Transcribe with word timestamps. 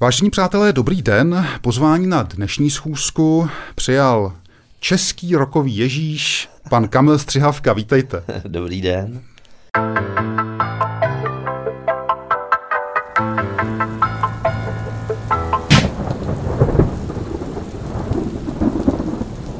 Vážení 0.00 0.30
přátelé, 0.30 0.72
dobrý 0.72 1.02
den. 1.02 1.46
Pozvání 1.60 2.06
na 2.06 2.22
dnešní 2.22 2.70
schůzku 2.70 3.48
přijal 3.74 4.32
český 4.80 5.36
rokový 5.36 5.76
Ježíš, 5.76 6.48
pan 6.70 6.88
Kamil 6.88 7.18
Střihavka. 7.18 7.72
Vítejte. 7.72 8.24
Dobrý 8.48 8.80
den. 8.80 9.22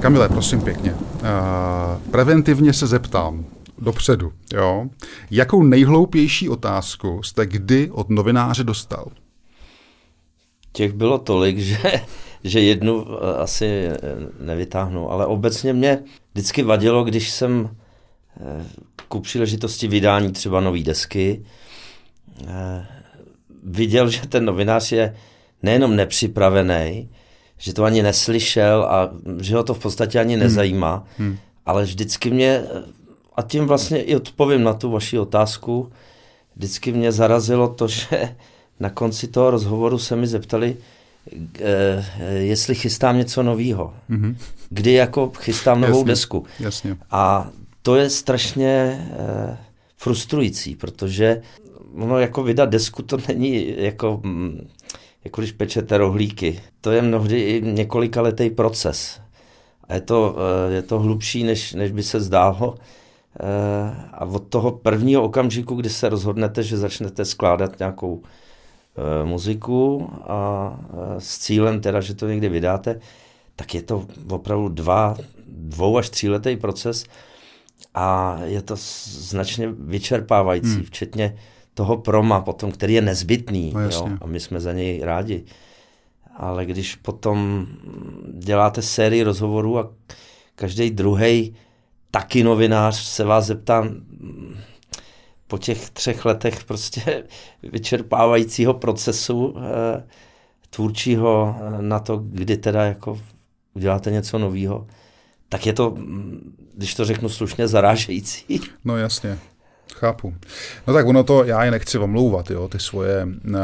Kamile, 0.01 0.29
prosím 0.29 0.61
pěkně, 0.61 0.93
uh, 0.95 0.99
preventivně 2.11 2.73
se 2.73 2.87
zeptám 2.87 3.45
dopředu, 3.79 4.33
jo? 4.55 4.87
Jakou 5.31 5.63
nejhloupější 5.63 6.49
otázku 6.49 7.23
jste 7.23 7.47
kdy 7.47 7.91
od 7.91 8.11
novináře 8.11 8.65
dostal? 8.65 9.07
Těch 10.73 10.93
bylo 10.93 11.19
tolik, 11.19 11.59
že, 11.71 11.93
že 12.45 12.61
jednu 12.61 13.07
eh, 13.09 13.35
asi 13.37 13.89
nevytáhnu, 14.41 15.11
ale 15.11 15.27
obecně 15.27 15.73
mě 15.73 16.03
vždycky 16.33 16.63
vadilo, 16.63 17.05
když 17.05 17.31
jsem 17.31 17.77
eh, 18.41 18.65
ku 19.09 19.21
příležitosti 19.21 19.89
vydání 19.89 20.33
třeba 20.33 20.61
nové 20.61 20.83
desky 20.83 21.45
viděl, 23.63 24.11
že 24.11 24.21
ten 24.29 24.45
novinář 24.45 24.93
je 24.93 25.17
nejenom 25.63 25.97
nepřipravený, 25.97 27.09
že 27.59 27.75
to 27.75 27.85
ani 27.85 28.03
neslyšel 28.03 28.85
a 28.85 29.11
že 29.41 29.57
ho 29.57 29.65
to 29.65 29.75
v 29.75 29.79
podstatě 29.79 30.21
ani 30.21 30.35
hmm. 30.35 30.43
nezajímá, 30.43 31.07
hmm. 31.19 31.29
Hmm. 31.29 31.39
ale 31.67 31.83
vždycky 31.83 32.31
mě, 32.31 32.63
a 33.37 33.43
tím 33.43 33.67
vlastně 33.67 34.03
i 34.03 34.17
odpovím 34.17 34.63
na 34.63 34.75
tu 34.75 34.91
vaši 34.91 35.19
otázku, 35.19 35.93
vždycky 36.57 36.93
mě 36.93 37.13
zarazilo 37.13 37.69
to, 37.69 37.89
že 37.89 38.37
na 38.81 38.91
konci 38.91 39.29
toho 39.29 39.51
rozhovoru 39.51 39.99
se 39.99 40.17
mi 40.17 40.27
zeptali, 40.27 40.77
eh, 41.61 42.05
jestli 42.39 42.75
chystám 42.75 43.19
něco 43.19 43.43
nového. 43.43 43.95
hmm 44.09 44.37
Kdy 44.71 44.93
jako 44.93 45.33
chystám 45.39 45.81
novou 45.81 45.99
jasně, 45.99 46.13
desku. 46.13 46.47
Jasně. 46.61 46.97
A 47.11 47.51
to 47.83 47.97
je 47.97 48.11
strašně 48.11 49.09
eh, 49.19 49.59
frustrující, 49.97 50.75
protože 50.75 51.43
ono 51.95 52.19
jako 52.19 52.43
vydat 52.43 52.71
desku 52.71 53.03
to 53.03 53.17
není 53.29 53.75
jako 53.79 54.21
mm, 54.25 54.69
jako 55.25 55.41
když 55.41 55.53
pečete 55.53 55.99
rohlíky. 55.99 56.61
To 56.81 56.91
je 56.91 57.03
mnohdy 57.03 57.41
i 57.41 57.63
několikaletý 57.65 58.51
proces. 58.51 59.21
A 59.89 59.95
je 59.95 60.01
to, 60.01 60.37
eh, 60.69 60.73
je 60.73 60.83
to 60.83 60.99
hlubší, 60.99 61.45
než, 61.45 61.75
než 61.75 61.93
by 61.93 62.03
se 62.03 62.21
zdálo. 62.21 62.75
Eh, 63.41 64.09
a 64.13 64.25
od 64.25 64.49
toho 64.49 64.71
prvního 64.71 65.23
okamžiku, 65.23 65.75
kdy 65.75 65.91
se 65.91 66.09
rozhodnete, 66.09 66.63
že 66.63 66.77
začnete 66.77 67.25
skládat 67.25 67.79
nějakou 67.79 68.23
eh, 68.25 68.29
muziku 69.25 70.11
a 70.27 70.73
s 71.19 71.39
cílem 71.39 71.81
teda, 71.81 72.01
že 72.01 72.15
to 72.15 72.29
někdy 72.29 72.49
vydáte, 72.49 73.01
tak 73.57 73.75
je 73.75 73.83
to 73.83 74.07
opravdu 74.29 74.69
dva, 74.69 75.17
dvou 75.47 75.99
až 75.99 76.11
tříletý 76.11 76.57
proces 76.57 77.05
a 77.95 78.39
je 78.45 78.63
to 78.63 78.75
značně 79.07 79.69
vyčerpávající, 79.79 80.75
hmm. 80.75 80.85
včetně 80.85 81.37
toho 81.75 81.97
proma 81.97 82.41
potom, 82.41 82.73
který 82.73 82.95
je 82.95 83.03
nezbytný 83.03 83.73
no, 83.75 83.81
jo, 83.81 84.09
a 84.21 84.27
my 84.27 84.41
jsme 84.41 84.61
za 84.61 84.73
něj 84.73 85.01
rádi. 85.05 85.45
Ale 86.37 86.67
když 86.67 86.95
potom 86.95 87.67
děláte 88.35 88.83
sérii 88.83 89.23
rozhovorů 89.23 89.79
a 89.79 89.91
každý 90.55 90.91
druhý 90.91 91.55
taky 92.11 92.43
novinář 92.43 92.97
se 92.97 93.25
vás 93.25 93.47
zeptá 93.47 93.89
po 95.49 95.59
těch 95.59 95.91
třech 95.91 96.25
letech 96.25 96.65
prostě 96.65 97.25
vyčerpávajícího 97.63 98.75
procesu 98.75 99.55
eh, 99.59 100.05
tvůrčího 100.71 101.57
na 101.81 101.99
to, 101.99 102.17
kdy 102.17 102.57
teda 102.57 102.85
jako 102.85 103.21
uděláte 103.75 104.11
něco 104.11 104.39
nového, 104.39 104.87
tak 105.49 105.67
je 105.67 105.73
to, 105.73 105.95
když 106.75 106.95
to 106.95 107.05
řeknu 107.05 107.29
slušně, 107.29 107.69
zarážející. 107.69 108.61
No 108.85 108.97
jasně. 108.97 109.39
Chápu. 109.95 110.35
No 110.87 110.95
tak 110.95 111.07
ono 111.07 111.25
to, 111.25 111.45
já 111.45 111.65
je 111.65 111.71
nechci 111.71 111.99
omlouvat, 111.99 112.51
jo, 112.51 112.69
ty 112.69 112.79
svoje 112.79 113.25
uh, 113.25 113.55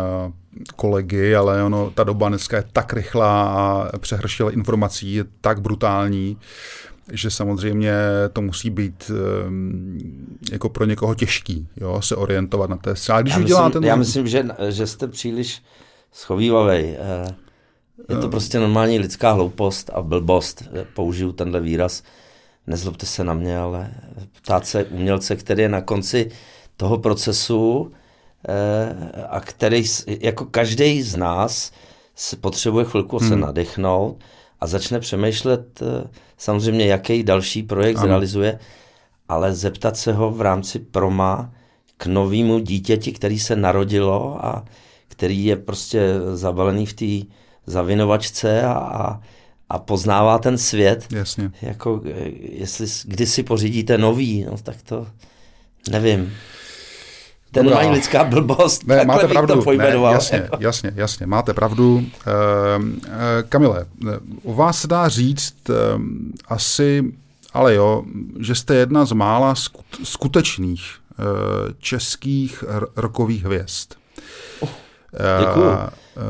kolegy, 0.77 1.37
ale 1.37 1.63
ono, 1.63 1.91
ta 1.91 2.05
doba 2.05 2.29
dneska 2.29 2.57
je 2.57 2.65
tak 2.73 2.93
rychlá 2.93 3.45
a 3.45 3.99
přehršila 3.99 4.51
informací 4.51 5.15
je 5.15 5.25
tak 5.41 5.61
brutální, 5.61 6.39
že 7.13 7.31
samozřejmě 7.31 7.93
to 8.33 8.43
musí 8.43 8.71
být 8.71 9.11
um, 9.47 9.99
jako 10.53 10.69
pro 10.69 10.85
někoho 10.85 11.15
těžký, 11.15 11.69
jo, 11.77 12.03
se 12.03 12.17
orientovat 12.17 12.71
na 12.71 12.77
té 12.77 12.95
Ale 13.13 13.23
když 13.23 13.35
já 13.35 13.41
myslím, 13.41 13.71
ten... 13.73 13.85
Já 13.85 13.97
myslím, 13.97 14.27
že, 14.27 14.45
že 14.69 14.87
jste 14.87 15.09
příliš 15.09 15.63
schovývavej. 16.13 16.97
Eh, 16.99 17.35
je 18.09 18.17
to 18.17 18.23
no. 18.23 18.29
prostě 18.29 18.59
normální 18.59 18.99
lidská 18.99 19.33
hloupost 19.33 19.91
a 19.95 20.03
blbost, 20.03 20.63
použiju 20.95 21.33
tenhle 21.33 21.61
výraz 21.61 22.03
nezlobte 22.67 23.07
se 23.07 23.25
na 23.25 23.35
mě, 23.35 23.59
ale 23.59 23.91
ptát 24.43 24.67
se 24.67 24.85
umělce, 24.85 25.37
který 25.37 25.63
je 25.63 25.69
na 25.69 25.81
konci 25.81 26.31
toho 26.77 26.99
procesu 26.99 27.93
eh, 28.49 29.25
a 29.29 29.41
který, 29.41 29.85
jako 30.07 30.45
každý 30.45 31.03
z 31.03 31.17
nás, 31.17 31.73
se 32.17 32.37
potřebuje 32.37 32.85
chvilku 32.85 33.19
hmm. 33.19 33.29
se 33.29 33.37
nadechnout 33.37 34.25
a 34.61 34.67
začne 34.67 35.01
přemýšlet 35.01 35.83
eh, 35.83 36.09
samozřejmě, 36.39 36.87
jaký 36.87 37.23
další 37.23 37.63
projekt 37.63 37.97
ano. 37.97 38.07
zrealizuje, 38.07 38.59
ale 39.29 39.55
zeptat 39.55 39.97
se 39.97 40.13
ho 40.13 40.31
v 40.31 40.41
rámci 40.41 40.79
proma 40.79 41.53
k 41.97 42.07
novému 42.07 42.59
dítěti, 42.59 43.13
který 43.13 43.39
se 43.39 43.57
narodilo 43.57 44.47
a 44.47 44.65
který 45.09 45.45
je 45.45 45.57
prostě 45.57 46.15
zabalený 46.35 46.87
v 46.87 46.93
té 46.93 47.31
zavinovačce 47.67 48.63
a, 48.63 48.73
a 48.73 49.21
a 49.69 49.79
poznává 49.79 50.39
ten 50.39 50.59
svět. 50.59 51.07
Jasně. 51.11 51.51
Jako, 51.63 52.01
eh, 52.05 52.31
jestli 52.53 52.87
když 53.05 53.29
si 53.29 53.43
pořídíte 53.43 53.99
nový, 53.99 54.45
no, 54.45 54.57
tak 54.63 54.83
to 54.83 55.07
nevím. 55.91 56.33
Ten 57.55 57.71
mají 57.71 57.91
lidská 57.91 58.25
blbost, 58.25 58.87
ne, 58.87 59.05
máte 59.05 59.29
pravdu, 59.29 59.63
to 59.63 59.73
Ne, 59.73 59.89
jasně, 60.13 60.49
jasně, 60.59 60.93
jasně, 60.95 61.27
máte 61.27 61.55
pravdu. 61.55 61.95
Uh, 61.97 62.03
uh, 62.03 63.03
Kamile, 63.49 63.87
u 64.43 64.55
vás 64.55 64.81
se 64.81 64.89
dá 64.89 65.09
říct 65.09 65.55
uh, 65.69 65.77
asi, 66.49 67.13
ale 67.53 67.75
jo, 67.75 68.03
že 68.41 68.55
jste 68.55 68.75
jedna 68.75 69.05
z 69.05 69.13
mála 69.13 69.55
skutečných 70.05 70.83
uh, 71.19 71.25
českých 71.79 72.65
rokových 72.97 73.45
hvězd. 73.45 73.89
Uh, 74.61 74.69
Děkuju. 75.41 75.71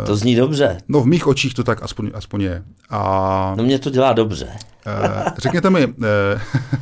To 0.07 0.17
zní 0.17 0.37
dobře. 0.37 0.79
No 0.89 1.01
v 1.01 1.07
mých 1.07 1.27
očích 1.27 1.55
to 1.55 1.65
tak 1.65 1.83
aspoň, 1.83 2.11
aspoň 2.15 2.41
je. 2.41 2.63
A... 2.91 3.55
No 3.57 3.65
mě 3.65 3.79
to 3.79 3.91
dělá 3.91 4.13
dobře. 4.13 4.49
Eh, 4.87 5.33
řekněte 5.39 5.71
mi... 5.71 5.95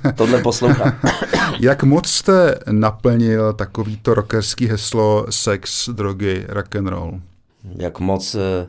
Eh, 0.05 0.13
Tohle 0.17 0.43
poslouchám. 0.43 0.93
jak 1.61 1.83
moc 1.83 2.09
jste 2.09 2.59
naplnil 2.71 3.53
takovýto 3.53 4.15
rockerský 4.15 4.67
heslo 4.67 5.27
sex, 5.31 5.89
drogy, 5.89 6.45
rock 6.49 6.77
and 6.77 6.87
roll? 6.87 7.21
Jak 7.77 8.01
moc... 8.01 8.35
Eh, 8.35 8.67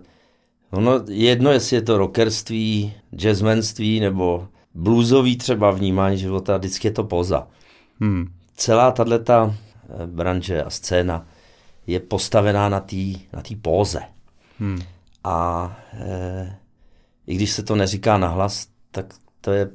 ono 0.72 1.02
jedno, 1.08 1.52
jestli 1.52 1.76
je 1.76 1.82
to 1.82 1.98
rockerství, 1.98 2.94
jazzmanství 3.16 4.00
nebo 4.00 4.48
bluesový 4.74 5.38
třeba 5.38 5.72
vnímání 5.72 6.18
života, 6.18 6.58
vždycky 6.58 6.88
je 6.88 6.92
to 6.92 7.04
poza. 7.04 7.48
Hmm. 8.00 8.28
Celá 8.56 8.92
tato 8.92 9.54
branže 10.06 10.64
a 10.64 10.70
scéna 10.70 11.26
je 11.88 12.00
postavená 12.00 12.70
na 12.70 12.80
té 12.80 12.96
na 13.34 13.42
tý 13.42 13.56
póze. 13.56 14.00
Hmm. 14.64 14.82
A 15.24 15.78
e, 15.94 16.56
i 17.28 17.36
když 17.36 17.52
se 17.52 17.64
to 17.64 17.76
neříká 17.76 18.18
nahlas, 18.18 18.68
tak 18.92 19.14
to 19.42 19.52
je 19.52 19.70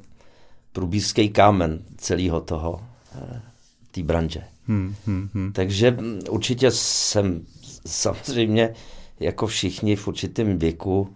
průbířský 0.73 1.29
kámen 1.29 1.83
celého 1.97 2.41
toho, 2.41 2.81
e, 3.15 3.41
té 3.91 4.03
branže. 4.03 4.45
Hmm, 4.67 4.95
hmm, 5.07 5.29
hmm. 5.35 5.53
Takže 5.53 5.97
určitě 6.31 6.71
jsem 6.71 7.47
samozřejmě 7.87 8.75
jako 9.21 9.47
všichni 9.47 9.97
v 9.97 10.09
určitém 10.09 10.59
věku 10.59 11.15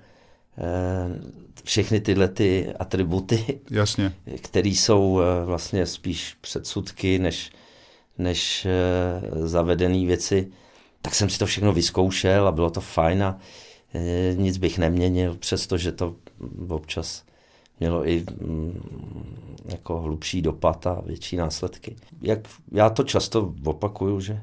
e, 0.58 1.32
všechny 1.64 2.00
tyhle 2.00 2.28
ty 2.28 2.74
atributy, 2.78 3.60
Jasně. 3.70 4.14
které 4.42 4.68
jsou 4.68 5.20
vlastně 5.44 5.86
spíš 5.86 6.36
předsudky 6.40 7.18
než, 7.18 7.52
než 8.18 8.66
zavedené 9.44 10.06
věci, 10.06 10.52
tak 11.02 11.14
jsem 11.14 11.30
si 11.30 11.38
to 11.38 11.46
všechno 11.46 11.72
vyzkoušel 11.72 12.48
a 12.48 12.52
bylo 12.52 12.70
to 12.70 12.80
fajn 12.80 13.22
a 13.22 13.38
nic 14.36 14.56
bych 14.58 14.78
neměnil, 14.78 15.34
přestože 15.34 15.92
to 15.92 16.14
občas 16.68 17.24
mělo 17.80 18.08
i 18.08 18.24
mm, 18.40 18.80
jako 19.68 20.00
hlubší 20.00 20.42
dopad 20.42 20.86
a 20.86 21.02
větší 21.06 21.36
následky. 21.36 21.96
Jak 22.22 22.38
já 22.72 22.90
to 22.90 23.02
často 23.02 23.54
opakuju, 23.64 24.20
že 24.20 24.42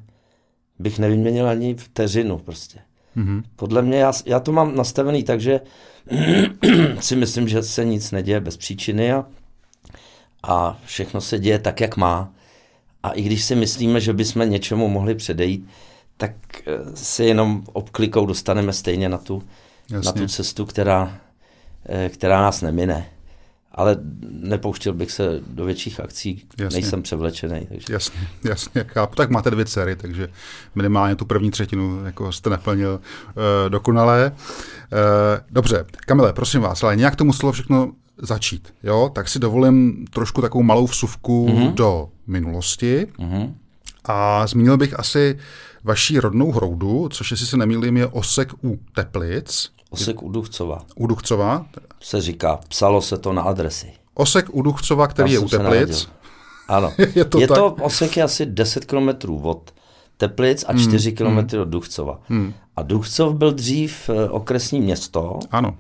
bych 0.80 1.00
nevyměnil 1.00 1.48
ani 1.48 1.76
vteřinu 1.76 2.38
prostě. 2.38 2.80
Mm-hmm. 3.18 3.44
Podle 3.56 3.82
mě, 3.82 3.98
já, 3.98 4.14
já 4.26 4.40
to 4.40 4.52
mám 4.52 4.76
nastavený 4.76 5.24
tak, 5.24 5.42
že 5.42 5.62
si 7.00 7.16
myslím, 7.16 7.48
že 7.48 7.64
se 7.64 7.86
nic 7.86 8.12
neděje 8.12 8.40
bez 8.40 8.58
příčiny 8.58 9.14
a, 9.14 9.26
a 10.44 10.80
všechno 10.86 11.22
se 11.22 11.40
děje 11.40 11.60
tak, 11.60 11.82
jak 11.82 11.98
má. 11.98 12.34
A 13.04 13.12
i 13.12 13.22
když 13.22 13.44
si 13.44 13.56
myslíme, 13.56 14.02
že 14.02 14.14
bychom 14.14 14.50
něčemu 14.50 14.88
mohli 14.88 15.16
předejít, 15.16 15.68
tak 16.20 16.32
eh, 16.60 16.96
se 16.96 17.26
jenom 17.26 17.64
obklikou 17.74 18.26
dostaneme 18.26 18.74
stejně 18.74 19.10
na 19.10 19.18
tu, 19.18 19.44
na 20.06 20.12
tu 20.12 20.28
cestu, 20.28 20.66
která, 20.66 21.18
eh, 21.86 22.10
která 22.10 22.42
nás 22.42 22.62
nemine 22.62 23.10
ale 23.72 23.98
nepouštěl 24.30 24.94
bych 24.94 25.12
se 25.12 25.40
do 25.48 25.66
větších 25.66 26.00
akcí, 26.00 26.44
jasně. 26.58 26.80
nejsem 26.82 27.02
převlečený. 27.02 27.66
Takže. 27.70 27.94
Jasně, 27.94 28.20
jasně, 28.44 28.86
chápu. 28.88 29.16
Tak 29.16 29.30
máte 29.30 29.52
dvě 29.52 29.66
dcery, 29.66 29.96
takže 29.96 30.30
minimálně 30.76 31.16
tu 31.16 31.26
první 31.26 31.52
třetinu 31.52 32.06
jako 32.06 32.32
jste 32.32 32.50
naplnil 32.50 33.00
uh, 33.00 33.70
dokonale. 33.70 34.32
Uh, 34.32 34.98
dobře, 35.50 35.86
Kamile, 35.92 36.34
prosím 36.34 36.62
vás, 36.62 36.84
ale 36.84 36.96
nějak 36.96 37.16
to 37.16 37.26
muselo 37.26 37.52
všechno 37.52 37.92
začít, 38.18 38.74
jo? 38.84 39.12
Tak 39.16 39.30
si 39.30 39.40
dovolím 39.40 40.08
trošku 40.10 40.42
takovou 40.42 40.64
malou 40.64 40.88
vsuvku 40.88 41.48
mm-hmm. 41.48 41.74
do 41.74 42.10
minulosti. 42.28 43.08
Mm-hmm. 43.20 43.54
A 44.06 44.48
zmínil 44.48 44.78
bych 44.78 45.00
asi 45.00 45.38
vaší 45.84 46.20
rodnou 46.20 46.52
hroudu, 46.52 47.10
což 47.12 47.32
jestli 47.32 47.46
se 47.46 47.58
nemýlím 47.58 47.98
je 47.98 48.08
Osek 48.08 48.54
u 48.64 48.80
Teplic. 48.96 49.72
Osek 49.90 50.24
u 50.24 50.30
Duchcova. 50.30 50.82
U 50.96 51.08
Duchcova? 51.08 51.66
Se 52.02 52.22
říká, 52.22 52.60
psalo 52.70 53.02
se 53.02 53.18
to 53.18 53.34
na 53.34 53.42
adresy. 53.42 53.94
Osek 54.14 54.46
u 54.52 54.62
Duchcova, 54.62 55.08
který 55.08 55.32
je 55.32 55.40
u 55.40 55.48
Teplic. 55.48 56.10
Ano. 56.68 56.94
je 57.16 57.26
to, 57.26 57.40
je 57.40 57.48
tak? 57.48 57.58
to 57.58 57.76
osek 57.82 58.18
je 58.18 58.24
asi 58.24 58.46
10 58.46 58.86
kilometrů 58.86 59.42
od 59.42 59.74
Teplic 60.18 60.66
a 60.68 60.74
4 60.74 61.10
hmm. 61.10 61.18
kilometry 61.18 61.58
hmm. 61.58 61.62
od 61.62 61.70
Duchcova. 61.70 62.20
Hmm. 62.28 62.54
A 62.76 62.82
Duchcov 62.82 63.34
byl 63.34 63.52
dřív 63.52 64.10
eh, 64.10 64.30
okresní 64.30 64.82
město. 64.82 65.40
Ano. 65.52 65.78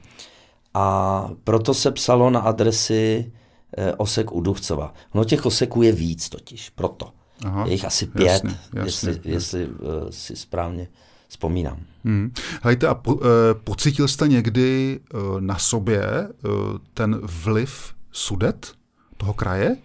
A 0.73 1.29
proto 1.43 1.73
se 1.73 1.91
psalo 1.91 2.29
na 2.29 2.39
adresy 2.39 3.31
eh, 3.77 3.93
osek 3.93 4.31
u 4.31 4.41
Duchcova. 4.41 4.93
No 5.13 5.23
těch 5.23 5.45
oseků 5.45 5.81
je 5.81 5.91
víc 5.91 6.29
totiž, 6.29 6.69
proto. 6.69 7.09
Aha, 7.45 7.65
je 7.65 7.71
jich 7.71 7.85
asi 7.85 8.05
pět, 8.05 8.25
jasně, 8.25 8.49
jasně, 8.49 8.81
jestli, 8.83 9.11
jasně. 9.11 9.31
jestli 9.31 9.67
uh, 9.67 10.09
si 10.09 10.35
správně 10.35 10.87
vzpomínám. 11.27 11.77
Hmm. 12.03 12.33
Hejte, 12.61 12.87
a 12.87 12.93
po, 12.93 13.15
uh, 13.15 13.21
pocítil 13.63 14.07
jste 14.07 14.27
někdy 14.27 14.99
uh, 15.13 15.41
na 15.41 15.57
sobě 15.57 16.01
uh, 16.03 16.51
ten 16.93 17.19
vliv 17.23 17.93
sudet 18.11 18.71
toho 19.17 19.33
kraje? 19.33 19.77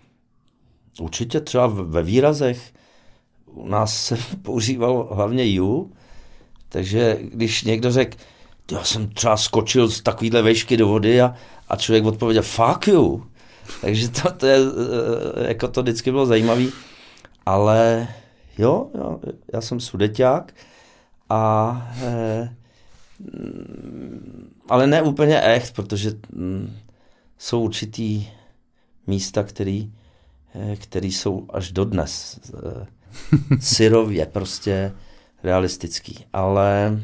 Určitě 1.00 1.40
třeba 1.40 1.66
ve 1.66 2.02
výrazech. 2.02 2.72
U 3.46 3.68
nás 3.68 4.04
se 4.06 4.18
používal 4.42 5.08
hlavně 5.12 5.46
ju, 5.46 5.92
takže 6.68 7.18
když 7.22 7.64
někdo 7.64 7.92
řekl, 7.92 8.16
já 8.72 8.84
jsem 8.84 9.08
třeba 9.08 9.36
skočil 9.36 9.88
z 9.88 10.02
takovýhle 10.02 10.42
vejšky 10.42 10.76
do 10.76 10.88
vody 10.88 11.20
a, 11.20 11.34
a 11.68 11.76
člověk 11.76 12.04
odpověděl, 12.04 12.42
fuck 12.42 12.86
you. 12.86 13.26
Takže 13.80 14.08
to, 14.08 14.32
to 14.32 14.46
je, 14.46 14.58
jako 15.48 15.68
to 15.68 15.82
vždycky 15.82 16.10
bylo 16.10 16.26
zajímavé. 16.26 16.64
Ale 17.46 18.08
jo, 18.58 18.90
jo, 18.94 19.20
já 19.52 19.60
jsem 19.60 19.80
sudeťák 19.80 20.52
a 21.28 21.94
e, 22.02 22.54
ale 24.68 24.86
ne 24.86 25.02
úplně 25.02 25.42
echt, 25.42 25.74
protože 25.74 26.10
mm, 26.32 26.76
jsou 27.38 27.60
určitý 27.60 28.26
místa, 29.06 29.42
který, 29.42 29.92
e, 30.54 30.76
který 30.76 31.12
jsou 31.12 31.46
až 31.52 31.72
dodnes 31.72 32.40
e, 32.54 32.86
syrově 33.60 34.26
prostě 34.26 34.92
realistický. 35.42 36.24
Ale 36.32 37.00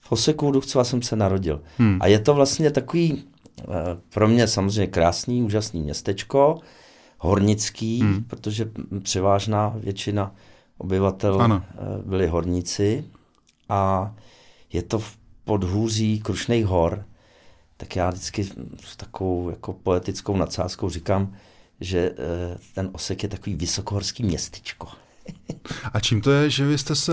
v 0.00 0.12
Oseku 0.12 0.50
Duchcova 0.50 0.84
jsem 0.84 1.02
se 1.02 1.16
narodil. 1.16 1.62
Hmm. 1.78 1.98
A 2.00 2.06
je 2.06 2.18
to 2.18 2.34
vlastně 2.34 2.70
takový 2.70 3.12
e, 3.12 3.64
pro 4.14 4.28
mě 4.28 4.48
samozřejmě 4.48 4.86
krásný, 4.86 5.42
úžasný 5.42 5.82
městečko, 5.82 6.58
hornický, 7.18 8.00
hmm. 8.00 8.24
protože 8.24 8.70
převážná 9.02 9.74
většina 9.76 10.34
obyvatel 10.78 11.42
ano. 11.42 11.62
Eh, 11.68 11.76
byli 12.04 12.26
horníci 12.26 13.04
a 13.68 14.14
je 14.72 14.82
to 14.82 14.98
v 14.98 15.16
podhůří 15.44 16.20
Krušných 16.20 16.66
hor, 16.66 17.04
tak 17.76 17.96
já 17.96 18.10
vždycky 18.10 18.44
s 18.84 18.96
takovou 18.96 19.50
jako 19.50 19.72
poetickou 19.72 20.36
nadsázkou 20.36 20.90
říkám, 20.90 21.34
že 21.80 21.98
eh, 21.98 22.58
ten 22.74 22.90
Osek 22.92 23.22
je 23.22 23.28
takový 23.28 23.56
vysokohorský 23.56 24.22
městečko. 24.22 24.88
A 25.92 26.00
čím 26.00 26.20
to 26.20 26.30
je, 26.30 26.50
že 26.50 26.66
vy 26.66 26.78
jste 26.78 26.94
se 26.94 27.12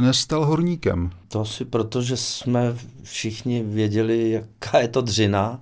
nestal 0.00 0.44
horníkem? 0.46 1.10
To 1.28 1.40
asi 1.40 1.64
proto, 1.64 2.02
že 2.02 2.16
jsme 2.16 2.76
všichni 3.02 3.62
věděli, 3.62 4.30
jaká 4.30 4.78
je 4.78 4.88
to 4.88 5.00
dřina 5.00 5.60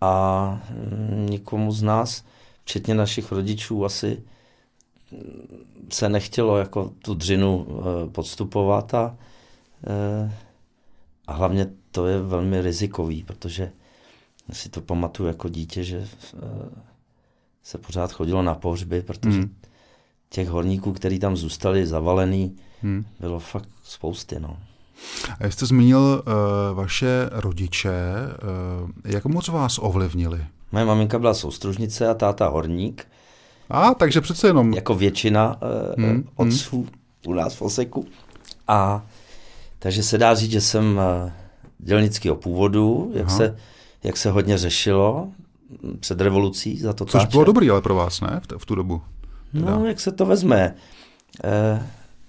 a 0.00 0.60
mm, 0.70 1.26
nikomu 1.30 1.72
z 1.72 1.82
nás 1.82 2.24
včetně 2.64 2.94
našich 2.94 3.32
rodičů 3.32 3.84
asi 3.84 4.22
se 5.92 6.08
nechtělo 6.08 6.58
jako 6.58 6.92
tu 7.02 7.14
dřinu 7.14 7.66
eh, 7.68 8.10
podstupovat 8.10 8.94
a, 8.94 9.16
eh, 9.86 10.32
a 11.26 11.32
hlavně 11.32 11.66
to 11.90 12.06
je 12.06 12.20
velmi 12.20 12.62
rizikový, 12.62 13.22
protože 13.22 13.72
si 14.52 14.68
to 14.68 14.80
pamatuju 14.80 15.26
jako 15.26 15.48
dítě, 15.48 15.84
že 15.84 15.98
eh, 15.98 16.38
se 17.62 17.78
pořád 17.78 18.12
chodilo 18.12 18.42
na 18.42 18.54
pohřby, 18.54 19.02
protože 19.02 19.38
hmm. 19.38 19.54
těch 20.28 20.48
horníků, 20.48 20.92
který 20.92 21.18
tam 21.18 21.36
zůstali 21.36 21.86
zavalený, 21.86 22.56
hmm. 22.82 23.04
bylo 23.20 23.38
fakt 23.38 23.68
spousty. 23.82 24.40
No. 24.40 24.58
A 25.40 25.46
jste 25.46 25.66
zmínil 25.66 26.22
uh, 26.26 26.76
vaše 26.76 27.28
rodiče, 27.32 27.90
uh, 28.82 28.90
jak 29.04 29.24
moc 29.24 29.48
vás 29.48 29.78
ovlivnili? 29.82 30.46
Moje 30.74 30.84
maminka 30.84 31.18
byla 31.18 31.34
soustružnice 31.34 32.08
a 32.08 32.14
táta 32.14 32.48
horník. 32.48 33.06
A, 33.70 33.94
takže 33.94 34.20
přece 34.20 34.46
jenom. 34.46 34.72
Jako 34.72 34.94
většina 34.94 35.56
uh, 35.96 36.04
hmm, 36.04 36.28
otců 36.36 36.76
hmm. 36.76 36.88
u 37.26 37.32
nás 37.32 37.54
v 37.54 37.62
Oseku. 37.62 38.06
A 38.68 39.06
takže 39.78 40.02
se 40.02 40.18
dá 40.18 40.34
říct, 40.34 40.50
že 40.50 40.60
jsem 40.60 40.96
uh, 40.96 41.30
dělnického 41.78 42.36
původu, 42.36 43.12
jak 43.14 43.30
se, 43.30 43.56
jak 44.04 44.16
se 44.16 44.30
hodně 44.30 44.58
řešilo 44.58 45.28
před 46.00 46.20
revolucí 46.20 46.78
za 46.78 46.92
to. 46.92 47.04
Což 47.04 47.26
bylo 47.26 47.44
dobrý 47.44 47.70
ale 47.70 47.82
pro 47.82 47.94
vás, 47.94 48.20
ne? 48.20 48.40
V, 48.42 48.46
t- 48.46 48.54
v 48.58 48.66
tu 48.66 48.74
dobu. 48.74 49.02
Teda. 49.52 49.70
No, 49.70 49.86
jak 49.86 50.00
se 50.00 50.12
to 50.12 50.26
vezme. 50.26 50.74
Uh, 51.44 51.82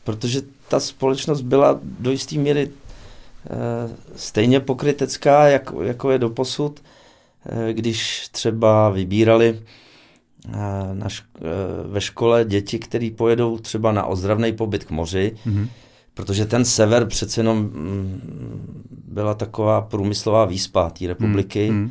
protože 0.04 0.42
ta 0.68 0.80
společnost 0.80 1.42
byla 1.42 1.80
do 1.82 2.12
jisté 2.12 2.36
míry 2.36 2.68
uh, 2.68 3.92
stejně 4.16 4.60
pokrytecká, 4.60 5.48
jak, 5.48 5.72
jako 5.82 6.12
je 6.12 6.18
doposud. 6.18 6.74
posud 6.74 6.95
když 7.72 8.28
třeba 8.32 8.90
vybírali 8.90 9.60
eh, 10.48 10.58
na 10.94 11.08
šk- 11.08 11.24
eh, 11.38 11.88
ve 11.88 12.02
škole 12.02 12.46
děti, 12.46 12.80
které 12.80 13.10
pojedou 13.18 13.58
třeba 13.58 13.92
na 13.92 14.06
ozdravný 14.06 14.54
pobyt 14.54 14.84
k 14.84 14.92
moři, 14.92 15.32
mm-hmm. 15.48 15.68
protože 16.14 16.46
ten 16.46 16.66
sever 16.66 17.06
přece 17.06 17.40
jenom 17.40 17.58
mm, 17.58 18.84
byla 19.08 19.34
taková 19.34 19.82
průmyslová 19.82 20.46
výspa 20.46 20.90
té 20.90 21.08
republiky. 21.08 21.70
Mm-hmm. 21.72 21.90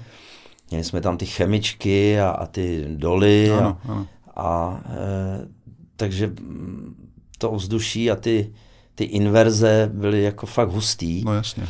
Měli 0.70 0.84
jsme 0.84 1.00
tam 1.00 1.16
ty 1.16 1.26
chemičky 1.26 2.20
a, 2.20 2.28
a 2.30 2.46
ty 2.46 2.84
doly 2.88 3.50
ano, 3.50 3.78
a, 3.88 3.92
ano. 3.92 4.06
a 4.36 4.80
e, 4.86 5.48
takže 5.96 6.26
mm, 6.26 7.08
to 7.38 7.50
ovzduší 7.50 8.10
a 8.10 8.16
ty, 8.16 8.52
ty 8.94 9.04
inverze 9.04 9.90
byly 9.92 10.22
jako 10.22 10.46
fakt 10.46 10.70
hustý. 10.70 11.24
No 11.24 11.34
jasně 11.34 11.68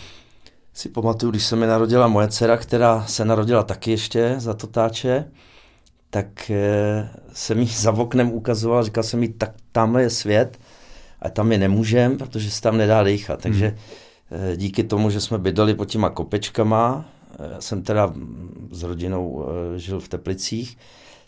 si 0.74 0.88
pamatuju, 0.88 1.30
když 1.30 1.46
se 1.46 1.56
mi 1.56 1.66
narodila 1.66 2.08
moje 2.08 2.28
dcera, 2.28 2.56
která 2.56 3.06
se 3.06 3.24
narodila 3.24 3.62
taky 3.62 3.90
ještě 3.90 4.34
za 4.38 4.54
totáče, 4.54 5.24
tak 6.10 6.50
eh, 6.50 7.08
se 7.32 7.54
mi 7.54 7.66
za 7.66 7.92
oknem 7.92 8.32
ukazoval, 8.32 8.84
říkal 8.84 9.02
jsem 9.02 9.20
mi, 9.20 9.28
tak 9.28 9.54
tamhle 9.72 10.02
je 10.02 10.10
svět 10.10 10.58
a 11.22 11.28
tam 11.28 11.52
je 11.52 11.58
nemůžem, 11.58 12.18
protože 12.18 12.50
se 12.50 12.62
tam 12.62 12.76
nedá 12.76 13.02
dýchat. 13.02 13.42
Takže 13.42 13.66
hmm. 14.30 14.56
díky 14.56 14.84
tomu, 14.84 15.10
že 15.10 15.20
jsme 15.20 15.38
bydleli 15.38 15.74
pod 15.74 15.84
těma 15.84 16.10
kopečkama, 16.10 17.04
já 17.52 17.60
jsem 17.60 17.82
teda 17.82 18.14
s 18.70 18.82
rodinou 18.82 19.46
žil 19.76 20.00
v 20.00 20.08
Teplicích, 20.08 20.78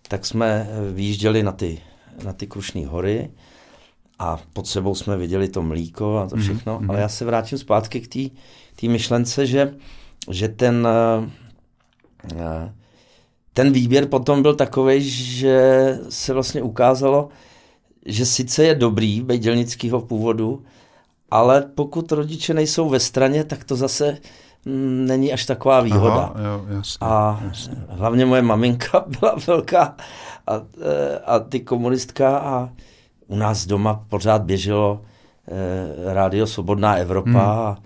tak 0.09 0.27
jsme 0.27 0.69
vyjížděli 0.93 1.43
na 1.43 1.53
ty, 1.53 1.81
na 2.25 2.33
ty 2.33 2.47
Krušné 2.47 2.87
hory 2.87 3.31
a 4.19 4.39
pod 4.53 4.67
sebou 4.67 4.95
jsme 4.95 5.17
viděli 5.17 5.49
to 5.49 5.63
mlíko 5.63 6.17
a 6.17 6.29
to 6.29 6.37
hmm, 6.37 6.45
všechno, 6.45 6.79
mm-hmm. 6.79 6.91
ale 6.91 7.01
já 7.01 7.09
se 7.09 7.25
vrátím 7.25 7.59
zpátky 7.59 8.01
k 8.01 8.09
té 8.09 8.37
té 8.81 8.89
myšlence, 8.89 9.47
že, 9.47 9.75
že 10.31 10.49
ten, 10.49 10.89
eh, 12.35 12.73
ten 13.53 13.73
výběr 13.73 14.07
potom 14.07 14.43
byl 14.43 14.55
takový, 14.55 15.11
že 15.11 15.99
se 16.09 16.33
vlastně 16.33 16.63
ukázalo, 16.63 17.29
že 18.07 18.27
sice 18.27 18.65
je 18.65 18.75
dobrý 18.75 19.21
být 19.23 19.43
dělnického 19.43 20.01
původu, 20.01 20.63
ale 21.31 21.63
pokud 21.75 22.13
rodiče 22.13 22.55
nejsou 22.55 22.89
ve 22.89 23.01
straně, 23.01 23.45
tak 23.45 23.65
to 23.65 23.77
zase 23.77 24.19
mm, 24.65 25.07
není 25.07 25.33
až 25.33 25.45
taková 25.45 25.81
výhoda. 25.81 26.15
Aha, 26.15 26.35
jo, 26.45 26.77
jasně, 26.77 26.99
a 27.01 27.41
jasně. 27.49 27.75
hlavně 27.89 28.27
moje 28.27 28.43
maminka 28.43 29.05
byla 29.21 29.37
velká 29.47 29.97
a, 30.47 30.55
eh, 30.55 31.19
a 31.19 31.39
ty 31.39 31.61
komunistka 31.61 32.39
a 32.39 32.71
u 33.27 33.37
nás 33.37 33.67
doma 33.67 34.05
pořád 34.09 34.43
běželo 34.43 35.01
eh, 35.49 36.15
rádio 36.15 36.47
Svobodná 36.47 36.97
Evropa 36.97 37.31
hmm. 37.31 37.37
a 37.41 37.79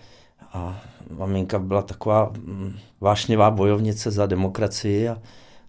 a 0.53 0.81
maminka 1.19 1.59
byla 1.59 1.83
taková 1.83 2.33
mm, 2.39 2.77
vášnivá 3.01 3.51
bojovnice 3.51 4.11
za 4.11 4.27
demokracii 4.27 5.09
a, 5.09 5.19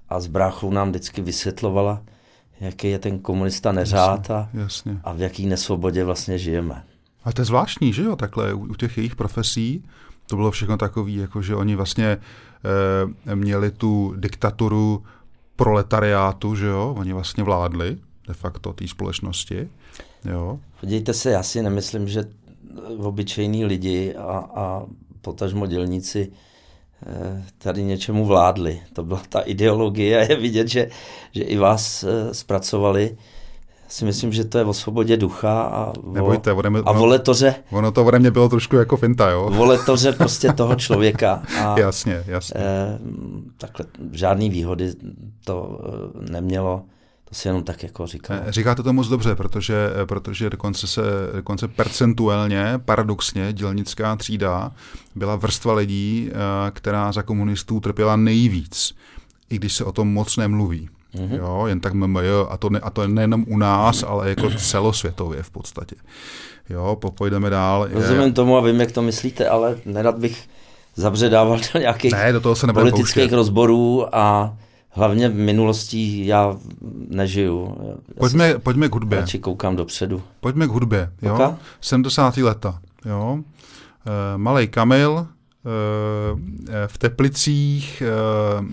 a 0.09 0.19
s 0.19 0.27
bráchou 0.27 0.71
nám 0.71 0.89
vždycky 0.89 1.21
vysvětlovala, 1.21 2.01
jaký 2.59 2.89
je 2.89 2.99
ten 2.99 3.19
komunista 3.19 3.71
neřád 3.71 4.31
a, 4.31 4.37
jasně, 4.37 4.61
jasně. 4.61 4.99
a 5.03 5.13
v 5.13 5.21
jaký 5.21 5.45
nesvobodě 5.45 6.03
vlastně 6.03 6.37
žijeme. 6.37 6.83
A 7.23 7.31
to 7.31 7.41
je 7.41 7.45
zvláštní, 7.45 7.93
že 7.93 8.03
jo, 8.03 8.15
takhle 8.15 8.53
u, 8.53 8.59
u 8.59 8.75
těch 8.75 8.97
jejich 8.97 9.15
profesí 9.15 9.83
to 10.31 10.35
bylo 10.35 10.51
všechno 10.51 10.77
takové, 10.77 11.11
jako 11.11 11.41
že 11.41 11.55
oni 11.55 11.75
vlastně 11.75 12.17
e, 13.27 13.35
měli 13.35 13.71
tu 13.71 14.13
diktaturu 14.17 15.03
proletariátu, 15.55 16.55
že 16.55 16.65
jo, 16.65 16.95
oni 16.97 17.13
vlastně 17.13 17.43
vládli 17.43 17.97
de 18.27 18.33
facto 18.33 18.73
té 18.73 18.87
společnosti. 18.87 19.69
Jo. 20.25 20.59
Podívejte 20.79 21.13
se, 21.13 21.31
já 21.31 21.43
si 21.43 21.61
nemyslím, 21.61 22.07
že 22.07 22.25
obyčejní 22.97 23.65
lidi 23.65 24.15
a, 24.15 24.49
a 24.55 24.83
potažmo 25.21 25.65
dělníci 25.67 26.31
eh, 27.05 27.43
tady 27.57 27.83
něčemu 27.83 28.25
vládli. 28.25 28.81
To 28.93 29.03
byla 29.03 29.21
ta 29.29 29.39
ideologie 29.39 30.19
a 30.19 30.31
je 30.31 30.35
vidět, 30.35 30.67
že, 30.67 30.89
že 31.31 31.43
i 31.43 31.57
vás 31.57 32.03
eh, 32.03 32.33
zpracovali 32.33 33.17
si 33.91 34.05
myslím, 34.05 34.33
že 34.33 34.43
to 34.43 34.57
je 34.57 34.65
o 34.65 34.73
svobodě 34.73 35.17
ducha 35.17 35.61
a, 35.61 35.93
o, 36.03 36.11
Nebojte, 36.11 36.53
ode 36.53 36.69
mě, 36.69 36.79
a 36.85 36.91
voletoře. 36.91 37.55
Ono 37.71 37.91
to 37.91 38.05
ode 38.05 38.19
mě 38.19 38.31
bylo 38.31 38.49
trošku 38.49 38.75
jako 38.75 38.97
finta, 38.97 39.29
jo? 39.29 39.49
Voletoře 39.49 40.11
prostě 40.11 40.53
toho 40.53 40.75
člověka. 40.75 41.43
A, 41.63 41.79
jasně, 41.79 42.23
jasně. 42.27 42.61
Eh, 42.61 42.99
takhle 43.57 43.85
žádný 44.11 44.49
výhody 44.49 44.93
to 45.43 45.79
nemělo. 46.29 46.83
To 47.31 47.35
si 47.35 47.47
jenom 47.47 47.63
tak 47.63 47.83
jako 47.83 48.07
říkal. 48.07 48.37
Eh, 48.47 48.51
říkáte 48.51 48.83
to 48.83 48.93
moc 48.93 49.07
dobře, 49.07 49.35
protože, 49.35 49.75
eh, 50.01 50.05
protože 50.05 50.49
dokonce, 50.49 50.87
se, 50.87 51.01
dokonce 51.35 51.67
percentuálně, 51.67 52.73
paradoxně, 52.85 53.53
dělnická 53.53 54.15
třída 54.15 54.71
byla 55.15 55.35
vrstva 55.35 55.73
lidí, 55.73 56.31
která 56.71 57.11
za 57.11 57.21
komunistů 57.21 57.79
trpěla 57.79 58.15
nejvíc, 58.15 58.95
i 59.49 59.55
když 59.55 59.73
se 59.73 59.83
o 59.83 59.91
tom 59.91 60.13
moc 60.13 60.37
nemluví. 60.37 60.89
Mm-hmm. 61.15 61.35
Jo, 61.35 61.63
jen 61.67 61.79
tak 61.79 61.93
MMJ, 61.93 62.19
a 62.49 62.57
to, 62.57 62.69
ne, 62.69 62.79
a 62.79 62.89
to 62.89 63.07
nejenom 63.07 63.45
u 63.47 63.57
nás, 63.57 64.03
ale 64.03 64.29
jako 64.29 64.49
celosvětově 64.49 65.43
v 65.43 65.49
podstatě. 65.49 65.95
Jo, 66.69 66.97
popojdeme 67.01 67.49
dál. 67.49 67.87
Rozumím 67.91 68.21
je... 68.21 68.31
tomu 68.31 68.57
a 68.57 68.61
vím, 68.61 68.79
jak 68.79 68.91
to 68.91 69.01
myslíte, 69.01 69.49
ale 69.49 69.77
nerad 69.85 70.17
bych 70.17 70.49
zabředával 70.95 71.59
do 71.73 71.79
nějakých 71.79 72.11
ne, 72.11 72.33
do 72.33 72.41
toho 72.41 72.55
se 72.55 72.67
politických 72.73 73.23
pouštět. 73.23 73.35
rozborů 73.35 74.15
a 74.15 74.53
hlavně 74.91 75.29
v 75.29 75.35
minulostí 75.35 76.27
já 76.27 76.55
nežiju. 77.07 77.77
Pojďme, 78.19 78.47
já 78.47 78.59
pojďme 78.59 78.89
k 78.89 78.93
hudbě. 78.93 79.19
Radši 79.19 79.39
koukám 79.39 79.75
dopředu. 79.75 80.21
Pojďme 80.39 80.67
k 80.67 80.71
hudbě. 80.71 81.11
Jo? 81.21 81.33
Okay. 81.33 81.49
70. 81.81 82.37
leta. 82.37 82.79
Jo? 83.05 83.39
E, 84.05 84.37
Malej 84.37 84.67
Kamil, 84.67 85.27
Eh, 85.65 86.87
v 86.87 86.97
Teplicích 86.97 88.03
eh, 88.05 88.63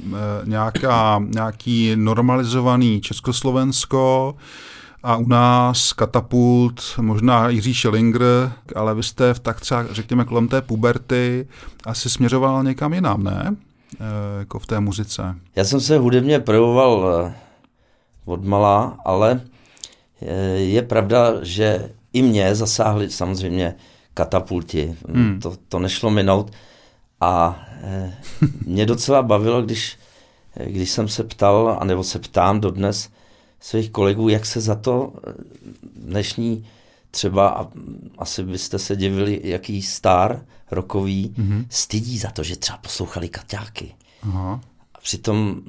nějaká, 0.45 1.23
nějaký 1.35 1.93
normalizovaný 1.97 3.01
Československo 3.01 4.35
a 5.03 5.17
u 5.17 5.29
nás 5.29 5.93
katapult, 5.93 6.83
možná 7.01 7.49
Jiří 7.49 7.75
Schillinger, 7.75 8.53
ale 8.77 8.95
vy 8.95 9.03
jste 9.03 9.35
v 9.35 9.39
tak 9.41 9.61
třeba, 9.61 9.85
řekněme, 9.91 10.25
kolem 10.25 10.49
té 10.49 10.63
puberty 10.63 11.49
asi 11.85 12.11
směřoval 12.11 12.65
někam 12.65 12.95
jinam, 12.95 13.23
ne? 13.23 13.57
Eh, 13.95 14.39
jako 14.39 14.59
v 14.59 14.67
té 14.67 14.81
muzice. 14.81 15.37
Já 15.57 15.65
jsem 15.65 15.81
se 15.81 15.99
hudebně 15.99 16.41
projevoval 16.41 17.33
od 18.25 18.45
malá, 18.45 18.99
ale 19.05 19.41
je 20.57 20.83
pravda, 20.83 21.33
že 21.43 21.91
i 22.13 22.23
mě 22.23 22.55
zasáhly 22.55 23.11
samozřejmě 23.11 23.75
katapulti. 24.15 24.97
Hmm. 25.09 25.41
To, 25.41 25.57
to 25.69 25.79
nešlo 25.79 26.11
minout. 26.11 26.53
A 27.21 27.61
mě 28.67 28.87
docela 28.87 29.23
bavilo, 29.23 29.63
když, 29.63 29.99
eh, 30.57 30.71
když 30.71 30.91
jsem 30.91 31.09
se 31.09 31.25
ptal, 31.25 31.79
anebo 31.81 32.05
se 32.05 32.19
ptám 32.19 32.61
dodnes 32.61 33.09
svých 33.61 33.91
kolegů, 33.91 34.29
jak 34.29 34.47
se 34.47 34.61
za 34.61 34.75
to 34.75 35.13
eh, 35.17 35.33
dnešní 35.97 36.67
třeba, 37.11 37.49
a 37.49 37.67
asi 38.19 38.45
byste 38.45 38.79
se 38.79 38.97
divili, 38.97 39.41
jaký 39.45 39.83
star 39.83 40.45
rokový, 40.71 41.35
mm-hmm. 41.39 41.67
stydí 41.71 42.19
za 42.19 42.31
to, 42.31 42.43
že 42.43 42.57
třeba 42.57 42.79
poslouchali 42.79 43.29
kaťáky. 43.29 43.95
Aha. 44.23 44.61
A 44.95 45.01
přitom 45.01 45.61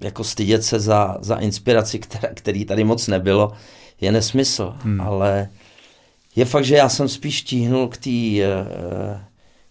jako 0.00 0.24
stydět 0.24 0.64
se 0.64 0.80
za, 0.80 1.18
za 1.20 1.36
inspiraci, 1.36 1.98
která, 1.98 2.28
který 2.34 2.64
tady 2.64 2.84
moc 2.84 3.06
nebylo, 3.06 3.52
je 4.00 4.12
nesmysl. 4.12 4.74
Hmm. 4.78 5.00
Ale 5.00 5.48
je 6.36 6.44
fakt, 6.44 6.64
že 6.64 6.74
já 6.74 6.88
jsem 6.88 7.08
spíš 7.08 7.42
tíhnul 7.42 7.88
k 7.88 7.96
té 7.96 8.10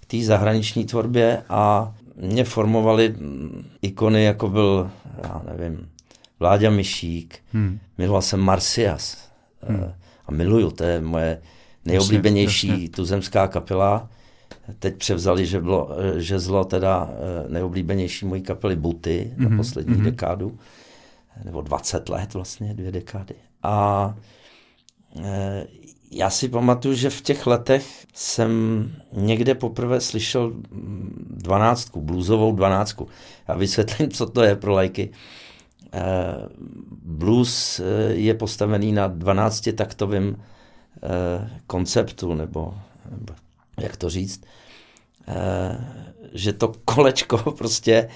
té 0.08 0.26
zahraniční 0.26 0.86
tvorbě 0.86 1.44
a 1.50 1.94
mě 2.16 2.44
formovaly 2.44 3.16
ikony, 3.82 4.24
jako 4.24 4.50
byl, 4.50 4.92
já 5.24 5.42
nevím, 5.46 5.90
Vláďa 6.40 6.70
Myšík, 6.70 7.40
hmm. 7.54 7.80
miloval 7.98 8.22
jsem 8.22 8.40
Marcias 8.40 9.18
hmm. 9.62 9.94
A 10.26 10.32
miluju, 10.32 10.72
to 10.72 10.84
je 10.84 11.02
moje 11.02 11.42
nejoblíbenější 11.86 12.68
jasně, 12.68 12.84
jasně. 12.84 12.96
tuzemská 12.96 13.48
kapela. 13.48 14.10
Teď 14.80 14.98
převzali, 14.98 15.46
že, 15.46 15.62
bylo, 15.62 15.90
že 16.16 16.40
zlo 16.40 16.66
teda 16.66 17.10
eh, 17.12 17.50
nejoblíbenější 17.50 18.26
mojí 18.26 18.42
kapely 18.42 18.76
Buty 18.76 19.34
hmm. 19.38 19.50
na 19.50 19.58
poslední 19.58 19.96
hmm. 19.96 20.04
dekádu, 20.04 20.58
nebo 21.44 21.62
20 21.62 22.10
let 22.10 22.34
vlastně, 22.34 22.74
dvě 22.74 22.92
dekády. 22.92 23.36
A 23.64 24.16
eh, 25.24 25.68
já 26.12 26.30
si 26.30 26.50
pamatuju, 26.50 26.96
že 26.96 27.10
v 27.10 27.22
těch 27.22 27.48
letech 27.48 28.06
jsem 28.14 28.92
někde 29.14 29.56
poprvé 29.56 30.02
slyšel 30.02 30.54
dvanáctku, 31.30 32.02
bluesovou 32.02 32.56
dvanáctku. 32.56 33.08
Já 33.48 33.56
vysvětlím, 33.56 34.12
co 34.12 34.26
to 34.26 34.44
je 34.44 34.56
pro 34.56 34.74
lajky. 34.74 35.10
Eh, 35.12 35.43
blues 37.04 37.80
eh, 37.80 38.14
je 38.14 38.34
postavený 38.34 38.92
na 38.92 39.10
12-taktovém 39.10 40.36
eh, 40.36 41.50
konceptu, 41.68 42.34
nebo, 42.34 42.74
nebo 43.12 43.34
jak 43.80 43.98
to 43.98 44.10
říct, 44.10 44.44
že 46.34 46.54
to 46.54 46.72
kolečko 46.86 47.52
prostě 47.58 48.10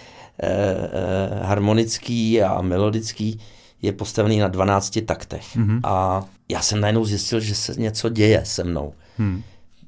harmonický 1.41 2.41
a 2.41 2.61
melodický 2.61 3.39
je 3.81 3.91
postavený 3.91 4.39
na 4.39 4.47
12 4.47 4.99
taktech. 5.05 5.57
Mm-hmm. 5.57 5.79
A 5.83 6.25
já 6.49 6.61
jsem 6.61 6.81
najednou 6.81 7.05
zjistil, 7.05 7.39
že 7.39 7.55
se 7.55 7.73
něco 7.77 8.09
děje 8.09 8.45
se 8.45 8.63
mnou. 8.63 8.93
Hmm. 9.17 9.43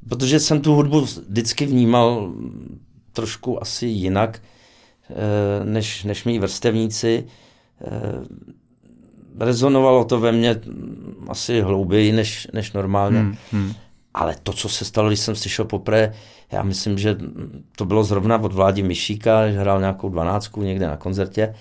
Protože 0.10 0.39
jsem 0.39 0.62
tu 0.62 0.75
hudbu 0.75 1.01
vždycky 1.01 1.65
vnímal 1.65 2.34
trošku 3.13 3.62
asi 3.62 3.86
jinak, 3.86 4.41
eh, 5.10 5.65
než, 5.65 6.03
než 6.03 6.24
mý 6.24 6.39
vrstevníci. 6.39 7.25
Eh, 7.81 8.25
rezonovalo 9.39 10.05
to 10.05 10.19
ve 10.19 10.31
mně 10.31 10.62
asi 11.27 11.62
hlouběji 11.62 12.12
než, 12.12 12.48
než 12.53 12.71
normálně. 12.71 13.19
Hmm. 13.19 13.36
Hmm. 13.51 13.74
Ale 14.13 14.36
to, 14.43 14.53
co 14.53 14.69
se 14.69 14.86
stalo, 14.86 15.07
když 15.07 15.19
jsem 15.19 15.36
slyšel 15.36 15.65
poprvé, 15.65 16.13
já 16.51 16.63
myslím, 16.63 16.98
že 16.98 17.17
to 17.75 17.86
bylo 17.86 18.03
zrovna 18.03 18.38
od 18.38 18.53
Vládi 18.53 18.83
Myšíka, 18.83 19.51
že 19.51 19.59
hrál 19.59 19.79
nějakou 19.79 20.09
dvanáctku 20.09 20.63
někde 20.63 20.88
na 20.88 20.98
koncertě, 20.98 21.55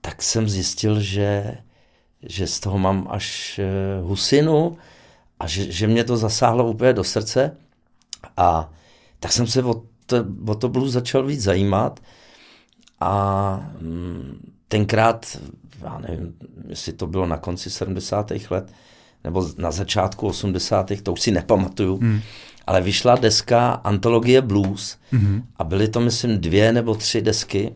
tak 0.00 0.22
jsem 0.22 0.48
zjistil, 0.48 1.00
že 1.00 1.58
že 2.22 2.46
z 2.46 2.60
toho 2.60 2.78
mám 2.78 3.06
až 3.10 3.58
eh, 3.58 4.00
husinu 4.02 4.78
a 5.40 5.46
že, 5.46 5.72
že 5.72 5.86
mě 5.86 6.04
to 6.04 6.16
zasáhlo 6.16 6.70
úplně 6.70 6.92
do 6.92 7.04
srdce. 7.04 7.56
A 8.36 8.70
tak 9.20 9.32
jsem 9.32 9.46
se 9.46 9.62
o 9.62 9.82
to, 10.06 10.16
o 10.46 10.54
to 10.54 10.68
blues 10.68 10.92
začal 10.92 11.26
víc 11.26 11.42
zajímat 11.42 12.00
a 13.00 13.70
mm, 13.80 14.52
tenkrát, 14.70 15.36
já 15.82 15.98
nevím, 15.98 16.34
jestli 16.68 16.92
to 16.92 17.06
bylo 17.06 17.26
na 17.26 17.36
konci 17.36 17.70
70. 17.70 18.32
let, 18.50 18.72
nebo 19.24 19.48
na 19.58 19.70
začátku 19.70 20.26
80. 20.26 20.92
to 21.02 21.12
už 21.12 21.20
si 21.20 21.30
nepamatuju, 21.30 21.96
hmm. 21.96 22.20
ale 22.66 22.80
vyšla 22.80 23.16
deska 23.16 23.70
Antologie 23.70 24.42
Blues 24.42 24.96
hmm. 25.10 25.42
a 25.56 25.64
byly 25.64 25.88
to, 25.88 26.00
myslím, 26.00 26.38
dvě 26.38 26.72
nebo 26.72 26.94
tři 26.94 27.22
desky 27.22 27.74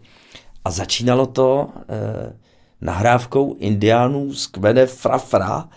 a 0.65 0.71
začínalo 0.71 1.27
to 1.27 1.69
eh, 1.79 2.37
nahrávkou 2.81 3.57
indiánů 3.59 4.35
z 4.35 4.47
kmene 4.47 4.87
Frafra 4.87 5.69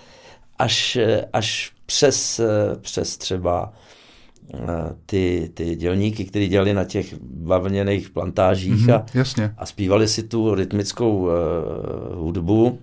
až, 0.59 0.97
až 1.33 1.71
přes, 1.86 2.41
přes 2.81 3.17
třeba 3.17 3.74
eh, 3.74 3.87
ty, 5.06 5.51
ty 5.54 5.75
dělníky, 5.75 6.25
kteří 6.25 6.48
dělali 6.48 6.74
na 6.74 6.84
těch 6.84 7.16
bavlněných 7.22 8.10
plantážích 8.10 8.88
mm-hmm, 8.88 8.96
a, 8.96 9.06
jasně. 9.13 9.54
a 9.58 9.66
zpívali 9.66 10.08
si 10.08 10.24
tu 10.24 10.56
rytmickou 10.56 11.18
uh, 11.18 11.30
hudbu, 12.16 12.80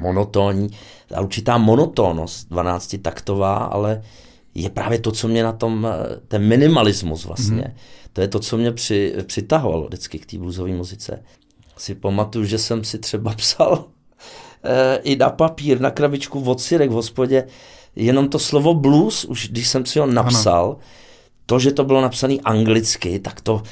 monotónní, 0.00 0.68
a 1.14 1.20
určitá 1.20 1.58
monotónnost, 1.58 2.48
12 2.48 2.96
taktová, 3.02 3.56
ale 3.56 4.02
je 4.54 4.70
právě 4.70 4.98
to, 4.98 5.12
co 5.12 5.28
mě 5.28 5.42
na 5.42 5.52
tom, 5.52 5.86
eh, 5.90 6.20
ten 6.28 6.42
minimalismus 6.48 7.24
vlastně, 7.24 7.62
mm-hmm. 7.62 8.10
to 8.12 8.20
je 8.20 8.28
to, 8.28 8.38
co 8.38 8.56
mě 8.56 8.72
při, 8.72 9.14
přitahovalo 9.26 9.86
vždycky 9.86 10.18
k 10.18 10.26
té 10.26 10.38
bluesové 10.38 10.70
muzice 10.70 11.22
si 11.80 11.94
pamatuju, 11.94 12.44
že 12.44 12.58
jsem 12.58 12.84
si 12.84 12.98
třeba 12.98 13.34
psal 13.36 13.84
e, 14.64 14.96
i 14.96 15.16
na 15.16 15.30
papír, 15.30 15.80
na 15.80 15.90
krabičku 15.90 16.40
od 16.40 16.60
syrek 16.60 16.90
v 16.90 16.94
hospodě, 16.94 17.46
jenom 17.96 18.28
to 18.28 18.38
slovo 18.38 18.74
blues, 18.74 19.24
už 19.24 19.48
když 19.48 19.68
jsem 19.68 19.86
si 19.86 19.98
ho 19.98 20.06
napsal, 20.06 20.64
ano. 20.64 20.78
to, 21.46 21.58
že 21.58 21.72
to 21.72 21.84
bylo 21.84 22.00
napsané 22.00 22.34
anglicky, 22.44 23.18
tak 23.18 23.40
to, 23.40 23.62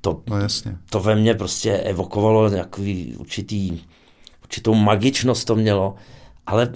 to, 0.00 0.22
no 0.26 0.38
jasně. 0.38 0.76
to 0.90 1.00
ve 1.00 1.14
mně 1.14 1.34
prostě 1.34 1.72
evokovalo 1.72 2.48
nějaký 2.48 3.14
určitý, 3.18 3.80
určitou 4.42 4.74
magičnost 4.74 5.46
to 5.46 5.56
mělo. 5.56 5.94
ale 6.46 6.72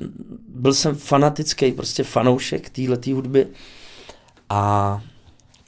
byl 0.48 0.74
jsem 0.74 0.94
fanatický, 0.94 1.72
prostě 1.72 2.04
fanoušek 2.04 2.70
téhle 2.70 2.98
hudby 3.12 3.46
a 4.48 5.00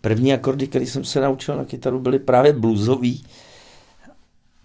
první 0.00 0.32
akordy, 0.32 0.66
které 0.66 0.86
jsem 0.86 1.04
se 1.04 1.20
naučil 1.20 1.56
na 1.56 1.64
kytaru, 1.64 2.00
byly 2.00 2.18
právě 2.18 2.52
bluesový 2.52 3.24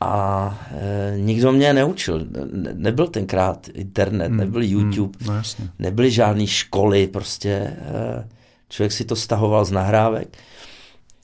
a 0.03 0.59
e, 0.71 1.19
nikdo 1.19 1.51
mě 1.51 1.73
neučil. 1.73 2.25
Ne, 2.51 2.69
nebyl 2.73 3.07
tenkrát 3.07 3.67
internet, 3.73 4.27
hmm, 4.27 4.37
nebyl 4.37 4.61
hmm, 4.61 4.71
YouTube, 4.71 5.17
hmm, 5.19 5.27
no 5.27 5.35
jasně. 5.35 5.69
nebyly 5.79 6.11
žádné 6.11 6.47
školy, 6.47 7.07
prostě 7.07 7.49
e, 7.49 8.27
člověk 8.69 8.91
si 8.91 9.05
to 9.05 9.15
stahoval 9.15 9.65
z 9.65 9.71
nahrávek. 9.71 10.37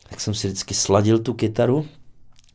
Tak 0.10 0.22
jsem 0.22 0.34
si 0.34 0.48
vždycky 0.48 0.74
sladil 0.74 1.20
tu 1.20 1.34
kytaru 1.34 1.86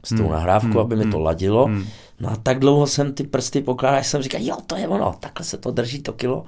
s 0.05 0.09
tou 0.09 0.23
hmm, 0.23 0.33
nahrávkou, 0.33 0.69
hmm, 0.69 0.79
aby 0.79 0.97
mi 0.97 1.05
to 1.05 1.17
hmm, 1.17 1.27
ladilo. 1.27 1.65
Hmm. 1.65 1.87
No 2.21 2.31
a 2.31 2.37
tak 2.37 2.59
dlouho 2.59 2.87
jsem 2.87 3.13
ty 3.13 3.25
prsty 3.25 3.63
pokládal, 3.63 4.03
že 4.03 4.09
jsem 4.09 4.23
říkal, 4.23 4.41
jo, 4.45 4.57
to 4.67 4.77
je 4.77 4.89
ono, 4.89 5.15
takhle 5.21 5.47
se 5.47 5.59
to 5.59 5.71
drží 5.71 6.03
to 6.03 6.13
kilo. 6.13 6.45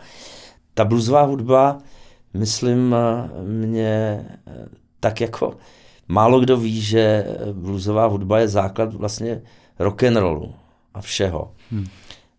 Ta 0.75 0.85
bluesová 0.85 1.23
hudba, 1.23 1.79
myslím, 2.35 2.95
e, 2.95 3.29
mě 3.43 3.89
e, 3.89 4.69
tak 5.01 5.21
jako 5.21 5.57
málo 6.09 6.41
kdo 6.41 6.57
ví, 6.57 6.81
že 6.81 7.25
bluesová 7.53 8.07
hudba 8.07 8.39
je 8.39 8.49
základ 8.49 8.95
vlastně 8.95 9.43
rock 9.79 10.03
and 10.03 10.17
rollu 10.17 10.55
a 10.95 11.01
všeho. 11.01 11.53
Hmm. 11.71 11.87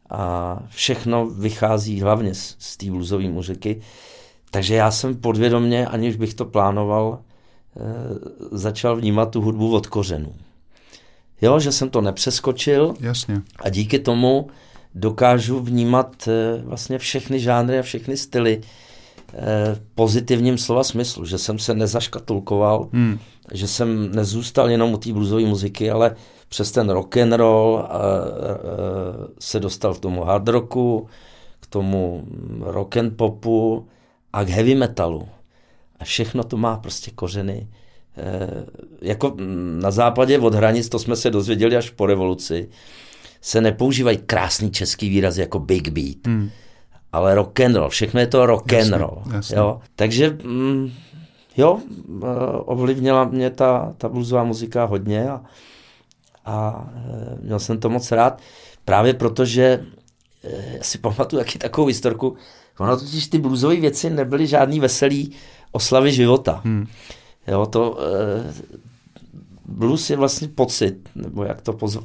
A 0.09 0.59
všechno 0.69 1.25
vychází 1.25 2.01
hlavně 2.01 2.35
z, 2.35 2.55
z 2.59 2.77
té 2.77 2.85
bluesové 2.85 3.29
muziky. 3.29 3.81
Takže 4.51 4.75
já 4.75 4.91
jsem 4.91 5.15
podvědomně, 5.15 5.87
aniž 5.87 6.15
bych 6.15 6.33
to 6.33 6.45
plánoval, 6.45 7.19
e, 7.19 8.57
začal 8.57 8.95
vnímat 8.95 9.31
tu 9.31 9.41
hudbu 9.41 9.75
od 9.75 9.87
kořenů. 9.87 10.35
Jo, 11.41 11.59
že 11.59 11.71
jsem 11.71 11.89
to 11.89 12.01
nepřeskočil. 12.01 12.93
Jasně. 12.99 13.41
A 13.59 13.69
díky 13.69 13.99
tomu 13.99 14.47
dokážu 14.95 15.59
vnímat 15.59 16.27
e, 16.27 16.61
vlastně 16.63 16.97
všechny 16.97 17.39
žánry 17.39 17.79
a 17.79 17.81
všechny 17.81 18.17
styly 18.17 18.61
e, 19.33 19.79
pozitivním 19.95 20.57
slova 20.57 20.83
smyslu. 20.83 21.25
Že 21.25 21.37
jsem 21.37 21.59
se 21.59 21.73
nezaškatulkoval, 21.73 22.89
hmm. 22.93 23.19
že 23.53 23.67
jsem 23.67 24.15
nezůstal 24.15 24.69
jenom 24.69 24.93
u 24.93 24.97
té 24.97 25.13
bluesové 25.13 25.41
muziky, 25.41 25.91
ale 25.91 26.15
přes 26.49 26.71
ten 26.71 26.89
rock 26.89 27.17
and 27.17 27.33
roll 27.33 27.77
a, 27.77 27.83
a, 27.87 27.99
se 29.39 29.59
dostal 29.59 29.93
k 29.93 29.99
tomu 29.99 30.23
hard 30.23 30.47
rocku, 30.47 31.07
k 31.59 31.67
tomu 31.67 32.27
rock 32.61 32.97
and 32.97 33.17
popu 33.17 33.87
a 34.33 34.43
k 34.43 34.49
heavy 34.49 34.75
metalu. 34.75 35.27
A 35.99 36.03
všechno 36.03 36.43
to 36.43 36.57
má 36.57 36.77
prostě 36.77 37.11
kořeny. 37.11 37.67
E, 38.17 38.49
jako 39.01 39.35
na 39.79 39.91
západě 39.91 40.39
od 40.39 40.53
hranic, 40.53 40.89
to 40.89 40.99
jsme 40.99 41.15
se 41.15 41.29
dozvěděli 41.29 41.77
až 41.77 41.89
po 41.89 42.05
revoluci, 42.05 42.69
se 43.41 43.61
nepoužívají 43.61 44.17
krásný 44.17 44.71
český 44.71 45.09
výraz 45.09 45.37
jako 45.37 45.59
big 45.59 45.89
beat. 45.89 46.27
Hmm. 46.27 46.49
Ale 47.11 47.35
rock 47.35 47.59
and 47.59 47.75
roll, 47.75 47.89
všechno 47.89 48.19
je 48.19 48.27
to 48.27 48.45
rock 48.45 48.71
jasně, 48.71 48.93
and 48.93 49.01
roll. 49.01 49.23
Jasně. 49.33 49.57
Jo? 49.57 49.79
Takže 49.95 50.37
mm, 50.43 50.91
jo, 51.57 51.79
ovlivnila 52.65 53.23
mě 53.23 53.49
ta, 53.49 53.93
ta 53.97 54.09
bluesová 54.09 54.43
muzika 54.43 54.85
hodně 54.85 55.29
a, 55.29 55.41
a 56.47 56.85
e, 56.95 57.45
měl 57.45 57.59
jsem 57.59 57.79
to 57.79 57.89
moc 57.89 58.11
rád, 58.11 58.41
právě 58.85 59.13
protože 59.13 59.85
e, 60.43 60.79
si 60.81 60.97
pamatuju 60.97 61.39
taky 61.43 61.59
takovou 61.59 61.87
historku, 61.87 62.37
ono 62.79 62.97
totiž 62.97 63.27
ty 63.27 63.37
bluesové 63.37 63.75
věci 63.75 64.09
nebyly 64.09 64.47
žádný 64.47 64.79
veselý 64.79 65.31
oslavy 65.71 66.11
života. 66.11 66.61
Hmm. 66.65 66.87
Jo, 67.47 67.65
to 67.65 67.97
e, 67.99 68.53
blues 69.65 70.09
je 70.09 70.17
vlastně 70.17 70.47
pocit, 70.47 71.09
nebo 71.15 71.43
jak 71.43 71.61
to 71.61 71.73
pozv, 71.73 71.99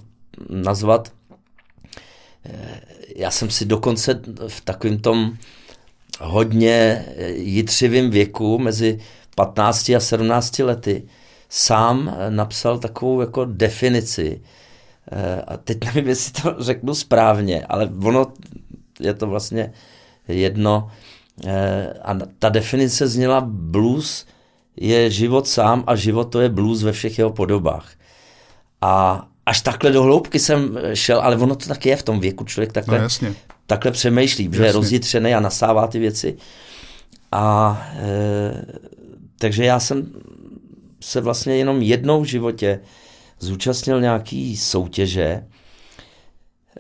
nazvat. 0.48 1.12
Já 3.16 3.30
jsem 3.30 3.50
si 3.50 3.64
dokonce 3.64 4.20
v 4.48 4.60
takovém 4.60 4.98
tom 4.98 5.36
hodně 6.20 7.06
jitřivém 7.34 8.10
věku, 8.10 8.58
mezi 8.58 8.98
15 9.34 9.88
a 9.88 10.00
17 10.00 10.58
lety, 10.58 11.08
sám 11.54 12.08
eh, 12.08 12.30
napsal 12.30 12.78
takovou 12.78 13.20
jako 13.20 13.44
definici. 13.44 14.40
Eh, 15.12 15.42
a 15.42 15.56
teď 15.56 15.84
nevím, 15.84 16.08
jestli 16.08 16.42
to 16.42 16.56
řeknu 16.58 16.94
správně, 16.94 17.66
ale 17.68 17.90
ono 18.04 18.32
je 19.00 19.14
to 19.14 19.26
vlastně 19.26 19.72
jedno. 20.28 20.90
Eh, 21.46 21.94
a 22.02 22.16
ta 22.38 22.48
definice 22.48 23.08
zněla 23.08 23.40
blues 23.46 24.26
je 24.76 25.10
život 25.10 25.48
sám 25.48 25.84
a 25.86 25.96
život 25.96 26.24
to 26.24 26.40
je 26.40 26.48
blues 26.48 26.82
ve 26.82 26.92
všech 26.92 27.18
jeho 27.18 27.30
podobách. 27.30 27.92
A 28.80 29.26
až 29.46 29.60
takhle 29.60 29.92
do 29.92 30.02
hloubky 30.02 30.38
jsem 30.38 30.78
šel, 30.94 31.20
ale 31.20 31.36
ono 31.36 31.56
to 31.56 31.66
taky 31.68 31.88
je 31.88 31.96
v 31.96 32.02
tom 32.02 32.20
věku, 32.20 32.44
člověk 32.44 32.72
takhle, 32.72 32.98
no, 32.98 33.04
jasně. 33.04 33.34
takhle 33.66 33.90
přemýšlí, 33.90 34.50
že 34.52 34.64
je 34.64 34.72
rozjitřený 34.72 35.34
a 35.34 35.40
nasává 35.40 35.86
ty 35.86 35.98
věci. 35.98 36.36
A 37.32 37.86
e, 37.96 38.64
takže 39.38 39.64
já 39.64 39.80
jsem 39.80 40.12
se 41.02 41.20
vlastně 41.20 41.56
jenom 41.56 41.82
jednou 41.82 42.22
v 42.22 42.24
životě 42.24 42.80
zúčastnil 43.38 44.00
nějaký 44.00 44.56
soutěže, 44.56 45.44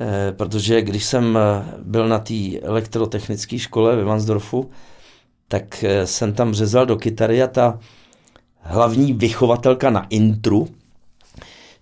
eh, 0.00 0.32
protože 0.32 0.82
když 0.82 1.04
jsem 1.04 1.38
eh, 1.38 1.64
byl 1.78 2.08
na 2.08 2.18
té 2.18 2.58
elektrotechnické 2.62 3.58
škole 3.58 3.96
ve 3.96 4.04
Vansdorfu, 4.04 4.70
tak 5.48 5.84
eh, 5.84 6.06
jsem 6.06 6.32
tam 6.32 6.54
řezal 6.54 6.86
do 6.86 6.96
kytary 6.96 7.42
a 7.42 7.46
ta 7.46 7.78
hlavní 8.60 9.12
vychovatelka 9.12 9.90
na 9.90 10.06
intru 10.10 10.68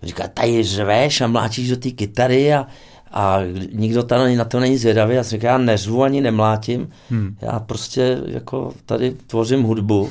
říká, 0.02 0.28
tady 0.28 0.62
řveš 0.62 1.20
a 1.20 1.26
mláčíš 1.26 1.68
do 1.68 1.76
té 1.76 1.90
kytary 1.90 2.54
a, 2.54 2.66
a 3.10 3.38
nikdo 3.72 4.02
tady 4.02 4.36
na 4.36 4.44
to 4.44 4.60
není 4.60 4.76
zvědavý. 4.76 5.14
Já 5.14 5.24
jsem 5.24 5.38
říkal, 5.38 5.50
já 5.50 5.58
neřvu 5.58 6.02
ani 6.02 6.20
nemlátím, 6.20 6.88
hmm. 7.10 7.36
já 7.40 7.60
prostě 7.60 8.18
jako 8.26 8.72
tady 8.86 9.16
tvořím 9.26 9.62
hudbu 9.62 10.10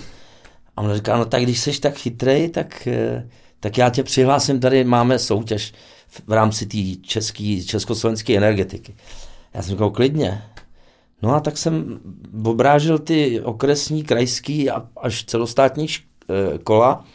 a 0.80 0.82
on 0.82 0.96
říká, 0.96 1.18
no 1.18 1.26
tak 1.26 1.44
když 1.44 1.60
jsi 1.60 1.80
tak 1.80 1.98
chytrej, 1.98 2.50
tak, 2.50 2.88
eh, 2.88 3.30
tak 3.60 3.78
já 3.78 3.90
tě 3.90 4.04
přihlásím, 4.04 4.60
tady 4.60 4.84
máme 4.84 5.20
soutěž 5.20 5.74
v 6.28 6.32
rámci 6.32 6.66
té 6.66 7.02
české, 7.02 7.64
československé 7.66 8.38
energetiky. 8.38 8.96
Já 9.54 9.62
jsem 9.62 9.72
říkal, 9.72 9.90
klidně. 9.90 10.44
No 11.22 11.36
a 11.36 11.40
tak 11.40 11.58
jsem 11.58 12.00
obrážil 12.44 13.00
ty 13.00 13.42
okresní, 13.42 14.04
krajský 14.04 14.70
a 14.70 14.88
až 14.98 15.24
celostátní 15.24 15.88
eh, 15.90 16.58
kola 16.58 17.06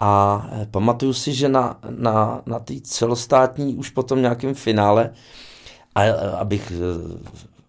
a 0.00 0.46
eh, 0.52 0.66
pamatuju 0.70 1.12
si, 1.12 1.34
že 1.34 1.48
na, 1.48 1.78
na, 1.90 2.42
na 2.46 2.58
té 2.58 2.74
celostátní 2.80 3.74
už 3.74 3.90
potom 3.90 4.22
nějakém 4.22 4.54
finále, 4.54 5.10
a 5.94 6.02
abych, 6.38 6.72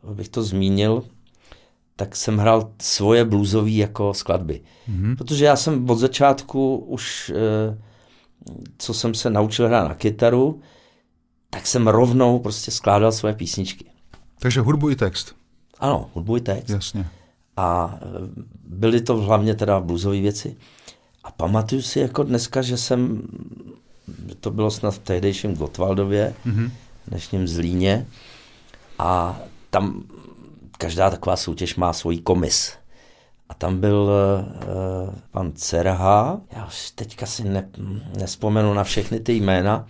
abych 0.08 0.30
to 0.30 0.44
zmínil, 0.44 1.04
tak 1.96 2.16
jsem 2.16 2.38
hrál 2.38 2.72
svoje 2.82 3.26
bluesové 3.26 3.70
jako 3.70 4.14
skladby. 4.14 4.62
Mm-hmm. 4.90 5.16
Protože 5.16 5.46
já 5.46 5.56
jsem 5.56 5.90
od 5.90 5.96
začátku 5.96 6.78
už, 6.78 7.32
eh, 7.36 7.78
co 8.78 8.94
jsem 8.94 9.14
se 9.14 9.30
naučil 9.30 9.68
hrát 9.68 9.88
na 9.88 9.96
kytaru, 9.96 10.62
tak 11.50 11.68
jsem 11.68 11.88
rovnou 11.88 12.40
prostě 12.40 12.72
skládal 12.72 13.12
svoje 13.12 13.34
písničky. 13.34 13.86
Takže 14.40 14.62
hudbu 14.62 14.90
i 14.90 14.96
text. 14.96 15.36
Ano, 15.80 16.10
hudbu 16.14 16.38
i 16.38 16.42
text. 16.42 16.70
Jasně. 16.70 17.08
A 17.58 18.00
eh, 18.02 18.06
byly 18.68 19.02
to 19.02 19.18
hlavně 19.18 19.56
teda 19.56 19.80
bluesové 19.80 20.20
věci. 20.20 20.58
A 21.24 21.32
pamatuju 21.32 21.82
si 21.82 22.00
jako 22.00 22.24
dneska, 22.24 22.62
že 22.62 22.78
jsem, 22.78 23.22
to 24.40 24.52
bylo 24.52 24.72
snad 24.72 24.92
v 24.92 25.00
tehdejším 25.00 25.56
Gotwaldově, 25.56 26.34
mm-hmm. 26.46 26.72
dnešním 27.08 27.48
Zlíně, 27.48 28.06
a 29.00 29.40
tam 29.70 30.04
každá 30.78 31.10
taková 31.10 31.36
soutěž 31.36 31.76
má 31.76 31.94
svůj 31.94 32.18
komis. 32.18 32.74
A 33.50 33.54
tam 33.54 33.80
byl 33.80 34.10
uh, 34.10 35.14
pan 35.32 35.52
Cerha, 35.56 36.42
já 36.56 36.66
už 36.66 36.92
teďka 36.92 37.26
si 37.26 37.44
ne, 37.44 37.70
nespomenu 38.20 38.74
na 38.74 38.84
všechny 38.84 39.20
ty 39.20 39.34
jména, 39.34 39.86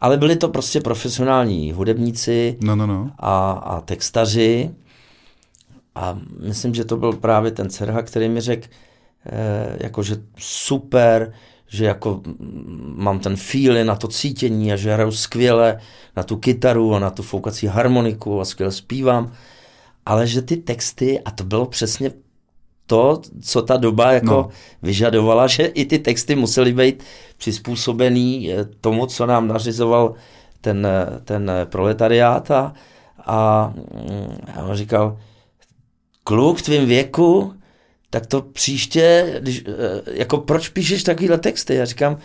ale 0.00 0.16
byli 0.16 0.36
to 0.36 0.48
prostě 0.48 0.80
profesionální 0.80 1.72
hudebníci 1.72 2.56
no, 2.60 2.76
no, 2.76 2.86
no. 2.86 3.10
A, 3.18 3.50
a 3.50 3.80
textaři. 3.80 4.70
A 5.94 6.18
myslím, 6.40 6.74
že 6.74 6.84
to 6.84 6.96
byl 6.96 7.12
právě 7.12 7.50
ten 7.50 7.70
Cerha, 7.70 8.02
který 8.02 8.28
mi 8.28 8.40
řekl, 8.40 8.68
eh, 9.26 9.76
jako, 9.80 10.02
že 10.02 10.16
super, 10.38 11.32
že 11.66 11.84
jako 11.84 12.22
mám 12.78 13.18
ten 13.18 13.36
feely 13.36 13.84
na 13.84 13.96
to 13.96 14.08
cítění 14.08 14.72
a 14.72 14.76
že 14.76 14.92
hraju 14.92 15.12
skvěle 15.12 15.80
na 16.16 16.22
tu 16.22 16.36
kytaru 16.36 16.94
a 16.94 16.98
na 16.98 17.10
tu 17.10 17.22
foukací 17.22 17.66
harmoniku 17.66 18.40
a 18.40 18.44
skvěle 18.44 18.72
zpívám 18.72 19.32
ale 20.06 20.26
že 20.26 20.42
ty 20.42 20.56
texty, 20.56 21.20
a 21.20 21.30
to 21.30 21.44
bylo 21.44 21.66
přesně 21.66 22.10
to, 22.86 23.20
co 23.42 23.62
ta 23.62 23.76
doba 23.76 24.12
jako 24.12 24.26
no. 24.26 24.48
vyžadovala, 24.82 25.46
že 25.46 25.64
i 25.64 25.84
ty 25.84 25.98
texty 25.98 26.34
musely 26.34 26.72
být 26.72 27.04
přizpůsobený 27.36 28.52
eh, 28.52 28.64
tomu, 28.64 29.06
co 29.06 29.26
nám 29.26 29.48
nařizoval 29.48 30.14
ten, 30.60 30.86
eh, 30.86 31.20
ten 31.24 31.50
proletariát 31.64 32.50
a, 32.50 32.74
a 33.26 33.72
mm, 33.76 34.36
on 34.68 34.76
říkal, 34.76 35.18
kluk 36.24 36.58
v 36.58 36.62
tvém 36.62 36.86
věku, 36.86 37.54
tak 38.10 38.26
to 38.26 38.42
příště, 38.42 39.36
když, 39.40 39.64
eh, 39.66 40.02
jako 40.12 40.38
proč 40.38 40.68
píšeš 40.68 41.02
takovýhle 41.02 41.38
texty? 41.38 41.74
Já 41.74 41.84
říkám, 41.84 42.18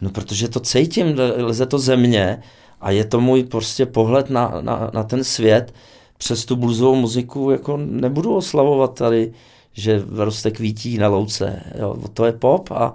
no 0.00 0.10
protože 0.10 0.48
to 0.48 0.60
cítím, 0.60 1.16
leze 1.36 1.66
to 1.66 1.78
ze 1.78 1.96
mě 1.96 2.42
a 2.80 2.90
je 2.90 3.04
to 3.04 3.20
můj 3.20 3.44
prostě 3.44 3.86
pohled 3.86 4.30
na, 4.30 4.52
na, 4.60 4.90
na 4.94 5.02
ten 5.02 5.24
svět, 5.24 5.72
přes 6.18 6.44
tu 6.44 6.56
bluesovou 6.56 6.94
muziku 6.94 7.50
jako 7.50 7.76
nebudu 7.76 8.36
oslavovat 8.36 8.94
tady, 8.94 9.32
že 9.72 10.04
roste 10.10 10.50
kvítí 10.50 10.98
na 10.98 11.08
louce. 11.08 11.62
Jo, 11.78 11.96
to 12.14 12.24
je 12.24 12.32
pop 12.32 12.70
a, 12.70 12.94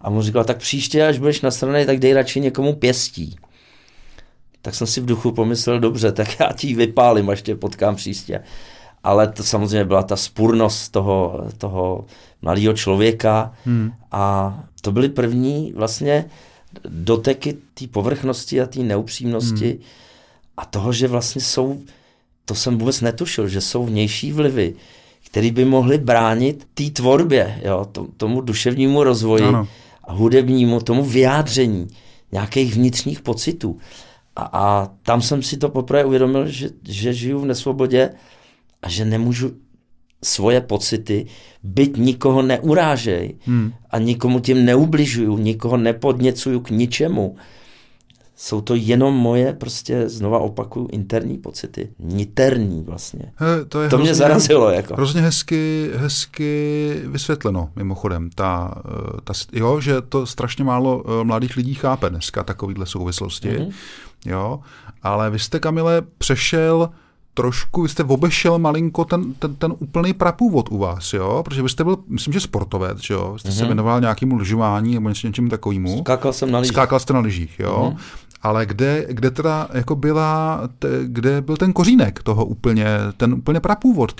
a 0.00 0.10
mu 0.10 0.22
říkal, 0.22 0.44
tak 0.44 0.58
příště, 0.58 1.06
až 1.06 1.18
budeš 1.18 1.40
na 1.40 1.50
straně, 1.50 1.86
tak 1.86 1.98
dej 1.98 2.12
radši 2.12 2.40
někomu 2.40 2.72
pěstí. 2.72 3.36
Tak 4.62 4.74
jsem 4.74 4.86
si 4.86 5.00
v 5.00 5.06
duchu 5.06 5.32
pomyslel, 5.32 5.80
dobře, 5.80 6.12
tak 6.12 6.40
já 6.40 6.52
ti 6.52 6.74
vypálím, 6.74 7.30
až 7.30 7.42
tě 7.42 7.56
potkám 7.56 7.96
příště. 7.96 8.42
Ale 9.04 9.28
to 9.28 9.44
samozřejmě 9.44 9.84
byla 9.84 10.02
ta 10.02 10.16
spurnost 10.16 10.88
toho, 10.88 11.46
toho 11.58 12.04
mladého 12.42 12.72
člověka 12.72 13.52
hmm. 13.64 13.92
a 14.12 14.54
to 14.80 14.92
byly 14.92 15.08
první 15.08 15.72
vlastně 15.76 16.30
doteky 16.88 17.56
té 17.74 17.86
povrchnosti 17.86 18.60
a 18.60 18.66
té 18.66 18.80
neupřímnosti 18.80 19.70
hmm. 19.70 19.82
a 20.56 20.64
toho, 20.64 20.92
že 20.92 21.08
vlastně 21.08 21.40
jsou, 21.40 21.80
to 22.50 22.54
jsem 22.54 22.78
vůbec 22.78 23.00
netušil, 23.00 23.48
že 23.48 23.60
jsou 23.60 23.86
vnější 23.86 24.32
vlivy, 24.32 24.74
které 25.26 25.52
by 25.52 25.64
mohly 25.64 25.98
bránit 25.98 26.66
té 26.74 26.90
tvorbě, 26.90 27.60
jo, 27.64 27.86
tomu 28.16 28.40
duševnímu 28.40 29.04
rozvoji 29.04 29.42
ano. 29.42 29.68
a 30.04 30.12
hudebnímu, 30.12 30.80
tomu 30.80 31.04
vyjádření 31.04 31.88
nějakých 32.32 32.74
vnitřních 32.74 33.20
pocitů. 33.20 33.78
A, 34.36 34.42
a 34.52 34.90
tam 35.02 35.22
jsem 35.22 35.42
si 35.42 35.56
to 35.56 35.68
poprvé 35.68 36.04
uvědomil, 36.04 36.48
že, 36.48 36.70
že 36.88 37.14
žiju 37.14 37.40
v 37.40 37.44
nesvobodě 37.44 38.10
a 38.82 38.88
že 38.88 39.04
nemůžu 39.04 39.50
svoje 40.24 40.60
pocity, 40.60 41.26
byť 41.62 41.96
nikoho 41.96 42.42
neurážej 42.42 43.38
hmm. 43.46 43.72
a 43.90 43.98
nikomu 43.98 44.40
tím 44.40 44.64
neubližuju, 44.64 45.38
nikoho 45.38 45.76
nepodněcuju 45.76 46.60
k 46.60 46.70
ničemu. 46.70 47.36
Jsou 48.42 48.60
to 48.60 48.74
jenom 48.74 49.14
moje, 49.14 49.52
prostě 49.52 50.08
znova 50.08 50.38
opakuju, 50.38 50.88
interní 50.92 51.38
pocity. 51.38 51.90
Niterní 51.98 52.82
vlastně. 52.82 53.32
He, 53.36 53.64
to 53.64 53.82
je 53.82 53.88
to 53.88 53.96
hrozně, 53.96 54.10
mě 54.10 54.14
zarazilo. 54.14 54.70
Jako. 54.70 54.94
Hrozně 54.94 55.20
hezky, 55.20 55.90
hezky 55.94 56.94
vysvětleno, 57.06 57.70
mimochodem. 57.76 58.30
Ta, 58.34 58.74
eh, 58.86 59.20
ta, 59.24 59.32
jo, 59.52 59.80
že 59.80 60.00
to 60.00 60.26
strašně 60.26 60.64
málo 60.64 61.04
eh, 61.06 61.24
mladých 61.24 61.56
lidí 61.56 61.74
chápe 61.74 62.10
dneska, 62.10 62.44
takovýhle 62.44 62.86
souvislosti. 62.86 63.48
Mm-hmm. 63.48 63.72
Jo, 64.26 64.60
ale 65.02 65.30
vy 65.30 65.38
jste, 65.38 65.58
Kamile, 65.58 66.02
přešel 66.18 66.90
trošku, 67.34 67.82
vy 67.82 67.88
jste 67.88 68.04
obešel 68.04 68.58
malinko 68.58 69.04
ten, 69.04 69.34
ten, 69.34 69.54
ten 69.54 69.74
úplný 69.78 70.12
prapůvod 70.12 70.68
u 70.70 70.78
vás, 70.78 71.12
jo? 71.12 71.42
Protože 71.44 71.62
vy 71.62 71.68
jste 71.68 71.84
byl, 71.84 71.96
myslím, 72.08 72.32
že 72.32 72.40
sportovec, 72.40 72.98
že 72.98 73.14
jo? 73.14 73.38
Jste 73.38 73.48
mm-hmm. 73.48 73.52
se 73.52 73.62
mhm. 73.62 73.68
věnoval 73.68 74.00
nějakému 74.00 74.36
lyžování 74.36 74.94
nebo 74.94 75.08
něčem, 75.08 75.28
něčem 75.28 75.48
takovému. 75.48 75.98
Skákal 75.98 76.32
jsem 76.32 76.50
na 76.50 76.58
lyžích. 76.58 76.72
Skákal 76.72 77.00
jste 77.00 77.12
na 77.12 77.20
lyžích, 77.20 77.58
jo? 77.58 77.92
Mm-hmm. 77.92 78.26
Ale 78.42 78.66
kde, 78.66 79.06
kde 79.08 79.30
teda 79.30 79.68
jako 79.74 79.96
byla, 79.96 80.60
te, 80.78 80.88
kde 81.04 81.40
byl 81.40 81.56
ten 81.56 81.72
kořínek 81.72 82.22
toho 82.22 82.44
úplně, 82.44 82.86
ten 83.16 83.34
úplně 83.34 83.60
prapůvod 83.60 84.14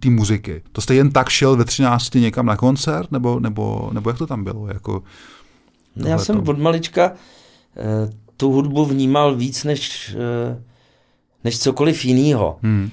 té 0.00 0.10
muziky? 0.10 0.62
To 0.72 0.80
jste 0.80 0.94
jen 0.94 1.10
tak 1.10 1.28
šel 1.28 1.56
ve 1.56 1.64
13 1.64 2.14
někam 2.14 2.46
na 2.46 2.56
koncert, 2.56 3.12
nebo, 3.12 3.40
nebo, 3.40 3.90
nebo 3.92 4.10
jak 4.10 4.18
to 4.18 4.26
tam 4.26 4.44
bylo? 4.44 4.68
Jako, 4.68 5.02
Já 5.96 6.18
jsem 6.18 6.48
od 6.48 6.58
malička 6.58 7.12
eh, 7.76 8.10
tu 8.36 8.52
hudbu 8.52 8.84
vnímal 8.84 9.34
víc 9.34 9.64
než 9.64 10.14
eh, 10.18 10.62
než 11.44 11.58
cokoliv 11.58 12.04
jiného. 12.04 12.58
Hmm. 12.62 12.90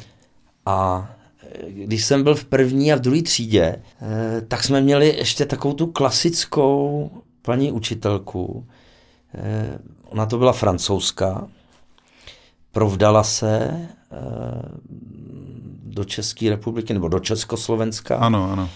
A 0.66 1.10
eh, 1.44 1.72
když 1.72 2.06
jsem 2.06 2.24
byl 2.24 2.36
v 2.36 2.46
první 2.46 2.94
a 2.94 2.96
v 2.96 3.00
druhé 3.00 3.22
třídě, 3.22 3.76
eh, 4.02 4.42
tak 4.48 4.64
jsme 4.64 4.82
měli 4.82 5.18
ještě 5.18 5.46
takovou 5.46 5.74
tu 5.74 5.88
klasickou 5.88 7.12
paní 7.42 7.72
učitelku. 7.72 8.66
Eh, 9.38 9.78
ona 10.06 10.26
to 10.26 10.38
byla 10.38 10.54
francouzská, 10.54 11.48
provdala 12.72 13.24
se 13.24 13.82
do 15.84 16.04
České 16.04 16.50
republiky 16.50 16.94
nebo 16.94 17.08
do 17.08 17.20
Československa. 17.20 18.18
Ano, 18.18 18.52
ano. 18.52 18.70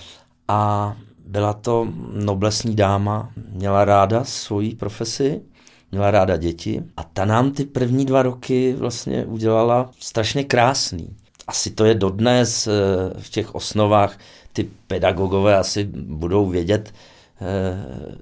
A 0.47 0.93
byla 1.26 1.54
to 1.54 1.88
noblesní 2.13 2.76
dáma, 2.76 3.32
měla 3.50 3.86
ráda 3.86 4.24
svoji 4.24 4.76
profesi 4.76 5.41
měla 5.91 6.12
ráda 6.12 6.38
děti 6.38 6.84
a 6.97 7.04
ta 7.04 7.26
nám 7.26 7.52
ty 7.52 7.65
první 7.65 8.06
dva 8.06 8.21
roky 8.21 8.74
vlastně 8.74 9.26
udělala 9.26 9.89
strašně 10.00 10.43
krásný. 10.43 11.15
Asi 11.47 11.69
to 11.69 11.86
je 11.86 11.95
dodnes 11.95 12.67
eh, 12.67 12.71
v 13.19 13.30
těch 13.30 13.56
osnovách, 13.56 14.17
ty 14.54 14.69
pedagogové 14.88 15.58
asi 15.58 15.84
budou 15.93 16.50
vědět, 16.50 16.93
eh, 17.41 18.15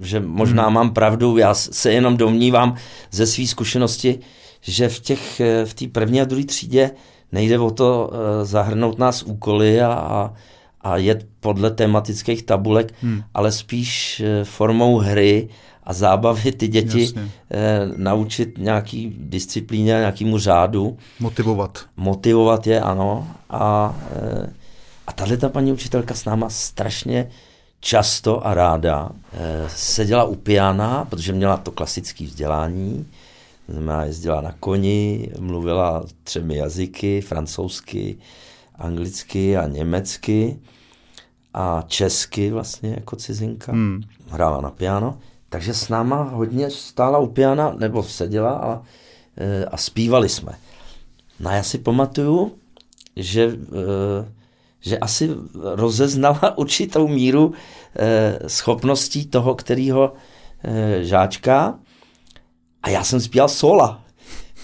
že 0.00 0.20
možná 0.20 0.64
hmm. 0.64 0.74
mám 0.74 0.90
pravdu, 0.90 1.36
já 1.36 1.54
se 1.54 1.92
jenom 1.92 2.16
domnívám 2.16 2.74
ze 3.10 3.26
své 3.26 3.46
zkušenosti, 3.46 4.18
že 4.60 4.88
v 4.88 4.98
těch 5.00 5.40
eh, 5.40 5.66
v 5.66 5.74
té 5.74 5.88
první 5.88 6.20
a 6.20 6.24
druhé 6.24 6.44
třídě 6.44 6.90
nejde 7.32 7.58
o 7.58 7.70
to 7.70 8.10
zahrnout 8.42 8.98
nás 8.98 9.22
úkoly 9.22 9.80
a, 9.80 9.92
a, 9.92 10.34
a 10.80 10.96
jet 10.96 11.26
podle 11.40 11.70
tematických 11.70 12.42
tabulek, 12.42 12.94
hmm. 13.02 13.22
ale 13.34 13.52
spíš 13.52 14.22
formou 14.44 14.98
hry 14.98 15.48
a 15.90 15.92
zábavy 15.92 16.52
ty 16.52 16.68
děti 16.68 17.12
eh, 17.16 17.80
naučit 17.96 18.58
nějaký 18.58 19.16
disciplíně, 19.18 19.92
nějakému 19.92 20.38
řádu. 20.38 20.96
Motivovat. 21.20 21.78
Motivovat 21.96 22.66
je, 22.66 22.80
ano. 22.80 23.28
A, 23.50 23.96
eh, 24.12 24.52
a 25.06 25.12
tahle 25.12 25.36
ta 25.36 25.48
paní 25.48 25.72
učitelka 25.72 26.14
s 26.14 26.24
náma 26.24 26.50
strašně 26.50 27.30
často 27.80 28.46
a 28.46 28.54
ráda 28.54 29.10
eh, 29.32 29.68
seděla 29.68 30.24
u 30.24 30.34
piana, 30.34 31.04
protože 31.04 31.32
měla 31.32 31.56
to 31.56 31.70
klasické 31.70 32.24
vzdělání, 32.24 33.06
znamená 33.68 34.04
jezdila 34.04 34.40
na 34.40 34.54
koni, 34.60 35.30
mluvila 35.38 36.04
třemi 36.24 36.56
jazyky, 36.56 37.20
francouzsky, 37.20 38.18
anglicky 38.74 39.56
a 39.56 39.66
německy 39.66 40.58
a 41.54 41.84
česky 41.86 42.50
vlastně 42.50 42.90
jako 42.90 43.16
cizinka. 43.16 43.72
Hmm. 43.72 44.02
Hrála 44.28 44.60
na 44.60 44.70
piano. 44.70 45.18
Takže 45.48 45.74
s 45.74 45.88
náma 45.88 46.22
hodně 46.22 46.70
stála 46.70 47.18
u 47.18 47.26
piana, 47.26 47.74
nebo 47.78 48.02
seděla 48.02 48.50
a, 48.50 48.82
e, 49.36 49.64
a 49.64 49.76
zpívali 49.76 50.28
jsme. 50.28 50.52
No 51.40 51.50
a 51.50 51.52
já 51.52 51.62
si 51.62 51.78
pamatuju, 51.78 52.52
že, 53.16 53.42
e, 53.42 53.56
že 54.80 54.98
asi 54.98 55.30
rozeznala 55.54 56.40
určitou 56.58 57.08
míru 57.08 57.52
e, 57.96 58.48
schopností 58.48 59.26
toho, 59.26 59.54
kterého 59.54 60.12
žáčka 61.00 61.78
a 62.82 62.90
já 62.90 63.04
jsem 63.04 63.20
zpíval 63.20 63.48
sola. 63.48 64.00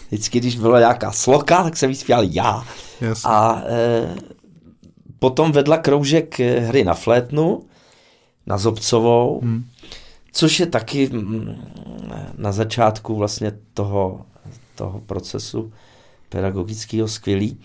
Vždycky, 0.09 0.41
když 0.41 0.57
byla 0.57 0.79
nějaká 0.79 1.13
sloka, 1.13 1.63
tak 1.63 1.77
jsem 1.77 1.91
ji 1.91 1.97
zpíval 1.97 2.25
já. 2.31 2.65
Yes. 3.01 3.25
A 3.25 3.63
e, 3.67 4.15
potom 5.19 5.53
vedla 5.53 5.79
kroužek 5.79 6.41
hry 6.41 6.85
na 6.85 6.95
flétnu, 6.95 7.63
na 8.47 8.59
Zobcovou, 8.59 9.41
hmm 9.41 9.65
což 10.37 10.61
je 10.61 10.67
taky 10.67 11.09
mm, 11.13 11.57
na 12.39 12.53
začátku 12.53 13.17
vlastně 13.17 13.53
toho, 13.75 14.27
toho 14.75 15.01
procesu 15.01 15.73
pedagogického 16.29 17.09
skvělý. 17.09 17.61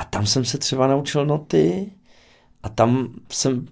A 0.00 0.04
tam 0.04 0.26
jsem 0.26 0.44
se 0.44 0.58
třeba 0.58 0.86
naučil 0.86 1.26
noty 1.26 1.92
a 2.62 2.68
tam 2.68 3.08
jsem 3.32 3.68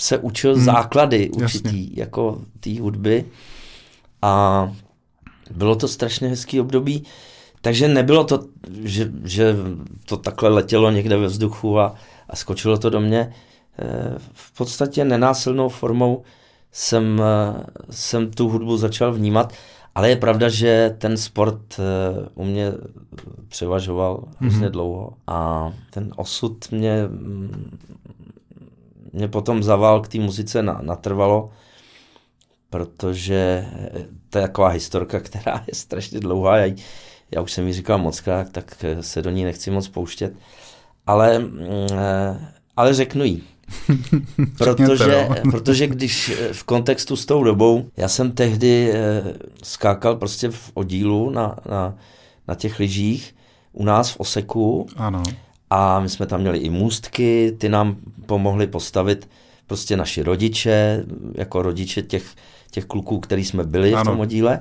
se 0.00 0.18
učil 0.18 0.54
hmm. 0.54 0.64
základy 0.64 1.30
určitý, 1.30 1.88
Jasně. 1.88 2.00
jako 2.02 2.42
té 2.60 2.80
hudby. 2.80 3.24
A 4.22 4.72
bylo 5.50 5.76
to 5.76 5.88
strašně 5.88 6.28
hezký 6.28 6.60
období, 6.60 7.04
takže 7.60 7.88
nebylo 7.88 8.24
to, 8.24 8.44
že, 8.82 9.12
že 9.24 9.56
to 10.04 10.16
takhle 10.16 10.48
letělo 10.48 10.90
někde 10.90 11.16
ve 11.16 11.26
vzduchu 11.26 11.78
a, 11.78 11.94
a 12.28 12.36
skočilo 12.36 12.78
to 12.78 12.90
do 12.90 13.00
mě. 13.00 13.32
Eh, 13.78 14.14
v 14.32 14.56
podstatě 14.56 15.04
nenásilnou 15.04 15.68
formou 15.68 16.22
jsem, 16.72 17.22
eh, 17.22 17.64
jsem 17.90 18.30
tu 18.30 18.48
hudbu 18.48 18.76
začal 18.76 19.12
vnímat, 19.12 19.52
ale 19.98 20.08
je 20.08 20.16
pravda, 20.16 20.48
že 20.48 20.94
ten 20.98 21.16
sport 21.16 21.80
eh, 21.80 22.28
u 22.34 22.44
mě 22.44 22.72
převažoval 23.48 24.24
hrozně 24.38 24.66
mm-hmm. 24.66 24.70
dlouho 24.70 25.12
a 25.26 25.72
ten 25.90 26.12
osud 26.16 26.70
mě, 26.70 27.06
mm, 27.08 27.78
mě 29.12 29.28
potom 29.28 29.62
zaval 29.62 30.00
k 30.00 30.08
té 30.08 30.18
muzice 30.18 30.62
natrvalo, 30.62 31.50
protože 32.70 33.66
to 34.30 34.38
je 34.38 34.42
taková 34.42 34.68
historka, 34.68 35.20
která 35.28 35.64
je 35.66 35.74
strašně 35.74 36.20
dlouhá, 36.20 36.56
já, 36.56 36.74
já 37.30 37.40
už 37.40 37.52
jsem 37.52 37.66
ji 37.66 37.72
říkal 37.72 37.98
mockrát, 37.98 38.52
tak 38.52 38.84
se 39.00 39.22
do 39.22 39.30
ní 39.30 39.44
nechci 39.44 39.70
moc 39.70 39.88
pouštět, 39.88 40.32
ale, 41.06 41.38
mm, 41.38 41.58
eh, 41.92 42.52
ale 42.76 42.94
řeknu 42.94 43.24
jí. 43.24 43.42
Protože, 44.58 45.28
protože 45.50 45.86
když 45.86 46.28
eh, 46.28 46.52
v 46.52 46.64
kontextu 46.64 47.16
s 47.16 47.26
tou 47.26 47.44
dobou, 47.44 47.90
já 47.96 48.08
jsem 48.08 48.32
tehdy 48.32 48.92
eh, 48.92 49.22
skákal 49.62 50.16
prostě 50.16 50.48
v 50.50 50.70
oddílu 50.74 51.30
na, 51.30 51.56
na, 51.70 51.94
na 52.48 52.54
těch 52.54 52.78
lyžích 52.78 53.34
u 53.72 53.84
nás 53.84 54.10
v 54.10 54.20
Oseku. 54.20 54.86
Ano. 54.96 55.22
A 55.70 56.00
my 56.00 56.08
jsme 56.08 56.26
tam 56.26 56.40
měli 56.40 56.58
i 56.58 56.70
můstky, 56.70 57.56
ty 57.58 57.68
nám 57.68 57.96
pomohli 58.26 58.66
postavit 58.66 59.28
prostě 59.66 59.96
naši 59.96 60.22
rodiče, 60.22 61.04
jako 61.34 61.62
rodiče 61.62 62.02
těch, 62.02 62.24
těch 62.70 62.84
kluků, 62.84 63.20
který 63.20 63.44
jsme 63.44 63.64
byli 63.64 63.94
ano. 63.94 64.04
v 64.04 64.06
tom 64.06 64.20
oddíle. 64.20 64.60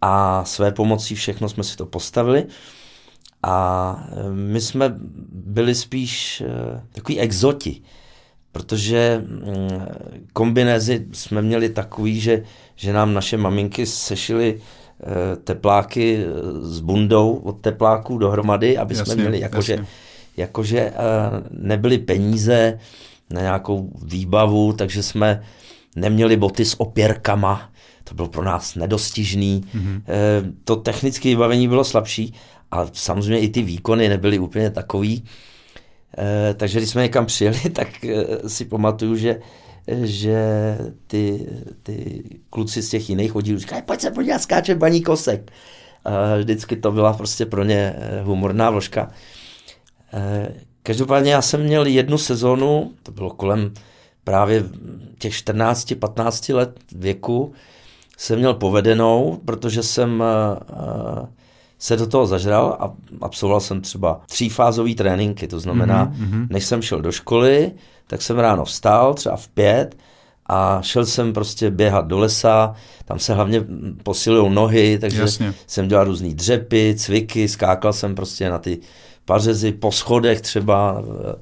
A 0.00 0.44
své 0.44 0.72
pomocí 0.72 1.14
všechno 1.14 1.48
jsme 1.48 1.64
si 1.64 1.76
to 1.76 1.86
postavili. 1.86 2.46
A 3.42 4.08
my 4.32 4.60
jsme 4.60 4.94
byli 5.32 5.74
spíš 5.74 6.42
takový 6.92 7.20
exoti, 7.20 7.82
protože 8.52 9.24
mm, 9.26 9.86
kombinézy 10.32 11.06
jsme 11.12 11.42
měli 11.42 11.68
takový, 11.68 12.20
že, 12.20 12.42
že 12.76 12.92
nám 12.92 13.14
naše 13.14 13.36
maminky 13.36 13.86
sešily 13.86 14.60
tepláky 15.44 16.24
s 16.60 16.80
bundou 16.80 17.34
od 17.34 17.60
tepláků 17.60 18.18
dohromady, 18.18 18.78
aby 18.78 18.94
jasně, 18.94 19.14
jsme 19.14 19.22
měli 19.22 19.40
jakože, 19.40 19.86
jakože 20.36 20.92
nebyly 21.50 21.98
peníze 21.98 22.78
na 23.30 23.40
nějakou 23.40 23.90
výbavu, 24.02 24.72
takže 24.72 25.02
jsme 25.02 25.42
neměli 25.96 26.36
boty 26.36 26.64
s 26.64 26.80
opěrkama, 26.80 27.70
to 28.04 28.14
bylo 28.14 28.28
pro 28.28 28.44
nás 28.44 28.74
nedostižný. 28.74 29.64
Mm-hmm. 29.74 30.02
To 30.64 30.76
technické 30.76 31.28
vybavení 31.28 31.68
bylo 31.68 31.84
slabší 31.84 32.34
a 32.70 32.86
samozřejmě 32.92 33.40
i 33.40 33.48
ty 33.48 33.62
výkony 33.62 34.08
nebyly 34.08 34.38
úplně 34.38 34.70
takový. 34.70 35.24
Eh, 36.18 36.54
takže 36.54 36.78
když 36.78 36.90
jsme 36.90 37.02
někam 37.02 37.26
přijeli, 37.26 37.60
tak 37.72 38.04
eh, 38.04 38.48
si 38.48 38.64
pamatuju, 38.64 39.16
že 39.16 39.40
že 40.02 40.78
ty, 41.06 41.46
ty 41.82 42.24
kluci 42.50 42.82
z 42.82 42.88
těch 42.88 43.10
jiných 43.10 43.36
oddílů 43.36 43.58
říkají, 43.58 43.82
pojď 43.82 44.00
se 44.00 44.10
podívat, 44.10 44.42
skáče 44.42 44.74
baní 44.74 45.02
kosek. 45.02 45.52
A 46.04 46.36
vždycky 46.36 46.76
to 46.76 46.92
byla 46.92 47.12
prostě 47.12 47.46
pro 47.46 47.64
ně 47.64 47.94
humorná 48.22 48.70
vložka. 48.70 49.10
Každopádně 50.82 51.32
já 51.32 51.42
jsem 51.42 51.62
měl 51.62 51.86
jednu 51.86 52.18
sezónu, 52.18 52.92
to 53.02 53.12
bylo 53.12 53.30
kolem 53.30 53.74
právě 54.24 54.64
těch 55.18 55.32
14-15 55.32 56.54
let 56.54 56.80
věku, 56.92 57.52
jsem 58.18 58.38
měl 58.38 58.54
povedenou, 58.54 59.40
protože 59.44 59.82
jsem 59.82 60.24
se 61.82 61.96
do 61.96 62.06
toho 62.06 62.26
zažral 62.26 62.76
a 62.80 62.92
absolvoval 63.20 63.60
jsem 63.60 63.80
třeba 63.80 64.20
třífázový 64.26 64.94
tréninky, 64.94 65.48
to 65.48 65.60
znamená, 65.60 66.06
mm-hmm. 66.06 66.46
než 66.50 66.64
jsem 66.64 66.82
šel 66.82 67.00
do 67.00 67.12
školy, 67.12 67.72
tak 68.06 68.22
jsem 68.22 68.38
ráno 68.38 68.64
vstal, 68.64 69.14
třeba 69.14 69.36
v 69.36 69.48
pět, 69.48 69.96
a 70.46 70.78
šel 70.82 71.06
jsem 71.06 71.32
prostě 71.32 71.70
běhat 71.70 72.06
do 72.06 72.18
lesa, 72.18 72.74
tam 73.04 73.18
se 73.18 73.34
hlavně 73.34 73.64
posilují 74.02 74.54
nohy, 74.54 74.98
takže 74.98 75.20
Jasně. 75.20 75.54
jsem 75.66 75.88
dělal 75.88 76.04
různý 76.04 76.34
dřepy, 76.34 76.94
cviky, 76.98 77.48
skákal 77.48 77.92
jsem 77.92 78.14
prostě 78.14 78.50
na 78.50 78.58
ty 78.58 78.78
pařezy 79.24 79.72
po 79.72 79.92
schodech 79.92 80.40
třeba 80.40 81.02
eh, 81.02 81.36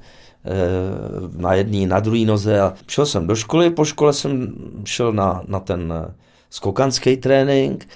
na 1.37 1.53
jedné, 1.53 1.87
na 1.87 1.99
druhé 1.99 2.25
noze 2.25 2.61
a 2.61 2.73
šel 2.87 3.05
jsem 3.05 3.27
do 3.27 3.35
školy, 3.35 3.69
po 3.69 3.85
škole 3.85 4.13
jsem 4.13 4.53
šel 4.85 5.13
na, 5.13 5.43
na 5.47 5.59
ten 5.59 5.93
eh, 6.07 6.13
skokanský 6.49 7.17
trénink, 7.17 7.87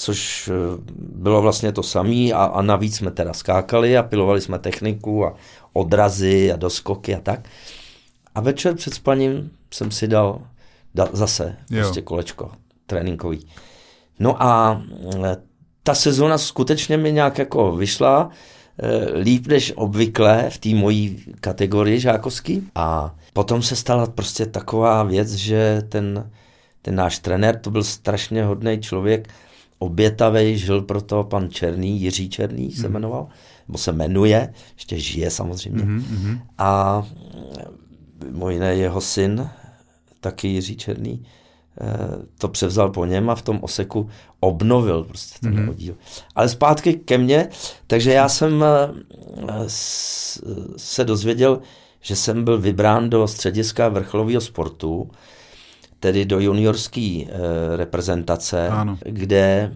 což 0.00 0.48
eh, 0.48 0.82
bylo 0.98 1.42
vlastně 1.42 1.72
to 1.72 1.82
samé 1.82 2.32
a, 2.34 2.44
a 2.44 2.62
navíc 2.62 2.96
jsme 2.96 3.10
teda 3.10 3.32
skákali 3.32 3.98
a 3.98 4.02
pilovali 4.02 4.40
jsme 4.40 4.58
techniku 4.58 5.26
a 5.26 5.34
odrazy 5.72 6.52
a 6.52 6.56
doskoky 6.56 7.14
a 7.14 7.20
tak. 7.20 7.40
A 8.34 8.40
večer 8.40 8.74
před 8.74 8.94
spaním 8.94 9.50
jsem 9.70 9.90
si 9.90 10.08
dal, 10.08 10.40
dal 10.94 11.08
zase 11.12 11.56
jo. 11.70 11.82
prostě 11.82 12.02
kolečko 12.02 12.50
tréninkový. 12.86 13.46
No 14.18 14.42
a 14.42 14.82
ta 15.82 15.94
sezona 15.94 16.38
skutečně 16.38 16.96
mi 16.96 17.12
nějak 17.12 17.38
jako 17.38 17.72
vyšla, 17.76 18.30
Eh, 18.82 19.18
líp 19.18 19.46
než 19.46 19.72
obvykle 19.76 20.50
v 20.50 20.58
té 20.58 20.68
mojí 20.68 21.24
kategorii 21.40 22.00
žákovský. 22.00 22.68
A 22.74 23.14
potom 23.32 23.62
se 23.62 23.76
stala 23.76 24.06
prostě 24.06 24.46
taková 24.46 25.02
věc, 25.02 25.32
že 25.32 25.82
ten, 25.88 26.30
ten 26.82 26.94
náš 26.94 27.18
trenér, 27.18 27.58
to 27.58 27.70
byl 27.70 27.84
strašně 27.84 28.44
hodný 28.44 28.80
člověk, 28.80 29.28
obětavej, 29.80 30.56
žil 30.56 30.82
pro 30.82 31.00
to 31.00 31.24
pan 31.24 31.50
Černý, 31.50 32.00
Jiří 32.00 32.28
Černý 32.28 32.72
se 32.72 32.82
mhm. 32.82 32.92
jmenoval, 32.92 33.28
nebo 33.68 33.78
se 33.78 33.92
jmenuje, 33.92 34.52
ještě 34.74 34.98
žije 34.98 35.30
samozřejmě. 35.30 35.84
Mm-hmm. 35.84 36.40
A 36.58 37.02
můj 38.30 38.52
jiné 38.52 38.74
jeho 38.74 39.00
syn, 39.00 39.50
taky 40.20 40.48
Jiří 40.48 40.76
Černý, 40.76 41.24
to 42.38 42.48
převzal 42.48 42.90
po 42.90 43.04
něm 43.04 43.30
a 43.30 43.34
v 43.34 43.42
tom 43.42 43.58
oseku 43.62 44.08
obnovil 44.40 45.04
prostě 45.04 45.38
ten 45.40 45.54
mm-hmm. 45.54 45.70
oddíl. 45.70 45.94
Ale 46.34 46.48
zpátky 46.48 46.94
ke 46.94 47.18
mně, 47.18 47.48
takže 47.86 48.12
já 48.12 48.28
jsem 48.28 48.64
eh, 48.64 49.64
se 50.76 51.04
dozvěděl, 51.04 51.60
že 52.00 52.16
jsem 52.16 52.44
byl 52.44 52.58
vybrán 52.58 53.10
do 53.10 53.28
střediska 53.28 53.88
vrcholového 53.88 54.40
sportu, 54.40 55.10
tedy 56.00 56.24
do 56.24 56.40
juniorské 56.40 57.24
eh, 57.24 57.76
reprezentace, 57.76 58.68
ano. 58.68 58.98
kde 59.04 59.72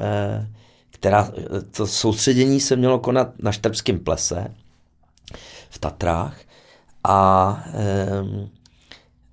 eh, 0.00 0.48
která, 0.90 1.30
to 1.70 1.86
soustředění 1.86 2.60
se 2.60 2.76
mělo 2.76 2.98
konat 2.98 3.28
na 3.42 3.52
Štrbském 3.52 3.98
plese 3.98 4.54
v 5.70 5.78
Tatrách 5.78 6.36
a, 7.04 7.16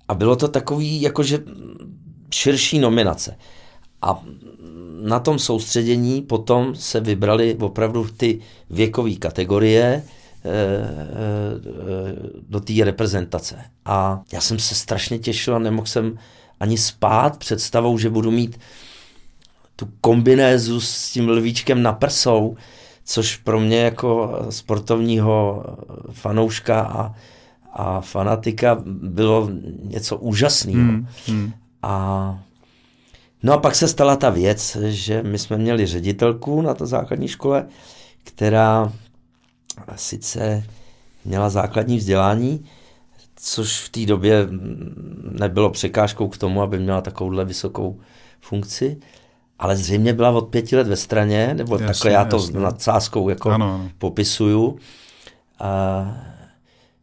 a 0.08 0.14
bylo 0.14 0.36
to 0.36 0.48
takový, 0.48 1.02
jakože 1.02 1.38
širší 2.30 2.78
nominace. 2.78 3.36
A 4.02 4.22
na 5.02 5.20
tom 5.20 5.38
soustředění 5.38 6.22
potom 6.22 6.74
se 6.74 7.00
vybrali 7.00 7.54
opravdu 7.60 8.08
ty 8.16 8.40
věkové 8.70 9.14
kategorie 9.14 9.84
eh, 9.84 10.02
eh, 10.04 10.21
do 12.48 12.60
té 12.60 12.72
reprezentace. 12.84 13.56
A 13.84 14.22
já 14.32 14.40
jsem 14.40 14.58
se 14.58 14.74
strašně 14.74 15.18
těšil 15.18 15.56
a 15.56 15.58
nemohl 15.58 15.86
jsem 15.86 16.18
ani 16.60 16.78
spát 16.78 17.36
představou, 17.36 17.98
že 17.98 18.10
budu 18.10 18.30
mít 18.30 18.60
tu 19.76 19.88
kombinézu 20.00 20.80
s 20.80 21.10
tím 21.10 21.28
lvíčkem 21.28 21.82
na 21.82 21.92
prsou, 21.92 22.56
což 23.04 23.36
pro 23.36 23.60
mě 23.60 23.80
jako 23.80 24.38
sportovního 24.50 25.64
fanouška 26.12 26.80
a, 26.80 27.14
a 27.72 28.00
fanatika 28.00 28.82
bylo 28.86 29.50
něco 29.82 30.16
úžasného. 30.16 30.78
Hmm, 30.78 31.06
hmm. 31.26 31.52
A 31.82 32.38
no 33.42 33.52
a 33.52 33.58
pak 33.58 33.74
se 33.74 33.88
stala 33.88 34.16
ta 34.16 34.30
věc, 34.30 34.76
že 34.88 35.22
my 35.22 35.38
jsme 35.38 35.58
měli 35.58 35.86
ředitelku 35.86 36.62
na 36.62 36.74
to 36.74 36.86
základní 36.86 37.28
škole, 37.28 37.66
která 38.24 38.92
sice 39.96 40.64
měla 41.24 41.50
základní 41.50 41.96
vzdělání, 41.96 42.64
což 43.36 43.80
v 43.80 43.88
té 43.88 44.06
době 44.06 44.48
nebylo 45.30 45.70
překážkou 45.70 46.28
k 46.28 46.38
tomu, 46.38 46.62
aby 46.62 46.78
měla 46.78 47.00
takovouhle 47.00 47.44
vysokou 47.44 48.00
funkci, 48.40 49.00
ale 49.58 49.76
zřejmě 49.76 50.12
byla 50.12 50.30
od 50.30 50.48
pěti 50.48 50.76
let 50.76 50.86
ve 50.86 50.96
straně, 50.96 51.54
nebo 51.54 51.74
jasně, 51.74 51.86
takhle 51.86 52.10
já 52.10 52.24
to 52.24 52.36
jasně. 52.36 52.60
nad 52.60 52.82
sáskou 52.82 53.28
jako 53.28 53.50
ano, 53.50 53.74
ano. 53.74 53.90
popisuju. 53.98 54.78
A, 55.58 56.04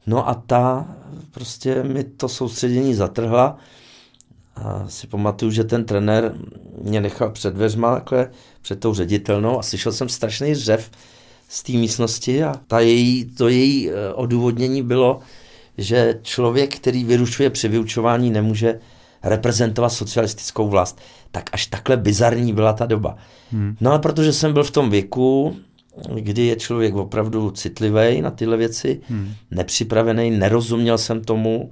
no 0.07 0.29
a 0.29 0.33
ta 0.33 0.95
prostě 1.31 1.83
mi 1.83 2.03
to 2.03 2.29
soustředění 2.29 2.93
zatrhla 2.93 3.57
a 4.55 4.85
si 4.87 5.07
pamatuju, 5.07 5.51
že 5.51 5.63
ten 5.63 5.85
trenér 5.85 6.35
mě 6.81 7.01
nechal 7.01 7.31
před 7.31 7.53
dveřma, 7.53 7.95
takhle, 7.95 8.31
před 8.61 8.79
tou 8.79 8.93
ředitelnou 8.93 9.59
a 9.59 9.63
slyšel 9.63 9.91
jsem 9.91 10.09
strašný 10.09 10.55
řev 10.55 10.91
z 11.49 11.63
té 11.63 11.71
místnosti 11.71 12.43
a 12.43 12.53
ta 12.67 12.79
její, 12.79 13.25
to 13.25 13.47
její 13.47 13.89
eh, 13.89 14.13
odůvodnění 14.13 14.83
bylo, 14.83 15.19
že 15.77 16.19
člověk, 16.21 16.75
který 16.75 17.03
vyrušuje 17.03 17.49
při 17.49 17.67
vyučování, 17.67 18.29
nemůže 18.29 18.79
reprezentovat 19.23 19.89
socialistickou 19.89 20.69
vlast. 20.69 21.01
Tak 21.31 21.49
až 21.51 21.65
takhle 21.65 21.97
bizarní 21.97 22.53
byla 22.53 22.73
ta 22.73 22.85
doba. 22.85 23.17
Hmm. 23.51 23.75
No 23.81 23.91
ale 23.91 23.99
protože 23.99 24.33
jsem 24.33 24.53
byl 24.53 24.63
v 24.63 24.71
tom 24.71 24.89
věku, 24.89 25.55
kdy 26.15 26.45
je 26.45 26.55
člověk 26.55 26.95
opravdu 26.95 27.51
citlivý 27.51 28.21
na 28.21 28.31
tyhle 28.31 28.57
věci, 28.57 29.01
hmm. 29.09 29.33
nepřipravený, 29.51 30.31
nerozuměl 30.31 30.97
jsem 30.97 31.23
tomu, 31.23 31.71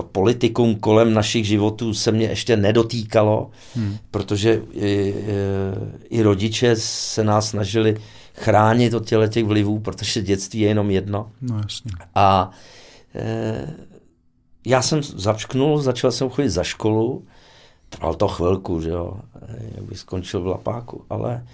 to 0.00 0.08
politikum 0.08 0.74
kolem 0.74 1.14
našich 1.14 1.46
životů 1.46 1.94
se 1.94 2.12
mě 2.12 2.26
ještě 2.26 2.56
nedotýkalo, 2.56 3.50
hmm. 3.74 3.96
protože 4.10 4.62
i, 4.72 5.14
i, 6.10 6.22
rodiče 6.22 6.76
se 6.76 7.24
nás 7.24 7.48
snažili 7.48 7.96
chránit 8.34 8.94
od 8.94 9.06
těle 9.06 9.28
těch 9.28 9.44
vlivů, 9.44 9.78
protože 9.78 10.22
dětství 10.22 10.60
je 10.60 10.68
jenom 10.68 10.90
jedno. 10.90 11.30
No 11.42 11.60
jasně. 11.62 11.90
A 12.14 12.50
e, 13.14 13.74
já 14.66 14.82
jsem 14.82 15.02
zapšknul, 15.02 15.78
začal 15.78 16.12
jsem 16.12 16.30
chodit 16.30 16.50
za 16.50 16.64
školu, 16.64 17.24
trvalo 17.88 18.14
to 18.14 18.28
chvilku, 18.28 18.80
že 18.80 18.90
jo, 18.90 19.20
jak 19.74 19.84
bych 19.84 19.98
skončil 19.98 20.40
v 20.40 20.46
lapáku, 20.46 21.04
ale 21.10 21.46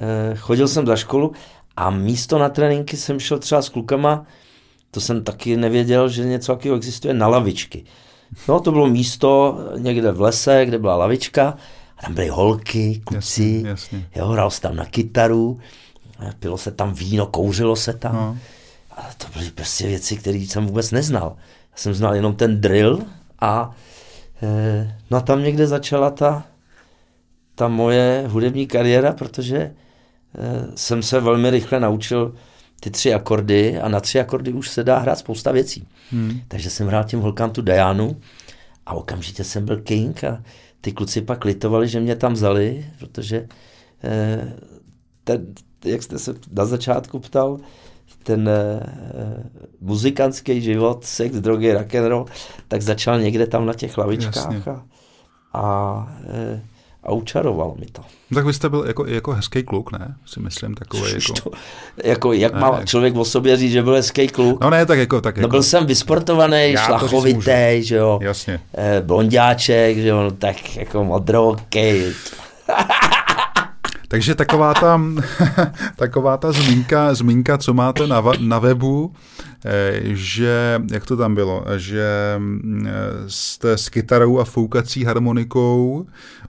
e, 0.00 0.36
chodil 0.36 0.68
jsem 0.68 0.86
za 0.86 0.96
školu 0.96 1.32
a 1.76 1.90
místo 1.90 2.38
na 2.38 2.48
tréninky 2.48 2.96
jsem 2.96 3.20
šel 3.20 3.38
třeba 3.38 3.62
s 3.62 3.68
klukama, 3.68 4.26
to 4.96 5.00
jsem 5.00 5.24
taky 5.24 5.56
nevěděl, 5.56 6.08
že 6.08 6.24
něco 6.24 6.52
takového 6.52 6.76
existuje 6.76 7.14
na 7.14 7.28
lavičky. 7.28 7.84
No, 8.48 8.60
to 8.60 8.72
bylo 8.72 8.86
místo 8.86 9.58
někde 9.78 10.12
v 10.12 10.20
lese, 10.20 10.66
kde 10.66 10.78
byla 10.78 10.96
lavička, 10.96 11.54
a 11.98 12.02
tam 12.02 12.14
byly 12.14 12.28
holky, 12.28 13.00
kluci, 13.04 13.62
jasně, 13.64 13.68
jasně. 13.68 14.08
jo, 14.16 14.26
hrál 14.26 14.50
se 14.50 14.60
tam 14.60 14.76
na 14.76 14.84
kytaru, 14.84 15.60
pilo 16.38 16.58
se 16.58 16.70
tam 16.70 16.94
víno, 16.94 17.26
kouřilo 17.26 17.76
se 17.76 17.92
tam. 17.92 18.14
No. 18.14 18.38
A 18.90 19.08
to 19.16 19.26
byly 19.38 19.50
prostě 19.50 19.86
věci, 19.86 20.16
které 20.16 20.38
jsem 20.38 20.66
vůbec 20.66 20.90
neznal. 20.90 21.36
Já 21.72 21.76
jsem 21.76 21.94
znal 21.94 22.14
jenom 22.14 22.36
ten 22.36 22.60
drill 22.60 23.02
a 23.40 23.76
e, 24.42 24.98
no 25.10 25.18
a 25.18 25.20
tam 25.20 25.42
někde 25.42 25.66
začala 25.66 26.10
ta, 26.10 26.44
ta 27.54 27.68
moje 27.68 28.24
hudební 28.28 28.66
kariéra, 28.66 29.12
protože 29.12 29.74
jsem 30.74 31.02
se 31.02 31.20
velmi 31.20 31.50
rychle 31.50 31.80
naučil 31.80 32.34
ty 32.80 32.90
tři 32.90 33.14
akordy 33.14 33.80
a 33.80 33.88
na 33.88 34.00
tři 34.00 34.20
akordy 34.20 34.52
už 34.52 34.68
se 34.68 34.84
dá 34.84 34.98
hrát 34.98 35.18
spousta 35.18 35.52
věcí. 35.52 35.88
Hmm. 36.10 36.40
Takže 36.48 36.70
jsem 36.70 36.86
hrál 36.86 37.04
těm 37.04 37.20
holkám 37.20 37.50
tu 37.50 37.62
Dianu 37.62 38.16
a 38.86 38.94
okamžitě 38.94 39.44
jsem 39.44 39.64
byl 39.64 39.80
king 39.80 40.24
a 40.24 40.42
ty 40.80 40.92
kluci 40.92 41.22
pak 41.22 41.44
litovali, 41.44 41.88
že 41.88 42.00
mě 42.00 42.16
tam 42.16 42.32
vzali, 42.32 42.86
protože 42.98 43.48
eh, 44.04 44.52
ten, 45.24 45.46
jak 45.84 46.02
jste 46.02 46.18
se 46.18 46.34
na 46.52 46.64
začátku 46.64 47.18
ptal, 47.18 47.58
ten 48.22 48.48
eh, 48.48 48.80
muzikantský 49.80 50.60
život, 50.60 51.04
sex, 51.04 51.36
drogy, 51.36 51.72
rock 51.72 51.94
and 51.94 52.06
roll, 52.06 52.26
tak 52.68 52.82
začal 52.82 53.20
někde 53.20 53.46
tam 53.46 53.66
na 53.66 53.74
těch 53.74 53.98
lavičkách 53.98 54.54
Jasně. 54.54 54.72
a, 54.72 54.84
a 55.52 56.16
eh, 56.26 56.60
a 57.06 57.12
učarovalo 57.12 57.76
mi 57.80 57.86
to. 57.86 58.02
No 58.30 58.34
tak 58.34 58.46
vy 58.46 58.52
jste 58.52 58.68
byl 58.68 58.84
jako, 58.86 59.06
jako 59.06 59.32
hezký 59.32 59.62
kluk, 59.62 59.92
ne? 59.92 60.14
Si 60.26 60.40
myslím, 60.40 60.74
takový 60.74 61.02
jako... 61.12 61.32
To, 61.32 61.50
jako 62.04 62.32
jak 62.32 62.54
ne, 62.54 62.60
má 62.60 62.84
člověk 62.84 63.16
o 63.16 63.24
sobě 63.24 63.56
říct, 63.56 63.72
že 63.72 63.82
byl 63.82 63.94
hezký 63.94 64.28
kluk? 64.28 64.60
No 64.60 64.70
ne, 64.70 64.86
tak 64.86 64.98
jako... 64.98 65.20
Tak 65.20 65.36
no 65.36 65.40
jako... 65.40 65.50
byl 65.50 65.62
jsem 65.62 65.86
vysportovaný, 65.86 66.74
šlachovitý, 66.84 67.78
že 67.82 67.96
jo? 67.96 68.18
Jasně. 68.22 68.60
Eh, 68.74 69.00
blondiáček, 69.00 69.98
že 69.98 70.08
jo? 70.08 70.22
No, 70.22 70.30
tak 70.30 70.76
jako 70.76 71.04
modrokej. 71.04 72.12
Takže 74.08 74.34
taková 74.34 74.74
ta, 74.74 75.00
taková 75.96 76.36
ta 76.36 76.52
zmínka, 76.52 77.14
zmínka, 77.14 77.58
co 77.58 77.74
máte 77.74 78.06
na, 78.06 78.22
na 78.40 78.58
webu, 78.58 79.12
eh, 79.64 80.00
že, 80.02 80.80
jak 80.92 81.06
to 81.06 81.16
tam 81.16 81.34
bylo, 81.34 81.64
že 81.76 82.34
mm, 82.38 82.88
jste 83.26 83.78
s 83.78 83.88
kytarou 83.88 84.38
a 84.38 84.44
foukací 84.44 85.04
harmonikou 85.04 86.06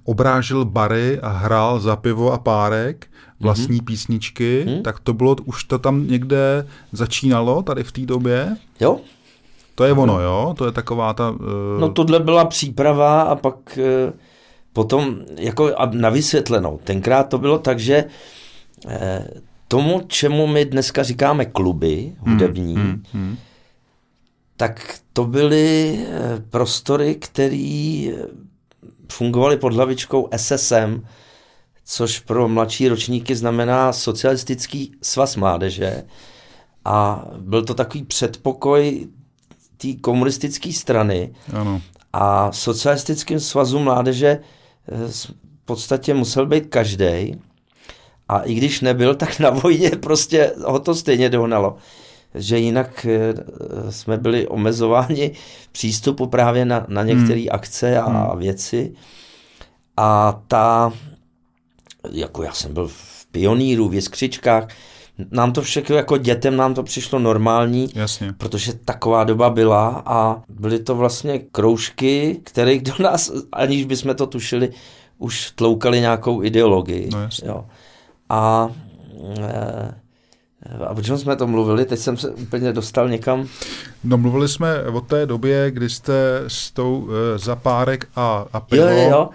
obrážil 0.08 0.66
bary 0.66 1.20
a 1.20 1.30
hrál 1.30 1.80
za 1.80 1.96
pivo 1.96 2.32
a 2.34 2.38
párek 2.38 3.08
vlastní 3.40 3.78
mm-hmm. 3.78 3.86
písničky, 3.86 4.66
mm-hmm. 4.68 4.82
tak 4.82 5.00
to 5.00 5.14
bylo, 5.14 5.36
už 5.46 5.64
to 5.64 5.80
tam 5.80 6.08
někde 6.08 6.68
začínalo 6.92 7.64
tady 7.64 7.84
v 7.84 7.92
té 7.92 8.02
době? 8.02 8.58
Jo. 8.80 9.00
To 9.76 9.84
je 9.84 9.94
ono, 9.94 10.22
jo? 10.22 10.56
To 10.58 10.66
je 10.66 10.72
taková 10.72 11.14
ta... 11.14 11.30
Uh... 11.30 11.38
No 11.80 11.90
tohle 11.90 12.20
byla 12.20 12.46
příprava 12.46 13.22
a 13.22 13.36
pak 13.36 13.56
uh, 13.78 14.14
potom 14.74 15.16
jako 15.38 15.72
na 15.92 16.10
vysvětlenou. 16.10 16.80
Tenkrát 16.84 17.24
to 17.24 17.38
bylo 17.38 17.60
tak, 17.60 17.80
že 17.80 18.06
uh, 18.86 18.92
tomu, 19.68 20.02
čemu 20.08 20.48
my 20.48 20.66
dneska 20.66 21.04
říkáme 21.04 21.46
kluby 21.46 22.16
hudební, 22.20 22.76
hmm, 22.76 22.86
hmm, 22.86 23.04
hmm. 23.14 23.38
tak 24.58 25.00
to 25.14 25.26
byly 25.26 26.00
prostory, 26.50 27.16
které 27.16 28.08
fungovali 29.12 29.58
pod 29.58 29.74
hlavičkou 29.74 30.30
SSM, 30.38 31.06
což 31.86 32.20
pro 32.20 32.48
mladší 32.48 32.88
ročníky 32.88 33.36
znamená 33.36 33.94
Socialistický 33.94 34.92
svaz 35.02 35.36
mládeže. 35.36 36.04
A 36.86 37.26
byl 37.38 37.66
to 37.66 37.74
takový 37.74 38.04
předpokoj 38.04 39.08
té 39.78 39.88
komunistické 40.02 40.74
strany. 40.74 41.34
Ano. 41.54 41.82
A 42.14 42.52
socialistickým 42.52 43.40
svazu 43.40 43.80
mládeže 43.80 44.28
eh, 44.28 45.12
v 45.12 45.66
podstatě 45.66 46.14
musel 46.14 46.46
být 46.46 46.66
každý. 46.66 47.42
A 48.30 48.40
i 48.40 48.54
když 48.54 48.82
nebyl, 48.82 49.16
tak 49.16 49.40
na 49.40 49.50
vojně 49.50 49.90
prostě 49.90 50.54
ho 50.66 50.80
to 50.80 50.96
stejně 50.96 51.30
dohnalo 51.30 51.78
že 52.38 52.60
jinak 52.60 53.06
eh, 53.06 53.34
jsme 53.92 54.18
byli 54.18 54.48
omezováni 54.48 55.32
přístupu 55.72 56.28
právě 56.28 56.66
na, 56.66 56.86
na 56.90 57.04
některé 57.04 57.40
hmm. 57.40 57.50
akce 57.52 58.00
a 58.00 58.10
hmm. 58.10 58.40
věci. 58.40 58.94
A 59.98 60.42
ta, 60.48 60.94
jako 62.12 62.44
já 62.44 62.54
jsem 62.54 62.74
byl 62.74 62.88
v 62.88 63.26
pioníru, 63.32 63.90
v 63.90 63.94
jiskřičkách, 63.94 64.68
nám 65.32 65.54
to 65.54 65.62
všechno 65.62 65.96
jako 65.96 66.18
dětem 66.18 66.58
nám 66.58 66.74
to 66.74 66.84
přišlo 66.84 67.20
normální, 67.20 67.90
Jasně. 67.96 68.34
protože 68.38 68.74
taková 68.74 69.24
doba 69.24 69.50
byla 69.50 70.04
a 70.06 70.44
byly 70.50 70.80
to 70.80 70.96
vlastně 70.96 71.40
kroužky, 71.40 72.40
které 72.44 72.80
do 72.80 72.94
nás, 73.00 73.32
aniž 73.52 73.86
bychom 73.86 74.16
to 74.16 74.28
tušili, 74.28 74.70
už 75.18 75.52
tloukali 75.52 76.00
nějakou 76.00 76.44
ideologii. 76.44 77.10
No 77.14 77.22
jasně. 77.22 77.48
Jo. 77.48 77.66
A 78.30 78.70
e, 79.40 80.07
a 80.88 80.90
o 80.90 81.02
čem 81.02 81.18
jsme 81.18 81.36
to 81.36 81.48
mluvili? 81.48 81.86
Teď 81.86 82.00
jsem 82.00 82.18
se 82.18 82.30
úplně 82.30 82.74
dostal 82.74 83.10
někam. 83.10 83.48
No 84.04 84.18
mluvili 84.18 84.48
jsme 84.48 84.84
o 84.84 85.02
té 85.02 85.26
době, 85.26 85.72
kdy 85.72 85.90
jste 85.90 86.44
s 86.48 86.72
tou 86.72 86.98
uh, 86.98 87.12
zapárek 87.36 88.08
a, 88.16 88.46
a 88.54 88.60
pivo. 88.60 88.84
Jo, 88.84 88.90
jo, 88.90 89.10
jo. 89.10 89.30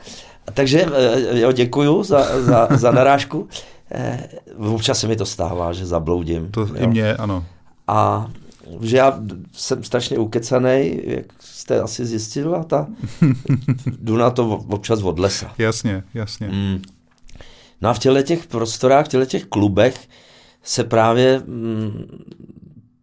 Takže 0.54 0.86
eh, 0.94 1.40
jo, 1.40 1.52
děkuju 1.52 2.02
za, 2.02 2.42
za, 2.42 2.68
za 2.70 2.90
narážku. 2.90 3.48
Eh, 3.90 4.28
občas 4.58 4.98
se 4.98 5.08
mi 5.08 5.16
to 5.16 5.26
stává, 5.26 5.72
že 5.72 5.86
zabloudím. 5.86 6.50
To 6.50 6.60
jo. 6.60 6.74
i 6.76 6.86
mě, 6.86 7.14
ano. 7.14 7.44
A 7.86 8.30
že 8.80 8.96
já 8.96 9.20
jsem 9.52 9.84
strašně 9.84 10.18
ukecaný, 10.18 11.00
jak 11.04 11.26
jste 11.40 11.80
asi 11.80 12.06
zjistila, 12.06 12.64
ta, 12.64 12.86
jdu 13.98 14.16
na 14.16 14.30
to 14.30 14.48
občas 14.68 15.02
od 15.02 15.18
lesa. 15.18 15.52
Jasně, 15.58 16.02
jasně. 16.14 16.48
Mm. 16.48 16.82
No 17.80 17.88
a 17.88 17.94
v 17.94 17.98
těchto 17.98 18.22
těch 18.22 18.46
prostorách, 18.46 19.06
v 19.06 19.08
těchto 19.08 19.26
těch 19.26 19.44
klubech, 19.44 20.08
se 20.62 20.84
právě 20.84 21.42
mm, 21.46 22.06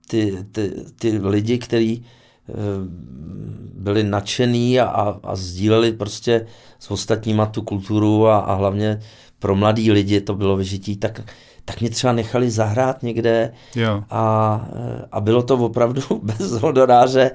ty, 0.08 0.38
ty, 0.52 0.72
ty 1.00 1.18
lidi, 1.18 1.58
kteří 1.58 2.06
eh, 2.50 2.54
byli 3.74 4.04
nadšený 4.04 4.80
a, 4.80 4.86
a, 4.86 5.20
a 5.24 5.36
sdíleli 5.36 5.92
prostě 5.92 6.46
s 6.80 6.92
ostatníma 6.92 7.46
tu 7.46 7.62
kulturu 7.62 8.28
a, 8.28 8.40
a 8.40 8.54
hlavně 8.54 9.00
pro 9.40 9.56
mladý 9.56 9.92
lidi 9.92 10.22
to 10.22 10.36
bylo 10.36 10.58
vyžití, 10.58 10.98
tak, 10.98 11.22
tak 11.66 11.82
mě 11.82 11.90
třeba 11.90 12.14
nechali 12.14 12.52
zahrát 12.52 13.04
někde 13.04 13.54
jo. 13.76 14.04
A, 14.10 14.66
a 15.12 15.22
bylo 15.22 15.44
to 15.44 15.58
opravdu 15.58 16.02
bez 16.24 16.52
honoráře. 16.52 17.32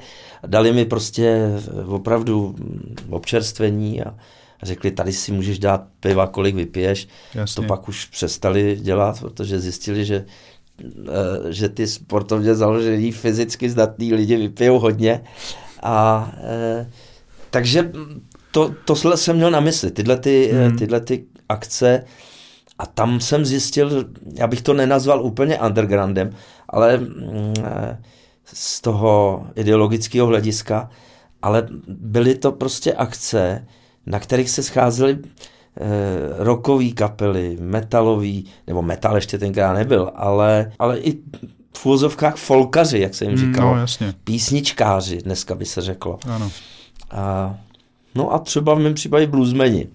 Dali 0.47 0.73
mi 0.73 0.85
prostě 0.85 1.51
opravdu 1.87 2.55
občerstvení 3.11 4.03
a, 4.03 4.15
řekli, 4.63 4.91
tady 4.91 5.13
si 5.13 5.33
můžeš 5.33 5.59
dát 5.59 5.85
piva, 6.01 6.27
kolik 6.27 6.55
vypiješ. 6.55 7.09
Jasně. 7.35 7.63
To 7.63 7.69
pak 7.69 7.89
už 7.89 8.05
přestali 8.05 8.77
dělat, 8.81 9.21
protože 9.21 9.61
zjistili, 9.61 10.05
že 10.05 10.25
eh, 10.81 11.53
že 11.53 11.69
ty 11.69 11.87
sportovně 11.87 12.55
založený 12.55 13.13
fyzicky 13.13 13.71
zdatní 13.71 14.15
lidi 14.15 14.37
vypijou 14.37 14.79
hodně. 14.79 15.21
A 15.85 16.33
e, 16.43 16.91
takže 17.51 17.93
to, 18.51 18.75
tohle 18.85 19.17
jsem 19.17 19.37
měl 19.37 19.51
na 19.51 19.61
mysli, 19.61 19.91
tyhle, 19.91 20.17
ty, 20.17 20.51
eh, 20.53 20.69
hmm. 20.69 20.79
tyhle 20.79 21.01
ty 21.01 21.25
akce. 21.49 22.05
A 22.79 22.87
tam 22.87 23.21
jsem 23.21 23.45
zjistil, 23.45 24.05
já 24.35 24.47
bych 24.47 24.63
to 24.63 24.75
nenazval 24.75 25.23
úplně 25.23 25.59
undergroundem, 25.61 26.31
ale 26.69 26.95
e, 26.95 27.99
z 28.45 28.81
toho 28.81 29.47
ideologického 29.55 30.27
hlediska, 30.27 30.91
ale 31.43 31.69
byly 31.89 32.35
to 32.35 32.53
prostě 32.53 32.93
akce, 32.93 33.67
na 34.07 34.21
kterých 34.21 34.51
se 34.51 34.63
scházely 34.63 35.19
eh, 35.21 35.85
rockové 36.39 36.89
kapely, 36.89 37.57
metalový, 37.61 38.47
nebo 38.67 38.83
metal 38.83 39.17
ještě 39.17 39.39
tenkrát 39.39 39.73
nebyl, 39.73 40.11
ale, 40.15 40.73
ale 40.79 40.99
i 40.99 41.19
v 41.77 41.87
úvozovkách 41.87 42.37
folkaři, 42.37 42.99
jak 42.99 43.15
se 43.15 43.25
jim 43.25 43.39
hmm, 43.39 43.47
říkalo. 43.53 43.75
No, 43.75 43.81
jasně. 43.81 44.15
Písničkáři, 44.25 45.19
dneska 45.19 45.55
by 45.55 45.65
se 45.65 45.81
řeklo. 45.81 46.19
Ano. 46.29 46.51
A, 47.11 47.55
no 48.15 48.35
a 48.35 48.39
třeba 48.39 48.75
v 48.75 48.79
mém 48.79 48.95
případě 48.95 49.27
bluesmeni. 49.27 49.89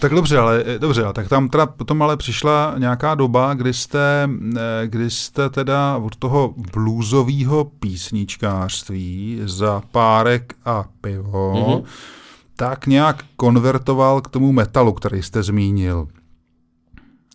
Tak 0.00 0.14
dobře, 0.14 0.38
ale 0.38 0.62
eh, 0.66 0.78
dobře, 0.78 1.02
tak 1.12 1.28
tam 1.28 1.48
teda 1.48 1.66
potom 1.66 2.02
ale 2.02 2.16
přišla 2.16 2.74
nějaká 2.78 3.14
doba, 3.14 3.54
kdy 3.54 3.72
jste, 3.72 4.28
eh, 4.56 4.86
kdy 4.86 5.10
jste 5.10 5.50
teda 5.50 5.96
od 5.96 6.16
toho 6.16 6.54
bluesového 6.72 7.64
písničkářství 7.64 9.40
za 9.44 9.82
párek 9.92 10.54
a 10.64 10.84
pivo 11.00 11.52
mm-hmm 11.54 11.84
tak 12.58 12.86
nějak 12.86 13.24
konvertoval 13.36 14.20
k 14.20 14.28
tomu 14.28 14.52
metalu, 14.52 14.92
který 14.92 15.22
jste 15.22 15.42
zmínil. 15.42 16.08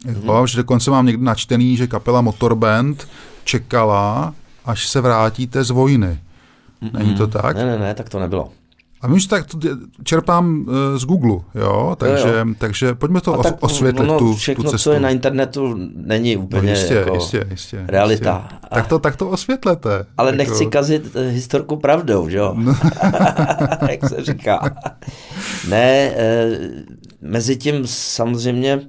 Mm-hmm. 0.06 0.46
že 0.46 0.58
dokonce 0.58 0.92
mám 0.92 1.06
někde 1.06 1.24
načtený, 1.24 1.78
že 1.78 1.88
kapela 1.88 2.22
Motorband 2.22 3.08
čekala, 3.44 4.34
až 4.66 4.88
se 4.88 5.02
vrátíte 5.02 5.64
z 5.64 5.70
vojny. 5.70 6.20
Mm-hmm. 6.82 7.00
Není 7.00 7.16
to 7.16 7.28
tak? 7.28 7.56
Ne, 7.56 7.66
ne, 7.66 7.80
ne, 7.80 7.94
tak 7.94 8.10
to 8.10 8.20
nebylo. 8.20 8.52
A 9.04 9.08
my 9.08 9.16
už 9.16 9.26
tak 9.26 9.46
to 9.46 9.58
čerpám 10.04 10.66
uh, 10.68 10.98
z 10.98 11.04
Google, 11.06 11.40
jo? 11.56 11.96
Takže, 12.00 12.30
jo, 12.30 12.36
jo. 12.36 12.54
takže 12.58 12.94
pojďme 12.94 13.22
to 13.22 13.34
os, 13.34 13.48
osvětlit, 13.60 14.10
ono, 14.10 14.20
tu, 14.20 14.36
všechno, 14.36 14.64
tu 14.64 14.70
cestu. 14.70 14.84
co 14.84 14.94
je 14.94 15.00
na 15.00 15.10
internetu, 15.10 15.76
není 15.96 16.38
úplně 16.38 16.62
no 16.62 16.70
jistě, 16.70 16.94
jako 16.94 17.16
jistě, 17.16 17.48
jistě, 17.52 17.84
realita. 17.88 18.48
Jistě. 18.52 18.68
Tak, 18.70 18.88
to, 18.88 19.00
tak 19.00 19.16
to 19.16 19.30
osvětlete. 19.30 20.06
Ale 20.18 20.32
jako... 20.32 20.38
nechci 20.38 20.66
kazit 20.66 21.16
eh, 21.16 21.30
historku 21.30 21.76
pravdou, 21.76 22.30
že 22.30 22.38
jo? 22.38 22.54
No. 22.58 22.76
Jak 23.90 24.10
se 24.10 24.24
říká. 24.24 24.76
ne, 25.70 26.12
e, 26.16 26.60
mezi 27.22 27.58
tím 27.58 27.88
samozřejmě, 27.88 28.80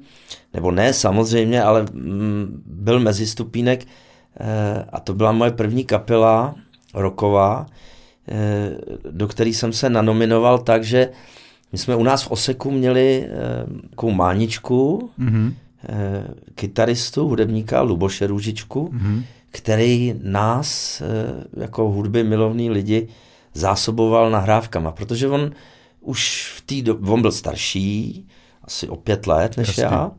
nebo 0.52 0.70
ne 0.70 0.92
samozřejmě, 0.92 1.62
ale 1.62 1.86
mm, 1.92 2.62
byl 2.66 3.00
mezistupínek 3.00 3.84
e, 4.40 4.84
a 4.92 5.00
to 5.00 5.14
byla 5.14 5.32
moje 5.32 5.50
první 5.50 5.84
kapela 5.84 6.54
roková, 6.94 7.66
Eh, 7.66 7.93
do 9.10 9.28
který 9.28 9.54
jsem 9.54 9.72
se 9.72 9.90
nanominoval 9.90 10.58
tak, 10.58 10.84
že 10.84 11.08
my 11.74 11.78
jsme 11.78 11.96
u 11.96 12.02
nás 12.02 12.22
v 12.22 12.30
Oseku 12.30 12.70
měli 12.70 13.26
eh, 13.26 13.88
takovou 13.90 14.12
máničku, 14.12 15.10
mm-hmm. 15.18 15.54
eh, 15.88 16.28
kytaristu, 16.54 17.28
hudebníka 17.28 17.80
Luboše 17.82 18.26
Růžičku, 18.26 18.90
mm-hmm. 18.94 19.22
který 19.50 20.14
nás 20.22 21.00
eh, 21.00 21.60
jako 21.60 21.90
hudby 21.90 22.24
milovní 22.24 22.70
lidi 22.70 23.08
zásoboval 23.54 24.30
nahrávkama, 24.30 24.92
protože 24.92 25.28
on 25.28 25.52
už 26.00 26.52
v 26.56 26.60
té 26.60 26.82
době, 26.82 27.10
on 27.10 27.22
byl 27.22 27.32
starší, 27.32 28.26
asi 28.64 28.88
o 28.88 28.96
pět 28.96 29.26
let 29.26 29.56
než 29.56 29.68
Jasně. 29.68 29.84
já, 29.84 30.10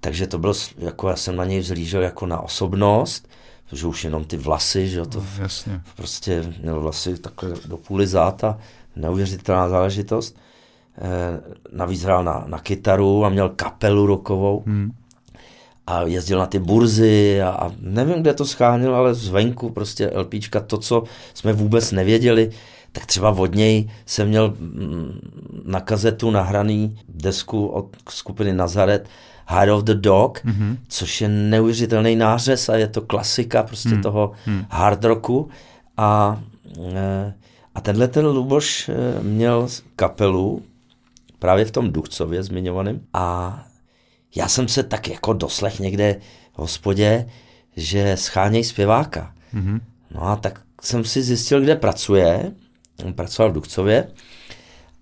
takže 0.00 0.26
to 0.26 0.38
bylo, 0.38 0.54
jako 0.78 1.08
já 1.08 1.16
jsem 1.16 1.36
na 1.36 1.44
něj 1.44 1.60
vzlížel 1.60 2.02
jako 2.02 2.26
na 2.26 2.40
osobnost, 2.40 3.28
protože 3.70 3.86
už 3.86 4.04
jenom 4.04 4.24
ty 4.24 4.36
vlasy, 4.36 4.88
že 4.88 4.98
jo, 4.98 5.06
to 5.06 5.18
no, 5.18 5.26
Jasně. 5.38 5.80
prostě 5.96 6.54
měl 6.62 6.80
vlasy 6.80 7.18
takhle 7.18 7.50
do 7.66 7.76
půly 7.76 8.06
záta, 8.06 8.58
neuvěřitelná 8.96 9.68
záležitost. 9.68 10.36
E, 10.98 11.40
navíc 11.72 12.02
hrál 12.02 12.24
na, 12.24 12.44
na 12.46 12.58
kytaru 12.58 13.24
a 13.24 13.28
měl 13.28 13.48
kapelu 13.48 14.06
rokovou. 14.06 14.62
Hmm. 14.66 14.92
A 15.86 16.02
jezdil 16.02 16.38
na 16.38 16.46
ty 16.46 16.58
burzy 16.58 17.42
a, 17.42 17.50
a 17.50 17.72
nevím, 17.80 18.22
kde 18.22 18.34
to 18.34 18.44
scháněl, 18.44 18.94
ale 18.94 19.14
zvenku 19.14 19.70
prostě 19.70 20.12
LPčka, 20.14 20.60
to, 20.60 20.78
co 20.78 21.02
jsme 21.34 21.52
vůbec 21.52 21.92
nevěděli, 21.92 22.50
tak 22.92 23.06
třeba 23.06 23.30
od 23.30 23.54
něj 23.54 23.90
jsem 24.06 24.28
měl 24.28 24.54
mm, 24.58 25.20
na 25.64 25.80
kazetu 25.80 26.30
nahraný 26.30 26.98
desku 27.08 27.66
od 27.66 27.96
skupiny 28.08 28.52
Nazaret 28.52 29.08
Hide 29.50 29.72
of 29.72 29.84
the 29.84 29.94
Dog, 29.94 30.44
mm-hmm. 30.44 30.76
což 30.88 31.20
je 31.20 31.28
neuvěřitelný 31.28 32.16
nářez 32.16 32.68
a 32.68 32.76
je 32.76 32.88
to 32.88 33.00
klasika 33.00 33.62
prostě 33.62 33.88
mm. 33.88 34.02
toho 34.02 34.32
mm. 34.46 34.64
hard 34.70 35.04
rocku. 35.04 35.48
A, 35.96 36.40
e, 36.94 37.34
a 37.74 37.80
tenhle 37.80 38.08
ten 38.08 38.26
Luboš 38.26 38.88
e, 38.88 39.22
měl 39.22 39.68
kapelu 39.96 40.62
právě 41.38 41.64
v 41.64 41.70
tom 41.70 41.92
Duchcově 41.92 42.42
zmiňovaném 42.42 43.00
a 43.14 43.58
já 44.36 44.48
jsem 44.48 44.68
se 44.68 44.82
tak 44.82 45.08
jako 45.08 45.32
doslech 45.32 45.80
někde 45.80 46.16
v 46.54 46.58
hospodě, 46.58 47.26
že 47.76 48.16
scháněj 48.16 48.64
zpěváka. 48.64 49.34
Mm-hmm. 49.54 49.80
No 50.14 50.22
a 50.22 50.36
tak 50.36 50.60
jsem 50.82 51.04
si 51.04 51.22
zjistil, 51.22 51.60
kde 51.60 51.76
pracuje. 51.76 52.52
On 53.04 53.12
pracoval 53.12 53.50
v 53.50 53.54
Duchcově 53.54 54.08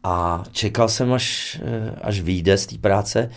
a 0.04 0.44
čekal 0.52 0.88
jsem, 0.88 1.12
až, 1.12 1.60
e, 1.64 1.90
až 2.02 2.20
vyjde 2.20 2.58
z 2.58 2.66
té 2.66 2.78
práce, 2.78 3.30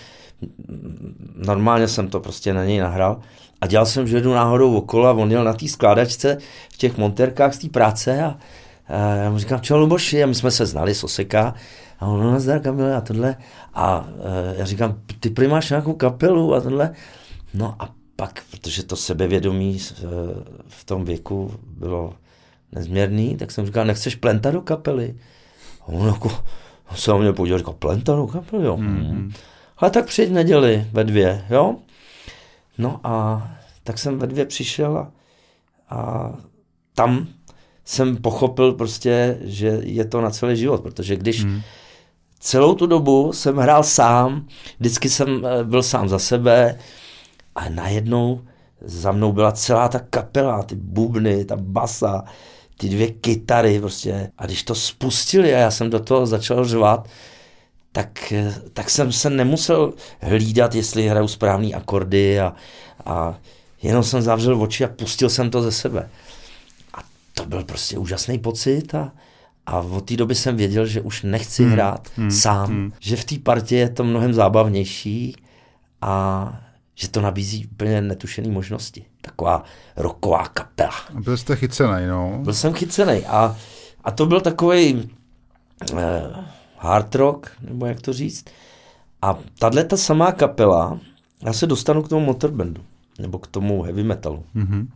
normálně 1.35 1.87
jsem 1.87 2.07
to 2.07 2.19
prostě 2.19 2.53
na 2.53 2.65
něj 2.65 2.79
nahrál 2.79 3.19
a 3.61 3.67
dělal 3.67 3.85
jsem, 3.85 4.07
že 4.07 4.21
jdu 4.21 4.33
náhodou 4.33 4.75
okolo 4.75 5.07
a 5.07 5.11
on 5.11 5.31
jel 5.31 5.43
na 5.43 5.53
té 5.53 5.67
skládačce 5.67 6.37
v 6.73 6.77
těch 6.77 6.97
monterkách 6.97 7.53
z 7.53 7.59
té 7.59 7.69
práce 7.69 8.23
a, 8.23 8.37
a 8.87 8.97
já 8.97 9.29
mu 9.29 9.37
říkám, 9.37 9.61
čau 9.61 9.77
Luboši, 9.77 10.23
a 10.23 10.27
my 10.27 10.35
jsme 10.35 10.51
se 10.51 10.65
znali 10.65 10.95
z 10.95 11.03
Oseka 11.03 11.53
a 11.99 12.07
on, 12.07 12.23
no 12.23 12.31
nazdar 12.31 12.59
Kamile 12.59 12.95
a 12.95 13.01
tohle 13.01 13.35
a, 13.73 13.85
a 13.85 14.05
já 14.57 14.65
říkám, 14.65 15.01
ty 15.19 15.29
prý 15.29 15.47
máš 15.47 15.69
nějakou 15.69 15.93
kapelu 15.93 16.53
a 16.53 16.61
tohle, 16.61 16.93
no 17.53 17.75
a 17.79 17.89
pak, 18.15 18.43
protože 18.51 18.83
to 18.83 18.95
sebevědomí 18.95 19.79
v 20.67 20.85
tom 20.85 21.05
věku 21.05 21.53
bylo 21.77 22.13
nezměrný, 22.71 23.37
tak 23.37 23.51
jsem 23.51 23.65
říkal, 23.65 23.85
nechceš 23.85 24.15
plenta 24.15 24.51
do 24.51 24.61
kapely? 24.61 25.15
A 25.81 25.87
on 25.87 26.07
jako, 26.07 26.31
se 26.95 27.11
o 27.11 27.19
mě 27.19 27.33
podíval, 27.33 27.59
říkal, 27.59 27.73
plenta 27.73 28.15
do 28.15 28.27
kapely, 28.27 28.65
jo. 28.65 28.77
Mm-hmm. 28.77 29.31
Ale 29.82 29.91
tak 29.91 30.05
přijď 30.05 30.32
neděli 30.32 30.88
ve 30.91 31.03
dvě, 31.03 31.45
jo? 31.49 31.75
No 32.77 32.99
a 33.03 33.47
tak 33.84 33.97
jsem 33.97 34.19
ve 34.19 34.27
dvě 34.27 34.45
přišel 34.45 34.97
a, 34.97 35.11
a 35.89 36.32
tam 36.95 37.27
jsem 37.86 38.17
pochopil 38.17 38.73
prostě, 38.73 39.38
že 39.41 39.67
je 39.84 40.05
to 40.05 40.21
na 40.21 40.29
celý 40.29 40.57
život, 40.57 40.82
protože 40.82 41.15
když 41.15 41.43
hmm. 41.43 41.61
celou 42.39 42.75
tu 42.75 42.86
dobu 42.86 43.34
jsem 43.34 43.57
hrál 43.57 43.84
sám, 43.84 44.47
vždycky 44.79 45.09
jsem 45.09 45.45
eh, 45.45 45.63
byl 45.63 45.84
sám 45.84 46.09
za 46.09 46.19
sebe 46.19 46.79
a 47.55 47.69
najednou 47.69 48.41
za 48.82 49.11
mnou 49.11 49.32
byla 49.32 49.51
celá 49.51 49.88
ta 49.88 49.99
kapela, 49.99 50.63
ty 50.63 50.75
bubny, 50.75 51.45
ta 51.45 51.55
basa, 51.55 52.23
ty 52.77 52.89
dvě 52.89 53.11
kytary 53.11 53.79
prostě. 53.79 54.32
A 54.38 54.45
když 54.45 54.63
to 54.63 54.75
spustili 54.75 55.55
a 55.55 55.57
já 55.57 55.71
jsem 55.71 55.89
do 55.89 55.99
toho 55.99 56.25
začal 56.25 56.65
řvat, 56.65 57.07
tak, 57.91 58.33
tak 58.73 58.89
jsem 58.89 59.11
se 59.11 59.29
nemusel 59.29 59.93
hlídat, 60.21 60.75
jestli 60.75 61.07
hraju 61.07 61.27
správný 61.27 61.75
akordy 61.75 62.39
a, 62.39 62.53
a 63.05 63.37
jenom 63.81 64.03
jsem 64.03 64.21
zavřel 64.21 64.61
oči 64.61 64.85
a 64.85 64.87
pustil 64.87 65.29
jsem 65.29 65.49
to 65.49 65.61
ze 65.61 65.71
sebe. 65.71 66.09
A 66.93 66.97
to 67.33 67.45
byl 67.45 67.63
prostě 67.63 67.97
úžasný 67.97 68.39
pocit 68.39 68.95
a, 68.95 69.11
a 69.65 69.79
od 69.79 70.01
té 70.01 70.17
doby 70.17 70.35
jsem 70.35 70.55
věděl, 70.55 70.85
že 70.85 71.01
už 71.01 71.23
nechci 71.23 71.63
hmm, 71.63 71.71
hrát 71.71 72.07
hmm, 72.15 72.31
sám, 72.31 72.69
hmm. 72.69 72.93
že 72.99 73.15
v 73.15 73.25
té 73.25 73.39
partě 73.39 73.75
je 73.75 73.89
to 73.89 74.03
mnohem 74.03 74.33
zábavnější 74.33 75.35
a 76.01 76.65
že 76.95 77.09
to 77.09 77.21
nabízí 77.21 77.65
úplně 77.65 78.01
netušené 78.01 78.51
možnosti. 78.51 79.05
Taková 79.21 79.63
roková 79.95 80.47
kapela. 80.47 80.95
Byl 81.19 81.37
jste 81.37 81.55
chycený, 81.55 82.07
no. 82.07 82.39
Byl 82.43 82.53
jsem 82.53 82.73
chycený 82.73 83.25
a, 83.25 83.57
a 84.03 84.11
to 84.11 84.25
byl 84.25 84.41
takový 84.41 85.09
eh, 85.97 86.61
hard 86.82 87.15
rock, 87.15 87.51
nebo 87.61 87.86
jak 87.86 88.01
to 88.01 88.13
říct. 88.13 88.45
A 89.21 89.39
tahle 89.59 89.84
ta 89.84 89.97
samá 89.97 90.32
kapela, 90.32 90.99
já 91.45 91.53
se 91.53 91.67
dostanu 91.67 92.01
k 92.01 92.09
tomu 92.09 92.25
motorbandu, 92.25 92.82
nebo 93.19 93.39
k 93.39 93.47
tomu 93.47 93.82
heavy 93.82 94.03
metalu. 94.03 94.43
Mm-hmm. 94.55 94.88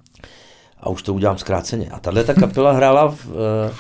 A 0.80 0.90
už 0.90 1.04
to 1.04 1.14
udělám 1.14 1.38
zkráceně. 1.38 1.90
A 1.90 2.00
tahle 2.00 2.24
ta 2.24 2.34
kapela 2.34 2.72
hrála 2.72 3.12
v, 3.12 3.28
e, 3.28 3.72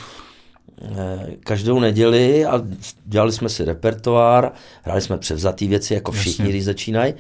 e, 0.81 1.35
každou 1.39 1.79
neděli 1.79 2.45
a 2.45 2.61
dělali 3.05 3.31
jsme 3.31 3.49
si 3.49 3.65
repertoár, 3.65 4.51
hráli 4.83 5.01
jsme 5.01 5.17
převzatý 5.17 5.67
věci, 5.67 5.93
jako 5.93 6.11
všichni, 6.11 6.43
Jasně. 6.43 6.51
když 6.51 6.65
začínají. 6.65 7.13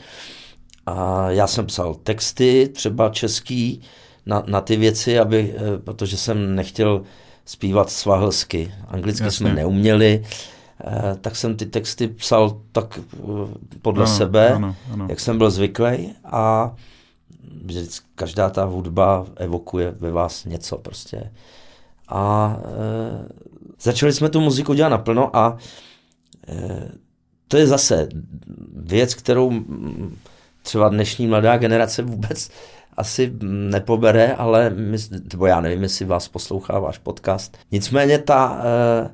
A 0.85 1.29
já 1.31 1.47
jsem 1.47 1.65
psal 1.65 1.95
texty, 1.95 2.69
třeba 2.73 3.09
český, 3.09 3.81
na, 4.25 4.43
na 4.47 4.61
ty 4.61 4.77
věci, 4.77 5.19
aby, 5.19 5.55
e, 5.57 5.77
protože 5.77 6.17
jsem 6.17 6.55
nechtěl 6.55 7.01
zpívat 7.45 7.89
svahelsky. 7.89 8.73
Anglicky 8.87 9.23
Jasně. 9.23 9.37
jsme 9.37 9.53
neuměli, 9.53 10.23
Eh, 10.23 10.54
tak 11.21 11.35
jsem 11.35 11.55
ty 11.55 11.65
texty 11.65 12.07
psal 12.07 12.61
tak 12.71 12.99
eh, 12.99 13.77
podle 13.81 14.05
ano, 14.05 14.13
sebe, 14.13 14.53
ano, 14.53 14.75
ano. 14.93 15.05
jak 15.09 15.19
jsem 15.19 15.37
byl 15.37 15.51
zvyklý 15.51 16.13
a 16.23 16.75
vždycky 17.65 18.07
každá 18.15 18.49
ta 18.49 18.63
hudba 18.63 19.25
evokuje 19.35 19.95
ve 19.99 20.11
vás 20.11 20.45
něco 20.45 20.77
prostě. 20.77 21.31
A 22.07 22.55
e, 22.59 23.27
začali 23.79 24.13
jsme 24.13 24.29
tu 24.29 24.41
muziku 24.41 24.73
dělat 24.73 24.89
naplno 24.89 25.35
a 25.35 25.57
e, 26.47 26.91
to 27.47 27.57
je 27.57 27.67
zase 27.67 28.09
věc, 28.75 29.13
kterou 29.13 29.51
třeba 30.61 30.89
dnešní 30.89 31.27
mladá 31.27 31.57
generace 31.57 32.01
vůbec 32.01 32.49
asi 32.97 33.33
nepobere, 33.41 34.33
ale 34.33 34.69
my, 34.69 34.97
nebo 35.31 35.45
já 35.45 35.61
nevím, 35.61 35.83
jestli 35.83 36.05
vás 36.05 36.27
poslouchá 36.27 36.79
váš 36.79 36.97
podcast. 36.97 37.57
Nicméně 37.71 38.19
ta 38.19 38.61
e, 38.63 39.09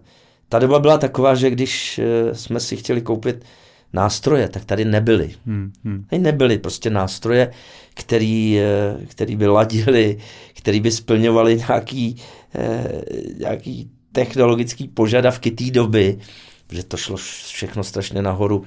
ta 0.52 0.60
doba 0.60 0.80
byla 0.80 0.98
taková, 0.98 1.36
že 1.36 1.50
když 1.50 2.00
eh, 2.00 2.36
jsme 2.36 2.60
si 2.60 2.78
chtěli 2.78 3.02
koupit 3.02 3.46
nástroje, 3.94 4.50
tak 4.50 4.66
tady 4.66 4.86
nebyly. 4.86 5.32
Hmm, 5.46 5.72
hmm. 5.84 6.06
Tady 6.10 6.22
nebyly 6.22 6.58
prostě 6.58 6.90
nástroje, 6.90 7.52
který, 7.94 8.60
eh, 8.60 9.06
který 9.08 9.36
by 9.36 9.48
ladili, 9.48 10.18
který 10.54 10.80
by 10.80 10.92
splňovali 10.92 11.56
nějaký, 11.68 12.16
eh, 12.56 13.02
nějaký 13.40 13.90
technologický 14.12 14.88
požadavky 14.88 15.52
té 15.52 15.72
doby, 15.72 16.20
protože 16.68 16.84
to 16.84 16.98
šlo 16.98 17.18
všechno 17.48 17.84
strašně 17.84 18.22
nahoru. 18.22 18.64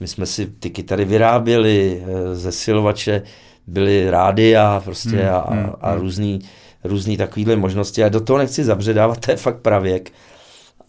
My 0.00 0.08
jsme 0.08 0.26
si 0.26 0.46
ty 0.46 0.70
kytary 0.70 1.04
vyráběli, 1.04 2.02
zesilovače 2.32 3.22
byly 3.66 4.10
rádia 4.10 4.82
prostě 4.84 5.16
hmm, 5.16 5.34
a, 5.34 5.50
hmm, 5.50 5.72
a 5.80 5.90
hmm. 5.90 6.00
různý, 6.00 6.40
různý 6.84 7.16
takovýhle 7.16 7.56
možnosti. 7.56 8.04
A 8.04 8.08
do 8.08 8.20
toho 8.20 8.38
nechci 8.38 8.64
zabředávat, 8.64 9.20
to 9.20 9.30
je 9.30 9.36
fakt 9.36 9.60
pravěk 9.60 10.12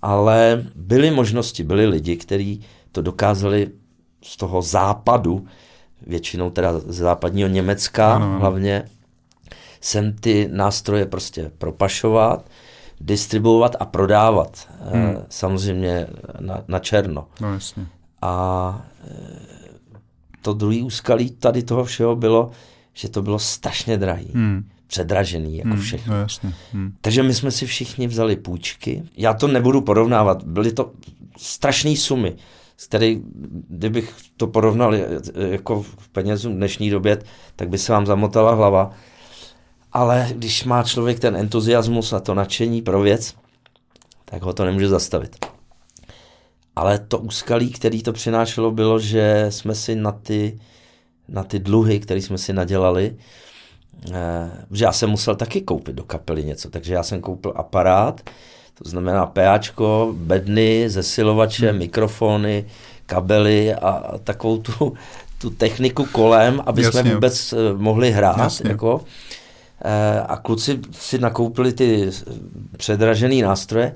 ale 0.04 0.64
byly 0.76 1.12
možnosti, 1.12 1.64
byli 1.64 1.88
lidi, 1.88 2.18
kteří 2.18 2.62
to 2.91 3.01
dokázali 3.01 3.72
z 4.24 4.38
toho 4.38 4.62
západu, 4.62 5.47
většinou 6.08 6.49
teda 6.49 6.80
z 6.80 6.95
západního 6.95 7.49
Německa 7.49 8.16
ano. 8.16 8.39
hlavně, 8.39 8.86
sem 9.82 10.14
ty 10.14 10.49
nástroje 10.51 11.06
prostě 11.06 11.51
propašovat, 11.58 12.45
distribuovat 13.01 13.76
a 13.80 13.86
prodávat. 13.86 14.70
Eh, 14.82 14.97
hmm. 14.97 15.18
Samozřejmě 15.30 16.08
na, 16.39 16.64
na 16.68 16.80
černo. 16.80 17.28
No 17.41 17.54
jasně. 17.54 17.88
A 18.22 18.86
eh, 19.08 19.70
to 20.41 20.54
druhý 20.54 20.84
úskalí 20.84 21.32
tady 21.32 21.64
toho 21.64 21.86
všeho 21.86 22.16
bylo, 22.16 22.51
že 22.93 23.10
to 23.10 23.22
bylo 23.22 23.39
strašně 23.39 23.97
drahý. 23.97 24.32
Hmm 24.34 24.70
předražený, 24.94 25.58
jako 25.58 25.70
hmm, 25.70 25.82
všechno. 25.82 26.14
No 26.14 26.20
jasně. 26.20 26.54
Hmm. 26.74 26.94
Takže 27.02 27.24
my 27.24 27.34
jsme 27.34 27.52
si 27.52 27.66
všichni 27.66 28.08
vzali 28.08 28.36
půjčky. 28.36 29.04
Já 29.18 29.34
to 29.34 29.48
nebudu 29.48 29.82
porovnávat, 29.82 30.44
byly 30.44 30.72
to 30.72 30.91
strašné 31.38 31.96
sumy, 31.96 32.36
z 32.78 32.86
které, 32.86 33.16
kdybych 33.70 34.14
to 34.38 34.48
porovnal 34.48 34.96
jako 35.36 35.82
v 35.82 36.10
penězu 36.10 36.50
v 36.50 36.54
dnešní 36.54 36.89
době, 36.89 37.18
tak 37.56 37.70
by 37.70 37.78
se 37.78 37.91
vám 37.91 38.06
zamotala 38.06 38.54
hlava. 38.54 38.91
Ale 39.91 40.30
když 40.36 40.64
má 40.64 40.84
člověk 40.84 41.20
ten 41.20 41.36
entuziasmus 41.36 42.14
a 42.14 42.20
to 42.20 42.34
nadšení 42.34 42.82
pro 42.82 43.02
věc, 43.02 43.34
tak 44.26 44.41
ho 44.41 44.54
to 44.54 44.66
nemůže 44.66 44.88
zastavit. 44.88 45.46
Ale 46.76 47.00
to 47.00 47.20
úskalí, 47.20 47.72
který 47.72 48.04
to 48.04 48.14
přinášelo, 48.14 48.72
bylo, 48.72 49.00
že 49.00 49.46
jsme 49.50 49.76
si 49.76 49.96
na 49.96 50.12
ty 50.12 50.60
na 51.28 51.44
ty 51.44 51.60
dluhy, 51.60 52.00
které 52.00 52.22
jsme 52.22 52.38
si 52.38 52.54
nadělali, 52.54 53.16
že 54.72 54.86
já 54.86 54.91
jsem 54.91 55.10
musel 55.10 55.36
taky 55.36 55.62
koupit 55.62 55.96
do 55.96 56.04
kapely 56.04 56.44
něco, 56.44 56.70
takže 56.70 56.94
já 56.94 57.04
jsem 57.04 57.22
koupil 57.22 57.54
aparát, 57.56 58.22
to 58.74 58.89
znamená 58.89 59.26
PAčko, 59.26 60.14
bedny, 60.18 60.89
zesilovače, 60.89 61.70
hmm. 61.70 61.80
mikrofony, 61.80 62.66
kabely 63.06 63.74
a 63.74 64.18
takovou 64.24 64.58
tu, 64.58 64.94
tu 65.41 65.50
techniku 65.50 66.06
kolem, 66.06 66.62
aby 66.66 66.84
Jasně. 66.84 67.02
jsme 67.02 67.14
vůbec 67.14 67.54
eh, 67.54 67.58
mohli 67.78 68.12
hrát. 68.12 68.38
Jasně. 68.38 68.70
Jako. 68.70 69.02
Eh, 69.86 70.20
a 70.20 70.38
kluci 70.38 70.80
si 70.91 71.18
nakoupili 71.18 71.74
ty 71.74 72.10
předražené 72.78 73.36
nástroje 73.36 73.96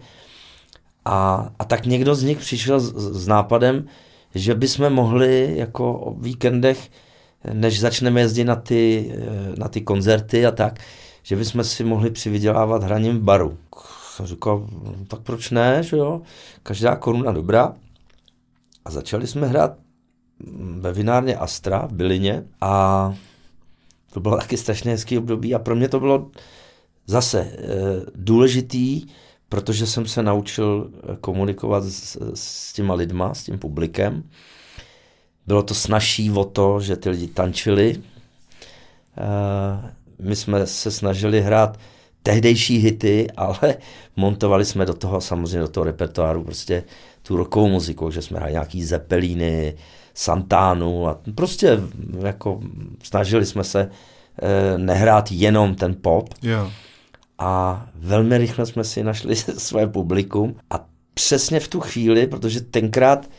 a, 1.06 1.50
a 1.60 1.66
tak 1.66 1.86
někdo 1.86 2.16
z 2.16 2.24
nich 2.24 2.38
přišel 2.38 2.80
s, 2.80 2.94
s 2.96 3.28
nápadem, 3.28 3.88
že 4.36 4.56
bychom 4.56 4.90
mohli 4.90 5.54
jako 5.56 5.94
o 5.94 6.14
víkendech, 6.14 6.90
než 7.54 7.80
začneme 7.80 8.22
jezdit 8.22 8.44
na 8.44 8.56
ty, 8.56 9.12
eh, 9.16 9.54
na 9.58 9.68
ty 9.68 9.82
koncerty 9.82 10.46
a 10.46 10.52
tak, 10.52 10.80
že 11.24 11.36
bychom 11.36 11.64
si 11.64 11.84
mohli 11.84 12.12
přivydělávat 12.12 12.84
hraním 12.84 13.18
v 13.18 13.22
baru. 13.22 13.58
Jsem 14.16 14.26
říkal, 14.26 14.68
tak 15.08 15.20
proč 15.20 15.52
ne, 15.52 15.84
že 15.84 15.98
jo? 15.98 16.22
Každá 16.64 16.96
koruna 16.96 17.32
dobrá. 17.32 17.76
A 18.86 18.92
začali 18.92 19.28
jsme 19.28 19.48
hrát 19.48 19.78
ve 20.80 20.94
vinárně 20.94 21.36
Astra 21.36 21.88
v 21.88 21.94
Bylině 21.94 22.44
a 22.62 23.14
to 24.14 24.20
bylo 24.20 24.38
taky 24.38 24.58
strašně 24.58 24.92
hezký 24.92 25.18
období 25.18 25.56
a 25.56 25.60
pro 25.60 25.76
mě 25.76 25.90
to 25.90 26.00
bylo 26.00 26.30
zase 27.08 27.40
e, 27.40 27.56
důležitý, 28.16 29.06
protože 29.50 29.88
jsem 29.88 30.06
se 30.06 30.24
naučil 30.24 30.92
eh, 30.94 31.16
komunikovat 31.22 31.84
s, 31.84 32.18
s 32.34 32.74
těma 32.74 32.94
lidma, 32.94 33.34
s 33.34 33.44
tím 33.44 33.60
publikem. 33.60 34.24
Bylo 35.48 35.64
to 35.64 35.74
snažší 35.74 36.32
o 36.32 36.44
to, 36.44 36.82
že 36.82 36.96
ty 36.96 37.10
lidi 37.10 37.28
tančili. 37.28 37.96
E, 39.18 39.94
my 40.20 40.36
jsme 40.36 40.68
se 40.68 40.92
snažili 40.92 41.42
hrát 41.42 41.80
tehdejší 42.24 42.78
hity, 42.78 43.28
ale 43.38 43.76
montovali 44.16 44.66
jsme 44.66 44.86
do 44.86 44.94
toho 44.94 45.22
samozřejmě 45.22 45.60
do 45.60 45.68
toho 45.68 45.84
repertoáru 45.84 46.44
prostě 46.44 46.84
tu 47.24 47.38
rokovou 47.38 47.70
muziku, 47.70 48.12
že 48.12 48.22
jsme 48.22 48.38
hráli 48.38 48.52
nějaký 48.52 48.84
Zeppelíny, 48.84 49.74
Santánu 50.14 51.08
a 51.08 51.20
prostě 51.36 51.80
jako 52.20 52.60
snažili 53.04 53.46
jsme 53.46 53.64
se 53.64 53.90
eh, 54.42 54.78
nehrát 54.78 55.32
jenom 55.32 55.76
ten 55.76 55.96
pop. 56.02 56.30
Yeah. 56.42 56.72
A 57.40 57.86
velmi 57.96 58.38
rychle 58.38 58.66
jsme 58.66 58.84
si 58.84 59.04
našli 59.04 59.36
své 59.58 59.88
publikum 59.88 60.56
a 60.70 60.86
přesně 61.14 61.60
v 61.60 61.68
tu 61.68 61.80
chvíli, 61.80 62.28
protože 62.28 62.62
tenkrát 62.62 63.30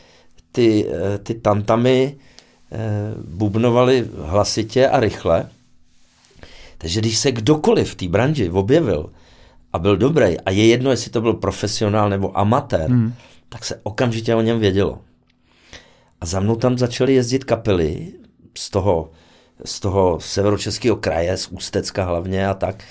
ty, 0.51 0.85
eh, 0.89 1.17
ty 1.17 1.33
tantamy 1.33 2.17
eh, 2.71 2.77
bubnovaly 3.27 4.07
hlasitě 4.23 4.87
a 4.87 4.99
rychle, 4.99 5.49
takže 6.77 6.99
když 6.99 7.17
se 7.17 7.31
kdokoliv 7.31 7.91
v 7.91 7.95
té 7.95 8.07
branži 8.07 8.49
objevil 8.49 9.09
a 9.73 9.79
byl 9.79 9.97
dobrý, 9.97 10.39
a 10.39 10.51
je 10.51 10.67
jedno, 10.67 10.91
jestli 10.91 11.11
to 11.11 11.21
byl 11.21 11.33
profesionál 11.33 12.09
nebo 12.09 12.37
amatér, 12.37 12.89
hmm. 12.89 13.13
tak 13.49 13.65
se 13.65 13.79
okamžitě 13.83 14.35
o 14.35 14.41
něm 14.41 14.59
vědělo. 14.59 15.01
A 16.21 16.25
za 16.25 16.39
mnou 16.39 16.55
tam 16.55 16.77
začaly 16.77 17.13
jezdit 17.13 17.43
kapely 17.43 18.13
z 18.57 18.69
toho, 18.69 19.11
z 19.65 19.79
toho 19.79 20.19
severočeského 20.19 20.95
kraje, 20.95 21.37
z 21.37 21.47
Ústecka 21.47 22.03
hlavně 22.03 22.47
a 22.47 22.53
tak. 22.53 22.83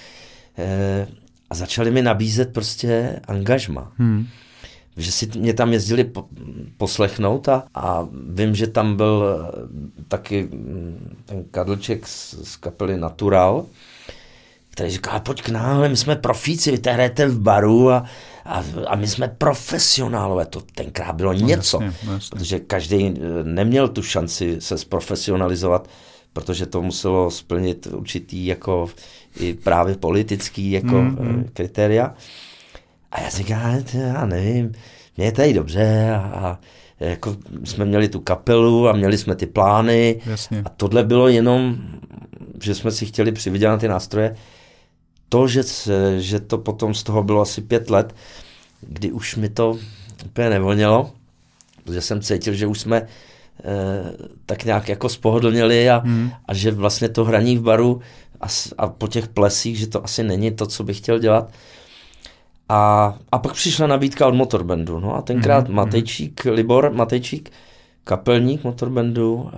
E, 0.59 1.07
a 1.51 1.55
začali 1.55 1.91
mi 1.91 2.03
nabízet 2.03 2.53
prostě 2.53 3.21
angažma. 3.29 3.93
Hmm. 3.97 4.27
Že 4.99 5.13
si 5.13 5.29
mě 5.37 5.55
tam 5.55 5.73
jezdili 5.73 6.05
po, 6.05 6.25
poslechnout 6.77 7.49
a, 7.49 7.65
a 7.75 8.09
vím, 8.29 8.55
že 8.55 8.67
tam 8.67 8.97
byl 8.97 9.25
taky 10.09 10.43
mm, 10.43 11.17
ten 11.25 11.45
Kadlček 11.51 12.07
z, 12.07 12.35
z 12.43 12.57
kapely 12.57 12.97
Natural, 12.97 13.67
který 14.79 14.91
říká, 14.91 15.19
pojď 15.19 15.43
k 15.43 15.49
nám, 15.49 15.91
my 15.91 15.97
jsme 15.97 16.17
profíci, 16.17 16.71
vy 16.71 16.79
hrajete 16.91 17.27
v 17.27 17.41
baru 17.41 17.91
a, 17.91 18.05
a, 18.45 18.65
a 18.87 18.97
my 18.97 19.07
jsme 19.07 19.29
profesionálové. 19.29 20.47
To 20.47 20.61
tenkrát 20.61 21.13
bylo 21.13 21.33
no, 21.33 21.39
něco, 21.39 21.83
jasně, 21.83 21.99
no, 22.07 22.13
jasně. 22.13 22.39
protože 22.39 22.59
každý 22.59 23.07
eh, 23.07 23.45
neměl 23.45 23.89
tu 23.89 24.03
šanci 24.03 24.57
se 24.61 24.79
zprofesionalizovat, 24.79 25.89
protože 26.33 26.67
to 26.67 26.83
muselo 26.83 27.31
splnit 27.31 27.87
určitý 27.87 28.47
jako 28.47 28.89
i 29.41 29.55
právě 29.55 29.97
politický 29.97 30.71
jako 30.71 30.95
mm-hmm. 30.95 31.45
kritéria. 31.53 32.15
A 33.13 33.21
já 33.21 33.29
říkám, 33.29 33.83
já 33.95 34.27
nevím, 34.27 34.73
mě 35.17 35.27
je 35.27 35.33
tady 35.33 35.53
dobře 35.53 36.11
a, 36.11 36.19
a 36.19 36.59
jako 37.01 37.37
jsme 37.65 37.85
měli 37.85 38.09
tu 38.09 38.21
kapelu 38.21 38.89
a 38.89 38.93
měli 38.93 39.19
jsme 39.19 39.37
ty 39.37 39.47
plány 39.47 40.21
Jasně. 40.27 40.63
a 40.65 40.69
tohle 40.69 41.05
bylo 41.05 41.29
jenom, 41.29 41.77
že 42.63 42.75
jsme 42.75 42.91
si 42.91 43.07
chtěli 43.07 43.33
přivydělat 43.33 43.81
ty 43.81 43.89
nástroje 43.89 44.37
to, 45.29 45.49
že, 45.49 45.63
že 46.19 46.41
to 46.41 46.59
potom 46.59 46.95
z 46.95 47.03
toho 47.03 47.23
bylo 47.23 47.41
asi 47.41 47.61
pět 47.61 47.91
let, 47.91 48.15
kdy 48.81 49.13
už 49.13 49.37
mi 49.37 49.49
to 49.49 49.79
úplně 50.27 50.51
nevonělo, 50.51 51.11
protože 51.85 52.01
jsem 52.01 52.21
cítil, 52.21 52.55
že 52.55 52.67
už 52.67 52.81
jsme 52.81 52.97
e, 52.97 53.07
tak 54.47 54.65
nějak 54.65 54.89
jako 54.89 55.09
spohodlněli 55.09 55.91
a, 55.91 55.99
hmm. 55.99 56.31
a 56.49 56.55
že 56.55 56.71
vlastně 56.71 57.09
to 57.09 57.25
hraní 57.25 57.57
v 57.57 57.63
baru 57.63 58.01
a, 58.41 58.47
a 58.79 58.87
po 58.87 59.09
těch 59.09 59.29
plesích, 59.29 59.79
že 59.79 59.87
to 59.87 60.05
asi 60.05 60.23
není 60.23 60.51
to, 60.51 60.67
co 60.67 60.85
bych 60.85 60.99
chtěl 60.99 61.19
dělat. 61.19 61.53
A, 62.69 63.15
a 63.33 63.39
pak 63.39 63.53
přišla 63.53 63.87
nabídka 63.87 64.27
od 64.27 64.35
Motorbandu. 64.35 65.01
No 65.01 65.15
a 65.15 65.23
tenkrát 65.23 65.67
hmm. 65.67 65.77
Matejčík, 65.77 66.45
Libor 66.45 66.93
Matejčík, 66.93 67.51
kapelník 68.05 68.65
Motorbandu, 68.65 69.51
e, 69.53 69.57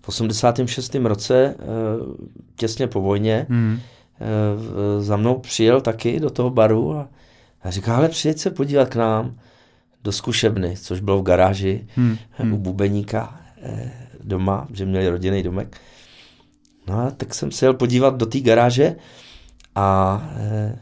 v 0.00 0.08
86. 0.08 0.94
roce, 0.94 1.44
e, 1.44 1.54
těsně 2.56 2.86
po 2.86 3.00
vojně, 3.00 3.46
hmm 3.48 3.78
Eh, 4.20 5.02
za 5.02 5.16
mnou 5.16 5.38
přijel 5.38 5.80
taky 5.80 6.20
do 6.20 6.30
toho 6.30 6.50
baru 6.50 6.96
a, 6.96 7.08
a 7.62 7.70
říká, 7.70 7.96
ale 7.96 8.08
přijeď 8.08 8.38
se 8.38 8.50
podívat 8.50 8.88
k 8.88 8.96
nám 8.96 9.38
do 10.04 10.12
zkušebny, 10.12 10.76
což 10.76 11.00
bylo 11.00 11.18
v 11.18 11.22
garáži 11.22 11.86
hmm. 11.94 12.16
hmm. 12.30 12.52
u 12.52 12.58
Bubeníka 12.58 13.40
eh, 13.62 13.92
doma, 14.24 14.68
že 14.72 14.84
měli 14.84 15.08
rodinný 15.08 15.42
domek. 15.42 15.80
No 16.88 17.00
a 17.00 17.10
tak 17.10 17.34
jsem 17.34 17.50
se 17.50 17.66
jel 17.66 17.74
podívat 17.74 18.16
do 18.16 18.26
té 18.26 18.40
garáže 18.40 18.96
a 19.74 20.20
e, 20.36 20.78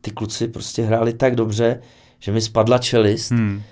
ty 0.00 0.10
kluci 0.10 0.48
prostě 0.48 0.82
hráli 0.82 1.12
tak 1.12 1.36
dobře, 1.36 1.80
že 2.18 2.32
mi 2.32 2.40
spadla 2.40 2.78
čelist 2.78 3.30
hmm. 3.30 3.62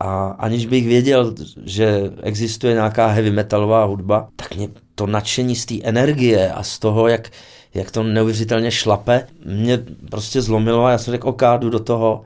a 0.00 0.28
aniž 0.28 0.66
bych 0.66 0.86
věděl, 0.86 1.34
že 1.64 2.10
existuje 2.22 2.74
nějaká 2.74 3.06
heavy 3.06 3.30
metalová 3.30 3.84
hudba, 3.84 4.28
tak 4.36 4.56
mě 4.56 4.68
to 4.94 5.06
nadšení 5.06 5.56
z 5.56 5.66
té 5.66 5.74
energie 5.82 6.52
a 6.52 6.62
z 6.62 6.78
toho, 6.78 7.08
jak, 7.08 7.30
jak 7.74 7.90
to 7.90 8.02
neuvěřitelně 8.02 8.70
šlape, 8.70 9.26
mě 9.44 9.78
prostě 10.10 10.42
zlomilo 10.42 10.84
a 10.84 10.90
já 10.90 10.98
jsem 10.98 11.12
řekl, 11.12 11.28
OK, 11.28 11.42
jdu 11.58 11.70
do 11.70 11.80
toho. 11.80 12.22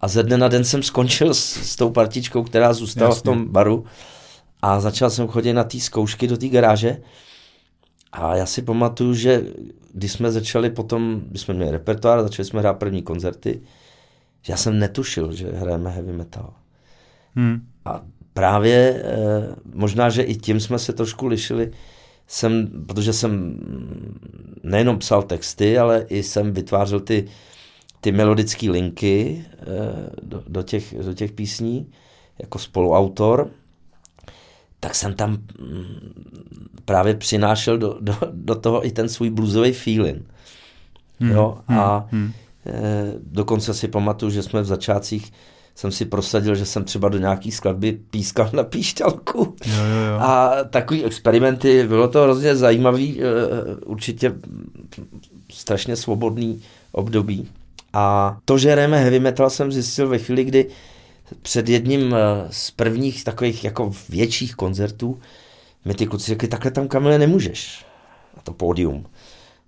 A 0.00 0.08
ze 0.08 0.22
dne 0.22 0.36
na 0.36 0.48
den 0.48 0.64
jsem 0.64 0.82
skončil 0.82 1.34
s, 1.34 1.52
s 1.52 1.76
tou 1.76 1.90
partičkou, 1.90 2.42
která 2.42 2.72
zůstala 2.72 3.10
Jasně. 3.10 3.20
v 3.20 3.22
tom 3.22 3.48
baru 3.48 3.84
a 4.62 4.80
začal 4.80 5.10
jsem 5.10 5.28
chodit 5.28 5.52
na 5.52 5.64
té 5.64 5.80
zkoušky 5.80 6.26
do 6.26 6.36
té 6.36 6.48
garáže. 6.48 6.96
A 8.16 8.36
já 8.36 8.46
si 8.46 8.62
pamatuju, 8.62 9.14
že 9.14 9.46
když 9.92 10.12
jsme 10.12 10.32
začali 10.32 10.70
potom, 10.70 11.22
když 11.30 11.42
jsme 11.42 11.54
měli 11.54 11.70
repertoár, 11.70 12.22
začali 12.22 12.46
jsme 12.46 12.60
hrát 12.60 12.78
první 12.78 13.02
koncerty, 13.02 13.60
že 14.42 14.52
já 14.52 14.56
jsem 14.56 14.78
netušil, 14.78 15.32
že 15.32 15.50
hrajeme 15.52 15.90
heavy 15.90 16.12
metal. 16.12 16.52
Hmm. 17.34 17.66
A 17.84 18.02
právě 18.32 19.02
eh, 19.04 19.54
možná, 19.74 20.10
že 20.10 20.22
i 20.22 20.34
tím 20.34 20.60
jsme 20.60 20.78
se 20.78 20.92
trošku 20.92 21.26
lišili, 21.26 21.70
jsem, 22.26 22.68
protože 22.86 23.12
jsem 23.12 23.58
nejenom 24.62 24.98
psal 24.98 25.22
texty, 25.22 25.78
ale 25.78 26.06
i 26.08 26.22
jsem 26.22 26.52
vytvářel 26.52 27.00
ty, 27.00 27.28
ty 28.00 28.12
melodické 28.12 28.70
linky 28.70 29.44
eh, 29.52 29.64
do, 30.22 30.42
do, 30.48 30.62
těch, 30.62 30.94
do 31.04 31.14
těch 31.14 31.32
písní 31.32 31.92
jako 32.38 32.58
spoluautor, 32.58 33.50
tak 34.80 34.94
jsem 34.94 35.14
tam 35.14 35.30
mm, 35.30 36.12
právě 36.84 37.14
přinášel 37.14 37.78
do, 37.78 37.96
do, 38.00 38.16
do 38.32 38.54
toho 38.54 38.86
i 38.86 38.90
ten 38.90 39.08
svůj 39.08 39.30
bluesový 39.30 39.72
feeling. 39.72 40.22
Hmm, 41.20 41.30
jo? 41.30 41.58
A 41.68 42.06
hmm, 42.10 42.22
hmm. 42.22 42.32
dokonce 43.20 43.74
si 43.74 43.88
pamatuju, 43.88 44.30
že 44.30 44.42
jsme 44.42 44.62
v 44.62 44.66
začátcích 44.66 45.32
jsem 45.76 45.92
si 45.92 46.04
prosadil, 46.04 46.54
že 46.54 46.66
jsem 46.66 46.84
třeba 46.84 47.08
do 47.08 47.18
nějaký 47.18 47.52
skladby 47.52 47.92
pískal 48.10 48.50
na 48.52 48.64
píšťalku. 48.64 49.56
Jo, 49.66 49.74
jo, 49.74 50.12
jo. 50.12 50.18
A 50.20 50.54
takový 50.70 51.04
experimenty, 51.04 51.86
bylo 51.88 52.08
to 52.08 52.22
hrozně 52.22 52.56
zajímavý, 52.56 53.20
eh, 53.20 53.24
určitě 53.86 54.34
strašně 55.52 55.96
svobodný 55.96 56.62
období. 56.92 57.48
A 57.92 58.36
to, 58.44 58.58
že 58.58 58.72
hrajeme 58.72 58.98
heavy 58.98 59.20
metal, 59.20 59.50
jsem 59.50 59.72
zjistil 59.72 60.08
ve 60.08 60.18
chvíli, 60.18 60.44
kdy 60.44 60.68
před 61.42 61.68
jedním 61.68 62.14
eh, 62.14 62.18
z 62.50 62.70
prvních 62.70 63.24
takových 63.24 63.64
jako 63.64 63.92
větších 64.08 64.54
koncertů 64.54 65.18
mi 65.84 65.94
ty 65.94 66.06
kluci 66.06 66.26
řekli, 66.26 66.48
takhle 66.48 66.70
tam 66.70 66.88
Kamile 66.88 67.18
nemůžeš 67.18 67.84
na 68.36 68.42
to 68.42 68.52
pódium. 68.52 69.06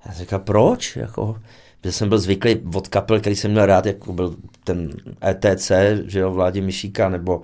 Já 0.06 0.12
jsem 0.12 0.20
říkal, 0.20 0.38
proč? 0.38 0.96
Jako, 0.96 1.36
že 1.84 1.92
jsem 1.92 2.08
byl 2.08 2.18
zvyklý 2.18 2.56
od 2.74 2.88
kapel, 2.88 3.20
který 3.20 3.36
jsem 3.36 3.50
měl 3.50 3.66
rád, 3.66 3.86
jako 3.86 4.12
byl 4.12 4.36
ten 4.64 4.90
ETC, 5.28 5.72
že 6.06 6.20
jo, 6.20 6.30
Vládě 6.30 6.60
Myšíka, 6.60 7.08
nebo, 7.08 7.42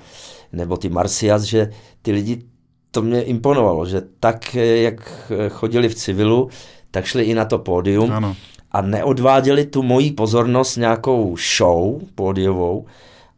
nebo 0.53 0.77
ty 0.77 0.89
Marcias, 0.89 1.43
že 1.43 1.71
ty 2.03 2.13
lidi 2.13 2.43
to 2.91 3.03
mě 3.03 3.23
imponovalo, 3.23 3.87
že 3.87 4.03
tak, 4.21 4.55
jak 4.55 5.31
chodili 5.49 5.89
v 5.89 5.95
civilu, 5.95 6.49
tak 6.91 7.05
šli 7.05 7.25
i 7.25 7.35
na 7.35 7.45
to 7.45 7.59
pódium 7.59 8.13
Ano. 8.13 8.37
a 8.73 8.83
neodváděli 8.83 9.67
tu 9.67 9.83
moji 9.83 10.13
pozornost 10.13 10.77
nějakou 10.77 11.37
show 11.57 12.01
pódiovou, 12.15 12.87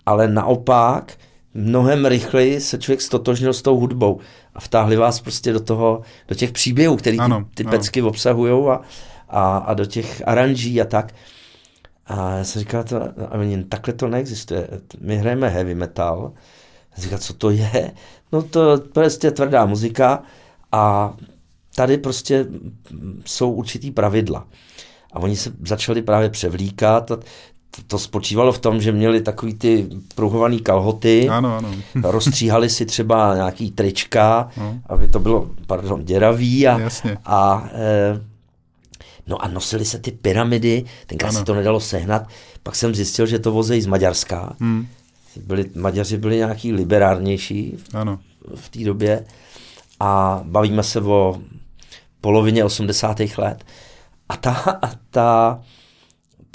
ale 0.07 0.29
naopak 0.29 1.13
mnohem 1.55 2.07
rychleji 2.07 2.61
se 2.61 2.79
člověk 2.79 3.01
stotožnil 3.01 3.53
s 3.53 3.63
tou 3.63 3.79
hudbou 3.79 4.21
a 4.55 4.61
vtáhli 4.61 4.97
vás 4.97 5.21
prostě 5.21 5.53
do 5.53 5.61
toho, 5.61 6.03
do 6.29 6.35
těch 6.35 6.53
příběhů, 6.53 6.97
který 6.97 7.17
ty, 7.17 7.23
Ano, 7.23 7.47
ty 7.55 7.63
ano. 7.65 7.71
pecky 7.71 8.03
obsahují 8.03 8.69
a, 8.69 8.81
a, 9.29 9.57
a 9.59 9.75
do 9.75 9.85
těch 9.87 10.23
aranží 10.29 10.81
a 10.81 10.85
tak. 10.85 11.15
A 12.07 12.31
já 12.31 12.45
jsem 12.45 12.61
říkal, 12.61 12.85
to, 12.85 13.03
a 13.03 13.33
oni, 13.39 13.65
takhle 13.65 13.95
to 13.95 14.09
neexistuje. 14.09 14.69
My 15.01 15.17
hrajeme 15.17 15.49
heavy 15.49 15.75
metal. 15.75 16.33
Já 16.97 17.03
říkal, 17.03 17.19
co 17.19 17.33
to 17.35 17.51
je? 17.51 17.93
No 18.33 18.43
to 18.43 18.71
je 18.73 18.79
prostě 18.79 19.31
tvrdá 19.31 19.67
muzika 19.67 20.23
a 20.73 21.15
tady 21.75 21.99
prostě 21.99 22.47
jsou 23.25 23.53
určitý 23.53 23.91
pravidla. 23.91 24.47
A 25.13 25.19
oni 25.19 25.37
se 25.37 25.53
začali 25.67 26.03
právě 26.03 26.31
převlíkat. 26.31 27.11
A 27.11 27.19
to, 27.87 27.99
spočívalo 27.99 28.53
v 28.53 28.59
tom, 28.59 28.81
že 28.81 28.93
měli 28.93 29.21
takový 29.21 29.55
ty 29.55 29.87
pruhovaný 30.15 30.61
kalhoty, 30.61 31.29
Ano, 31.29 31.57
ano. 31.57 31.71
rozstříhali 32.11 32.71
si 32.71 32.87
třeba 32.87 33.35
nějaký 33.35 33.71
trička, 33.71 34.49
No. 34.57 34.79
aby 34.87 35.09
to 35.09 35.19
bylo, 35.19 35.51
pardon, 35.67 36.05
děravý 36.05 36.69
a, 36.69 36.79
Jasně. 36.79 37.19
a 37.25 37.69
e, 37.73 38.21
no 39.27 39.45
a 39.45 39.49
nosili 39.49 39.85
se 39.85 39.99
ty 39.99 40.11
pyramidy, 40.11 40.85
tenkrát 41.07 41.29
Ano. 41.29 41.39
se 41.39 41.45
to 41.45 41.55
nedalo 41.55 41.81
sehnat, 41.81 42.29
pak 42.63 42.77
jsem 42.77 42.95
zjistil, 42.95 43.27
že 43.27 43.39
to 43.39 43.53
vozejí 43.53 43.81
z 43.83 43.87
Maďarska. 43.87 44.53
Hmm. 44.61 44.87
Byli, 45.47 45.65
Maďaři 45.75 46.17
byli 46.17 46.37
nějaký 46.37 46.73
liberárnější 46.73 47.77
Ano. 47.95 48.19
v 48.55 48.69
té 48.69 48.85
době 48.85 49.25
a 50.01 50.41
bavíme 50.45 50.83
se 50.83 51.01
o 51.01 51.41
polovině 52.21 52.65
80. 52.65 53.21
let. 53.39 53.65
A 54.29 54.37
ta, 54.37 54.53
a 54.83 54.91
ta, 55.11 55.61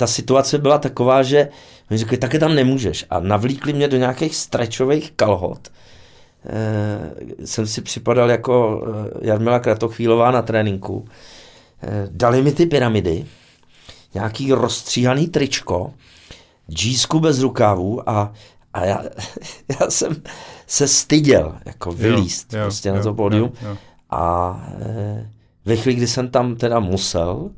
ta 0.02 0.08
situace 0.08 0.58
byla 0.58 0.78
taková, 0.78 1.24
že 1.24 1.50
oni 1.92 1.98
řekli, 1.98 2.18
taky 2.18 2.40
tam 2.40 2.56
nemůžeš. 2.56 3.06
A 3.10 3.20
navlíkli 3.20 3.74
mě 3.74 3.88
do 3.88 3.98
nějakých 3.98 4.36
strečových 4.36 5.12
kalhot. 5.12 5.72
E, 6.46 7.46
jsem 7.46 7.68
si 7.68 7.82
připadal 7.82 8.32
jako 8.32 8.84
eh, 8.86 9.28
Jarmila 9.28 9.60
Kratochvílová 9.60 10.32
na 10.32 10.42
tréninku. 10.42 11.06
E, 11.84 12.08
dali 12.12 12.42
mi 12.42 12.52
ty 12.52 12.66
pyramidy, 12.66 13.26
nějaký 14.14 14.54
rozstříhaný 14.54 15.28
tričko, 15.28 15.94
džísku 16.70 17.20
bez 17.20 17.40
rukávů 17.40 18.10
a, 18.10 18.34
a 18.74 18.86
já, 18.86 19.04
já 19.82 19.90
jsem 19.90 20.24
se 20.68 20.88
styděl 20.88 21.56
jako 21.66 21.92
vylíst 21.92 22.54
Jo, 22.54 22.60
jo, 22.60 22.66
prostě 22.66 22.90
jo, 22.90 22.96
na 22.96 23.04
to 23.04 23.14
pódium. 23.14 23.52
jo, 23.62 23.70
jo. 23.70 23.78
A 24.10 24.56
e, 24.82 25.30
ve 25.66 25.76
chvíli, 25.76 25.98
kdy 25.98 26.08
jsem 26.08 26.30
tam 26.30 26.56
teda 26.56 26.80
musel, 26.80 27.52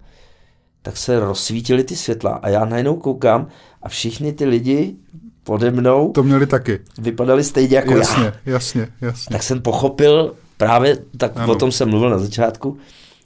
tak 0.84 0.98
se 0.98 1.20
rozsvítily 1.20 1.84
ty 1.84 1.96
světla 1.96 2.32
a 2.44 2.50
já 2.50 2.66
najednou 2.66 2.96
koukám 2.96 3.48
a 3.84 3.90
všichni 3.90 4.34
ty 4.34 4.46
lidi 4.46 4.96
pode 5.44 5.72
mnou 5.72 6.12
To 6.12 6.24
měli 6.24 6.48
taky. 6.48 6.80
vypadali 6.98 7.44
stejně 7.44 7.76
jako 7.76 7.92
já. 7.92 7.98
Jasně, 7.98 8.34
jasně, 8.46 8.88
jasně. 9.02 9.32
Tak 9.34 9.44
jsem 9.44 9.62
pochopil 9.62 10.34
právě, 10.58 10.98
tak 11.18 11.32
Ano. 11.36 11.52
o 11.54 11.56
tom 11.56 11.72
jsem 11.72 11.90
mluvil 11.90 12.10
na 12.10 12.18
začátku, 12.18 12.78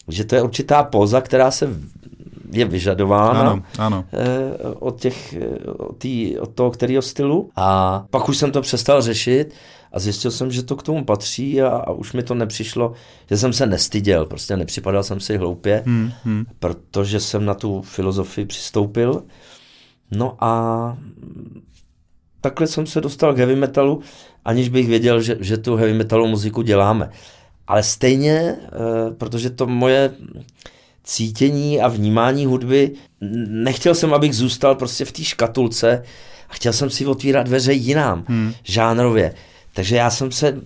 že 0.08 0.24
to 0.24 0.36
je 0.36 0.42
určitá 0.42 0.84
póza, 0.84 1.22
která 1.22 1.52
se 1.52 1.70
je 2.52 2.66
vyžadována 2.66 3.40
Ano, 3.42 3.64
ano. 3.80 4.06
eh, 4.14 4.58
od, 4.80 5.00
těch, 5.02 5.34
eh, 5.34 5.72
od, 5.72 5.98
tý, 5.98 6.40
od 6.40 6.50
toho 6.54 6.72
kterého 6.72 7.02
stylu. 7.02 7.50
A 7.56 8.06
pak 8.10 8.30
už 8.30 8.38
jsem 8.38 8.52
to 8.52 8.62
přestal 8.62 9.02
řešit 9.02 9.54
a 9.92 10.00
zjistil 10.00 10.32
jsem, 10.32 10.52
že 10.52 10.64
to 10.64 10.76
k 10.76 10.84
tomu 10.84 11.06
patří 11.06 11.62
a, 11.62 11.68
a 11.68 11.92
už 11.92 12.14
mi 12.14 12.24
to 12.24 12.34
nepřišlo, 12.34 12.94
že 13.30 13.38
jsem 13.38 13.54
se 13.54 13.66
nestyděl, 13.66 14.26
prostě 14.26 14.58
nepřipadal 14.58 15.04
jsem 15.04 15.20
si 15.20 15.38
hloupě, 15.38 15.84
Hmm, 15.86 16.12
hmm. 16.24 16.46
protože 16.60 17.20
jsem 17.20 17.46
na 17.46 17.54
tu 17.54 17.82
filozofii 17.82 18.46
přistoupil. 18.46 19.24
No 20.12 20.36
a 20.40 20.98
takhle 22.42 22.68
jsem 22.68 22.86
se 22.86 23.02
dostal 23.02 23.34
k 23.34 23.38
heavy 23.38 23.56
metalu, 23.56 24.00
aniž 24.46 24.70
bych 24.70 24.88
věděl, 24.88 25.22
že, 25.22 25.38
že 25.40 25.58
tu 25.58 25.76
heavy 25.76 25.94
metalovou 25.94 26.30
muziku 26.30 26.62
děláme. 26.62 27.10
Ale 27.68 27.84
stejně, 27.84 28.56
eh, 28.64 29.12
protože 29.18 29.50
to 29.50 29.68
moje 29.68 30.12
cítění 31.08 31.82
a 31.82 31.88
vnímání 31.88 32.46
hudby, 32.46 32.92
nechtěl 33.48 33.96
jsem, 33.96 34.14
abych 34.14 34.36
zůstal 34.36 34.76
prostě 34.76 35.06
v 35.06 35.12
té 35.12 35.24
škatulce 35.24 36.04
a 36.50 36.54
chtěl 36.54 36.74
jsem 36.74 36.90
si 36.90 37.06
otvírat 37.06 37.46
dveře 37.46 37.74
jinám, 37.74 38.24
hmm. 38.28 38.54
žánrově. 38.64 39.34
Takže 39.74 39.96
já 39.96 40.10
jsem 40.10 40.32
se 40.32 40.62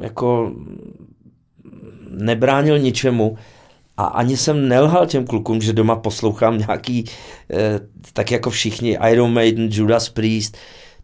jako 0.00 0.52
nebránil 2.10 2.78
ničemu 2.78 3.38
a 3.96 4.04
ani 4.04 4.36
jsem 4.36 4.68
nelhal 4.68 5.06
těm 5.06 5.26
klukům, 5.26 5.60
že 5.60 5.72
doma 5.72 5.96
poslouchám 5.96 6.58
nějaký, 6.58 7.04
eh, 7.52 7.80
tak 8.12 8.30
jako 8.30 8.50
všichni, 8.50 8.98
Iron 9.10 9.32
Maiden, 9.32 9.68
Judas 9.72 10.08
Priest, 10.08 10.56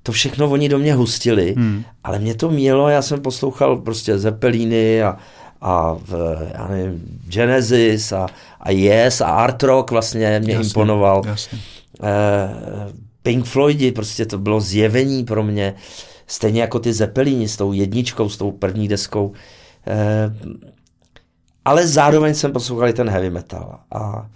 to 0.03 0.13
všechno 0.13 0.51
oni 0.51 0.69
do 0.69 0.79
mě 0.79 0.95
hustili, 0.95 1.55
hmm. 1.57 1.85
ale 2.05 2.19
mě 2.19 2.35
to 2.35 2.51
mělo, 2.51 2.89
já 2.89 3.03
jsem 3.03 3.21
poslouchal 3.21 3.77
prostě 3.77 4.19
Zeppeliny 4.19 5.03
a, 5.03 5.17
a 5.65 5.95
v, 5.95 6.39
já 6.53 6.69
nevím, 6.69 7.21
Genesis 7.27 8.13
a, 8.13 8.27
a 8.61 8.71
Yes 8.71 9.21
a 9.21 9.27
Art 9.27 9.63
Rock 9.63 9.91
vlastně 9.91 10.41
mě 10.41 10.53
Jasně, 10.53 10.67
imponoval. 10.67 11.23
Jasně. 11.27 11.59
Eh, 12.03 12.93
Pink 13.23 13.45
Floydi, 13.45 13.93
prostě 13.93 14.27
to 14.27 14.39
bylo 14.39 14.61
zjevení 14.61 15.25
pro 15.25 15.43
mě, 15.43 15.75
stejně 16.27 16.61
jako 16.61 16.79
ty 16.79 16.93
Zeppelini 16.93 17.49
s 17.49 17.57
tou 17.57 17.73
jedničkou, 17.73 18.29
s 18.29 18.37
tou 18.37 18.51
první 18.53 18.89
deskou. 18.89 19.33
Eh, 19.87 20.35
ale 21.65 21.87
zároveň 21.87 22.35
jsem 22.35 22.53
poslouchal 22.53 22.89
i 22.89 22.93
ten 22.93 23.11
heavy 23.11 23.31
metal 23.31 23.79
a 23.93 24.29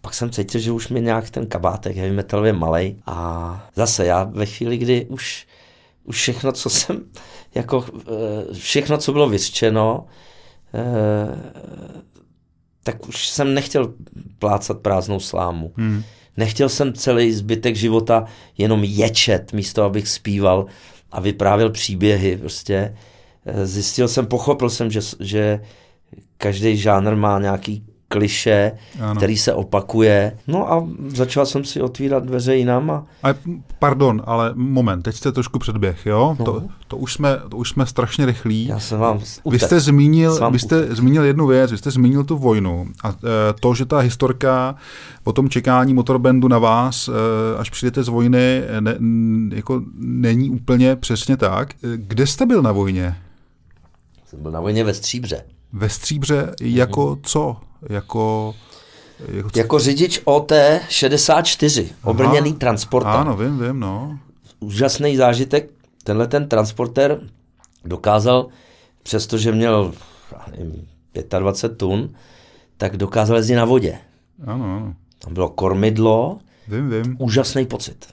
pak 0.00 0.14
jsem 0.14 0.30
cítil, 0.30 0.60
že 0.60 0.72
už 0.72 0.88
mi 0.88 1.00
nějak 1.00 1.30
ten 1.30 1.46
kabátek 1.46 1.96
heavy 1.96 2.14
metal 2.14 2.46
je 2.46 2.52
malej 2.52 2.96
a 3.06 3.68
zase 3.74 4.06
já 4.06 4.24
ve 4.24 4.46
chvíli, 4.46 4.78
kdy 4.78 5.06
už, 5.06 5.46
už 6.04 6.16
všechno, 6.16 6.52
co 6.52 6.70
jsem, 6.70 7.04
jako 7.54 7.84
eh, 7.98 8.54
všechno, 8.54 8.98
co 8.98 9.12
bylo 9.12 9.28
vyřčeno, 9.28 10.06
tak 12.82 13.08
už 13.08 13.28
jsem 13.28 13.54
nechtěl 13.54 13.94
plácat 14.38 14.78
prázdnou 14.78 15.20
slámu. 15.20 15.72
Hmm. 15.76 16.02
Nechtěl 16.36 16.68
jsem 16.68 16.92
celý 16.92 17.32
zbytek 17.32 17.76
života 17.76 18.24
jenom 18.58 18.84
ječet, 18.84 19.52
místo 19.52 19.82
abych 19.82 20.08
zpíval 20.08 20.66
a 21.12 21.20
vyprávěl 21.20 21.70
příběhy. 21.70 22.36
Prostě 22.36 22.94
Eh, 23.46 23.66
zjistil 23.66 24.08
jsem, 24.08 24.26
pochopil 24.26 24.70
jsem, 24.70 24.90
že, 24.90 25.00
že 25.20 25.60
každý 26.36 26.76
žánr 26.76 27.16
má 27.16 27.38
nějaký 27.38 27.86
kliše, 28.08 28.72
Ano. 29.00 29.14
který 29.14 29.36
se 29.36 29.52
opakuje. 29.54 30.32
No 30.46 30.72
a 30.72 30.86
začal 31.08 31.46
jsem 31.46 31.64
si 31.64 31.80
otvírat 31.82 32.24
dveře 32.24 32.56
jinam 32.56 32.90
a 32.90 33.06
A 33.22 33.34
pardon, 33.78 34.22
ale 34.26 34.52
moment, 34.54 35.02
teď 35.02 35.16
jste 35.16 35.32
trošku 35.32 35.58
předběh, 35.58 36.06
jo? 36.06 36.36
No. 36.38 36.44
To, 36.44 36.62
to, 36.88 36.96
už 36.96 37.12
jsme, 37.12 37.36
to 37.48 37.56
už 37.56 37.70
jsme 37.70 37.86
strašně 37.86 38.26
rychlí. 38.26 38.66
já 38.66 38.78
jsem 38.80 38.98
vám 38.98 39.18
Vy 39.18 39.24
utek. 39.42 39.60
jste, 39.62 39.80
zmínil, 39.80 40.32
Jsem 40.34 40.42
vám 40.42 40.52
vy 40.52 40.58
jste 40.58 40.94
zmínil 40.94 41.24
jednu 41.24 41.46
věc, 41.46 41.70
vy 41.70 41.78
jste 41.78 41.90
zmínil 41.90 42.24
tu 42.24 42.36
vojnu 42.38 42.86
a 43.04 43.08
e, 43.08 43.12
to, 43.60 43.74
že 43.74 43.84
ta 43.86 43.98
historka 43.98 44.74
o 45.24 45.32
tom 45.32 45.48
čekání 45.48 45.94
motorbandu 45.94 46.48
na 46.48 46.58
vás, 46.58 47.08
e, 47.08 47.12
až 47.58 47.70
přijdete 47.70 48.02
z 48.02 48.08
vojny, 48.08 48.62
ne, 48.80 48.94
n- 48.98 49.50
jako 49.54 49.82
není 49.98 50.50
úplně 50.50 50.96
přesně 50.96 51.36
tak. 51.36 51.74
E, 51.74 51.76
Kde 51.96 52.26
jste 52.26 52.46
byl 52.46 52.62
na 52.62 52.72
vojně? 52.72 53.16
Jsem 54.26 54.42
byl 54.42 54.50
na 54.50 54.60
vojně 54.60 54.84
ve 54.84 54.94
Stříbře. 54.94 55.44
Ve 55.72 55.88
Stříbře 55.88 56.54
jako 56.60 57.18
co? 57.22 57.56
Jako, 57.88 58.54
jako 59.28 59.50
co? 59.50 59.58
Jako 59.58 59.78
řidič 59.78 60.20
OT 60.24 60.52
64, 60.88 61.92
obrněný 62.04 62.52
transporter. 62.52 63.10
Ano, 63.12 63.36
vím, 63.36 63.58
vím, 63.58 63.80
no. 63.80 64.18
úžasný 64.60 65.16
zážitek. 65.16 65.70
Tenhle 66.04 66.26
ten 66.26 66.48
transporter 66.48 67.20
dokázal, 67.84 68.46
přestože 69.02 69.52
měl 69.52 69.92
nevím, 70.50 70.86
25 71.38 71.78
tun, 71.78 72.14
tak 72.76 72.96
dokázal 72.96 73.36
jezdit 73.36 73.54
na 73.54 73.64
vodě. 73.64 73.98
Ano, 74.46 74.64
ano. 74.64 74.94
Tam 75.18 75.34
bylo 75.34 75.48
kormidlo, 75.48 76.38
Vím, 76.68 76.90
vím. 76.90 77.16
úžasný 77.18 77.66
pocit. 77.66 78.06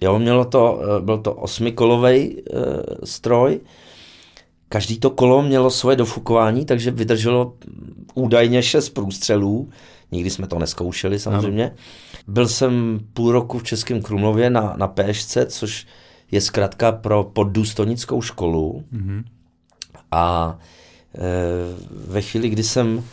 Jo, 0.00 0.18
mělo 0.18 0.44
to, 0.44 0.80
eh, 0.82 1.00
byl 1.00 1.18
to 1.18 1.34
osmikolový 1.34 2.16
e, 2.16 2.42
stroj, 3.06 3.60
každý 4.72 4.98
to 4.98 5.10
kolo 5.10 5.42
mělo 5.42 5.70
svoje 5.70 5.96
dofukování, 5.96 6.64
takže 6.64 6.90
vydrželo 6.90 7.54
údajně 8.14 8.62
šest 8.62 8.88
průstřelů, 8.88 9.68
nikdy 10.12 10.30
jsme 10.30 10.46
to 10.46 10.58
neskoušeli 10.58 11.18
samozřejmě. 11.18 11.64
Ano. 11.64 11.74
Byl 12.26 12.48
jsem 12.48 13.00
půl 13.12 13.32
roku 13.32 13.58
v 13.58 13.62
Českém 13.62 14.02
Krumlově 14.02 14.50
na, 14.50 14.74
na 14.76 14.88
péšce, 14.88 15.46
což 15.46 15.86
je 16.30 16.40
zkrátka 16.40 16.92
pro 16.92 17.24
poddůstojnickou 17.24 18.22
školu. 18.22 18.84
Mm-hmm. 18.92 19.24
A 20.10 20.58
e, 21.14 21.20
ve 22.06 22.22
chvíli, 22.22 22.48
kdy 22.48 22.62
jsem 22.62 23.04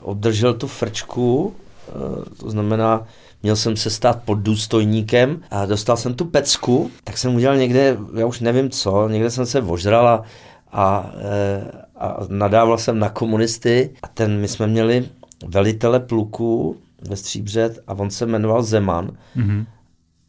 obdržel 0.00 0.54
tu 0.54 0.66
frčku, 0.66 1.54
e, 1.88 1.92
to 2.36 2.50
znamená, 2.50 3.06
měl 3.42 3.56
jsem 3.56 3.76
se 3.76 3.90
stát 3.90 4.22
pod 4.24 4.34
důstojníkem 4.34 5.42
a 5.50 5.66
dostal 5.66 5.96
jsem 5.96 6.14
tu 6.14 6.24
pecku, 6.24 6.90
tak 7.04 7.18
jsem 7.18 7.34
udělal 7.34 7.56
někde, 7.56 7.98
já 8.16 8.26
už 8.26 8.40
nevím 8.40 8.70
co, 8.70 9.08
někde 9.08 9.30
jsem 9.30 9.46
se 9.46 9.62
ožral 9.62 10.08
a, 10.08 10.24
a, 10.72 11.10
e, 11.18 11.70
a 11.96 12.18
nadával 12.28 12.78
jsem 12.78 12.98
na 12.98 13.08
komunisty 13.08 13.90
a 14.02 14.08
ten, 14.08 14.40
my 14.40 14.48
jsme 14.48 14.66
měli 14.66 15.08
velitele 15.46 16.00
pluku 16.00 16.76
ve 17.08 17.16
Stříbře 17.16 17.74
a 17.86 17.92
on 17.92 18.10
se 18.10 18.26
jmenoval 18.26 18.62
Zeman. 18.62 19.10
Mm-hmm. 19.36 19.66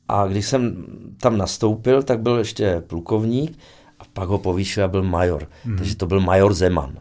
A 0.07 0.27
když 0.27 0.45
jsem 0.45 0.85
tam 1.21 1.37
nastoupil, 1.37 2.03
tak 2.03 2.19
byl 2.19 2.37
ještě 2.37 2.83
plukovník 2.87 3.59
a 3.99 4.03
pak 4.13 4.29
ho 4.29 4.37
povýšil 4.37 4.83
a 4.83 4.87
byl 4.87 5.03
major. 5.03 5.41
Mm-hmm. 5.43 5.77
Takže 5.77 5.95
to 5.95 6.05
byl 6.05 6.19
major 6.19 6.53
Zeman. 6.53 6.97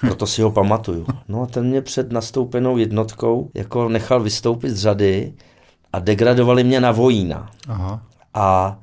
Proto 0.00 0.26
si 0.26 0.42
ho 0.42 0.50
pamatuju. 0.50 1.06
No 1.28 1.42
a 1.42 1.46
ten 1.46 1.66
mě 1.66 1.82
před 1.82 2.12
nastoupenou 2.12 2.76
jednotkou 2.76 3.50
jako 3.54 3.88
nechal 3.88 4.20
vystoupit 4.20 4.70
z 4.70 4.80
řady 4.80 5.34
a 5.92 5.98
degradovali 5.98 6.64
mě 6.64 6.80
na 6.80 6.92
vojína. 6.92 7.50
Aha. 7.68 8.02
A 8.34 8.78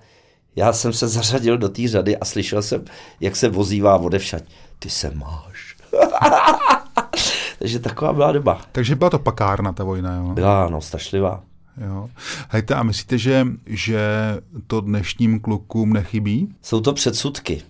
já 0.56 0.74
jsem 0.74 0.94
se 0.94 1.08
zařadil 1.08 1.58
do 1.58 1.70
té 1.70 1.88
řady 1.88 2.18
a 2.18 2.26
slyšel 2.26 2.62
jsem, 2.62 2.86
jak 3.20 3.36
se 3.36 3.50
vozívá 3.50 3.98
odevšať. 3.98 4.44
Ty 4.80 4.90
se 4.90 5.12
máš. 5.16 5.76
Takže 7.60 7.80
taková 7.80 8.14
byla 8.14 8.32
doba. 8.32 8.62
Takže 8.72 8.96
byla 8.96 9.10
to 9.10 9.20
pakárna 9.20 9.74
ta 9.74 9.84
vojna, 9.84 10.16
jo? 10.16 10.34
Byla, 10.34 10.70
no, 10.70 10.82
strašlivá. 10.82 11.44
Jo. 11.86 12.10
Hejte, 12.50 12.76
a 12.76 12.84
myslíte, 12.84 13.18
že, 13.18 13.48
že 13.66 14.02
to 14.68 14.82
dnešním 14.82 15.40
klukům 15.40 15.94
nechybí? 15.94 16.56
Jsou 16.62 16.82
to 16.82 16.94
předsudky. 16.94 17.62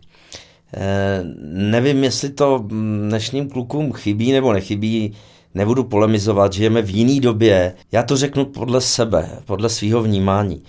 E, 0.78 1.22
nevím, 1.54 2.04
jestli 2.04 2.30
to 2.30 2.66
dnešním 3.08 3.50
klukům 3.50 3.94
chybí 3.94 4.32
nebo 4.32 4.54
nechybí, 4.54 5.14
nebudu 5.56 5.84
polemizovat, 5.84 6.54
žijeme 6.54 6.82
v 6.82 6.90
jiný 6.90 7.20
době. 7.20 7.74
Já 7.92 8.04
to 8.04 8.18
řeknu 8.18 8.46
podle 8.46 8.82
sebe, 8.82 9.30
podle 9.46 9.70
svého 9.70 10.04
vnímání. 10.04 10.64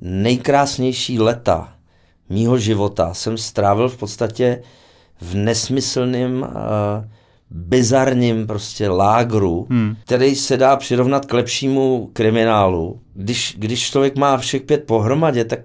Nejkrásnější 0.00 1.20
leta 1.20 1.72
mýho 2.28 2.58
života 2.58 3.14
jsem 3.14 3.38
strávil 3.38 3.88
v 3.88 3.96
podstatě 3.96 4.62
v 5.20 5.34
nesmyslném 5.34 6.42
uh, 6.42 6.48
bizarním 7.50 8.46
prostě 8.46 8.88
lágru, 8.88 9.66
hmm. 9.70 9.96
který 10.04 10.34
se 10.34 10.56
dá 10.56 10.76
přirovnat 10.76 11.26
k 11.26 11.32
lepšímu 11.32 12.10
kriminálu. 12.12 13.00
Když, 13.14 13.54
když 13.58 13.90
člověk 13.90 14.16
má 14.16 14.36
všech 14.36 14.62
pět 14.62 14.84
pohromadě, 14.84 15.44
tak, 15.44 15.60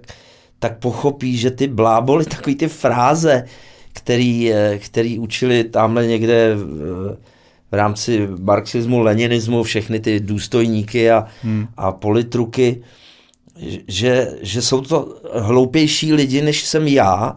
tak 0.58 0.78
pochopí, 0.78 1.36
že 1.36 1.50
ty 1.50 1.66
bláboli, 1.68 2.24
takový 2.24 2.56
ty 2.56 2.68
fráze, 2.68 3.44
který, 3.92 4.52
eh, 4.52 4.78
který 4.78 5.18
učili 5.18 5.64
tamhle 5.64 6.06
někde 6.06 6.54
v, 6.54 7.16
v 7.70 7.74
rámci 7.74 8.28
marxismu, 8.40 9.00
leninismu, 9.00 9.62
všechny 9.62 10.00
ty 10.00 10.20
důstojníky 10.20 11.10
a, 11.10 11.26
hmm. 11.42 11.66
a 11.76 11.92
politruky, 11.92 12.82
že, 13.88 14.28
že 14.42 14.62
jsou 14.62 14.80
to 14.80 15.20
hloupější 15.34 16.12
lidi, 16.12 16.42
než 16.42 16.64
jsem 16.64 16.88
já, 16.88 17.36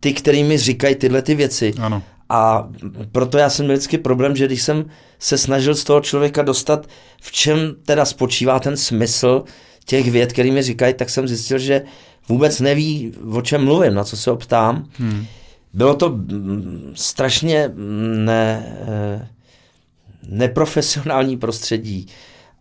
ty, 0.00 0.12
který 0.12 0.44
mi 0.44 0.58
říkají 0.58 0.94
tyhle 0.94 1.22
ty 1.22 1.34
věci. 1.34 1.74
Ano. 1.78 2.02
A 2.28 2.68
proto 3.12 3.38
já 3.38 3.50
jsem 3.50 3.64
měl 3.64 3.76
vždycky 3.76 3.98
problém, 3.98 4.36
že 4.36 4.46
když 4.46 4.62
jsem 4.62 4.84
se 5.18 5.38
snažil 5.38 5.74
z 5.74 5.84
toho 5.84 6.00
člověka 6.00 6.42
dostat, 6.42 6.86
v 7.20 7.32
čem 7.32 7.74
teda 7.86 8.04
spočívá 8.04 8.60
ten 8.60 8.76
smysl 8.76 9.44
těch 9.84 10.10
věd, 10.10 10.32
který 10.32 10.50
mi 10.50 10.62
říkají, 10.62 10.94
tak 10.94 11.10
jsem 11.10 11.28
zjistil, 11.28 11.58
že 11.58 11.82
vůbec 12.28 12.60
neví, 12.60 13.12
o 13.32 13.42
čem 13.42 13.64
mluvím, 13.64 13.94
na 13.94 14.04
co 14.04 14.16
se 14.16 14.30
ho 14.30 14.36
ptám. 14.36 14.88
Hmm. 14.98 15.26
Bylo 15.72 15.94
to 15.94 16.08
mm, 16.08 16.92
strašně 16.94 17.68
mm, 17.74 18.24
ne, 18.24 18.76
eh, 18.88 19.28
neprofesionální 20.28 21.36
prostředí. 21.36 22.06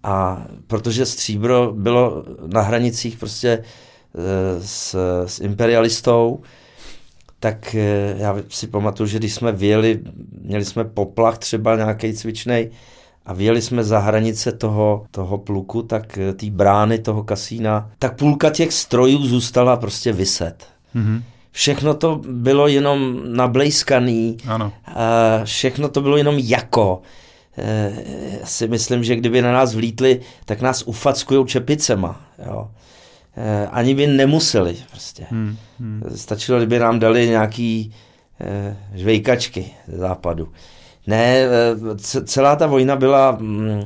A 0.05 0.45
protože 0.67 1.05
stříbro 1.05 1.73
bylo 1.73 2.23
na 2.47 2.61
hranicích 2.61 3.17
prostě 3.17 3.49
eh, 3.49 4.61
s, 4.61 4.95
s 5.25 5.39
imperialistou, 5.39 6.41
tak 7.39 7.75
eh, 7.75 8.15
já 8.17 8.35
si 8.49 8.67
pamatuju, 8.67 9.07
že 9.07 9.19
když 9.19 9.33
jsme 9.33 9.51
vyjeli, 9.51 9.99
měli 10.41 10.65
jsme 10.65 10.83
poplach 10.83 11.37
třeba 11.37 11.75
nějaký 11.75 12.13
cvičnej 12.13 12.71
a 13.25 13.33
vyjeli 13.33 13.61
jsme 13.61 13.83
za 13.83 13.99
hranice 13.99 14.51
toho, 14.51 15.05
toho 15.11 15.37
pluku, 15.37 15.81
tak 15.81 16.17
eh, 16.17 16.33
té 16.33 16.49
brány 16.49 16.99
toho 16.99 17.23
kasína, 17.23 17.89
tak 17.99 18.17
půlka 18.17 18.49
těch 18.49 18.73
strojů 18.73 19.25
zůstala 19.25 19.77
prostě 19.77 20.13
vyset. 20.13 20.67
Mm-hmm. 20.95 21.21
Všechno 21.51 21.93
to 21.93 22.21
bylo 22.31 22.67
jenom 22.67 23.21
nablejskaný, 23.25 24.37
ano. 24.47 24.73
A 24.85 25.39
všechno 25.43 25.89
to 25.89 26.01
bylo 26.01 26.17
jenom 26.17 26.35
jako. 26.37 27.01
Já 27.57 28.45
si 28.45 28.67
myslím, 28.67 29.03
že 29.03 29.15
kdyby 29.15 29.41
na 29.41 29.51
nás 29.53 29.75
vlítli, 29.75 30.19
tak 30.45 30.61
nás 30.61 30.83
ufackujou 30.83 31.45
čepicema. 31.45 32.21
Jo. 32.45 32.71
Eh, 33.37 33.67
ani 33.71 33.95
by 33.95 34.07
nemuseli 34.07 34.77
prostě. 34.91 35.25
Hmm, 35.29 35.57
hmm. 35.79 36.03
Stačilo, 36.15 36.57
kdyby 36.57 36.79
nám 36.79 36.99
dali 36.99 37.27
nějaký 37.27 37.93
eh, 38.41 38.77
žvejkačky 38.93 39.71
ze 39.87 39.97
západu. 39.97 40.51
Ne, 41.07 41.35
eh, 41.35 41.95
celá 42.25 42.55
ta 42.55 42.67
vojna 42.67 42.95
byla, 42.95 43.37
hm, 43.41 43.81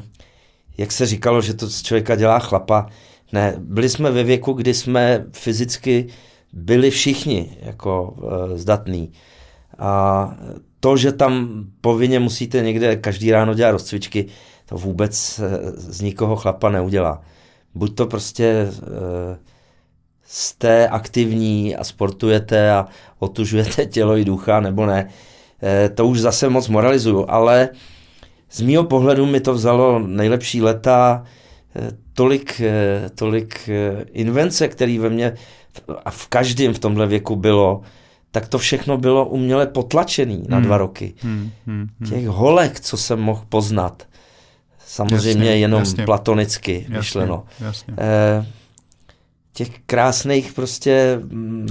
jak 0.78 0.92
se 0.92 1.06
říkalo, 1.06 1.42
že 1.42 1.54
to 1.54 1.68
z 1.68 1.82
člověka 1.82 2.16
dělá 2.16 2.40
chlapa. 2.40 2.90
Ne, 3.32 3.56
byli 3.58 3.90
jsme 3.90 4.12
ve 4.12 4.24
věku, 4.24 4.54
kdy 4.54 4.74
jsme 4.74 5.26
fyzicky 5.32 6.08
byli 6.54 6.92
všichni 6.92 7.58
jako 7.62 8.16
eh, 8.18 8.58
zdatní. 8.58 9.12
A 9.80 10.34
to, 10.80 10.98
že 10.98 11.12
tam 11.12 11.64
povinně 11.82 12.20
musíte 12.20 12.62
někde 12.62 12.96
každý 12.96 13.32
ráno 13.32 13.54
dělat 13.54 13.72
rozcvičky, 13.72 14.26
to 14.66 14.78
vůbec 14.78 15.40
eh, 15.44 15.72
z 15.72 16.02
nikoho 16.02 16.36
chlapa 16.36 16.70
neudělá 16.70 17.22
buď 17.76 17.96
to 17.96 18.06
prostě 18.06 18.46
e, 18.46 18.70
jste 20.24 20.88
aktivní 20.88 21.76
a 21.76 21.84
sportujete 21.84 22.72
a 22.72 22.88
otužujete 23.20 23.86
tělo 23.96 24.18
i 24.18 24.26
ducha, 24.26 24.60
nebo 24.60 24.86
ne. 24.86 25.10
E, 25.64 25.90
to 25.90 26.08
už 26.08 26.20
zase 26.20 26.50
moc 26.50 26.68
moralizuju, 26.68 27.26
ale 27.28 27.70
z 28.52 28.62
mýho 28.62 28.84
pohledu 28.84 29.26
mi 29.26 29.40
to 29.40 29.54
vzalo 29.54 30.00
nejlepší 30.00 30.62
leta, 30.62 31.24
tolik, 32.14 32.62
tolik 33.16 33.70
invence, 34.12 34.68
který 34.68 35.00
ve 35.00 35.10
mně 35.10 35.34
a 36.06 36.12
v 36.12 36.28
každém 36.28 36.74
v 36.74 36.80
tomhle 36.80 37.08
věku 37.08 37.36
bylo, 37.36 37.82
tak 38.32 38.48
to 38.48 38.58
všechno 38.58 38.98
bylo 38.98 39.26
uměle 39.26 39.68
potlačený 39.68 40.36
hmm. 40.36 40.46
na 40.50 40.60
dva 40.60 40.78
roky. 40.78 41.14
Hmm, 41.18 41.52
hmm, 41.66 41.88
hmm. 42.00 42.10
Těch 42.10 42.28
holek, 42.28 42.80
co 42.80 42.98
jsem 42.98 43.20
mohl 43.20 43.44
poznat, 43.50 44.04
Samozřejmě 44.90 45.46
jasně, 45.46 45.58
jenom 45.58 45.80
jasně. 45.80 46.06
platonicky 46.06 46.74
jasně, 46.74 46.98
myšleno. 46.98 47.44
Jasně. 47.60 47.94
Eh, 47.98 48.46
těch 49.54 49.80
krásných 49.86 50.54
prostě 50.54 51.22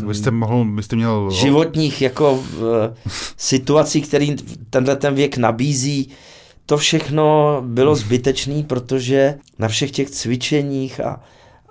Vy 0.06 0.14
jste 0.14 0.30
mohl, 0.30 0.64
byste 0.64 0.96
měl... 0.96 1.30
životních 1.30 2.02
jako 2.02 2.44
eh, 2.54 2.94
situací, 3.36 4.02
který 4.02 4.36
tenhle 4.70 4.96
ten 4.96 5.14
věk 5.14 5.36
nabízí, 5.36 6.08
to 6.66 6.78
všechno 6.78 7.56
bylo 7.66 7.96
zbytečné, 7.96 8.62
protože 8.62 9.38
na 9.58 9.68
všech 9.68 9.90
těch 9.90 10.10
cvičeních 10.10 11.00
a, 11.00 11.20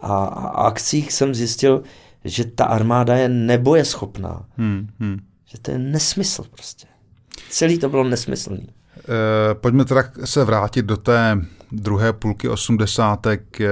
a, 0.01 0.25
a 0.25 0.47
akcích 0.47 1.13
jsem 1.13 1.35
zjistil, 1.35 1.83
že 2.30 2.45
ta 2.45 2.65
armáda 2.65 3.15
je 3.15 3.30
nebojeschopná. 3.30 4.45
Hmm, 4.57 4.88
hmm. 4.99 5.19
Že 5.45 5.57
to 5.61 5.71
je 5.71 5.80
nesmysl 5.80 6.43
prostě. 6.51 6.88
Celý 7.49 7.78
to 7.78 7.89
bylo 7.89 8.03
nesmyslný. 8.03 8.67
Eh, 8.97 9.53
pojďme 9.53 9.86
teda 9.86 10.03
se 10.25 10.43
vrátit 10.43 10.86
do 10.86 10.97
té 10.97 11.41
druhé 11.71 12.13
půlky 12.13 12.49
osmdesátek. 12.49 13.61
Eh, 13.61 13.67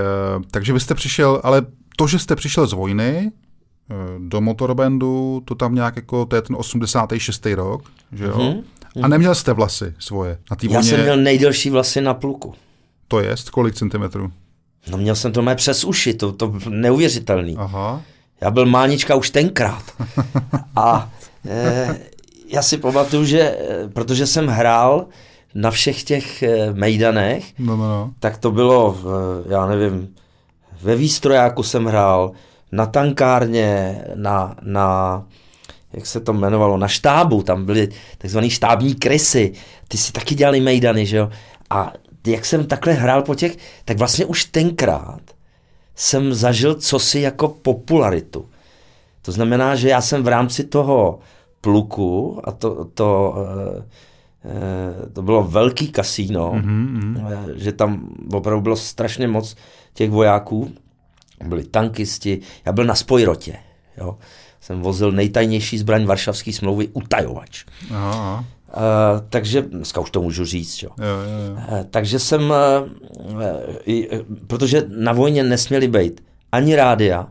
takže 0.51 0.73
vy 0.73 0.79
jste 0.79 0.95
přišel, 0.95 1.41
ale 1.43 1.65
to, 1.97 2.07
že 2.07 2.19
jste 2.19 2.35
přišel 2.35 2.67
z 2.67 2.73
vojny 2.73 3.31
eh, 3.31 3.95
do 4.19 4.41
motorbandu, 4.41 5.41
to 5.45 5.55
tam 5.55 5.75
nějak 5.75 5.95
jako, 5.95 6.25
to 6.25 6.35
je 6.35 6.41
ten 6.41 6.55
86. 6.59 7.45
rok, 7.45 7.83
že 8.11 8.25
jo? 8.25 8.37
Mm-hmm. 8.37 8.63
A 9.03 9.07
neměl 9.07 9.35
jste 9.35 9.53
vlasy 9.53 9.93
svoje 9.99 10.37
na 10.51 10.55
té 10.55 10.67
Já 10.67 10.83
jsem 10.83 11.01
měl 11.01 11.17
nejdelší 11.17 11.69
vlasy 11.69 12.01
na 12.01 12.13
pluku. 12.13 12.53
To 13.07 13.19
je 13.19 13.35
kolik 13.51 13.75
centimetrů? 13.75 14.31
No 14.91 14.97
měl 14.97 15.15
jsem 15.15 15.31
to 15.31 15.41
mé 15.41 15.55
přes 15.55 15.83
uši, 15.83 16.13
to, 16.13 16.31
to 16.31 16.53
neuvěřitelný. 16.69 17.55
Aha. 17.57 18.01
Já 18.41 18.51
byl 18.51 18.65
mánička 18.65 19.15
už 19.15 19.29
tenkrát. 19.29 19.83
A 20.75 21.09
e, 21.47 21.95
já 22.47 22.61
si 22.61 22.77
pamatuju, 22.77 23.25
že 23.25 23.39
eh, 23.39 23.87
protože 23.93 24.27
jsem 24.27 24.47
hrál 24.47 25.05
na 25.55 25.71
všech 25.71 26.03
těch 26.03 26.43
eh, 26.43 26.73
mejdanech, 26.73 27.53
no, 27.59 27.77
no, 27.77 27.89
no. 27.89 28.13
tak 28.19 28.37
to 28.37 28.51
bylo, 28.51 28.97
já 29.49 29.65
nevím, 29.65 30.15
ve 30.81 30.95
výstrojáku 30.95 31.63
jsem 31.63 31.85
hrál, 31.85 32.31
na 32.71 32.85
tankárně, 32.85 34.01
na, 34.15 34.55
na 34.61 35.23
jak 35.93 36.05
se 36.05 36.19
to 36.19 36.33
jmenovalo, 36.33 36.77
na 36.77 36.87
štábu, 36.87 37.43
tam 37.43 37.65
byly 37.65 37.89
takzvaný 38.17 38.49
štábní 38.49 38.95
krysy, 38.95 39.53
ty 39.87 39.97
si 39.97 40.11
taky 40.11 40.35
dělali 40.35 40.61
mejdany, 40.61 41.05
že 41.05 41.17
jo? 41.17 41.29
A 41.69 41.93
jak 42.27 42.45
jsem 42.45 42.67
takhle 42.67 42.93
hrál 42.93 43.21
po 43.21 43.35
těch, 43.35 43.57
tak 43.85 43.97
vlastně 43.97 44.25
už 44.25 44.45
tenkrát 44.45 45.21
jsem 45.95 46.33
zažil 46.33 46.75
cosi 46.75 47.19
jako 47.19 47.47
popularitu. 47.47 48.45
To 49.21 49.31
znamená, 49.31 49.75
že 49.75 49.89
já 49.89 50.01
jsem 50.01 50.23
v 50.23 50.27
rámci 50.27 50.63
toho 50.63 51.19
pluku 51.61 52.41
a 52.43 52.51
to, 52.51 52.85
to, 52.85 53.35
eh, 54.45 55.09
to 55.13 55.21
bylo 55.21 55.43
velký 55.43 55.87
kasíno, 55.87 56.51
mm-hmm. 56.51 57.53
že 57.55 57.71
tam 57.71 58.09
opravdu 58.33 58.61
bylo 58.61 58.75
strašně 58.75 59.27
moc 59.27 59.55
těch 59.93 60.11
vojáků, 60.11 60.71
byli 61.45 61.63
tankisti, 61.63 62.41
já 62.65 62.71
byl 62.71 62.85
na 62.85 62.95
spojrotě, 62.95 63.57
Jo. 63.97 64.17
Jsem 64.61 64.81
vozil 64.81 65.11
nejtajnější 65.11 65.77
zbraň 65.77 66.05
Varšavské 66.05 66.53
smlouvy 66.53 66.87
utajovač. 66.87 67.65
Aha. 67.91 68.45
Uh, 68.67 69.21
takže, 69.29 69.61
dneska 69.61 70.01
už 70.01 70.09
to 70.11 70.21
můžu 70.21 70.45
říct, 70.45 70.83
jo. 70.83 70.89
Jo, 70.99 71.05
jo, 71.05 71.47
jo. 71.49 71.77
Uh, 71.79 71.85
takže 71.89 72.19
jsem, 72.19 72.41
uh, 72.41 73.35
uh, 73.85 74.03
protože 74.47 74.83
na 74.87 75.13
vojně 75.13 75.43
nesměly 75.43 75.87
být 75.87 76.23
ani 76.51 76.75
rádia, 76.75 77.27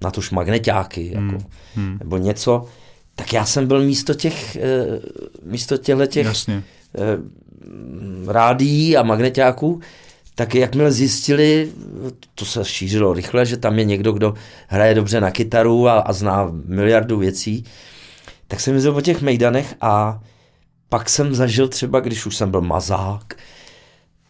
na 0.00 0.10
tož 0.10 0.30
magneťáky, 0.30 1.06
jako, 1.06 1.20
Hmm, 1.20 1.44
hmm. 1.74 1.96
nebo 1.98 2.16
něco, 2.16 2.64
tak 3.16 3.32
já 3.32 3.44
jsem 3.44 3.66
byl 3.66 3.82
místo 3.82 4.14
těch, 4.14 4.56
uh, 4.56 4.98
místo 5.50 5.76
těchto 5.76 6.06
těch 6.06 6.26
Jasně. 6.26 6.62
uh, 6.98 8.32
rádií 8.32 8.96
a 8.96 9.02
magneťáků, 9.02 9.80
tak 10.34 10.54
jakmile 10.54 10.92
zjistili, 10.92 11.72
to 12.34 12.44
se 12.44 12.64
šířilo 12.64 13.12
rychle, 13.14 13.46
že 13.46 13.56
tam 13.56 13.78
je 13.78 13.84
někdo, 13.84 14.12
kdo 14.12 14.34
hraje 14.68 14.94
dobře 14.94 15.20
na 15.20 15.30
kytaru 15.30 15.88
a, 15.88 15.92
a 16.00 16.12
zná 16.12 16.48
miliardu 16.66 17.18
věcí, 17.18 17.64
tak 18.48 18.60
jsem 18.60 18.74
jezdil 18.74 18.92
po 18.92 19.00
těch 19.00 19.22
mejdanech 19.22 19.74
a 19.80 20.20
pak 20.92 21.08
jsem 21.08 21.34
zažil 21.34 21.68
třeba, 21.68 22.00
když 22.00 22.26
už 22.26 22.36
jsem 22.36 22.50
byl 22.50 22.60
mazák, 22.60 23.34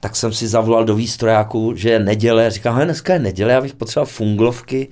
tak 0.00 0.16
jsem 0.16 0.32
si 0.32 0.48
zavolal 0.48 0.84
do 0.84 0.94
výstrojáku, 0.94 1.72
že 1.76 1.90
je 1.90 1.98
neděle. 1.98 2.50
Říkám, 2.50 2.76
hej, 2.76 2.84
dneska 2.84 3.12
je 3.12 3.18
neděle, 3.18 3.52
já 3.52 3.60
bych 3.60 3.74
potřeboval 3.74 4.06
funglovky 4.06 4.88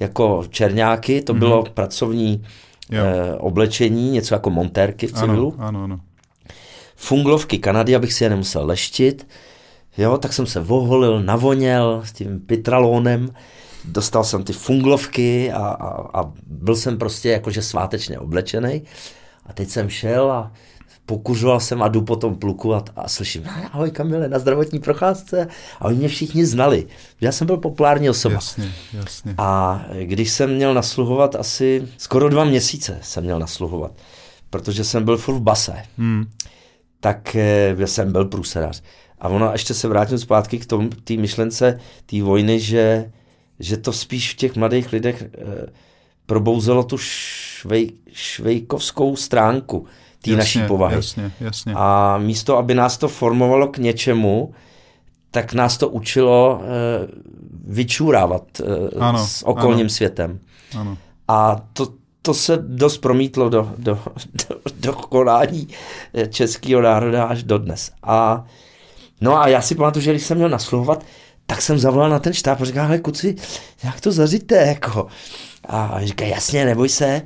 jako 0.00 0.44
černáky, 0.50 1.22
to 1.22 1.34
bylo 1.34 1.62
pracovní 1.62 2.44
Jo. 2.90 3.02
eh, 3.04 3.34
oblečení, 3.34 4.10
něco 4.10 4.34
jako 4.34 4.50
montérky 4.50 5.06
v 5.06 5.12
civilu. 5.12 5.54
Ano, 5.58 5.68
ano, 5.68 5.84
ano. 5.84 6.00
Funglovky 6.96 7.58
Kanady, 7.58 7.96
abych 7.96 8.12
si 8.12 8.24
je 8.24 8.30
nemusel 8.30 8.66
leštit. 8.66 9.26
Jo, 9.98 10.18
tak 10.18 10.32
jsem 10.32 10.46
se 10.46 10.60
voholil, 10.60 11.22
navoněl 11.22 12.02
s 12.04 12.12
tím 12.12 12.40
pitralónem, 12.40 13.28
dostal 13.84 14.24
jsem 14.24 14.44
ty 14.44 14.52
funglovky 14.52 15.52
a, 15.52 15.58
a, 15.66 16.20
a 16.20 16.32
byl 16.46 16.76
jsem 16.76 16.98
prostě 16.98 17.30
jakože 17.30 17.62
svátečně 17.62 18.18
oblečený. 18.18 18.82
A 19.46 19.52
teď 19.52 19.68
jsem 19.68 19.88
šel 19.88 20.32
a 20.32 20.52
pokuřoval 21.06 21.60
jsem 21.60 21.82
a 21.82 21.88
jdu 21.88 22.02
po 22.02 22.16
tom 22.16 22.36
pluku 22.36 22.74
a, 22.74 22.84
a 22.96 23.08
slyším, 23.08 23.44
ahoj 23.72 23.90
Kamile, 23.90 24.28
na 24.28 24.38
zdravotní 24.38 24.78
procházce. 24.78 25.48
A 25.80 25.84
oni 25.84 25.98
mě 25.98 26.08
všichni 26.08 26.46
znali. 26.46 26.86
Já 27.20 27.32
jsem 27.32 27.46
byl 27.46 27.56
populární 27.56 28.10
osoba. 28.10 28.34
Jasně, 28.34 28.72
jasně. 28.92 29.34
A 29.38 29.84
když 30.02 30.30
jsem 30.30 30.54
měl 30.54 30.74
nasluhovat 30.74 31.34
asi 31.34 31.88
skoro 31.98 32.28
dva 32.28 32.44
měsíce 32.44 32.98
jsem 33.02 33.24
měl 33.24 33.38
nasluhovat, 33.38 33.92
protože 34.50 34.84
jsem 34.84 35.04
byl 35.04 35.16
furt 35.16 35.34
v 35.34 35.40
base, 35.40 35.82
Hmm. 35.98 36.24
tak 37.00 37.36
eh, 37.36 37.76
jsem 37.86 38.12
byl 38.12 38.24
průsedař. 38.24 38.82
A 39.20 39.28
ono, 39.28 39.52
ještě 39.52 39.74
se 39.74 39.88
vrátím 39.88 40.18
zpátky 40.18 40.58
k 40.58 40.66
té 41.04 41.16
myšlence 41.16 41.80
té 42.06 42.22
vojny, 42.22 42.60
že, 42.60 43.12
že 43.58 43.76
to 43.76 43.92
spíš 43.92 44.32
v 44.32 44.36
těch 44.36 44.56
mladých 44.56 44.92
lidech 44.92 45.22
eh, 45.22 45.66
probouzelo 46.26 46.82
tu 46.82 46.98
švej, 46.98 47.92
švejkovskou 48.12 49.16
stránku 49.16 49.86
té 50.22 50.30
naší 50.30 50.62
povahy. 50.62 50.96
Jasně, 50.96 51.32
jasně. 51.40 51.72
A 51.76 52.18
místo, 52.18 52.56
aby 52.58 52.74
nás 52.74 52.98
to 52.98 53.08
formovalo 53.08 53.68
k 53.68 53.78
něčemu, 53.78 54.54
tak 55.30 55.52
nás 55.52 55.76
to 55.76 55.88
učilo 55.88 56.60
eh, 56.62 57.08
vyčůrávat 57.64 58.42
eh, 58.60 58.98
Ano, 59.00 59.26
s 59.26 59.46
okolním 59.46 59.80
ano. 59.86 59.90
světem. 59.90 60.38
Ano. 60.78 60.98
A 61.28 61.60
to, 61.72 61.86
to 62.22 62.34
se 62.34 62.56
dost 62.56 62.98
promítlo 62.98 63.48
do, 63.48 63.72
do, 63.78 63.98
do, 64.48 64.56
do 64.80 64.92
konání 64.92 65.68
eh, 66.14 66.26
českého 66.26 66.82
národa 66.82 67.24
až 67.24 67.42
do 67.42 67.58
dnes. 67.58 67.90
A, 68.02 68.44
no 69.20 69.36
a 69.40 69.48
já 69.48 69.60
si 69.60 69.74
pamatuju, 69.74 70.02
že 70.02 70.10
když 70.10 70.22
jsem 70.26 70.36
měl 70.36 70.48
nasluhovat, 70.48 71.04
tak 71.46 71.62
jsem 71.62 71.78
zavolal 71.78 72.10
na 72.10 72.18
ten 72.18 72.32
štáb 72.32 72.60
a 72.60 72.64
říkal, 72.64 72.86
hele 72.86 72.98
kuci, 72.98 73.36
jak 73.84 74.00
to 74.00 74.12
zaříte, 74.12 74.54
jako. 74.56 75.06
A 75.64 76.00
říká, 76.02 76.24
jasně, 76.24 76.64
neboj 76.64 76.88
se. 76.88 77.22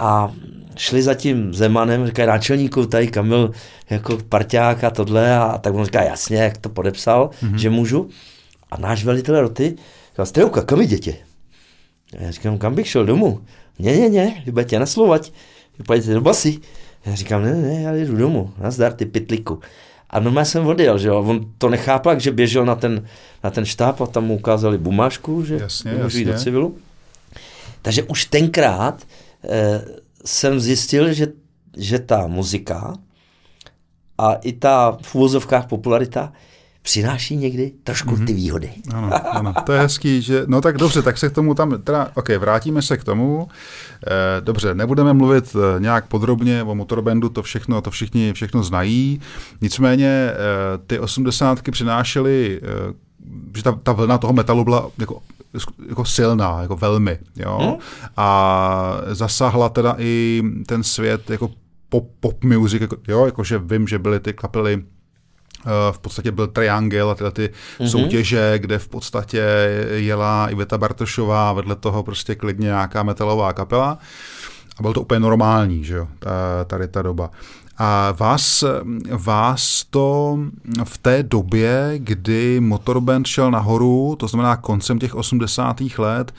A 0.00 0.32
šli 0.76 1.02
za 1.02 1.14
tím 1.14 1.54
Zemanem, 1.54 2.06
říká, 2.06 2.26
náčelníku, 2.26 2.86
tady 2.86 3.06
Kamil, 3.06 3.50
jako 3.90 4.18
parťák 4.28 4.84
a 4.84 4.90
tohle, 4.90 5.36
a 5.36 5.58
tak 5.58 5.74
on 5.74 5.84
říká, 5.84 6.02
jasně, 6.02 6.36
jak 6.36 6.58
to 6.58 6.68
podepsal, 6.68 7.30
mm-hmm. 7.42 7.54
že 7.54 7.70
můžu. 7.70 8.08
A 8.70 8.76
náš 8.80 9.04
velitel 9.04 9.40
roty 9.40 9.76
říkal, 10.10 10.26
Strejouka, 10.26 10.62
kam 10.62 10.80
jdete? 10.80 11.10
A 12.18 12.22
já 12.22 12.30
říkám, 12.30 12.58
kam 12.58 12.74
bych 12.74 12.88
šel 12.88 13.06
domů? 13.06 13.40
Ne, 13.78 13.92
ne, 13.96 14.08
ne, 14.08 14.42
vy 14.46 14.52
budete 14.52 14.78
naslovat, 14.78 15.32
vy 15.78 15.84
půjdete 15.84 16.14
do 16.14 16.20
basy. 16.20 16.58
Já 17.06 17.14
říkám, 17.14 17.42
ne, 17.42 17.54
ne, 17.54 17.82
já 17.82 17.94
jdu 17.94 18.16
domů, 18.16 18.52
nazdar 18.58 18.92
ty 18.92 19.06
pytliku. 19.06 19.60
A 20.10 20.20
normálně 20.20 20.46
jsem 20.46 20.66
odjel, 20.66 20.98
že 20.98 21.08
jo, 21.08 21.22
on 21.22 21.52
to 21.58 21.68
nechápal, 21.68 22.20
že 22.20 22.30
běžel 22.30 22.64
na 22.64 22.74
ten, 22.74 23.06
na 23.44 23.50
ten 23.50 23.64
štáb 23.64 24.00
a 24.00 24.06
tam 24.06 24.24
mu 24.24 24.34
ukázali 24.34 24.78
bumášku, 24.78 25.44
že 25.44 25.56
Jasně, 25.56 25.92
můžu 25.92 26.18
jít 26.18 26.24
do 26.24 26.38
civilu. 26.38 26.76
Takže 27.82 28.02
už 28.02 28.24
tenkrát 28.24 29.06
jsem 30.24 30.60
zjistil, 30.60 31.12
že, 31.12 31.26
že 31.76 31.98
ta 31.98 32.26
muzika 32.26 32.94
a 34.18 34.34
i 34.34 34.52
ta 34.52 34.98
v 35.02 35.14
úvozovkách 35.14 35.66
popularita 35.66 36.32
přináší 36.82 37.36
někdy 37.36 37.72
trošku 37.84 38.16
ty 38.16 38.32
výhody. 38.32 38.70
Ano, 38.94 39.34
ano, 39.36 39.54
to 39.66 39.72
je 39.72 39.80
hezký, 39.80 40.22
že, 40.22 40.42
no 40.46 40.60
tak 40.60 40.78
dobře, 40.78 41.02
tak 41.02 41.18
se 41.18 41.28
k 41.28 41.32
tomu 41.32 41.54
tam, 41.54 41.82
teda, 41.82 42.10
ok, 42.14 42.28
vrátíme 42.28 42.82
se 42.82 42.96
k 42.96 43.04
tomu, 43.04 43.48
e, 44.06 44.40
dobře, 44.40 44.74
nebudeme 44.74 45.12
mluvit 45.12 45.56
e, 45.56 45.80
nějak 45.80 46.06
podrobně 46.06 46.62
o 46.62 46.74
motorbandu, 46.74 47.28
to 47.28 47.42
všechno, 47.42 47.80
to 47.80 47.90
všichni 47.90 48.32
všechno 48.32 48.62
znají, 48.62 49.20
nicméně 49.60 50.06
e, 50.06 50.34
ty 50.86 50.98
osmdesátky 50.98 51.70
přinášely, 51.70 52.60
e, 52.62 52.94
že 53.56 53.62
ta, 53.62 53.78
ta 53.82 53.92
vlna 53.92 54.18
toho 54.18 54.32
metalu 54.32 54.64
byla 54.64 54.90
jako 54.98 55.22
jako 55.88 56.04
silná, 56.04 56.62
jako 56.62 56.76
velmi, 56.76 57.18
jo, 57.36 57.58
Hmm? 57.62 57.74
a 58.16 59.00
zasáhla 59.06 59.68
teda 59.68 59.94
i 59.98 60.42
ten 60.66 60.82
svět 60.82 61.30
jako 61.30 61.50
pop, 61.88 62.04
pop 62.20 62.44
music, 62.44 62.80
jako, 62.82 62.96
jo, 63.08 63.26
jakože 63.26 63.58
vím, 63.58 63.88
že 63.88 63.98
byly 63.98 64.20
ty 64.20 64.32
kapely 64.32 64.82
Eh, 65.66 65.92
v 65.92 65.98
podstatě 65.98 66.32
byl 66.32 66.46
Triangle 66.46 67.12
a 67.12 67.14
tyhle 67.14 67.30
ty 67.32 67.50
mm-hmm. 67.78 67.88
soutěže, 67.88 68.54
kde 68.58 68.78
v 68.78 68.88
podstatě 68.88 69.42
jela 69.94 70.48
Iveta 70.48 70.78
Bartošová, 70.78 71.52
vedle 71.52 71.76
toho 71.76 72.02
prostě 72.02 72.34
klidně 72.34 72.64
nějaká 72.66 73.02
metalová 73.02 73.52
kapela. 73.52 73.98
A 74.78 74.82
bylo 74.82 74.92
to 74.92 75.00
úplně 75.00 75.20
normální, 75.20 75.84
že 75.84 75.94
jo, 75.94 76.08
ta- 76.18 76.64
tady 76.66 76.88
ta 76.88 77.02
doba. 77.02 77.30
A 77.82 78.12
vás, 78.12 78.64
vás 79.10 79.84
to 79.90 80.38
v 80.84 80.98
té 80.98 81.22
době, 81.22 81.92
kdy 81.96 82.60
motorband 82.60 83.26
šel 83.26 83.50
nahoru, 83.50 84.16
to 84.18 84.28
znamená 84.28 84.56
koncem 84.56 84.98
těch 84.98 85.14
80. 85.14 85.98
let, 85.98 86.32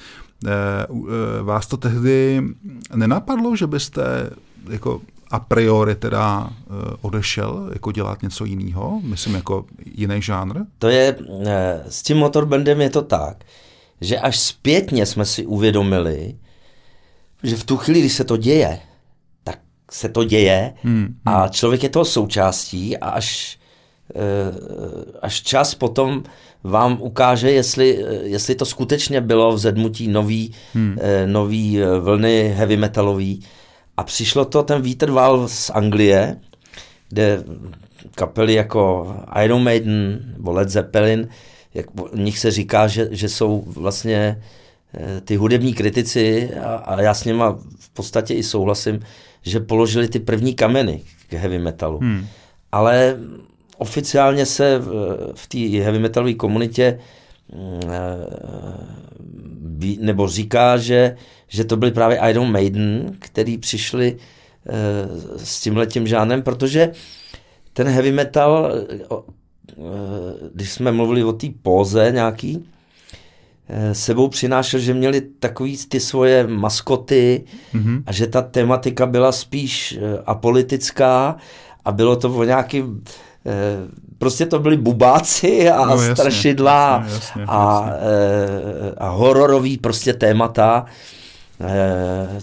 eh, 0.46 0.50
eh, 0.50 1.44
vás 1.44 1.68
to 1.68 1.78
tehdy 1.78 2.42
nenapadlo, 2.96 3.56
že 3.56 3.68
byste 3.68 4.30
jako 4.70 5.02
a 5.32 5.40
priori 5.40 5.96
teda 5.96 6.50
eh, 6.50 6.74
odešel 7.02 7.70
jako 7.74 7.92
dělat 7.92 8.22
něco 8.22 8.46
jiného, 8.46 9.02
myslím 9.04 9.36
jako 9.36 9.66
jiný 9.86 10.22
žánr? 10.22 10.60
To 10.80 10.90
je, 10.90 11.16
s 11.90 12.04
tím 12.04 12.18
motorbandem 12.18 12.82
je 12.82 12.90
to 12.90 13.02
tak, 13.02 13.44
že 14.02 14.20
až 14.20 14.40
zpětně 14.40 15.06
jsme 15.06 15.26
si 15.26 15.46
uvědomili, 15.46 16.36
že 17.44 17.56
v 17.56 17.64
tu 17.64 17.78
chvíli, 17.78 18.00
kdy 18.00 18.10
se 18.10 18.24
to 18.24 18.38
děje, 18.38 18.80
se 19.92 20.10
to 20.10 20.24
děje 20.24 20.74
Hmm, 20.84 21.16
a 21.26 21.48
člověk 21.48 21.84
je 21.84 21.90
toho 21.90 22.06
součástí 22.06 22.98
a 22.98 23.10
až, 23.10 23.60
eh, 24.16 24.20
až 25.22 25.42
čas 25.42 25.76
potom 25.76 26.24
vám 26.64 26.98
ukáže, 27.02 27.52
jestli, 27.52 28.06
eh, 28.06 28.14
jestli 28.24 28.56
to 28.56 28.66
skutečně 28.66 29.22
bylo 29.22 29.54
vzedmutí 29.54 30.08
nový, 30.08 30.54
hmm. 30.74 30.98
nový 31.26 31.82
eh, 31.82 32.00
vlny 32.00 32.54
heavy 32.58 32.78
metalový. 32.78 33.44
A 33.98 34.04
přišlo 34.04 34.46
to, 34.46 34.64
ten 34.64 34.82
vítr 34.82 35.12
vál 35.12 35.48
z 35.48 35.70
Anglie, 35.70 36.38
kde 37.10 37.44
kapely 38.16 38.54
jako 38.54 39.16
Iron 39.44 39.64
Maiden 39.64 40.20
nebo 40.38 40.52
Led 40.52 40.70
Zeppelin, 40.70 41.28
jak 41.74 41.86
o 42.00 42.18
nich 42.18 42.40
se 42.40 42.52
říká, 42.52 42.88
že, 42.88 43.08
že 43.12 43.30
jsou 43.30 43.64
vlastně 43.68 44.42
ty 45.26 45.36
hudební 45.36 45.74
kritici 45.74 46.50
a, 46.56 46.76
a 46.76 47.02
já 47.02 47.14
s 47.14 47.26
nima 47.26 47.60
v 47.80 47.90
podstatě 47.90 48.34
i 48.34 48.44
souhlasím, 48.44 49.00
že 49.42 49.60
položili 49.60 50.08
ty 50.08 50.20
první 50.20 50.54
kameny 50.54 51.02
k 51.30 51.34
heavy 51.34 51.60
metalu. 51.60 52.00
Hmm. 52.00 52.26
Ale 52.72 53.18
oficiálně 53.78 54.46
se 54.46 54.80
v, 54.80 55.18
v 55.36 55.48
té 55.48 55.58
heavy 55.58 56.00
metalové 56.00 56.34
komunitě 56.34 57.00
eh, 57.54 57.58
nebo 60.00 60.28
říká, 60.28 60.78
že, 60.78 61.16
že 61.48 61.64
to 61.64 61.78
byli 61.78 61.92
právě 61.92 62.20
Iron 62.30 62.52
Maiden, 62.52 63.16
který 63.20 63.58
přišli 63.58 64.18
eh, 64.18 65.38
s 65.38 65.62
tímhletím 65.62 66.08
žánrem, 66.08 66.42
protože 66.42 66.92
ten 67.74 67.88
heavy 67.88 68.12
metal, 68.12 68.72
eh, 68.76 69.00
když 70.54 70.72
jsme 70.72 70.92
mluvili 70.92 71.24
o 71.24 71.34
té 71.34 71.48
póze 71.62 72.12
nějaký, 72.12 72.66
sebou 73.94 74.28
přinášel, 74.28 74.80
že 74.80 74.94
měli 74.94 75.22
takový 75.40 75.78
ty 75.88 76.00
svoje 76.00 76.48
maskoty 76.48 77.44
Mhm. 77.74 78.04
a 78.06 78.12
že 78.12 78.28
ta 78.28 78.42
tematika 78.42 79.06
byla 79.06 79.32
spíš 79.32 79.98
eh, 80.02 80.20
apolitická 80.26 81.36
a 81.86 81.92
bylo 81.92 82.16
to 82.16 82.30
o 82.34 82.44
nějaký 82.44 82.84
eh, 83.46 83.52
prostě 84.18 84.46
to 84.46 84.60
byli 84.60 84.78
bubáci 84.78 85.70
a 85.70 85.86
No, 85.86 85.92
jasně, 85.96 86.16
strašidla 86.16 87.04
jasně, 87.06 87.14
jasně, 87.20 87.44
a, 87.48 87.84
jasně. 87.88 87.98
eh, 88.90 88.96
a 88.98 89.10
hororový 89.10 89.78
prostě 89.78 90.14
témata, 90.14 90.86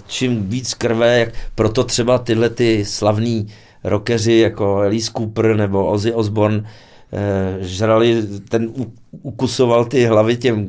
čím 0.06 0.48
víc 0.48 0.74
krve, 0.74 1.18
jak 1.18 1.28
proto 1.54 1.84
třeba 1.84 2.18
tyhle 2.18 2.50
ty 2.50 2.84
slavní 2.84 3.46
rockeři 3.84 4.32
jako 4.32 4.76
Alice 4.76 5.10
Cooper 5.16 5.56
nebo 5.56 5.86
Ozzy 5.86 6.12
Osbourne 6.14 6.64
žrali, 7.60 8.22
ten 8.48 8.68
ukusoval 9.22 9.84
ty 9.84 10.04
hlavy 10.04 10.36
těm, 10.36 10.68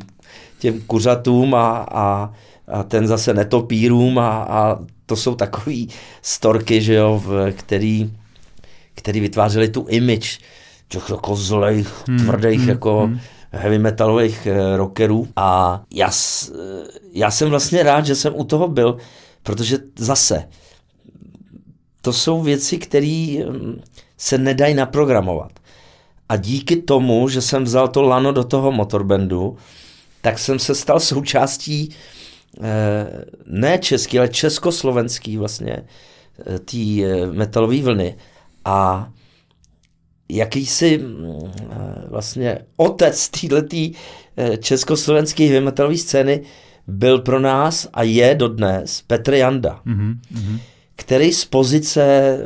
těm 0.60 0.82
kuřatům 0.82 1.56
a, 1.56 1.86
a, 1.92 2.34
a 2.68 2.84
ten 2.84 3.08
zase 3.08 3.34
netopírům 3.34 4.20
a, 4.20 4.30
a 4.44 4.80
to 5.06 5.16
jsou 5.16 5.36
takový 5.36 5.90
storky, 6.22 6.82
že 6.82 6.94
jo, 6.94 7.22
v, 7.26 7.52
který, 7.52 8.14
který 8.96 9.20
vytvářeli 9.20 9.70
tu 9.70 9.86
image 9.90 10.40
těch 10.88 11.10
jako 11.10 11.36
zlejch, 11.36 12.08
hmm, 12.08 12.20
tvrdých 12.20 12.60
hmm, 12.60 12.70
jako 12.70 13.02
hmm. 13.06 13.20
heavy 13.52 13.80
metalových 13.80 14.48
eh, 14.48 14.78
rockerů 14.78 15.28
a 15.36 15.82
já, 15.94 16.10
já 17.14 17.32
jsem 17.32 17.50
vlastně 17.50 17.84
rád, 17.84 18.06
že 18.06 18.16
jsem 18.16 18.34
u 18.36 18.44
toho 18.44 18.68
byl, 18.68 18.98
protože 19.44 19.78
zase 19.98 20.48
to 22.02 22.14
jsou 22.14 22.42
věci, 22.42 22.78
které 22.78 23.38
hm, 23.50 23.82
se 24.18 24.38
nedají 24.38 24.74
naprogramovat. 24.74 25.52
A 26.30 26.36
díky 26.36 26.76
tomu, 26.76 27.30
že 27.30 27.42
jsem 27.42 27.64
vzal 27.64 27.88
to 27.88 28.02
lano 28.02 28.32
do 28.32 28.44
toho 28.44 28.72
motorbandu, 28.72 29.58
tak 30.22 30.40
jsem 30.40 30.60
se 30.60 30.76
stal 30.76 31.00
součástí 31.00 31.90
eh, 32.62 33.26
ne 33.46 33.78
český, 33.78 34.20
ale 34.20 34.28
československý 34.28 35.38
vlastně 35.38 35.84
eh, 36.46 36.60
té 36.60 36.78
eh, 36.78 37.26
metalové 37.32 37.82
vlny. 37.82 38.16
A 38.66 39.10
jakýsi 40.30 40.98
mm, 40.98 41.52
vlastně 42.08 42.60
otec 42.78 43.30
této 43.30 43.76
československé 44.60 45.44
heavy 45.44 45.66
metalové 45.66 45.98
scény 45.98 46.42
byl 46.88 47.20
pro 47.20 47.40
nás 47.40 47.88
a 47.94 48.04
je 48.04 48.36
dodnes 48.36 49.02
Petr 49.08 49.34
Janda, 49.34 49.82
mm-hmm. 49.86 50.60
který 50.96 51.34
z 51.34 51.46
pozice 51.46 52.38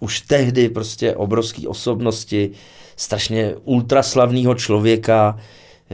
už 0.00 0.20
tehdy 0.20 0.68
prostě 0.68 1.16
obrovské 1.16 1.68
osobnosti, 1.68 2.50
strašně 2.96 3.54
ultraslavného 3.64 4.54
člověka, 4.54 5.38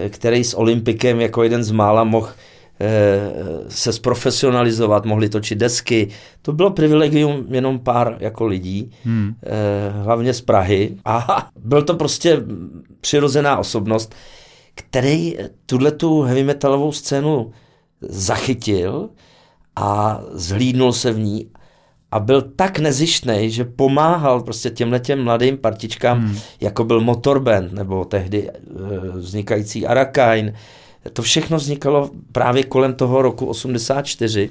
který 0.08 0.44
s 0.44 0.54
Olympikem 0.54 1.20
jako 1.20 1.42
jeden 1.42 1.64
z 1.64 1.70
mála 1.70 2.04
mohl 2.04 2.28
eh, 2.80 3.30
se 3.68 3.92
zprofesionalizovat, 3.92 5.04
mohli 5.06 5.28
točit 5.28 5.58
desky. 5.58 6.08
To 6.42 6.52
bylo 6.52 6.70
privilegium 6.70 7.46
jenom 7.48 7.78
pár 7.78 8.16
jako 8.20 8.46
lidí, 8.46 8.90
hmm. 9.04 9.34
Eh, 9.46 10.02
hlavně 10.02 10.34
z 10.34 10.40
Prahy. 10.40 10.96
A 11.04 11.48
byl 11.64 11.82
to 11.82 11.94
prostě 11.94 12.42
přirozená 13.00 13.58
osobnost, 13.58 14.14
který 14.74 15.36
tuhle 15.66 15.90
tu 15.90 16.22
heavy 16.22 16.44
metalovou 16.44 16.92
scénu 16.92 17.52
zachytil 18.00 19.08
a 19.76 20.20
zhlídnul 20.32 20.92
se 20.92 21.12
v 21.12 21.18
ní 21.18 21.46
a 22.12 22.20
byl 22.20 22.42
tak 22.42 22.78
nezištný, 22.78 23.50
že 23.50 23.64
pomáhal 23.64 24.40
prostě 24.40 24.70
těmhle 24.70 25.00
těm 25.00 25.24
mladým 25.24 25.58
partičkám, 25.58 26.20
hmm. 26.20 26.38
jako 26.60 26.84
byl 26.84 27.00
Motorband, 27.00 27.72
nebo 27.72 28.04
tehdy 28.04 28.50
e, 28.50 28.54
vznikající 29.14 29.86
Arakain. 29.86 30.54
To 31.12 31.22
všechno 31.22 31.56
vznikalo 31.56 32.10
právě 32.32 32.64
kolem 32.64 32.94
toho 32.94 33.22
roku 33.22 33.46
84. 33.46 34.50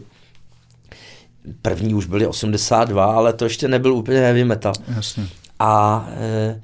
První 1.62 1.93
už 1.93 2.05
byly 2.05 2.28
82, 2.28 3.05
ale 3.05 3.34
to 3.34 3.45
ještě 3.45 3.68
nebyl 3.68 3.93
úplně 3.93 4.20
heavy 4.20 4.45
metal. 4.45 4.74
Jasně. 4.95 5.28
A, 5.59 6.07
e, 6.18 6.62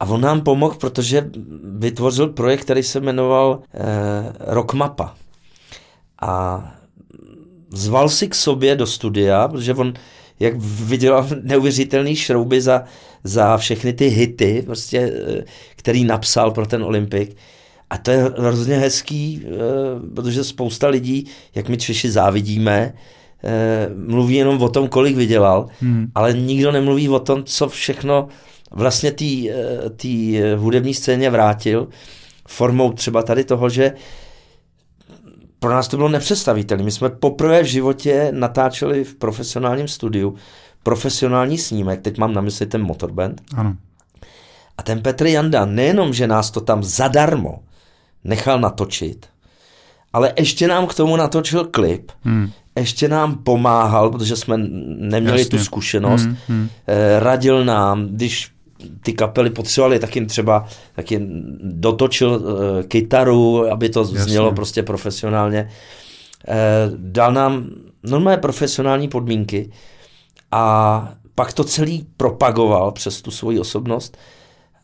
a 0.00 0.04
on 0.04 0.20
nám 0.20 0.40
pomohl, 0.40 0.74
protože 0.74 1.30
vytvořil 1.64 2.28
projekt, 2.28 2.60
který 2.60 2.82
se 2.82 3.00
jmenoval 3.00 3.60
e, 3.74 3.78
Rockmapa. 4.38 5.14
A 6.22 6.64
zval 7.70 8.08
si 8.08 8.28
k 8.28 8.34
sobě 8.34 8.76
do 8.76 8.86
studia, 8.86 9.48
protože 9.48 9.74
on 9.74 9.94
jak 10.40 10.54
vydělal 10.60 11.26
neuvěřitelný 11.42 12.16
šrouby 12.16 12.60
za, 12.60 12.84
za 13.24 13.56
všechny 13.56 13.92
ty 13.92 14.08
hity, 14.08 14.62
prostě, 14.66 15.12
eh, 15.38 15.44
který 15.76 16.04
napsal 16.04 16.50
pro 16.50 16.66
ten 16.66 16.82
Olympik. 16.82 17.36
A 17.90 17.98
to 17.98 18.10
je 18.10 18.18
hrozně 18.38 18.78
hezký, 18.78 19.42
eh, 19.44 19.48
protože 20.14 20.44
spousta 20.44 20.88
lidí, 20.88 21.26
jak 21.54 21.68
my 21.68 21.76
Češi 21.76 22.10
závidíme, 22.10 22.92
eh, 23.44 23.88
mluví 24.06 24.34
jenom 24.34 24.62
o 24.62 24.68
tom, 24.68 24.88
kolik 24.88 25.16
vydělal, 25.16 25.66
hmm. 25.80 26.10
ale 26.14 26.32
nikdo 26.32 26.72
nemluví 26.72 27.08
o 27.08 27.18
tom, 27.18 27.44
co 27.44 27.68
všechno 27.68 28.28
vlastně 28.70 29.12
té 29.96 30.06
hudební 30.56 30.94
scéně 30.94 31.30
vrátil 31.30 31.88
formou 32.48 32.92
třeba 32.92 33.22
tady 33.22 33.44
toho, 33.44 33.68
že 33.68 33.92
pro 35.58 35.70
nás 35.70 35.88
to 35.88 35.96
bylo 35.96 36.08
nepředstavitelné. 36.08 36.84
My 36.84 36.90
jsme 36.90 37.08
poprvé 37.08 37.62
v 37.62 37.66
životě 37.66 38.28
natáčeli 38.34 39.04
v 39.04 39.14
profesionálním 39.14 39.88
studiu 39.88 40.34
profesionální 40.82 41.58
snímek, 41.58 42.00
teď 42.00 42.18
mám 42.18 42.34
na 42.34 42.40
mysli 42.40 42.66
ten 42.66 42.82
motorband. 42.82 43.40
Ano. 43.56 43.76
A 44.78 44.82
ten 44.82 45.02
Petr 45.02 45.26
Janda 45.26 45.64
nejenom, 45.64 46.14
že 46.14 46.26
nás 46.26 46.50
to 46.50 46.60
tam 46.60 46.82
zadarmo 46.82 47.58
nechal 48.24 48.60
natočit, 48.60 49.26
ale 50.12 50.32
ještě 50.38 50.68
nám 50.68 50.86
k 50.86 50.94
tomu 50.94 51.16
natočil 51.16 51.64
klip, 51.64 52.12
hmm. 52.22 52.50
ještě 52.78 53.08
nám 53.08 53.34
pomáhal, 53.34 54.10
protože 54.10 54.36
jsme 54.36 54.56
neměli 54.98 55.40
Jasně. 55.40 55.58
tu 55.58 55.64
zkušenost, 55.64 56.22
hmm, 56.22 56.36
hmm. 56.48 56.68
radil 57.18 57.64
nám, 57.64 58.06
když 58.06 58.50
ty 59.02 59.12
kapely 59.12 59.50
potřebovaly, 59.50 59.98
tak 59.98 60.16
jim 60.16 60.26
třeba 60.26 60.66
tak 60.94 61.10
jim 61.10 61.56
dotočil 61.60 62.30
uh, 62.30 62.82
kytaru, 62.82 63.72
aby 63.72 63.88
to 63.88 64.00
Jasně. 64.00 64.18
znělo 64.18 64.52
prostě 64.52 64.82
profesionálně. 64.82 65.70
Uh, 66.48 66.54
dal 66.96 67.32
nám 67.32 67.70
normálně 68.02 68.38
profesionální 68.38 69.08
podmínky 69.08 69.70
a 70.50 71.14
pak 71.34 71.52
to 71.52 71.64
celý 71.64 72.06
propagoval 72.16 72.92
přes 72.92 73.22
tu 73.22 73.30
svoji 73.30 73.58
osobnost 73.58 74.16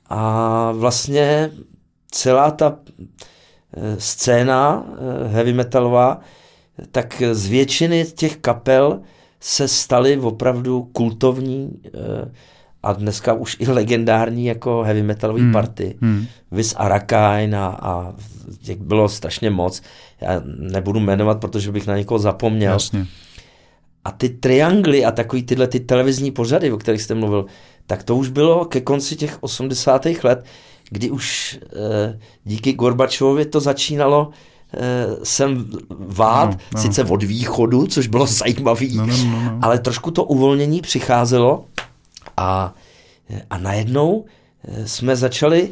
a 0.09 0.73
vlastně 0.73 1.51
celá 2.11 2.51
ta 2.51 2.71
uh, 2.71 2.77
scéna 3.99 4.83
uh, 4.83 5.33
heavy 5.33 5.53
metalová, 5.53 6.21
tak 6.91 7.23
z 7.33 7.47
většiny 7.47 8.05
těch 8.05 8.37
kapel 8.37 9.01
se 9.41 9.69
staly 9.69 10.19
opravdu 10.19 10.83
kultovní 10.93 11.71
uh, 11.85 12.29
a 12.85 12.93
dneska 12.93 13.33
už 13.33 13.57
i 13.61 13.67
legendární 13.67 14.47
jako 14.47 14.83
heavy 14.83 15.03
metalový 15.03 15.43
hmm. 15.43 15.53
party. 15.53 15.97
Hmm. 16.01 16.27
Vis 16.53 16.75
Arakain 16.77 17.57
a, 17.57 17.67
a 17.67 18.13
těch 18.63 18.79
bylo 18.79 19.09
strašně 19.09 19.51
moc. 19.51 19.83
Já 20.21 20.43
nebudu 20.59 21.01
jmenovat, 21.01 21.41
protože 21.41 21.73
bych 21.73 21.87
na 21.87 21.97
někoho 21.97 22.19
zapomněl. 22.19 22.73
Jasně. 22.73 23.07
A 24.05 24.11
ty 24.11 24.29
triangly 24.29 25.05
a 25.05 25.11
takový 25.11 25.43
tyhle 25.43 25.67
ty 25.67 25.81
televizní 25.81 26.31
pořady, 26.31 26.73
o 26.73 26.77
kterých 26.77 27.03
jste 27.03 27.15
mluvil, 27.15 27.47
tak 27.87 28.03
to 28.03 28.17
už 28.17 28.29
bylo 28.29 28.65
ke 28.65 28.81
konci 28.81 29.17
těch 29.17 29.43
80. 29.43 30.07
let, 30.25 30.45
kdy 30.91 31.11
už 31.11 31.59
e, 31.63 32.19
díky 32.45 32.73
Gorbačovovi 32.73 33.45
to 33.45 33.61
začínalo 33.61 34.31
e, 34.77 35.07
sem 35.23 35.71
vát, 35.99 36.51
no, 36.51 36.59
no. 36.75 36.81
sice 36.81 37.05
od 37.05 37.23
východu, 37.23 37.87
což 37.87 38.07
bylo 38.07 38.27
zajímavý, 38.27 38.97
no, 38.97 39.07
no, 39.07 39.17
no, 39.17 39.43
no. 39.43 39.59
ale 39.63 39.79
trošku 39.79 40.11
to 40.11 40.25
uvolnění 40.25 40.81
přicházelo 40.81 41.65
a, 42.37 42.75
a 43.51 43.59
najednou 43.59 44.25
eh, 44.65 44.89
jsme 44.89 45.17
začali, 45.17 45.71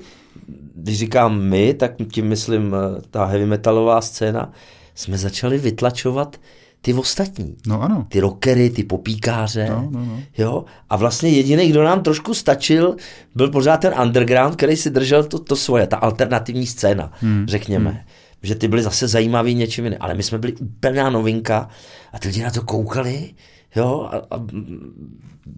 když 0.75 0.99
říkám 0.99 1.41
my, 1.41 1.75
tak 1.75 1.93
tím 2.13 2.27
myslím 2.27 2.75
eh, 2.75 3.03
ta 3.11 3.25
heavy 3.25 3.47
metalová 3.47 4.01
scéna, 4.01 4.53
jsme 4.95 5.19
začali 5.19 5.59
vytlačovat 5.59 6.37
ty 6.83 6.95
ostatní. 6.95 7.57
No 7.67 7.83
ano. 7.83 8.07
Ty 8.09 8.21
rockery, 8.21 8.71
ty 8.71 8.85
popíkáře. 8.85 9.67
No, 9.71 9.89
no, 9.91 10.05
no. 10.07 10.21
Jo? 10.39 10.65
A 10.91 10.97
vlastně 10.97 11.31
jediný, 11.31 11.69
kdo 11.69 11.83
nám 11.83 12.03
trošku 12.03 12.35
stačil, 12.35 12.97
byl 13.35 13.51
pořád 13.51 13.77
ten 13.77 13.95
underground, 14.03 14.57
který 14.57 14.77
si 14.77 14.91
držel 14.91 15.25
to, 15.25 15.39
to 15.39 15.57
svoje, 15.57 15.87
ta 15.87 15.97
alternativní 15.97 16.67
scéna, 16.67 17.13
hmm. 17.21 17.45
řekněme. 17.49 17.91
Hmm. 17.91 18.01
Že 18.43 18.55
ty 18.55 18.69
byly 18.69 18.83
zase 18.83 19.09
zajímavý 19.09 19.55
něčím 19.55 19.85
jiným. 19.85 19.99
Ale 20.03 20.15
my 20.15 20.23
jsme 20.23 20.39
byli 20.39 20.53
úplná 20.53 21.11
novinka 21.11 21.69
a 22.13 22.19
ty 22.19 22.29
lidi 22.29 22.43
na 22.43 22.51
to 22.51 22.63
koukali, 22.63 23.35
jo, 23.77 24.09
a, 24.13 24.17
a, 24.37 24.45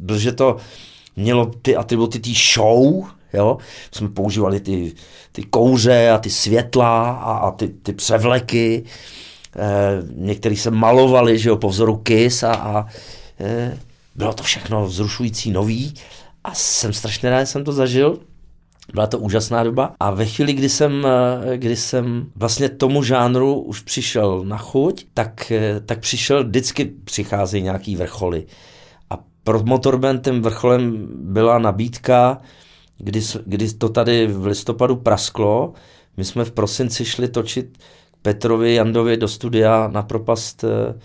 protože 0.07 0.33
to, 0.33 0.57
mělo 1.17 1.47
ty 1.47 1.77
atributy 1.77 2.19
té 2.19 2.31
show, 2.55 3.07
jo, 3.33 3.59
jsme 3.93 4.09
používali 4.09 4.61
ty, 4.61 4.93
ty 5.33 5.43
kouře 5.43 6.11
a 6.11 6.19
ty 6.19 6.31
světla 6.31 7.11
a, 7.11 7.37
a 7.37 7.51
ty, 7.51 7.69
ty 7.69 7.93
převleky, 7.93 8.85
e, 9.57 9.69
některý 10.17 10.57
se 10.57 10.71
malovali, 10.71 11.39
že 11.39 11.49
jo, 11.49 11.57
po 11.57 11.69
vzoru 11.69 11.97
Kiss 11.97 12.43
a, 12.43 12.55
a 12.55 12.87
e, 13.41 13.79
bylo 14.15 14.33
to 14.33 14.43
všechno 14.43 14.87
vzrušující 14.87 15.51
nový 15.51 15.95
a 16.45 16.55
jsem 16.55 16.93
strašně 16.93 17.31
rád, 17.31 17.47
jsem 17.47 17.65
to 17.65 17.73
zažil. 17.73 18.19
Byla 18.95 19.07
to 19.07 19.19
úžasná 19.19 19.65
doba 19.65 19.95
a 20.01 20.11
ve 20.11 20.27
chvíli, 20.27 20.53
kdy 20.53 20.69
jsem, 20.69 21.07
eh, 21.07 21.59
kdy 21.59 21.77
jsem 21.77 22.27
vlastně 22.37 22.69
tomu 22.69 23.03
žánru 23.03 23.61
už 23.61 23.81
přišel 23.81 24.45
na 24.45 24.59
chuť, 24.59 25.07
tak, 25.15 25.53
tak 25.87 25.99
přišel, 25.99 26.45
vždycky 26.45 26.85
přicházejí 26.85 27.63
nějaký 27.63 27.97
vrcholy 27.97 28.47
pro 29.45 29.63
Motorband 29.63 30.27
vrcholem 30.27 31.09
byla 31.15 31.59
nabídka, 31.59 32.41
kdy, 32.99 33.21
kdy 33.47 33.73
to 33.73 33.89
tady 33.89 34.27
v 34.27 34.47
listopadu 34.47 34.97
prasklo. 34.97 35.73
My 36.17 36.25
jsme 36.25 36.45
v 36.45 36.53
prosinci 36.53 37.05
šli 37.05 37.29
točit 37.29 37.79
Petrovi 38.23 38.75
Jandovi 38.75 39.17
do 39.17 39.29
studia 39.29 39.89
na 39.93 40.03
propast, 40.03 40.65
eh, 40.65 40.99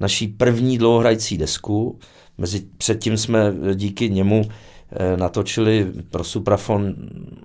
naší 0.00 0.28
první 0.28 0.78
dlouhohrající 0.78 1.38
desku. 1.38 1.98
Mezi, 2.38 2.66
předtím 2.78 3.16
jsme 3.16 3.54
díky 3.74 4.10
němu 4.10 4.42
eh, 4.44 4.52
natočili 5.16 5.92
pro 6.10 6.24
Suprafon 6.24 6.94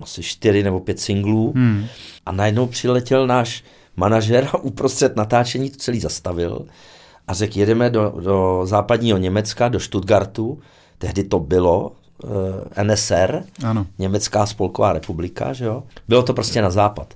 asi 0.01 0.23
čtyři 0.23 0.63
nebo 0.63 0.79
pět 0.79 0.99
singlů 0.99 1.53
hmm. 1.55 1.85
a 2.25 2.31
najednou 2.31 2.67
přiletěl 2.67 3.27
náš 3.27 3.63
manažer 3.95 4.49
a 4.53 4.57
uprostřed 4.57 5.15
natáčení 5.15 5.69
to 5.69 5.77
celý 5.77 5.99
zastavil 5.99 6.65
a 7.27 7.33
řekl, 7.33 7.59
jedeme 7.59 7.89
do, 7.89 8.13
do 8.23 8.61
západního 8.63 9.17
Německa, 9.17 9.69
do 9.69 9.79
Stuttgartu, 9.79 10.59
tehdy 10.97 11.23
to 11.23 11.39
bylo 11.39 11.91
eh, 12.75 12.83
NSR, 12.83 13.43
ano. 13.65 13.87
Německá 13.99 14.45
spolková 14.45 14.93
republika, 14.93 15.53
že 15.53 15.65
jo? 15.65 15.83
Bylo 16.07 16.23
to 16.23 16.33
prostě 16.33 16.61
na 16.61 16.69
západ. 16.69 17.13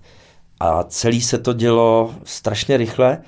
A 0.60 0.84
celý 0.84 1.22
se 1.22 1.38
to 1.38 1.54
dělo 1.54 2.16
strašně 2.24 2.78
rychle. 2.78 3.22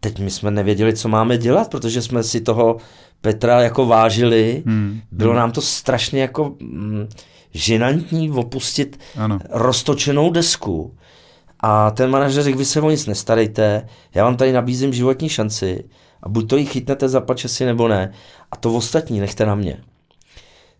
Teď 0.00 0.18
my 0.18 0.30
jsme 0.30 0.50
nevěděli, 0.50 0.96
co 0.96 1.08
máme 1.08 1.38
dělat, 1.38 1.70
protože 1.70 2.02
jsme 2.02 2.22
si 2.22 2.40
toho 2.40 2.76
Petra 3.20 3.60
jako 3.60 3.86
vážili. 3.86 4.62
Hmm. 4.66 5.00
Bylo 5.10 5.30
hmm. 5.30 5.38
nám 5.38 5.52
to 5.52 5.60
strašně 5.60 6.20
jako 6.20 6.54
mm, 6.60 7.08
žinantní 7.50 8.30
opustit 8.30 9.00
ano. 9.16 9.38
roztočenou 9.50 10.30
desku. 10.30 10.94
A 11.60 11.90
ten 11.90 12.10
manažer 12.10 12.42
řekl, 12.42 12.58
vy 12.58 12.64
se 12.64 12.80
o 12.80 12.90
nic 12.90 13.06
nestarejte, 13.06 13.86
já 14.14 14.24
vám 14.24 14.36
tady 14.36 14.52
nabízím 14.52 14.92
životní 14.92 15.28
šanci 15.28 15.84
a 16.22 16.28
buď 16.28 16.48
to 16.48 16.56
jí 16.56 16.66
chytnete 16.66 17.08
za 17.08 17.20
pačesy 17.20 17.64
nebo 17.64 17.88
ne. 17.88 18.12
A 18.50 18.56
to 18.56 18.74
ostatní 18.74 19.20
nechte 19.20 19.46
na 19.46 19.54
mě. 19.54 19.78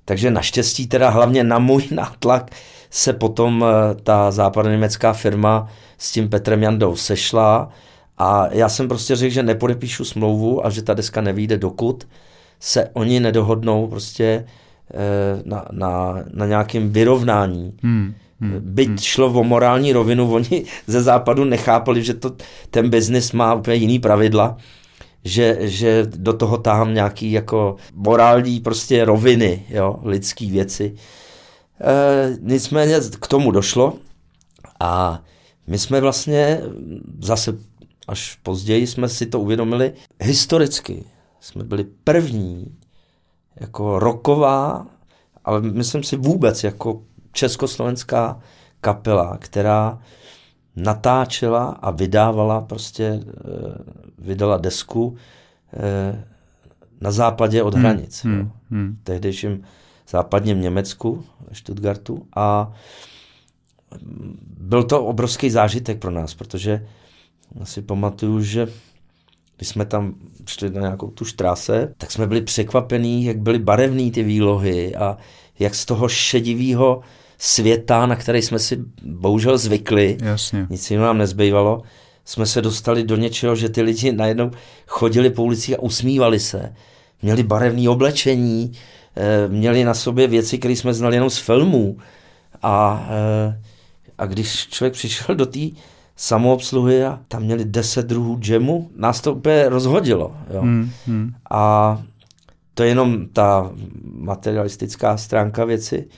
Takže 0.05 0.31
naštěstí 0.31 0.87
teda 0.87 1.11
hlavně 1.11 1.45
na 1.45 1.59
můj 1.59 1.89
nátlak 1.91 2.51
se 2.91 3.13
potom 3.13 3.65
eh, 3.65 3.95
ta 3.95 4.31
západoněmecká 4.31 5.13
firma 5.13 5.69
s 5.99 6.13
tím 6.13 6.29
Petrem 6.29 6.63
Jandou 6.63 6.97
sešla 6.97 7.69
a 8.19 8.47
já 8.51 8.69
jsem 8.69 8.89
prostě 8.89 9.17
řekl, 9.17 9.35
že 9.35 9.43
nepodepíšu 9.43 10.05
smlouvu 10.05 10.67
a 10.67 10.71
že 10.71 10.83
ta 10.83 10.95
deska 10.95 11.21
nevíde 11.21 11.57
dokud 11.57 12.07
se 12.61 12.89
oni 12.93 13.21
nedohodnou 13.21 13.87
prostě 13.87 14.45
eh, 14.91 15.43
na, 15.45 15.65
na, 15.73 16.17
na 16.33 16.47
nějakém 16.47 16.93
vyrovnání. 16.93 17.73
Hmm. 17.83 18.15
Hmm. 18.41 18.61
Byť 18.61 18.89
hmm. 18.89 18.99
šlo 18.99 19.33
o 19.33 19.45
morální 19.45 19.93
rovinu, 19.93 20.33
oni 20.35 20.65
ze 20.87 21.03
západu 21.03 21.45
nechápali, 21.45 22.05
že 22.05 22.15
to, 22.15 22.37
ten 22.71 22.91
biznis 22.91 23.33
má 23.33 23.55
úplně 23.55 23.77
jiný 23.77 23.99
pravidla, 23.99 24.57
že, 25.25 25.59
že 25.61 26.07
do 26.07 26.33
toho 26.33 26.59
táhám 26.59 26.95
nějaký 26.95 27.33
jako 27.33 27.77
morální 27.95 28.61
prostě 28.61 29.05
roviny, 29.05 29.63
jo, 29.71 29.97
lidský 30.03 30.51
věci. 30.51 30.95
E, 31.81 32.37
nicméně 32.41 33.01
k 33.21 33.27
tomu 33.27 33.51
došlo 33.51 33.99
a 34.81 35.23
my 35.67 35.79
jsme 35.79 36.01
vlastně 36.01 36.61
zase 37.21 37.59
až 38.09 38.39
později 38.43 38.87
jsme 38.87 39.09
si 39.09 39.27
to 39.27 39.41
uvědomili, 39.41 39.93
historicky 40.21 41.05
jsme 41.41 41.65
byli 41.65 41.85
první 42.05 42.77
jako 43.57 43.99
roková, 43.99 44.87
ale 45.45 45.61
myslím 45.61 46.03
si 46.03 46.17
vůbec 46.17 46.65
jako 46.65 47.03
československá 47.33 48.41
kapela, 48.81 49.37
která 49.39 49.99
natáčela 50.77 51.65
a 51.65 51.91
vydávala 51.91 52.61
prostě, 52.61 53.05
eh, 53.05 53.25
vydala 54.19 54.57
desku 54.57 55.17
eh, 55.73 56.25
na 57.01 57.11
západě 57.11 57.63
od 57.63 57.75
hmm, 57.75 57.83
hranic. 57.83 58.25
Hmm, 58.25 58.35
hmm, 58.35 58.51
hmm. 58.71 58.97
V 59.01 59.05
tehdejším 59.05 59.65
západním 60.09 60.61
Německu, 60.61 61.25
Stuttgartu 61.53 62.27
a 62.37 62.73
byl 64.59 64.83
to 64.83 65.05
obrovský 65.05 65.51
zážitek 65.51 65.99
pro 65.99 66.11
nás, 66.11 66.35
protože 66.35 66.89
si 67.65 67.83
pamatuju, 67.83 68.41
že 68.41 68.69
když 69.59 69.69
jsme 69.69 69.85
tam 69.85 70.15
šli 70.47 70.71
na 70.71 70.81
nějakou 70.81 71.11
tu 71.11 71.25
štráse, 71.25 71.95
tak 71.99 72.11
jsme 72.11 72.27
byli 72.27 72.41
překvapení, 72.41 73.25
jak 73.25 73.39
byly 73.39 73.59
barevné 73.59 74.11
ty 74.11 74.23
výlohy 74.23 74.97
a 74.97 75.17
jak 75.59 75.75
z 75.75 75.85
toho 75.85 76.09
šedivého 76.09 77.01
světa, 77.39 78.07
na 78.07 78.17
který 78.17 78.43
jsme 78.43 78.59
si 78.59 78.79
bohužel 79.03 79.59
zvykli, 79.59 80.19
Jasně. 80.21 80.67
nic 80.71 80.91
jiného 80.91 81.07
nám 81.07 81.19
nezbývalo, 81.19 81.83
jsme 82.25 82.47
se 82.47 82.63
dostali 82.63 83.05
do 83.05 83.17
něčeho, 83.17 83.57
že 83.57 83.69
ty 83.69 83.83
lidi 83.83 84.13
najednou 84.13 84.51
chodili 84.87 85.31
po 85.31 85.43
ulici 85.43 85.77
a 85.77 85.81
usmívali 85.81 86.41
se. 86.41 86.75
Měli 87.23 87.43
barevné 87.43 87.89
oblečení, 87.89 88.73
eh, 89.17 89.49
měli 89.49 89.85
na 89.85 89.95
sobě 89.95 90.27
věci, 90.27 90.59
které 90.59 90.77
jsme 90.77 90.95
znali 90.95 91.17
jenom 91.17 91.31
z 91.31 91.39
filmů. 91.39 91.99
A, 92.63 93.07
eh, 93.11 93.61
a 94.19 94.27
když 94.27 94.67
člověk 94.67 94.93
přišel 94.93 95.35
do 95.35 95.47
té 95.47 95.61
samoobsluhy 96.19 97.05
a 97.05 97.21
tam 97.29 97.43
měli 97.43 97.65
deset 97.65 98.07
druhů 98.07 98.39
džemu, 98.39 98.91
nás 98.97 99.21
to 99.21 99.35
úplně 99.35 99.69
rozhodilo. 99.69 100.37
Jo. 100.55 100.61
Hmm, 100.61 100.91
hmm. 101.07 101.35
A 101.51 102.03
to 102.75 102.83
je 102.83 102.89
jenom 102.89 103.27
ta 103.27 103.71
materialistická 104.03 105.17
stránka 105.17 105.65
věci 105.65 106.09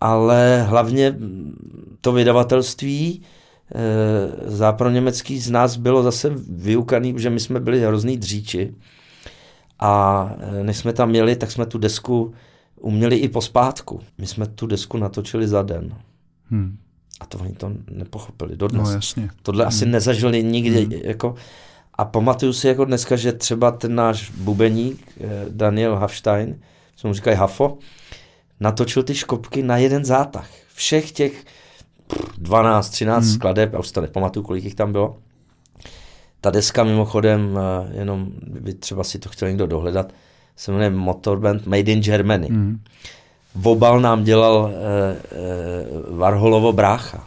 ale 0.00 0.62
hlavně 0.62 1.16
to 2.00 2.12
vydavatelství 2.12 3.22
e, 3.74 4.50
západoněmecký 4.50 5.38
z 5.38 5.50
nás 5.50 5.76
bylo 5.76 6.02
zase 6.02 6.30
vyukaný, 6.48 7.14
že 7.16 7.30
my 7.30 7.40
jsme 7.40 7.60
byli 7.60 7.80
hrozný 7.80 8.16
dříči 8.16 8.74
a 9.78 10.24
e, 10.38 10.64
než 10.64 10.76
jsme 10.76 10.92
tam 10.92 11.08
měli, 11.08 11.36
tak 11.36 11.50
jsme 11.50 11.66
tu 11.66 11.78
desku 11.78 12.34
uměli 12.80 13.16
i 13.16 13.28
pospátku. 13.28 14.00
My 14.18 14.26
jsme 14.26 14.46
tu 14.46 14.66
desku 14.66 14.98
natočili 14.98 15.48
za 15.48 15.62
den. 15.62 15.94
Hmm. 16.50 16.76
A 17.20 17.26
to 17.26 17.38
oni 17.38 17.52
to 17.52 17.72
nepochopili 17.90 18.56
dodnes. 18.56 18.88
No, 18.88 18.94
jasně. 18.94 19.30
Tohle 19.42 19.64
hmm. 19.64 19.68
asi 19.68 19.86
nezažili 19.86 20.42
nikdy. 20.44 20.84
Hmm. 20.84 20.92
Jako, 20.92 21.34
a 21.94 22.04
pamatuju 22.04 22.52
si 22.52 22.68
jako 22.68 22.84
dneska, 22.84 23.16
že 23.16 23.32
třeba 23.32 23.70
ten 23.70 23.94
náš 23.94 24.30
bubeník 24.30 25.12
eh, 25.20 25.46
Daniel 25.48 25.96
Hafstein, 25.96 26.60
co 26.96 27.08
mu 27.08 27.14
říkají 27.14 27.36
Hafo, 27.36 27.78
natočil 28.60 29.02
ty 29.02 29.14
škopky 29.14 29.62
na 29.62 29.76
jeden 29.76 30.04
zátah. 30.04 30.50
Všech 30.74 31.12
těch 31.12 31.44
12, 32.38 32.90
13 32.90 33.24
hmm. 33.24 33.34
skladeb, 33.34 33.72
já 33.72 33.78
už 33.78 33.92
to 33.92 34.00
nepamatuju, 34.00 34.44
kolik 34.44 34.64
jich 34.64 34.74
tam 34.74 34.92
bylo. 34.92 35.18
Ta 36.40 36.50
deska 36.50 36.84
mimochodem, 36.84 37.58
eh, 37.58 37.98
jenom 37.98 38.32
by 38.42 38.74
třeba 38.74 39.04
si 39.04 39.18
to 39.18 39.28
chtěl 39.28 39.48
někdo 39.48 39.66
dohledat, 39.66 40.12
se 40.56 40.72
jmenuje 40.72 40.90
Motorband 40.90 41.66
Made 41.66 41.92
in 41.92 42.00
Germany. 42.00 42.46
Hmm. 42.46 42.80
Vobal 43.54 44.00
nám 44.00 44.24
dělal 44.24 44.56
uh, 44.56 44.70
uh, 46.10 46.18
Varholovo 46.18 46.72
brácha. 46.72 47.24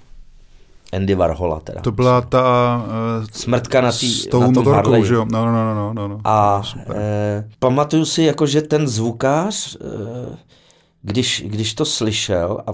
Andy 0.93 1.15
Varhola 1.15 1.59
teda. 1.59 1.81
To 1.81 1.91
byla 1.91 2.21
ta 2.21 2.77
uh, 2.87 3.25
smrtka 3.31 3.81
na, 3.81 3.91
tý, 3.91 4.13
s 4.13 4.27
tou 4.27 4.39
na 4.39 4.45
tom 4.45 4.55
motorkou, 4.55 5.03
že 5.03 5.13
jo? 5.13 5.25
No, 5.31 5.45
no, 5.45 5.51
no, 5.51 5.75
no, 5.75 5.93
no, 5.93 6.07
no. 6.07 6.21
A 6.23 6.61
uh, 6.75 6.93
pamatuju 7.59 8.05
si, 8.05 8.23
jako, 8.23 8.45
že 8.45 8.61
ten 8.61 8.87
zvukář 8.87 9.75
uh, 9.75 10.35
když, 11.01 11.43
když 11.47 11.73
to 11.73 11.85
slyšel, 11.85 12.63
a 12.67 12.71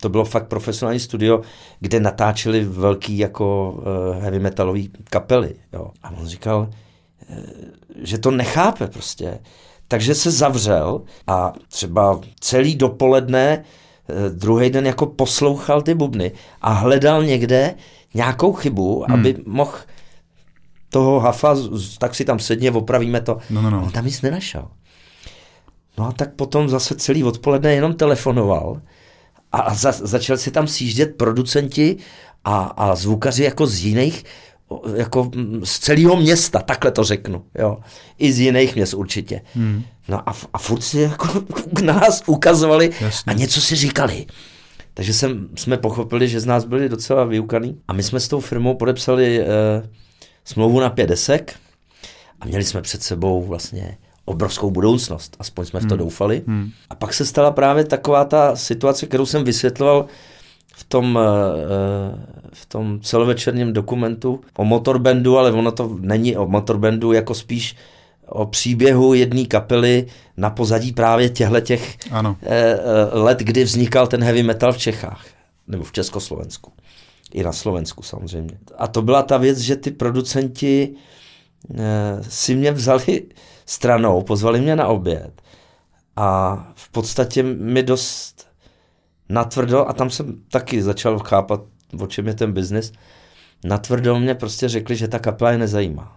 to 0.00 0.08
bylo 0.08 0.24
fakt 0.24 0.46
profesionální 0.46 1.00
studio, 1.00 1.40
kde 1.80 2.00
natáčeli 2.00 2.64
velký 2.64 3.18
jako 3.18 3.70
uh, 3.72 4.22
heavy 4.22 4.38
metalový 4.38 4.90
kapely, 5.10 5.54
jo. 5.72 5.90
A 6.02 6.10
on 6.10 6.26
říkal, 6.26 6.68
uh, 7.30 7.36
že 8.02 8.18
to 8.18 8.30
nechápe 8.30 8.86
prostě. 8.86 9.38
Takže 9.92 10.14
se 10.14 10.30
zavřel 10.30 11.02
a 11.26 11.52
třeba 11.68 12.20
celý 12.40 12.76
dopoledne 12.76 13.64
uh, 14.08 14.36
druhý 14.36 14.70
den 14.70 14.86
jako 14.86 15.06
poslouchal 15.06 15.82
ty 15.82 15.94
bubny 15.94 16.32
a 16.60 16.72
hledal 16.72 17.24
někde 17.24 17.74
nějakou 18.14 18.52
chybu, 18.52 19.04
hmm. 19.08 19.14
aby 19.14 19.36
mohl 19.46 19.72
toho 20.90 21.20
hafa, 21.20 21.56
tak 21.98 22.14
si 22.14 22.24
tam 22.24 22.38
sedně, 22.38 22.70
opravíme 22.70 23.20
to. 23.20 23.38
No, 23.50 23.62
no, 23.62 23.70
no. 23.70 23.82
On 23.82 23.90
tam 23.90 24.04
nic 24.04 24.22
nenašel. 24.22 24.68
No 25.98 26.08
a 26.08 26.12
tak 26.12 26.34
potom 26.34 26.68
zase 26.68 26.96
celý 26.96 27.24
odpoledne 27.24 27.74
jenom 27.74 27.94
telefonoval 27.94 28.80
a 29.52 29.74
za, 29.74 29.92
začal 29.92 30.36
si 30.36 30.50
tam 30.50 30.68
sjíždět 30.68 31.16
producenti 31.16 31.96
a, 32.44 32.64
a 32.64 32.94
zvukaři 32.94 33.44
jako 33.44 33.66
z 33.66 33.84
jiných, 33.84 34.24
jako 34.94 35.30
z 35.64 35.78
celého 35.78 36.16
města, 36.16 36.58
takhle 36.58 36.90
to 36.90 37.04
řeknu, 37.04 37.44
jo. 37.58 37.78
I 38.18 38.32
z 38.32 38.40
jiných 38.40 38.74
měst 38.74 38.94
určitě. 38.94 39.40
Hmm. 39.54 39.82
No 40.08 40.28
a, 40.28 40.34
a 40.52 40.58
furt 40.58 40.80
si 40.80 41.00
jako 41.00 41.26
k 41.74 41.80
nás 41.80 42.22
ukazovali 42.26 42.90
Jasně. 43.00 43.32
a 43.32 43.36
něco 43.36 43.60
si 43.60 43.76
říkali. 43.76 44.26
Takže 44.94 45.14
jsem, 45.14 45.48
jsme 45.54 45.76
pochopili, 45.76 46.28
že 46.28 46.40
z 46.40 46.46
nás 46.46 46.64
byli 46.64 46.88
docela 46.88 47.24
vyukaný. 47.24 47.78
A 47.88 47.92
my 47.92 48.02
jsme 48.02 48.20
s 48.20 48.28
tou 48.28 48.40
firmou 48.40 48.74
podepsali 48.74 49.40
eh, 49.40 49.46
smlouvu 50.44 50.80
na 50.80 50.90
pět 50.90 51.06
desek 51.06 51.54
a 52.40 52.46
měli 52.46 52.64
jsme 52.64 52.82
před 52.82 53.02
sebou 53.02 53.42
vlastně 53.42 53.98
obrovskou 54.24 54.70
budoucnost, 54.70 55.36
aspoň 55.38 55.66
jsme 55.66 55.80
v 55.80 55.86
to 55.86 55.94
hmm. 55.94 55.98
doufali. 55.98 56.42
Hmm. 56.46 56.70
A 56.90 56.94
pak 56.94 57.14
se 57.14 57.26
stala 57.26 57.50
právě 57.50 57.84
taková 57.84 58.24
ta 58.24 58.56
situace, 58.56 59.06
kterou 59.06 59.26
jsem 59.26 59.44
vysvětloval 59.44 60.06
v 60.74 60.84
tom, 60.84 61.18
eh, 61.18 62.18
v 62.52 62.66
tom 62.66 63.00
celovečerním 63.00 63.72
dokumentu 63.72 64.40
o 64.56 64.64
motorbandu, 64.64 65.38
ale 65.38 65.52
ono 65.52 65.72
to 65.72 65.96
není 66.00 66.36
o 66.36 66.46
motorbandu, 66.46 67.12
jako 67.12 67.34
spíš 67.34 67.76
o 68.26 68.46
příběhu 68.46 69.14
jedné 69.14 69.44
kapely 69.44 70.06
na 70.36 70.50
pozadí 70.50 70.92
právě 70.92 71.28
těchto 71.28 71.60
těch. 71.60 71.96
Eh, 72.42 72.50
eh, 72.52 72.78
let, 73.18 73.38
kdy 73.38 73.64
vznikal 73.64 74.06
ten 74.06 74.22
heavy 74.22 74.42
metal 74.42 74.72
v 74.72 74.78
Čechách, 74.78 75.26
nebo 75.68 75.84
v 75.84 75.92
Československu. 75.92 76.72
I 77.32 77.42
na 77.42 77.52
Slovensku 77.52 78.02
samozřejmě. 78.02 78.58
A 78.78 78.88
to 78.88 79.02
byla 79.02 79.22
ta 79.22 79.36
věc, 79.36 79.58
že 79.58 79.76
ty 79.76 79.90
producenti 79.90 80.94
si 82.28 82.54
mě 82.54 82.72
vzali 82.72 83.22
stranou, 83.66 84.22
pozvali 84.22 84.60
mě 84.60 84.76
na 84.76 84.86
oběd 84.86 85.42
a 86.16 86.56
v 86.74 86.88
podstatě 86.88 87.42
mi 87.42 87.82
dost 87.82 88.41
natvrdo, 89.32 89.88
a 89.88 89.92
tam 89.92 90.10
jsem 90.10 90.42
taky 90.50 90.82
začal 90.82 91.18
chápat, 91.18 91.60
o 92.00 92.06
čem 92.06 92.26
je 92.26 92.34
ten 92.34 92.52
biznis, 92.52 92.92
natvrdo 93.64 94.20
mě 94.20 94.34
prostě 94.34 94.68
řekli, 94.68 94.96
že 94.96 95.08
ta 95.08 95.18
kapela 95.18 95.50
je 95.50 95.58
nezajímá. 95.58 96.16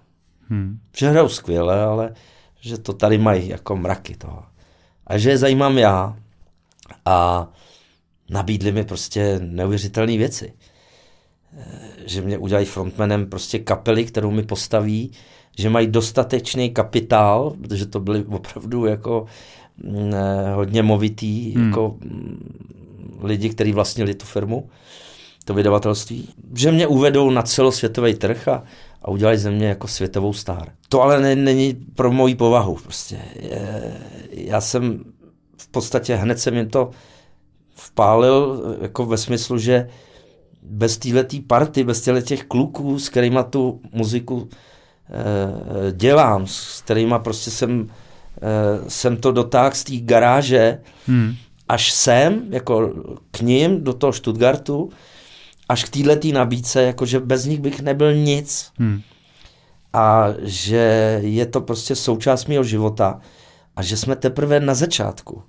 Hmm. 0.50 0.80
Že 0.98 1.10
hrajou 1.10 1.30
skvěle, 1.30 1.84
ale 1.84 2.14
že 2.62 2.78
to 2.78 2.94
tady 2.94 3.18
mají 3.18 3.48
jako 3.48 3.76
mraky 3.76 4.16
toho. 4.16 4.44
A 5.08 5.18
že 5.18 5.30
je 5.30 5.38
zajímám 5.38 5.78
já. 5.78 6.18
A 7.06 7.48
nabídli 8.30 8.72
mi 8.72 8.84
prostě 8.84 9.40
neuvěřitelné 9.44 10.18
věci. 10.18 10.54
Eh, 11.58 11.64
že 12.06 12.22
mě 12.22 12.38
udělají 12.38 12.66
frontmanem 12.66 13.30
prostě 13.30 13.60
kapely, 13.60 14.06
kterou 14.06 14.32
mi 14.32 14.44
postaví, 14.44 15.12
že 15.58 15.70
mají 15.70 15.88
dostatečný 15.88 16.70
kapitál, 16.70 17.56
protože 17.62 17.86
to 17.86 18.00
byly 18.00 18.26
opravdu 18.26 18.86
jako 18.86 19.26
mm, 19.84 20.14
hodně 20.56 20.84
movitý 20.84 21.52
hmm. 21.52 21.68
jako 21.68 21.98
lidi, 23.22 23.49
kteří 23.49 23.72
vlastnili 23.72 24.14
tu 24.14 24.26
firmu, 24.26 24.69
to 25.45 25.53
vydavatelství, 25.53 26.30
že 26.56 26.72
mě 26.72 26.88
uvedou 26.88 27.30
na 27.30 27.41
celosvětový 27.41 28.14
trh 28.14 28.48
a, 28.48 28.64
a 29.02 29.11
udělají 29.11 29.38
ze 29.38 29.52
mě 29.52 29.68
jako 29.68 29.88
světovou 29.88 30.34
star. 30.34 30.72
To 30.90 31.02
ale 31.02 31.22
ne, 31.22 31.36
není 31.36 31.73
pro 31.95 32.11
moji 32.11 32.36
povahu. 32.36 32.76
Prostě. 32.84 33.19
Je, 33.36 33.94
já 34.32 34.61
jsem 34.61 35.03
v 35.57 35.68
podstatě 35.68 36.15
hned 36.15 36.40
jsem 36.40 36.56
jim 36.56 36.69
to 36.69 36.91
vpálil 37.76 38.64
jako 38.82 39.06
ve 39.06 39.18
smyslu, 39.18 39.57
že 39.57 39.90
bez 40.61 40.98
této 40.98 41.38
party, 41.48 41.84
bez 41.84 42.10
těch 42.23 42.44
kluků, 42.44 42.99
s 42.99 43.10
kterými 43.10 43.40
tu 43.49 43.82
muziku 43.91 44.49
e, 45.10 45.91
dělám, 45.91 46.48
s 46.48 46.82
kterými 46.82 47.15
prostě 47.18 47.52
jsem, 47.52 47.88
e, 48.41 48.90
jsem 48.90 49.18
to 49.18 49.32
dotáhl 49.32 49.76
z 49.76 49.84
té 49.84 49.94
garáže 49.98 50.82
hmm. 51.07 51.36
Až 51.70 51.92
sem, 51.92 52.44
jako 52.50 52.94
k 53.32 53.42
ním, 53.42 53.84
do 53.84 53.94
toho 53.94 54.14
Stuttgartu, 54.14 54.90
až 55.70 55.84
k 55.84 55.90
této 55.90 56.28
nabídce, 56.28 56.82
jakože 56.82 57.20
bez 57.20 57.46
nich 57.46 57.60
bych 57.60 57.82
nebyl 57.82 58.14
nic. 58.14 58.72
Hmm. 58.78 59.02
A 59.94 60.28
že 60.42 61.20
je 61.24 61.46
to 61.46 61.62
prostě 61.62 61.96
součást 61.96 62.46
mého 62.46 62.64
života 62.64 63.20
a 63.76 63.84
že 63.84 63.98
jsme 63.98 64.16
teprve 64.16 64.60
na 64.60 64.74
začátku. 64.74 65.44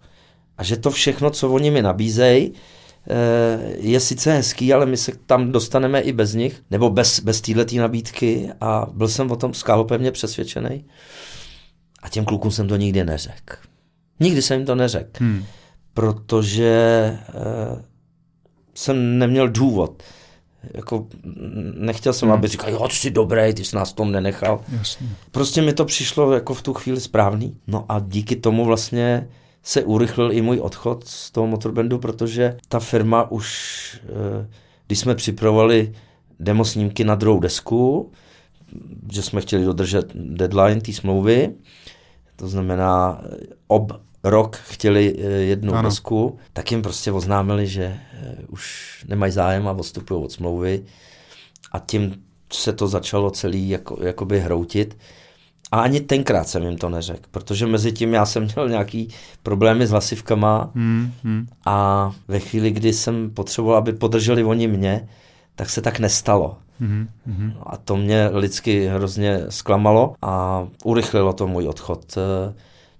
A 0.58 0.64
že 0.64 0.76
to 0.76 0.90
všechno, 0.90 1.30
co 1.30 1.50
oni 1.50 1.70
mi 1.70 1.82
nabízejí, 1.82 2.52
eh, 2.52 3.76
je 3.78 4.00
sice 4.00 4.32
hezký, 4.32 4.72
ale 4.72 4.86
my 4.86 4.96
se 4.96 5.12
tam 5.26 5.52
dostaneme 5.52 6.00
i 6.00 6.12
bez 6.12 6.34
nich, 6.34 6.62
nebo 6.70 6.90
bez, 6.90 7.20
bez 7.20 7.40
této 7.40 7.76
nabídky 7.76 8.50
a 8.60 8.86
byl 8.92 9.08
jsem 9.08 9.30
o 9.30 9.36
tom 9.36 9.54
skálopevně 9.54 10.12
přesvědčený. 10.12 10.84
A 12.02 12.08
těm 12.08 12.24
klukům 12.24 12.50
jsem 12.50 12.68
to 12.68 12.76
nikdy 12.76 13.04
neřekl. 13.04 13.56
Nikdy 14.20 14.42
jsem 14.42 14.58
jim 14.58 14.66
to 14.66 14.74
neřekl, 14.74 15.10
hmm. 15.20 15.44
Protože 15.96 16.72
eh, 17.28 17.82
jsem 18.74 19.18
neměl 19.18 19.48
důvod. 19.48 20.02
Jako, 20.74 21.06
nechtěl 21.74 22.12
jsem, 22.12 22.28
hmm. 22.28 22.38
aby 22.38 22.48
říkal, 22.48 22.70
jo, 22.70 22.88
ty 22.88 22.94
jsi 22.94 23.10
dobrý, 23.10 23.54
ty 23.54 23.64
jsi 23.64 23.76
nás 23.76 23.92
tom 23.92 24.12
nenechal. 24.12 24.60
Jasně. 24.78 25.08
Prostě 25.30 25.62
mi 25.62 25.72
to 25.72 25.84
přišlo 25.84 26.32
jako 26.32 26.54
v 26.54 26.62
tu 26.62 26.74
chvíli 26.74 27.00
správný. 27.00 27.56
No 27.66 27.84
a 27.88 28.00
díky 28.00 28.36
tomu 28.36 28.64
vlastně 28.64 29.28
se 29.62 29.84
urychlil 29.84 30.32
i 30.32 30.42
můj 30.42 30.60
odchod 30.60 31.04
z 31.06 31.30
toho 31.30 31.46
motorbandu, 31.46 31.98
protože 31.98 32.56
ta 32.68 32.80
firma 32.80 33.30
už, 33.30 34.00
eh, 34.04 34.48
když 34.86 34.98
jsme 34.98 35.14
připravovali 35.14 35.92
demo 36.40 36.64
snímky 36.64 37.04
na 37.04 37.14
druhou 37.14 37.40
desku, 37.40 38.12
že 39.12 39.22
jsme 39.22 39.40
chtěli 39.40 39.64
dodržet 39.64 40.12
deadline 40.14 40.80
té 40.80 40.92
smlouvy, 40.92 41.54
to 42.36 42.48
znamená 42.48 43.22
ob 43.66 44.05
rok 44.30 44.56
chtěli 44.56 45.16
eh, 45.18 45.22
jednu 45.22 45.74
ano. 45.74 45.88
desku, 45.88 46.38
tak 46.52 46.70
jim 46.70 46.82
prostě 46.82 47.12
oznámili, 47.12 47.66
že 47.66 47.84
eh, 47.84 48.36
už 48.48 49.04
nemají 49.08 49.32
zájem 49.32 49.68
a 49.68 49.72
odstupují 49.72 50.24
od 50.24 50.32
smlouvy 50.32 50.82
a 51.72 51.78
tím 51.78 52.14
se 52.52 52.72
to 52.72 52.88
začalo 52.88 53.30
celý 53.30 53.68
jako, 53.68 53.98
jakoby 54.02 54.40
hroutit. 54.40 54.98
A 55.72 55.80
ani 55.80 56.00
tenkrát 56.00 56.48
jsem 56.48 56.62
jim 56.62 56.78
to 56.78 56.88
neřekl, 56.88 57.28
protože 57.30 57.66
mezi 57.66 57.92
tím 57.92 58.14
já 58.14 58.26
jsem 58.26 58.48
měl 58.54 58.68
nějaký 58.68 59.08
problémy 59.42 59.86
s 59.86 59.90
hlasivkama 59.90 60.70
hmm, 60.74 61.12
hmm. 61.24 61.46
a 61.66 62.10
ve 62.28 62.40
chvíli, 62.40 62.70
kdy 62.70 62.92
jsem 62.92 63.30
potřeboval, 63.30 63.78
aby 63.78 63.92
podrželi 63.92 64.44
oni 64.44 64.68
mě, 64.68 65.08
tak 65.54 65.70
se 65.70 65.82
tak 65.82 65.98
nestalo. 65.98 66.58
Hmm, 66.80 67.08
hmm. 67.26 67.52
A 67.62 67.76
to 67.76 67.96
mě 67.96 68.28
lidsky 68.32 68.86
hrozně 68.86 69.40
zklamalo 69.48 70.14
a 70.22 70.66
urychlilo 70.84 71.32
to 71.32 71.46
můj 71.46 71.68
odchod. 71.68 72.14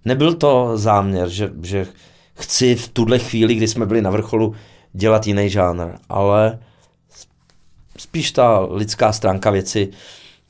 Nebyl 0.06 0.34
to 0.34 0.78
záměr, 0.78 1.28
že, 1.28 1.50
že 1.62 1.86
chci 2.34 2.74
v 2.74 2.88
tuhle 2.88 3.18
chvíli, 3.18 3.54
kdy 3.54 3.68
jsme 3.68 3.86
byli 3.86 4.02
na 4.02 4.10
vrcholu, 4.10 4.54
dělat 4.92 5.26
jiný 5.26 5.50
žánr, 5.50 5.86
ale 6.08 6.58
spíš 7.98 8.32
ta 8.32 8.60
lidská 8.70 9.12
stránka 9.12 9.50
věci 9.50 9.88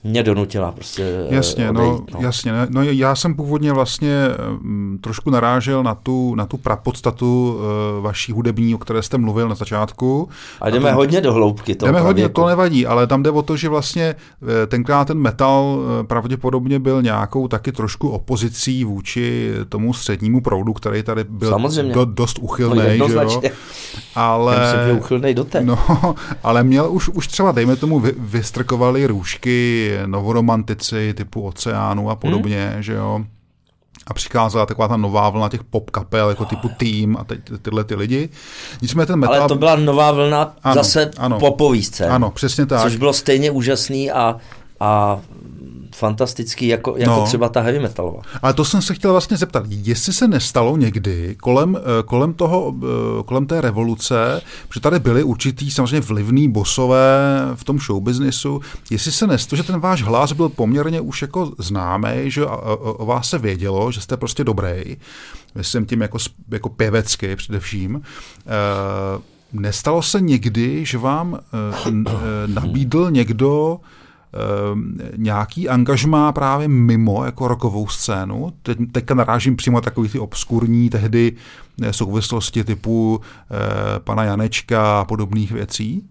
mě 0.06 0.22
donutila 0.22 0.72
prostě 0.72 1.02
eh, 1.30 1.34
Jasně, 1.34 1.72
no, 1.72 1.80
odejít, 1.80 2.10
no, 2.14 2.20
no. 2.20 2.26
jasně. 2.26 2.52
No, 2.70 2.82
já 2.82 3.14
jsem 3.14 3.34
původně 3.34 3.72
vlastně 3.72 4.14
m, 4.60 4.98
trošku 5.00 5.30
narážel 5.30 5.82
na 5.82 5.94
tu, 5.94 6.34
na 6.34 6.46
tu 6.46 6.56
prapodstatu 6.56 7.58
e, 7.98 8.00
vaší 8.00 8.32
hudební, 8.32 8.74
o 8.74 8.78
které 8.78 9.02
jste 9.02 9.18
mluvil 9.18 9.48
na 9.48 9.54
začátku. 9.54 10.28
A 10.60 10.70
jdeme 10.70 10.88
a 10.90 10.92
to, 10.92 10.96
hodně 10.96 11.20
do 11.20 11.32
hloubky. 11.32 11.74
Jdeme 11.74 12.00
hodně, 12.00 12.28
to 12.28 12.46
nevadí, 12.46 12.86
ale 12.86 13.06
tam 13.06 13.22
jde 13.22 13.30
o 13.30 13.42
to, 13.42 13.56
že 13.56 13.68
vlastně 13.68 14.14
e, 14.62 14.66
tenkrát 14.66 15.04
ten 15.04 15.18
metal 15.18 15.78
pravděpodobně 16.06 16.78
byl 16.78 17.02
nějakou 17.02 17.48
taky 17.48 17.72
trošku 17.72 18.08
opozicí 18.08 18.84
vůči 18.84 19.52
tomu 19.68 19.94
střednímu 19.94 20.40
proudu, 20.40 20.72
který 20.72 21.02
tady 21.02 21.24
byl 21.24 21.50
Samozřejmě. 21.50 21.94
Do, 21.94 22.04
dost 22.04 22.38
uchylný. 22.38 22.98
No, 22.98 23.08
že 23.08 23.18
ale, 24.14 24.54
Já 24.54 24.76
myslím, 24.76 24.98
uchylnej 24.98 25.34
doteď. 25.34 25.64
No, 25.64 25.78
ale 26.42 26.64
měl 26.64 26.92
už, 26.92 27.08
už 27.08 27.26
třeba, 27.26 27.52
dejme 27.52 27.76
tomu, 27.76 28.00
vy, 28.00 28.14
vystrkovali 28.18 29.06
růžky 29.06 29.90
novoromantici 30.06 31.14
typu 31.14 31.42
Oceánu 31.42 32.10
a 32.10 32.16
podobně, 32.16 32.70
hmm. 32.72 32.82
že 32.82 32.92
jo. 32.92 33.24
A 34.06 34.14
přicházela 34.14 34.66
taková 34.66 34.88
ta 34.88 34.96
nová 34.96 35.30
vlna 35.30 35.48
těch 35.48 35.64
pop 35.64 35.90
kapel, 35.90 36.28
jako 36.28 36.44
typu 36.44 36.68
Team 36.68 37.16
a 37.16 37.24
teď 37.24 37.40
tyhle 37.62 37.84
ty 37.84 37.94
lidi. 37.94 38.28
Nicméně 38.82 39.06
ten 39.06 39.18
metal... 39.18 39.36
Ale 39.36 39.48
to 39.48 39.54
byla 39.54 39.76
nová 39.76 40.10
vlna 40.10 40.56
ano, 40.62 40.74
zase 40.74 41.10
ano, 41.16 41.38
popový 41.38 41.82
scén. 41.82 42.12
Ano, 42.12 42.30
přesně 42.30 42.66
tak. 42.66 42.82
Což 42.82 42.96
bylo 42.96 43.12
stejně 43.12 43.50
úžasný 43.50 44.10
a, 44.10 44.36
a 44.80 45.20
fantastický, 45.96 46.66
jako, 46.66 46.94
jako 46.96 47.12
no. 47.12 47.26
třeba 47.26 47.48
ta 47.48 47.60
heavy 47.60 47.78
metalová. 47.78 48.22
Ale 48.42 48.54
to 48.54 48.64
jsem 48.64 48.82
se 48.82 48.94
chtěl 48.94 49.12
vlastně 49.12 49.36
zeptat, 49.36 49.64
jestli 49.68 50.12
se 50.12 50.28
nestalo 50.28 50.76
někdy 50.76 51.36
kolem, 51.40 51.76
eh, 51.76 52.02
kolem, 52.02 52.34
toho, 52.34 52.74
eh, 52.82 53.22
kolem 53.22 53.46
té 53.46 53.60
revoluce, 53.60 54.40
že 54.74 54.80
tady 54.80 54.98
byli 54.98 55.22
určitý 55.22 55.70
samozřejmě 55.70 56.00
vlivný 56.00 56.48
bosové 56.48 57.06
v 57.54 57.64
tom 57.64 57.78
showbiznisu, 57.78 58.60
jestli 58.90 59.12
se 59.12 59.26
nestalo, 59.26 59.56
že 59.56 59.62
ten 59.62 59.80
váš 59.80 60.02
hlas 60.02 60.32
byl 60.32 60.48
poměrně 60.48 61.00
už 61.00 61.22
jako 61.22 61.52
známý, 61.58 62.08
že 62.24 62.46
o, 62.46 63.06
vás 63.06 63.28
se 63.28 63.38
vědělo, 63.38 63.92
že 63.92 64.00
jste 64.00 64.16
prostě 64.16 64.44
dobrý, 64.44 64.96
myslím 65.54 65.86
tím 65.86 66.02
jako, 66.02 66.18
jako 66.50 66.68
pěvecky 66.68 67.36
především, 67.36 67.96
e, 67.96 69.36
Nestalo 69.52 70.02
se 70.02 70.20
někdy, 70.20 70.84
že 70.84 70.98
vám 70.98 71.38
nabídl 72.46 73.10
někdo 73.10 73.80
nějaký 75.16 75.68
angažmá 75.68 76.32
právě 76.32 76.68
mimo 76.68 77.24
jako 77.24 77.48
rokovou 77.48 77.88
scénu. 77.88 78.52
Teď, 78.62 78.78
teďka 78.92 79.14
narážím 79.14 79.56
přímo 79.56 79.80
takový 79.80 80.08
ty 80.08 80.18
obskurní 80.18 80.90
tehdy 80.90 81.32
eh, 81.82 81.92
souvislosti 81.92 82.64
typu 82.64 83.20
eh, 83.20 84.00
pana 84.00 84.24
Janečka 84.24 85.00
a 85.00 85.04
podobných 85.04 85.52
věcí. 85.52 86.02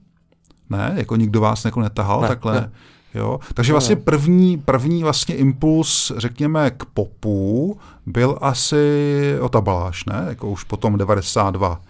Ne? 0.70 0.94
Jako 0.96 1.16
nikdo 1.16 1.42
vás 1.42 1.66
jako 1.66 1.82
netahal 1.82 2.22
ne, 2.22 2.28
takhle? 2.28 2.54
Ne. 2.54 2.72
Jo? 3.14 3.40
Takže 3.54 3.72
vlastně 3.72 3.96
první, 3.96 4.58
první 4.58 5.04
vlastně 5.04 5.36
impuls, 5.36 6.12
řekněme, 6.18 6.72
k 6.72 6.86
popu 6.86 7.78
byl 8.06 8.38
asi 8.42 9.38
Otabaláš, 9.42 10.06
ne? 10.06 10.26
Jako 10.28 10.50
už 10.50 10.64
potom 10.64 10.98
92. 10.98 11.82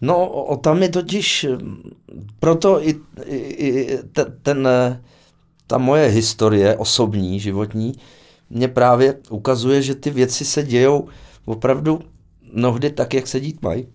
No, 0.00 0.28
o 0.28 0.56
tam 0.56 0.82
je 0.82 0.88
totiž, 0.88 1.46
proto 2.40 2.88
i, 2.88 3.00
i, 3.24 3.36
i 3.36 3.98
ten, 4.42 4.68
ta 5.66 5.78
moje 5.78 6.08
historie 6.08 6.76
osobní, 6.76 7.40
životní, 7.40 7.92
mě 8.50 8.68
právě 8.68 9.14
ukazuje, 9.30 9.82
že 9.82 9.94
ty 9.94 10.10
věci 10.10 10.44
se 10.44 10.62
dějou 10.62 11.08
opravdu 11.44 12.00
mnohdy 12.52 12.90
tak, 12.90 13.14
jak 13.14 13.26
se 13.26 13.40
dít 13.40 13.62
mají. 13.62 13.86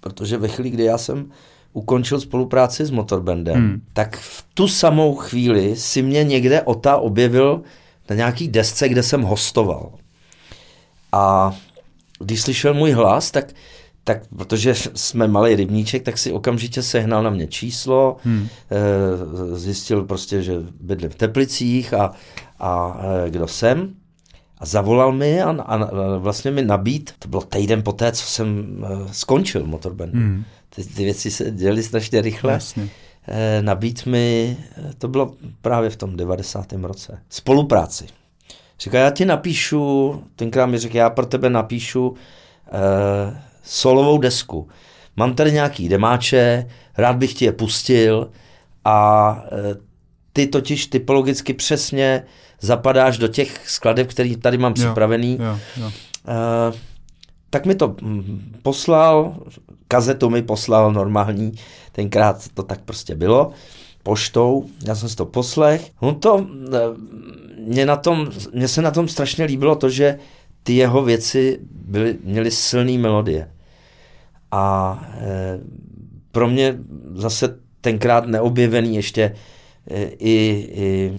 Protože 0.00 0.38
ve 0.38 0.48
chvíli, 0.48 0.70
kdy 0.70 0.84
já 0.84 0.98
jsem 0.98 1.30
ukončil 1.72 2.20
spolupráci 2.20 2.86
s 2.86 2.90
Motorbandem, 2.90 3.56
hmm. 3.56 3.82
tak 3.92 4.16
v 4.16 4.46
tu 4.54 4.68
samou 4.68 5.14
chvíli 5.14 5.76
si 5.76 6.02
mě 6.02 6.24
někde 6.24 6.62
Ota 6.62 6.96
objevil 6.96 7.62
na 8.10 8.16
nějaký 8.16 8.48
desce, 8.48 8.88
kde 8.88 9.02
jsem 9.02 9.22
hostoval. 9.22 9.92
A 11.12 11.56
když 12.18 12.42
slyšel 12.42 12.74
můj 12.74 12.90
hlas, 12.90 13.30
tak 13.30 13.52
tak 14.04 14.22
protože 14.36 14.74
jsme 14.94 15.28
malý 15.28 15.54
rybníček, 15.54 16.02
tak 16.02 16.18
si 16.18 16.32
okamžitě 16.32 16.82
sehnal 16.82 17.22
na 17.22 17.30
mě 17.30 17.46
číslo, 17.46 18.16
hmm. 18.24 18.48
zjistil 19.54 20.04
prostě, 20.04 20.42
že 20.42 20.54
bydlím 20.80 21.10
v 21.10 21.14
Teplicích 21.14 21.94
a, 21.94 22.12
a 22.58 23.00
e, 23.26 23.30
kdo 23.30 23.48
jsem. 23.48 23.94
A 24.58 24.66
zavolal 24.66 25.12
mi 25.12 25.42
a, 25.42 25.50
a 25.50 25.78
vlastně 26.18 26.50
mi 26.50 26.62
nabít, 26.62 27.14
to 27.18 27.28
bylo 27.28 27.42
týden 27.42 27.82
poté, 27.82 28.12
co 28.12 28.26
jsem 28.26 28.66
e, 28.84 29.14
skončil 29.14 29.66
motorband. 29.66 30.14
Hmm. 30.14 30.44
Ty, 30.74 30.84
ty 30.84 31.04
věci 31.04 31.30
se 31.30 31.50
děly 31.50 31.82
strašně 31.82 32.20
rychle. 32.20 32.52
Jasně. 32.52 32.88
Nabít 33.60 34.06
mi, 34.06 34.56
to 34.98 35.08
bylo 35.08 35.34
právě 35.60 35.90
v 35.90 35.96
tom 35.96 36.16
90. 36.16 36.72
roce, 36.72 37.18
spolupráci. 37.28 38.06
Říká, 38.80 38.98
já 38.98 39.10
ti 39.10 39.24
napíšu, 39.24 40.22
tenkrát 40.36 40.66
mi 40.66 40.78
řekl, 40.78 40.96
já 40.96 41.10
pro 41.10 41.26
tebe 41.26 41.50
napíšu 41.50 42.14
eh, 42.66 43.42
solovou 43.62 44.18
desku. 44.18 44.68
Mám 45.16 45.34
tady 45.34 45.52
nějaký 45.52 45.88
demáče, 45.88 46.66
rád 46.98 47.16
bych 47.16 47.34
ti 47.34 47.44
je 47.44 47.52
pustil 47.52 48.30
a 48.84 49.44
eh, 49.46 49.76
ty 50.32 50.46
totiž 50.46 50.86
typologicky 50.86 51.54
přesně 51.54 52.24
zapadáš 52.60 53.18
do 53.18 53.28
těch 53.28 53.68
skladeb, 53.70 54.08
který 54.08 54.36
tady 54.36 54.58
mám 54.58 54.74
připravený. 54.74 55.38
Jo, 55.40 55.46
jo, 55.46 55.58
jo. 55.76 55.92
Eh, 56.28 56.78
tak 57.50 57.66
mi 57.66 57.74
to 57.74 57.96
mm, 58.02 58.52
poslal, 58.62 59.36
kazetu 59.88 60.30
mi 60.30 60.42
poslal 60.42 60.92
normální, 60.92 61.52
tenkrát 61.92 62.48
to 62.54 62.62
tak 62.62 62.80
prostě 62.80 63.14
bylo, 63.14 63.50
poštou, 64.02 64.66
já 64.86 64.94
jsem 64.94 65.08
si 65.08 65.16
to 65.16 65.26
poslech. 65.26 65.90
No 66.02 66.14
to, 66.14 66.46
eh, 66.74 66.78
mě, 67.58 67.86
na 67.86 67.96
tom, 67.96 68.30
mě 68.54 68.68
se 68.68 68.82
na 68.82 68.90
tom 68.90 69.08
strašně 69.08 69.44
líbilo 69.44 69.74
to, 69.74 69.90
že 69.90 70.18
ty 70.62 70.72
jeho 70.72 71.02
věci 71.02 71.58
byly, 71.70 72.18
měly 72.24 72.50
silné 72.50 72.98
melodie. 72.98 73.51
A 74.52 74.98
e, 75.20 75.58
pro 76.32 76.48
mě 76.48 76.78
zase 77.14 77.58
tenkrát 77.80 78.26
neobjevený 78.26 78.96
ještě 78.96 79.22
e, 79.90 80.02
i, 80.04 80.68
i 80.72 81.12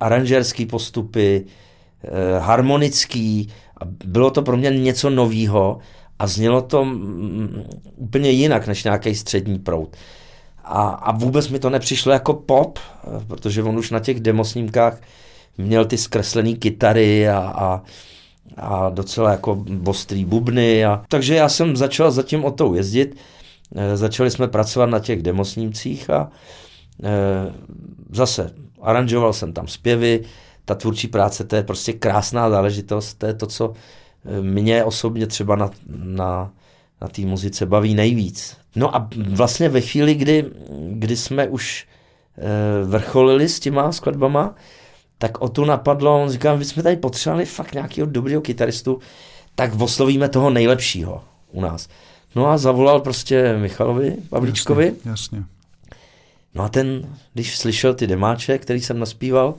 aranžerský 0.00 0.66
postupy, 0.66 1.44
e, 2.04 2.38
harmonický. 2.38 3.48
Bylo 4.04 4.30
to 4.30 4.42
pro 4.42 4.56
mě 4.56 4.70
něco 4.70 5.10
novýho 5.10 5.78
a 6.18 6.26
znělo 6.26 6.62
to 6.62 6.86
úplně 7.96 8.30
jinak 8.30 8.66
než 8.66 8.84
nějaký 8.84 9.14
střední 9.14 9.58
proud. 9.58 9.96
A, 10.64 10.88
a 10.88 11.12
vůbec 11.12 11.48
mi 11.48 11.58
to 11.58 11.70
nepřišlo 11.70 12.12
jako 12.12 12.34
pop, 12.34 12.78
protože 13.26 13.62
on 13.62 13.78
už 13.78 13.90
na 13.90 14.00
těch 14.00 14.20
demosnímkách 14.20 15.00
měl 15.58 15.84
ty 15.84 15.98
zkreslené 15.98 16.52
kytary 16.52 17.28
a, 17.28 17.38
a, 17.38 17.82
a 18.56 18.90
docela 18.90 19.30
jako 19.30 19.64
ostrý 19.86 20.24
bubny. 20.24 20.84
A, 20.84 21.02
takže 21.08 21.34
já 21.34 21.48
jsem 21.48 21.76
začal 21.76 22.10
zatím 22.10 22.44
o 22.44 22.50
tou 22.50 22.74
jezdit. 22.74 23.16
E, 23.74 23.96
začali 23.96 24.30
jsme 24.30 24.48
pracovat 24.48 24.86
na 24.86 24.98
těch 24.98 25.22
demosnímcích 25.22 26.10
a 26.10 26.30
e, 27.02 27.52
zase 28.10 28.50
aranžoval 28.82 29.32
jsem 29.32 29.52
tam 29.52 29.68
zpěvy, 29.68 30.20
ta 30.64 30.74
tvůrčí 30.74 31.08
práce, 31.08 31.44
to 31.44 31.56
je 31.56 31.62
prostě 31.62 31.92
krásná 31.92 32.50
záležitost, 32.50 33.14
to 33.14 33.26
je 33.26 33.34
to, 33.34 33.46
co 33.46 33.72
e, 34.24 34.42
mě 34.42 34.84
osobně 34.84 35.26
třeba 35.26 35.56
na, 35.56 35.70
na, 35.96 36.52
na 37.00 37.08
té 37.08 37.22
muzice 37.22 37.66
baví 37.66 37.94
nejvíc. 37.94 38.56
No 38.76 38.96
a 38.96 39.08
vlastně 39.28 39.68
ve 39.68 39.80
chvíli, 39.80 40.14
kdy, 40.14 40.44
kdy 40.88 41.16
jsme 41.16 41.48
už 41.48 41.86
vrcholili 42.84 43.48
s 43.48 43.60
těma 43.60 43.92
skladbama, 43.92 44.54
tak 45.22 45.40
o 45.40 45.48
tu 45.48 45.64
napadlo, 45.64 46.22
on 46.22 46.30
říkal, 46.30 46.56
my 46.58 46.64
jsme 46.64 46.82
tady 46.82 46.96
potřebovali 46.96 47.46
fakt 47.46 47.74
nějakého 47.74 48.06
dobrého 48.06 48.42
kytaristu, 48.42 48.98
tak 49.54 49.80
oslovíme 49.80 50.28
toho 50.28 50.50
nejlepšího 50.50 51.24
u 51.52 51.60
nás. 51.60 51.88
No 52.34 52.46
a 52.46 52.58
zavolal 52.58 53.00
prostě 53.00 53.56
Michalovi 53.58 54.16
Pavlíčkovi. 54.28 54.84
Jasně, 54.86 55.10
jasně. 55.10 55.44
No 56.54 56.64
a 56.64 56.68
ten, 56.68 57.16
když 57.34 57.58
slyšel 57.58 57.94
ty 57.94 58.06
demáče, 58.06 58.58
který 58.58 58.80
jsem 58.80 58.98
naspíval, 58.98 59.54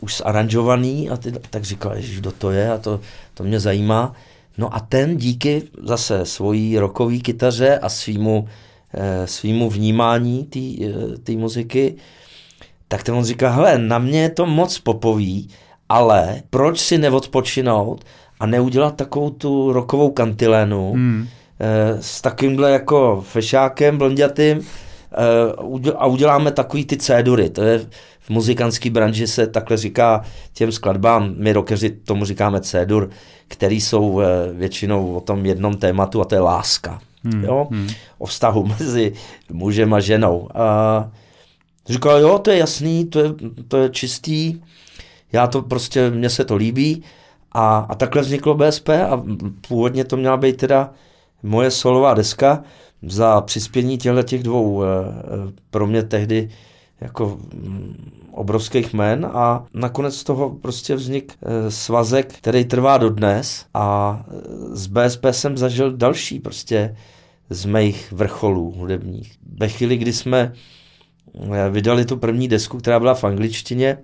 už 0.00 0.16
zaranžovaný, 0.16 1.10
a 1.10 1.16
ty, 1.16 1.32
tak 1.50 1.64
říkal, 1.64 1.92
že 1.96 2.20
kdo 2.20 2.32
to 2.32 2.50
je 2.50 2.72
a 2.72 2.78
to, 2.78 3.00
to 3.34 3.44
mě 3.44 3.60
zajímá. 3.60 4.12
No 4.58 4.74
a 4.74 4.80
ten 4.80 5.16
díky 5.16 5.62
zase 5.82 6.26
svojí 6.26 6.78
rokový 6.78 7.20
kytaře 7.20 7.78
a 7.78 7.88
svýmu, 7.88 8.48
e, 8.94 9.26
svýmu 9.26 9.70
vnímání 9.70 10.44
té 11.24 11.32
e, 11.32 11.36
muziky, 11.36 11.96
tak 12.88 13.02
ten 13.02 13.14
on 13.14 13.24
říká, 13.24 13.50
hele, 13.50 13.78
na 13.78 13.98
mě 13.98 14.22
je 14.22 14.30
to 14.30 14.46
moc 14.46 14.78
popový, 14.78 15.48
ale 15.88 16.42
proč 16.50 16.78
si 16.78 16.98
neodpočinout 16.98 18.04
a 18.40 18.46
neudělat 18.46 18.96
takovou 18.96 19.30
tu 19.30 19.72
rokovou 19.72 20.10
kantilénu 20.10 20.92
hmm. 20.92 21.28
e, 21.60 22.02
s 22.02 22.20
takovýmhle 22.22 22.70
jako 22.70 23.24
fešákem 23.28 23.98
blondětým 23.98 24.58
e, 24.58 24.64
a 25.96 26.06
uděláme 26.06 26.50
takový 26.52 26.84
ty 26.84 26.96
cédury. 26.96 27.50
To 27.50 27.62
je 27.62 27.78
v 28.20 28.30
muzikantské 28.30 28.90
branži 28.90 29.26
se 29.26 29.46
takhle 29.46 29.76
říká 29.76 30.24
těm 30.52 30.72
skladbám, 30.72 31.34
my 31.36 31.52
rockeři 31.52 31.90
tomu 31.90 32.24
říkáme 32.24 32.60
cédur, 32.60 33.10
který 33.48 33.80
jsou 33.80 34.20
e, 34.20 34.26
většinou 34.52 35.14
o 35.14 35.20
tom 35.20 35.46
jednom 35.46 35.76
tématu 35.76 36.20
a 36.20 36.24
to 36.24 36.34
je 36.34 36.40
láska. 36.40 37.00
Hmm. 37.24 37.44
Jo? 37.44 37.68
Hmm. 37.70 37.88
O 38.18 38.26
vztahu 38.26 38.66
mezi 38.80 39.12
mužem 39.52 39.94
a 39.94 40.00
ženou. 40.00 40.48
A, 40.54 41.10
Říkal, 41.88 42.18
jo, 42.18 42.38
to 42.38 42.50
je 42.50 42.58
jasný, 42.58 43.04
to 43.04 43.20
je, 43.20 43.34
to 43.68 43.76
je 43.76 43.90
čistý, 43.90 44.60
já 45.32 45.46
to 45.46 45.62
prostě, 45.62 46.10
mně 46.10 46.30
se 46.30 46.44
to 46.44 46.56
líbí. 46.56 47.02
A, 47.52 47.78
a 47.78 47.94
takhle 47.94 48.22
vzniklo 48.22 48.54
BSP 48.54 48.88
a 48.88 49.22
původně 49.68 50.04
to 50.04 50.16
měla 50.16 50.36
být 50.36 50.56
teda 50.56 50.90
moje 51.42 51.70
solová 51.70 52.14
deska 52.14 52.62
za 53.02 53.40
přispění 53.40 53.98
těchto 53.98 54.22
těch 54.22 54.42
dvou 54.42 54.82
eh, 54.82 54.86
eh, 54.88 55.52
pro 55.70 55.86
mě 55.86 56.02
tehdy 56.02 56.48
jako 57.00 57.38
mm, 57.54 58.12
obrovských 58.32 58.92
men 58.92 59.30
a 59.32 59.64
nakonec 59.74 60.16
z 60.16 60.24
toho 60.24 60.50
prostě 60.50 60.94
vznik 60.94 61.32
eh, 61.42 61.70
svazek, 61.70 62.34
který 62.34 62.64
trvá 62.64 62.98
dodnes 62.98 63.66
a 63.74 64.24
z 64.70 64.86
BSP 64.86 65.24
jsem 65.30 65.56
zažil 65.56 65.96
další 65.96 66.40
prostě 66.40 66.96
z 67.50 67.64
mých 67.64 68.12
vrcholů 68.12 68.74
hudebních. 68.76 69.32
Ve 69.58 69.68
chvíli, 69.68 69.96
kdy 69.96 70.12
jsme 70.12 70.52
vydali 71.70 72.04
tu 72.04 72.16
první 72.16 72.48
desku, 72.48 72.78
která 72.78 73.00
byla 73.00 73.14
v 73.14 73.24
angličtině, 73.24 73.98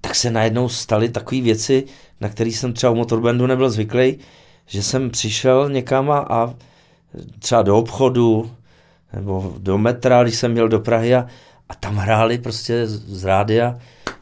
tak 0.00 0.14
se 0.14 0.30
najednou 0.30 0.68
staly 0.68 1.08
takové 1.08 1.40
věci, 1.40 1.84
na 2.20 2.28
které 2.28 2.50
jsem 2.50 2.72
třeba 2.72 2.92
u 2.92 2.94
motorbandu 2.94 3.46
nebyl 3.46 3.70
zvyklý, 3.70 4.18
že 4.66 4.82
jsem 4.82 5.10
přišel 5.10 5.70
někam 5.70 6.10
a, 6.10 6.54
třeba 7.38 7.62
do 7.62 7.78
obchodu 7.78 8.50
nebo 9.12 9.54
do 9.58 9.78
metra, 9.78 10.22
když 10.22 10.34
jsem 10.34 10.52
měl 10.52 10.68
do 10.68 10.80
Prahy 10.80 11.14
a, 11.14 11.26
a 11.68 11.74
tam 11.74 11.96
hráli 11.96 12.38
prostě 12.38 12.86
z 12.86 13.24
rádia 13.24 13.78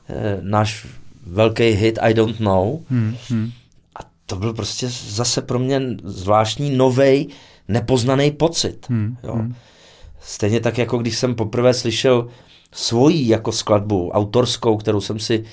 e, 0.09 0.39
náš 0.41 0.87
velký 1.27 1.65
hit 1.65 1.99
I 2.03 2.15
Don't 2.15 2.41
Know. 2.41 2.81
Hmm, 2.91 3.17
hmm. 3.29 3.51
A 3.97 4.01
to 4.27 4.37
byl 4.37 4.55
prostě 4.55 4.89
zase 4.89 5.43
pro 5.43 5.59
mě 5.59 5.81
zvláštní, 6.05 6.77
novej, 6.77 7.27
nepoznaný 7.69 8.31
pocit. 8.31 8.87
Hmm, 8.89 9.17
jo. 9.23 9.35
Hmm. 9.35 9.55
Stejně 10.21 10.61
tak, 10.61 10.79
jako 10.79 10.99
když 10.99 11.19
jsem 11.19 11.35
poprvé 11.35 11.75
slyšel 11.75 12.29
svoji 12.73 13.29
jako 13.29 13.53
skladbu, 13.53 14.11
autorskou, 14.11 14.77
kterou 14.77 15.01
jsem 15.01 15.19
si 15.19 15.35
e, 15.35 15.45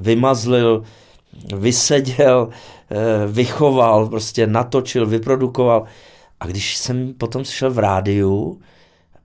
vymazlil, 0.00 0.82
vyseděl, 1.56 2.48
e, 2.90 3.26
vychoval, 3.26 4.08
prostě 4.08 4.46
natočil, 4.46 5.06
vyprodukoval. 5.06 5.84
A 6.40 6.46
když 6.46 6.76
jsem 6.76 7.14
potom 7.14 7.44
slyšel 7.44 7.70
v 7.70 7.78
rádiu 7.78 8.60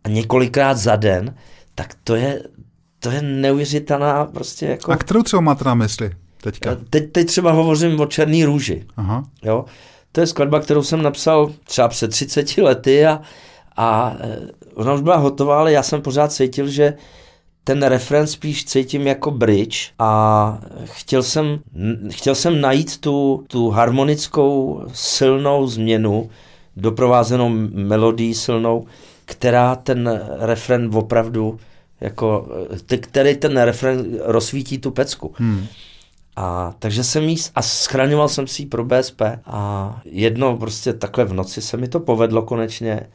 a 0.03 0.09
několikrát 0.09 0.77
za 0.77 0.95
den, 0.95 1.35
tak 1.75 1.95
to 2.03 2.15
je, 2.15 2.43
to 2.99 3.11
je 3.11 3.21
neuvěřitelná 3.21 4.25
prostě 4.25 4.65
jako... 4.65 4.91
A 4.91 4.97
kterou 4.97 5.23
třeba 5.23 5.41
máte 5.41 5.63
na 5.63 5.73
mysli 5.73 6.11
teďka? 6.41 6.77
Teď, 6.89 7.11
teď 7.11 7.27
třeba 7.27 7.51
hovořím 7.51 7.99
o 7.99 8.05
Černý 8.05 8.45
růži. 8.45 8.85
Aha. 8.97 9.23
Jo? 9.43 9.65
To 10.11 10.21
je 10.21 10.27
skladba, 10.27 10.59
kterou 10.59 10.83
jsem 10.83 11.01
napsal 11.01 11.51
třeba 11.63 11.87
před 11.87 12.11
30 12.11 12.57
lety 12.57 13.05
a, 13.05 13.21
a 13.77 14.15
e, 14.19 14.39
ona 14.73 14.93
už 14.93 15.01
byla 15.01 15.15
hotová, 15.15 15.59
ale 15.59 15.71
já 15.71 15.83
jsem 15.83 16.01
pořád 16.01 16.31
cítil, 16.31 16.67
že 16.67 16.93
ten 17.63 17.83
refren 17.83 18.27
spíš 18.27 18.65
cítím 18.65 19.07
jako 19.07 19.31
bridge 19.31 19.91
a 19.99 20.59
chtěl 20.83 21.23
jsem, 21.23 21.59
chtěl 22.09 22.35
jsem 22.35 22.61
najít 22.61 22.97
tu, 22.97 23.43
tu 23.47 23.69
harmonickou 23.69 24.81
silnou 24.93 25.67
změnu, 25.67 26.29
doprovázenou 26.77 27.49
melodii 27.73 28.33
silnou, 28.33 28.85
která 29.25 29.75
ten 29.75 30.21
refren 30.39 30.89
opravdu 30.93 31.59
jako, 32.01 32.47
který 32.99 33.35
ten 33.35 33.57
refren 33.57 34.19
rozsvítí 34.21 34.77
tu 34.77 34.91
pecku. 34.91 35.33
Hmm. 35.37 35.65
A 36.35 36.73
takže 36.79 37.03
jsem 37.03 37.23
jí, 37.23 37.37
a 37.55 37.61
schraňoval 37.61 38.29
jsem 38.29 38.47
si 38.47 38.61
ji 38.61 38.65
pro 38.65 38.85
BSP 38.85 39.21
a 39.45 40.01
jedno 40.05 40.57
prostě 40.57 40.93
takhle 40.93 41.25
v 41.25 41.33
noci 41.33 41.61
se 41.61 41.77
mi 41.77 41.87
to 41.87 41.99
povedlo 41.99 42.41
konečně 42.41 43.09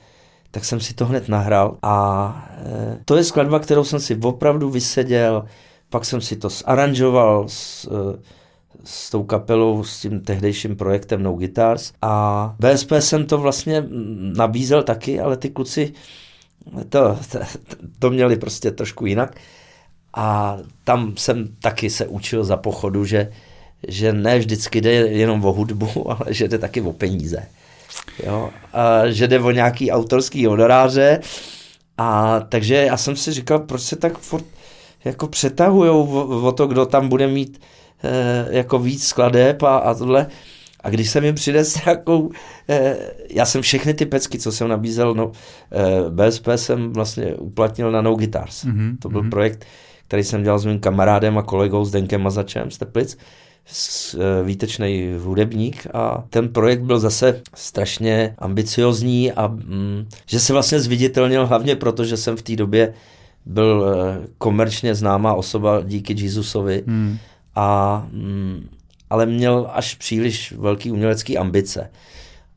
tak 0.57 0.65
jsem 0.65 0.81
si 0.81 0.95
to 0.95 1.07
hned 1.07 1.29
nahrál 1.29 1.79
a 1.83 2.49
e, 2.67 2.99
to 3.05 3.17
je 3.17 3.25
skladba, 3.25 3.59
kterou 3.59 3.85
jsem 3.85 4.01
si 4.01 4.17
opravdu 4.17 4.71
vyseděl, 4.71 5.45
pak 5.91 6.05
jsem 6.05 6.21
si 6.21 6.37
to 6.37 6.49
zaranžoval 6.49 7.49
s, 7.49 7.85
e, 7.85 8.19
s 8.85 9.11
tou 9.11 9.25
kapelou, 9.25 9.85
s 9.85 10.01
tím 10.01 10.21
tehdejším 10.21 10.77
projektem 10.77 11.23
No 11.23 11.33
Guitars 11.33 11.93
a 12.03 12.55
BSP 12.59 12.93
jsem 13.01 13.27
to 13.27 13.39
vlastně 13.39 13.85
nabízel 14.37 14.83
taky, 14.83 15.21
ale 15.21 15.37
ty 15.37 15.51
kluci 15.51 15.93
to, 16.89 17.19
to, 17.33 17.39
to 17.99 18.11
měli 18.11 18.37
prostě 18.37 18.71
trošku 18.71 19.07
jinak 19.07 19.37
A 20.15 20.57
tam 20.85 21.17
jsem 21.17 21.49
taky 21.61 21.91
se 21.91 22.07
učil 22.07 22.45
za 22.45 22.57
pochodu, 22.57 23.05
že, 23.05 23.33
že 23.89 24.13
ne 24.13 24.39
vždycky 24.39 24.81
jde 24.81 24.93
jenom 24.93 25.45
o 25.45 25.53
hudbu, 25.53 26.11
ale 26.11 26.35
že 26.35 26.49
jde 26.49 26.59
taky 26.59 26.81
o 26.81 26.93
peníze. 26.93 27.47
Jo? 28.27 28.51
A 28.73 29.09
že 29.09 29.29
jde 29.29 29.41
o 29.41 29.51
nějaký 29.51 29.91
autorský 29.91 30.47
honoráře. 30.47 31.21
A 31.99 32.41
takže 32.41 32.75
já 32.75 32.97
jsem 32.97 33.17
si 33.17 33.33
říkal, 33.33 33.59
proč 33.59 33.83
se 33.83 33.97
tak 33.97 34.19
furt 34.19 34.45
jako 35.05 35.29
přetahujou 35.29 36.07
o, 36.07 36.49
o 36.49 36.53
to, 36.53 36.67
kdo 36.67 36.87
tam 36.87 37.09
bude 37.09 37.27
mít 37.27 37.61
e, 38.05 38.47
jako 38.57 38.79
víc 38.79 39.07
skladeb 39.07 39.63
a, 39.63 39.77
a 39.77 39.95
tohle. 39.95 40.27
A 40.87 40.91
když 40.91 41.11
jsem 41.11 41.25
jim 41.25 41.35
přinesl 41.35 41.79
nějakou, 41.87 42.31
eh, 42.69 42.97
já 43.31 43.45
jsem 43.45 43.63
všechny 43.63 43.95
ty 43.95 44.07
pecky, 44.07 44.39
co 44.39 44.53
jsem 44.53 44.69
nabízel, 44.69 45.15
no, 45.15 45.33
eh, 45.73 46.11
BSP 46.11 46.49
jsem 46.57 46.93
vlastně 46.93 47.35
uplatnil 47.35 47.91
na 47.91 48.03
No 48.03 48.15
Guitars. 48.15 48.65
Mm-hmm. 48.65 48.97
To 48.99 49.09
byl 49.09 49.23
mm-hmm. 49.23 49.31
projekt, 49.31 49.65
který 50.07 50.25
jsem 50.25 50.43
dělal 50.43 50.59
s 50.59 50.65
mým 50.65 50.81
kamarádem 50.81 51.39
a 51.39 51.43
kolegou 51.43 51.85
s 51.85 51.91
Denkem 51.91 52.23
Mazačem 52.23 52.71
z 52.71 52.79
Teplic, 52.79 53.17
eh, 53.17 53.25
výtečný 54.43 55.17
hudebník 55.19 55.87
a 55.95 56.25
ten 56.31 56.49
projekt 56.49 56.81
byl 56.81 56.99
zase 56.99 57.43
strašně 57.55 58.35
ambiciozní 58.39 59.33
a 59.33 59.47
mm, 59.47 60.09
že 60.27 60.41
se 60.41 60.53
vlastně 60.53 60.81
zviditelnil 60.81 61.47
hlavně 61.47 61.77
proto, 61.77 62.05
že 62.05 62.17
jsem 62.17 62.37
v 62.37 62.43
té 62.43 62.57
době 62.57 62.95
byl 63.47 63.87
eh, 63.87 64.27
komerčně 64.39 64.95
známá 64.95 65.35
osoba 65.35 65.83
díky 65.83 66.15
Jezusovi 66.23 66.83
mm. 66.87 67.19
a 67.55 68.07
mm, 68.13 68.69
ale 69.11 69.27
měl 69.27 69.71
až 69.73 69.95
příliš 69.95 70.53
velký 70.53 70.91
umělecký 70.91 71.39
ambice. 71.39 71.91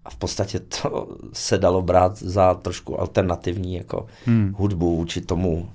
A 0.05 0.09
v 0.09 0.15
podstatě 0.15 0.59
to 0.59 1.17
se 1.33 1.57
dalo 1.57 1.81
brát 1.81 2.17
za 2.17 2.53
trošku 2.53 2.99
alternativní 2.99 3.75
jako 3.75 4.05
hmm. 4.25 4.55
hudbu 4.57 4.95
vůči 4.95 5.21
tomu 5.21 5.69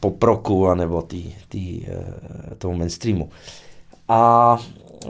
poproku 0.00 0.68
anebo 0.68 1.02
tý, 1.02 1.34
tý, 1.48 1.86
eh, 1.86 2.54
tomu 2.54 2.76
mainstreamu. 2.76 3.30
A 4.08 4.58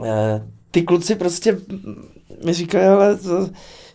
eh, 0.05 0.47
ty 0.71 0.81
kluci 0.81 1.15
prostě 1.15 1.57
mi 2.45 2.53
říkají, 2.53 2.85
ale 2.85 3.15
to, 3.17 3.49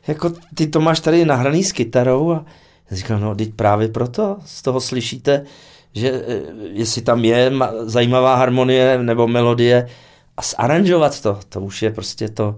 jako 0.07 0.33
ty 0.55 0.66
to 0.66 0.81
máš 0.81 1.01
tady 1.01 1.25
nahraný 1.25 1.65
s 1.65 1.73
kytarou 1.73 2.33
a 2.33 2.45
já 2.91 2.97
říkám, 2.97 3.20
no 3.20 3.35
teď 3.35 3.55
právě 3.55 3.89
proto 3.89 4.37
z 4.45 4.62
toho 4.62 4.81
slyšíte, 4.81 5.45
že 5.95 6.25
eh, 6.29 6.43
jestli 6.73 7.03
tam 7.03 7.25
je 7.25 7.53
zajímavá 7.85 8.35
harmonie 8.35 9.03
nebo 9.03 9.29
melodie, 9.29 9.89
a 10.39 10.43
zaranžovat 10.43 11.20
to, 11.20 11.39
to 11.49 11.61
už 11.61 11.83
je 11.83 11.91
prostě 11.91 12.29
to, 12.29 12.57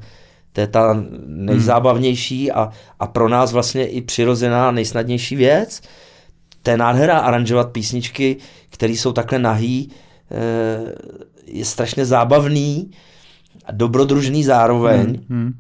to 0.53 0.61
je 0.61 0.67
ta 0.67 1.05
nejzábavnější 1.27 2.53
a, 2.53 2.71
a 3.01 3.07
pro 3.07 3.29
nás 3.29 3.53
vlastně 3.53 3.87
i 3.87 4.03
přirozená 4.03 4.71
nejsnadnější 4.71 5.37
věc. 5.37 5.81
To 6.63 6.71
je 6.71 6.77
nádhera 6.77 7.19
aranžovat 7.19 7.73
písničky, 7.73 8.37
které 8.69 8.93
jsou 8.93 9.13
takhle 9.13 9.39
nahý, 9.39 9.91
eh, 10.31 10.95
je 11.53 11.65
strašně 11.65 12.07
zábavný 12.07 12.91
a 13.65 13.73
dobrodružný 13.73 14.45
zároveň. 14.45 15.07
Hmm, 15.07 15.25
hmm. 15.29 15.53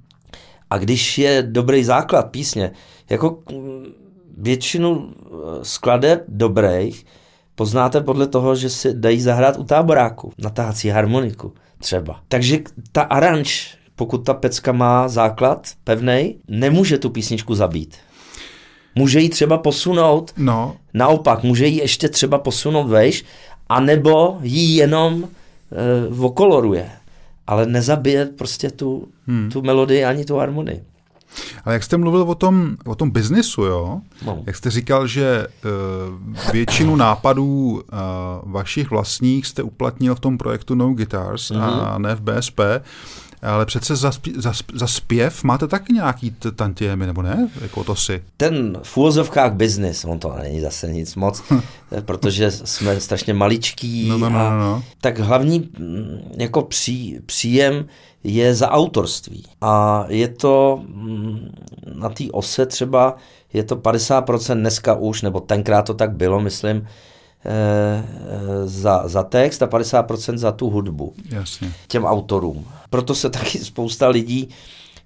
A 0.70 0.78
když 0.78 1.18
je 1.18 1.42
dobrý 1.42 1.84
základ 1.84 2.22
písně, 2.22 2.70
jako 3.10 3.38
většinu 4.38 5.10
eh, 5.10 5.30
skladeb 5.62 6.24
dobrých 6.28 7.06
poznáte 7.54 8.00
podle 8.00 8.26
toho, 8.26 8.54
že 8.54 8.70
si 8.70 8.94
dají 8.94 9.20
zahrát 9.20 9.58
u 9.58 9.64
táboráku, 9.64 10.32
natáhací 10.38 10.88
harmoniku 10.88 11.52
třeba. 11.78 12.20
Takže 12.28 12.58
ta 12.92 13.02
aranž, 13.02 13.76
pokud 13.96 14.18
ta 14.18 14.34
pecka 14.34 14.72
má 14.72 15.08
základ 15.08 15.68
pevný, 15.84 16.36
nemůže 16.48 16.98
tu 16.98 17.10
písničku 17.10 17.54
zabít. 17.54 17.96
Může 18.94 19.20
ji 19.20 19.28
třeba 19.28 19.58
posunout, 19.58 20.32
no. 20.36 20.76
naopak, 20.94 21.42
může 21.42 21.66
ji 21.66 21.80
ještě 21.80 22.08
třeba 22.08 22.38
posunout 22.38 22.88
vejš, 22.88 23.24
anebo 23.68 24.38
ji 24.42 24.76
jenom 24.76 25.28
e, 25.72 26.08
vokoloruje, 26.10 26.90
ale 27.46 27.66
nezabije 27.66 28.26
prostě 28.26 28.70
tu, 28.70 29.08
hmm. 29.26 29.50
tu 29.50 29.62
melodii 29.62 30.04
ani 30.04 30.24
tu 30.24 30.36
harmonii. 30.36 30.82
Ale 31.64 31.74
jak 31.74 31.82
jste 31.82 31.96
mluvil 31.96 32.22
o 32.22 32.34
tom, 32.34 32.76
o 32.86 32.94
tom 32.94 33.10
biznisu, 33.10 33.62
jo? 33.62 34.00
No. 34.26 34.42
Jak 34.46 34.56
jste 34.56 34.70
říkal, 34.70 35.06
že 35.06 35.46
uh, 35.46 36.52
většinu 36.52 36.96
nápadů 36.96 37.82
uh, 37.92 38.52
vašich 38.52 38.90
vlastních 38.90 39.46
jste 39.46 39.62
uplatnil 39.62 40.14
v 40.14 40.20
tom 40.20 40.38
projektu 40.38 40.74
No 40.74 40.92
Guitars 40.92 41.50
mm-hmm. 41.50 41.62
a 41.62 41.92
mhm. 41.92 42.02
ne 42.02 42.14
v 42.14 42.20
BSP, 42.20 42.60
ale 43.42 43.66
přece 43.66 43.96
za, 43.96 44.12
za, 44.36 44.52
za 44.74 44.86
zpěv 44.86 45.44
máte 45.44 45.66
taky 45.66 45.92
nějaký 45.92 46.36
tantiemy, 46.56 47.06
nebo 47.06 47.22
ne? 47.22 47.48
Jako 47.60 47.84
to 47.84 47.96
si. 47.96 48.22
Ten 48.36 48.78
v 48.82 48.96
úvozovkách 48.96 49.52
biznis, 49.52 50.04
on 50.04 50.18
to 50.18 50.34
není 50.42 50.60
zase 50.60 50.92
nic 50.92 51.14
moc, 51.14 51.42
protože 52.00 52.50
jsme 52.50 53.00
strašně 53.00 53.34
maličký. 53.34 54.08
No, 54.08 54.18
no, 54.18 54.30
no, 54.30 54.38
a, 54.38 54.50
no, 54.50 54.58
no. 54.58 54.82
Tak 55.00 55.18
hlavní 55.18 55.70
mm, 55.78 56.20
jako 56.36 56.62
pří, 56.62 57.18
příjem 57.26 57.86
je 58.24 58.54
za 58.54 58.70
autorství. 58.70 59.44
A 59.60 60.04
je 60.08 60.28
to 60.28 60.82
mm, 60.86 61.50
na 61.94 62.08
té 62.08 62.24
ose 62.32 62.66
třeba, 62.66 63.16
je 63.52 63.62
to 63.62 63.76
50% 63.76 64.54
dneska 64.54 64.94
už, 64.94 65.22
nebo 65.22 65.40
tenkrát 65.40 65.82
to 65.82 65.94
tak 65.94 66.12
bylo, 66.12 66.40
myslím, 66.40 66.86
za, 68.64 69.08
za 69.08 69.22
text 69.22 69.62
a 69.62 69.66
50% 69.66 70.36
za 70.36 70.52
tu 70.52 70.70
hudbu. 70.70 71.14
Jasně. 71.30 71.72
Těm 71.88 72.04
autorům. 72.04 72.66
Proto 72.90 73.14
se 73.14 73.30
taky 73.30 73.58
spousta 73.58 74.08
lidí, 74.08 74.48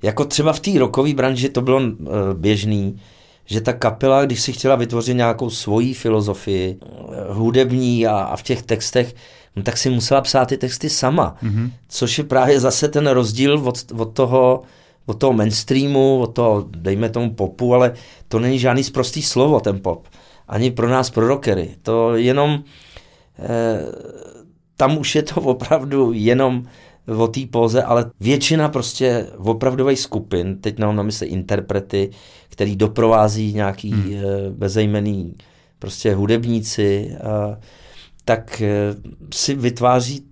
jako 0.05 0.25
třeba 0.25 0.53
v 0.53 0.61
té 0.61 0.79
rokové 0.79 1.15
branži 1.15 1.49
to 1.49 1.61
bylo 1.61 1.81
eh, 1.81 2.05
běžný, 2.35 3.01
že 3.47 3.61
ta 3.61 3.73
kapela, 3.73 4.25
když 4.25 4.41
si 4.41 4.53
chtěla 4.53 4.77
vytvořit 4.77 5.15
nějakou 5.15 5.51
svoji 5.51 5.95
filozofii, 5.95 6.79
eh, 6.83 7.33
hudební 7.33 8.07
a, 8.07 8.17
a 8.17 8.37
v 8.37 8.43
těch 8.43 8.63
textech, 8.63 9.15
no 9.57 9.63
tak 9.63 9.77
si 9.77 9.91
musela 9.91 10.21
psát 10.21 10.49
ty 10.49 10.57
texty 10.57 10.91
sama. 10.91 11.37
Mm-hmm. 11.43 11.71
Což 11.89 12.19
je 12.19 12.25
právě 12.25 12.61
zase 12.61 12.89
ten 12.89 13.07
rozdíl 13.07 13.63
od, 13.65 13.93
od 13.99 14.13
toho, 14.13 14.63
od 15.07 15.15
toho 15.15 15.33
mainstreamu, 15.33 16.21
od 16.21 16.27
toho, 16.27 16.67
dejme 16.71 17.09
tomu 17.09 17.35
popu, 17.35 17.75
ale 17.75 17.93
to 18.29 18.39
není 18.39 18.59
žádný 18.59 18.85
zprostý 18.85 19.23
slovo, 19.23 19.61
ten 19.61 19.81
pop. 19.81 20.09
Ani 20.49 20.71
pro 20.71 20.89
nás, 20.89 21.11
pro 21.11 21.29
rockery. 21.29 21.77
To 21.83 22.17
jenom, 22.17 22.65
eh, 23.39 23.83
tam 24.77 24.99
už 24.99 25.15
je 25.15 25.23
to 25.23 25.41
opravdu 25.41 26.13
jenom 26.13 26.65
o 27.19 27.29
té 27.29 27.41
póze, 27.51 27.83
ale 27.83 28.11
většina 28.21 28.69
prostě 28.69 29.27
opravdových 29.37 30.01
skupin, 30.01 30.59
teď 30.61 30.79
mám 30.79 30.97
na 30.97 31.03
mysli 31.03 31.27
interprety, 31.27 32.11
který 32.49 32.77
doprovází 32.77 33.55
nějaký 33.55 33.91
hmm. 33.91 34.13
eh, 34.15 34.51
bezejmený 34.51 35.35
prostě 35.79 36.15
hudebníci, 36.15 37.11
eh, 37.13 37.61
tak 38.25 38.63
eh, 38.63 38.95
si 39.33 39.55
vytváří 39.55 40.25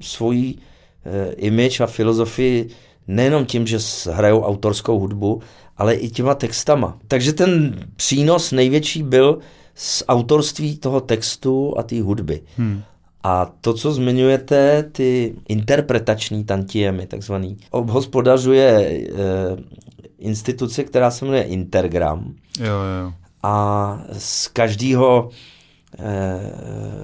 svoji 0.00 0.54
eh, 0.54 1.32
image 1.32 1.80
a 1.80 1.86
filozofii 1.86 2.68
nejenom 3.08 3.44
tím, 3.44 3.66
že 3.66 3.78
hrajou 4.12 4.42
autorskou 4.42 4.98
hudbu, 4.98 5.42
ale 5.78 5.94
i 5.94 6.08
těma 6.08 6.34
textama. 6.34 6.98
Takže 7.08 7.32
ten 7.32 7.80
přínos 7.96 8.52
největší 8.52 9.02
byl 9.02 9.38
z 9.74 10.04
autorství 10.08 10.78
toho 10.78 11.00
textu 11.00 11.74
a 11.78 11.82
té 11.82 12.02
hudby. 12.02 12.40
Hmm. 12.56 12.82
A 13.22 13.52
to, 13.60 13.74
co 13.74 13.92
zmiňujete, 13.92 14.82
ty 14.82 15.34
interpretační 15.48 16.44
tantiemy, 16.44 17.06
takzvaný, 17.06 17.56
obhospodařuje 17.70 18.70
e, 18.70 19.08
instituce, 20.18 20.84
která 20.84 21.10
se 21.10 21.24
jmenuje 21.24 21.42
Intergram. 21.42 22.34
Jo, 22.60 22.66
jo. 22.66 23.12
A 23.42 24.00
z 24.18 24.48
každého 24.48 25.30
e, 25.98 26.40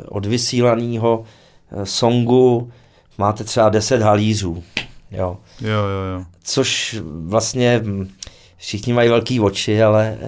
odvysílaného 0.09 1.25
e, 1.73 1.87
songu 1.87 2.71
máte 3.19 3.45
třeba 3.45 3.69
10 3.69 4.03
halířů. 4.03 4.63
Jo. 5.11 5.37
Jo, 5.61 5.71
jo, 5.71 6.19
jo. 6.19 6.25
Což 6.43 7.01
vlastně 7.05 7.81
hm, 7.85 8.09
všichni 8.56 8.93
mají 8.93 9.09
velký 9.09 9.40
oči, 9.40 9.82
ale 9.82 10.18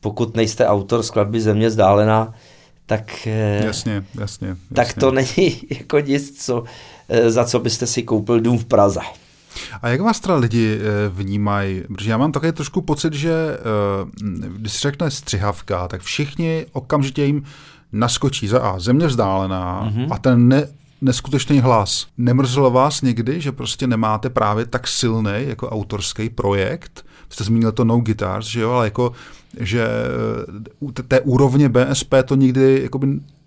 pokud 0.00 0.36
nejste 0.36 0.66
autor 0.66 1.02
skladby 1.02 1.40
Země 1.40 1.70
zdálená, 1.70 2.34
tak, 2.86 3.26
eh, 3.26 3.64
jasně, 3.66 4.04
jasně, 4.20 4.48
jasně. 4.48 4.56
tak 4.74 4.92
to 4.92 5.10
není 5.10 5.60
jako 5.78 5.98
nic, 5.98 6.44
co, 6.44 6.64
eh, 7.08 7.30
za 7.30 7.44
co 7.44 7.60
byste 7.60 7.86
si 7.86 8.02
koupil 8.02 8.40
dům 8.40 8.58
v 8.58 8.64
Praze. 8.64 9.00
A 9.82 9.88
jak 9.88 10.00
vás 10.00 10.20
teda 10.20 10.36
lidi 10.36 10.78
eh, 10.80 11.08
vnímají? 11.08 11.82
Protože 11.94 12.10
já 12.10 12.18
mám 12.18 12.32
také 12.32 12.52
trošku 12.52 12.80
pocit, 12.80 13.12
že 13.12 13.32
když 14.56 14.72
se 14.72 14.78
řekne 14.80 15.10
střihavka, 15.10 15.88
tak 15.88 16.02
všichni 16.02 16.66
okamžitě 16.72 17.24
jim 17.24 17.44
naskočí 17.92 18.48
za 18.48 18.60
A, 18.60 18.78
země 18.78 19.06
vzdálená 19.06 19.90
mm-hmm. 19.90 20.08
a 20.10 20.18
ten 20.18 20.48
ne, 20.48 20.68
neskutečný 21.00 21.60
hlas. 21.60 22.06
Nemrzelo 22.18 22.70
vás 22.70 23.02
někdy, 23.02 23.40
že 23.40 23.52
prostě 23.52 23.86
nemáte 23.86 24.30
právě 24.30 24.66
tak 24.66 24.88
silný 24.88 25.32
jako 25.36 25.68
autorský 25.68 26.28
projekt? 26.30 27.06
Jste 27.30 27.44
zmínil 27.44 27.72
to 27.72 27.84
No 27.84 27.98
Guitars, 27.98 28.46
že 28.46 28.60
jo, 28.60 28.70
ale 28.70 28.86
jako 28.86 29.12
že 29.60 29.88
u 30.80 30.92
té 30.92 31.20
úrovně 31.20 31.68
BSP 31.68 32.14
to 32.24 32.34
nikdy 32.34 32.80
jakoby 32.82 33.06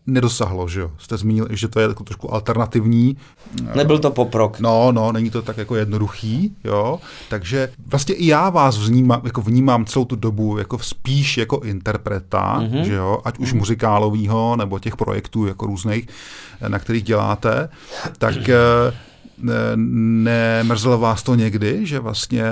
nedosahlo, 0.09 0.67
že 0.67 0.79
jo? 0.79 0.91
Jste 0.97 1.17
zmínil, 1.17 1.47
že 1.49 1.67
to 1.67 1.79
je 1.79 1.87
jako 1.87 2.03
trošku 2.03 2.33
alternativní. 2.33 3.17
Nebyl 3.75 3.99
to 3.99 4.11
poprok. 4.11 4.59
No, 4.59 4.91
no, 4.91 5.11
není 5.11 5.29
to 5.29 5.41
tak 5.41 5.57
jako 5.57 5.75
jednoduchý, 5.75 6.55
jo? 6.63 6.99
Takže 7.29 7.69
vlastně 7.87 8.15
i 8.15 8.27
já 8.27 8.49
vás 8.49 8.77
vnímám, 8.87 9.21
jako 9.23 9.41
vnímám 9.41 9.85
celou 9.85 10.05
tu 10.05 10.15
dobu 10.15 10.57
jako 10.57 10.79
spíš 10.79 11.37
jako 11.37 11.59
interpreta, 11.59 12.59
mm-hmm. 12.59 12.81
že 12.81 12.93
jo? 12.93 13.21
Ať 13.25 13.37
už 13.37 13.53
mm-hmm. 13.53 13.57
muzikálovýho, 13.57 14.55
nebo 14.55 14.79
těch 14.79 14.97
projektů 14.97 15.45
jako 15.45 15.65
různých, 15.65 16.07
na 16.67 16.79
kterých 16.79 17.03
děláte, 17.03 17.69
tak 18.17 18.49
eh, 18.49 18.93
nemrzelo 19.75 20.97
vás 20.97 21.23
to 21.23 21.35
někdy, 21.35 21.85
že 21.85 21.99
vlastně 21.99 22.43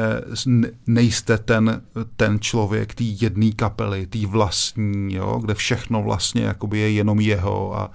nejste 0.88 1.38
ten, 1.38 1.82
ten 2.16 2.40
člověk 2.40 2.94
té 2.94 3.04
jedné 3.04 3.52
kapely, 3.52 4.06
té 4.08 4.28
vlastní, 4.28 5.14
jo, 5.14 5.40
kde 5.42 5.54
všechno 5.54 6.04
vlastně 6.04 6.44
jakoby 6.44 6.80
je 6.80 6.92
jenom 6.92 7.20
jeho 7.20 7.80
a 7.80 7.92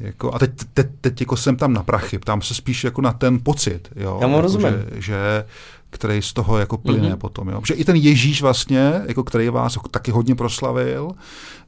jako, 0.00 0.34
a 0.34 0.38
teď, 0.38 0.50
teď, 0.74 0.86
teď 1.00 1.20
jako 1.20 1.36
jsem 1.36 1.56
tam 1.56 1.72
na 1.72 1.82
prachy, 1.82 2.18
ptám 2.18 2.42
se 2.42 2.54
spíš 2.54 2.84
jako 2.84 3.02
na 3.02 3.12
ten 3.12 3.38
pocit, 3.38 3.88
jo, 3.96 4.18
Já 4.20 4.26
mu 4.26 4.32
jako, 4.32 4.42
rozumím. 4.42 4.74
Že, 4.94 5.00
že 5.00 5.44
který 5.90 6.22
z 6.22 6.32
toho 6.32 6.58
jako 6.58 6.78
plyne 6.78 7.12
mm-hmm. 7.12 7.16
potom. 7.16 7.48
Jo? 7.48 7.60
Protože 7.60 7.74
i 7.74 7.84
ten 7.84 7.96
Ježíš 7.96 8.42
vlastně, 8.42 9.02
jako 9.06 9.24
který 9.24 9.48
vás 9.48 9.78
taky 9.90 10.10
hodně 10.10 10.34
proslavil, 10.34 11.10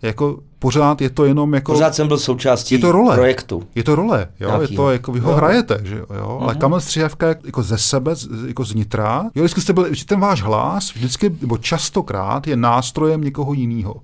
jako 0.03 0.39
pořád 0.59 1.01
je 1.01 1.11
to 1.11 1.24
jenom 1.24 1.55
jako... 1.55 1.73
Pořád 1.73 1.94
jsem 1.94 2.09
byl 2.09 2.19
součástí 2.19 2.74
je 2.74 2.78
to 2.78 2.93
role. 2.93 3.15
projektu. 3.15 3.62
Je 3.74 3.85
to 3.85 3.94
role, 3.94 4.28
jo? 4.40 4.61
je 4.61 4.69
to 4.69 4.90
jako 4.90 5.12
vy 5.12 5.20
ho 5.20 5.31
jo. 5.31 5.36
hrajete, 5.36 5.81
že 5.85 5.99
jo? 5.99 6.07
jo? 6.16 6.27
Mm-hmm. 6.27 6.43
Ale 6.43 6.55
Kamil 6.55 6.81
Střihavka 6.81 7.27
jako 7.44 7.62
ze 7.62 7.78
sebe, 7.78 8.15
jako 8.47 8.65
znitra, 8.65 9.31
jo, 9.35 9.43
vždycky 9.43 9.61
jste 9.61 9.73
byli, 9.73 9.90
ten 10.07 10.20
váš 10.20 10.43
hlas 10.43 10.94
vždycky, 10.94 11.36
nebo 11.40 11.59
častokrát 11.59 12.47
je 12.47 12.57
nástrojem 12.57 13.20
někoho 13.20 13.53
jiného 13.53 13.94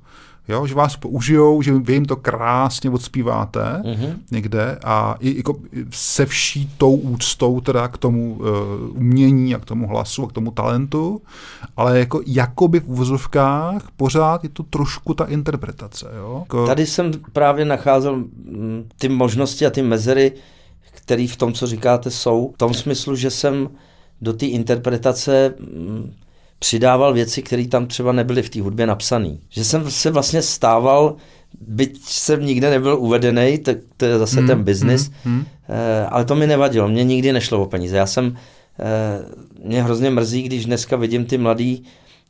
jo, 0.49 0.67
že 0.67 0.75
vás 0.75 0.97
použijou, 0.97 1.63
že 1.63 1.73
vy 1.73 1.93
jim 1.93 2.05
to 2.05 2.17
krásně 2.17 2.91
odspíváte 2.91 3.83
mm-hmm. 3.85 4.17
někde 4.31 4.79
a 4.85 5.17
i 5.21 5.37
jako 5.37 5.57
se 5.91 6.27
vší 6.27 6.71
tou 6.79 6.95
úctou 6.95 7.61
teda 7.61 7.89
k 7.89 7.99
tomu 7.99 8.35
uh, 8.35 8.47
umění 8.97 9.55
a 9.55 9.59
k 9.59 9.65
tomu 9.65 9.89
hlasu 9.89 10.25
a 10.25 10.29
k 10.29 10.33
tomu 10.33 10.51
talentu, 10.51 11.23
ale 11.77 11.99
jako 11.99 12.21
jakoby 12.27 12.81
v 12.81 12.89
uvozovkách 12.89 13.83
pořád 13.97 14.45
je 14.45 14.51
to 14.51 14.63
trošku 14.63 15.15
ta 15.15 15.25
interpretace. 15.25 16.11
Jo? 16.17 16.39
Jako... 16.41 16.67
Tady 16.67 16.87
jsem 16.87 17.13
právě 17.33 17.65
nacházel 17.65 18.17
mm, 18.17 18.89
ty 18.99 19.09
možnosti 19.09 19.67
a 19.67 19.71
ty 19.71 19.83
mezery, 19.83 20.33
které 20.91 21.27
v 21.31 21.37
tom, 21.37 21.53
co 21.53 21.67
říkáte, 21.67 22.11
jsou. 22.11 22.53
V 22.55 22.59
tom 22.59 22.75
smyslu, 22.75 23.17
že 23.17 23.31
jsem 23.31 23.69
do 24.21 24.33
té 24.33 24.47
interpretace 24.47 25.55
mm, 25.59 26.13
přidával 26.59 27.13
věci, 27.13 27.43
které 27.43 27.69
tam 27.69 27.87
třeba 27.87 28.13
nebyly 28.13 28.43
v 28.43 28.51
té 28.51 28.63
hudbě 28.63 28.87
napsané. 28.87 29.37
Že 29.49 29.65
jsem 29.65 29.91
se 29.91 30.11
vlastně 30.11 30.43
stával, 30.43 31.17
byť 31.61 31.99
jsem 32.03 32.47
nikde 32.47 32.71
nebyl 32.71 32.97
uvedený, 32.99 33.59
tak 33.59 33.77
to 33.97 34.05
je 34.05 34.19
zase 34.19 34.39
hmm, 34.39 34.47
ten 34.47 34.65
biznis, 34.65 35.11
hmm, 35.25 35.35
hmm. 35.35 35.45
ale 36.09 36.25
to 36.25 36.35
mi 36.35 36.47
nevadilo, 36.47 36.89
mě 36.89 37.05
nikdy 37.05 37.33
nešlo 37.33 37.63
o 37.63 37.67
peníze. 37.67 37.97
Já 37.97 38.07
jsem, 38.07 38.37
eh, 38.79 39.25
mě 39.65 39.83
hrozně 39.83 40.11
mrzí, 40.11 40.43
když 40.43 40.67
dneska 40.67 40.97
vidím 40.97 41.25
ty 41.25 41.39
mladý 41.39 41.85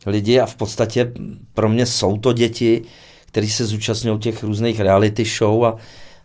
lidi 0.06 0.40
a 0.40 0.46
v 0.46 0.56
podstatě 0.56 1.12
pro 1.54 1.68
mě 1.68 1.86
jsou 1.86 2.18
to 2.18 2.32
děti, 2.32 2.82
kteří 3.26 3.50
se 3.50 3.66
zúčastňují 3.66 4.18
těch 4.18 4.42
různých 4.42 4.80
reality 4.80 5.24
show 5.24 5.64
a, 5.64 5.76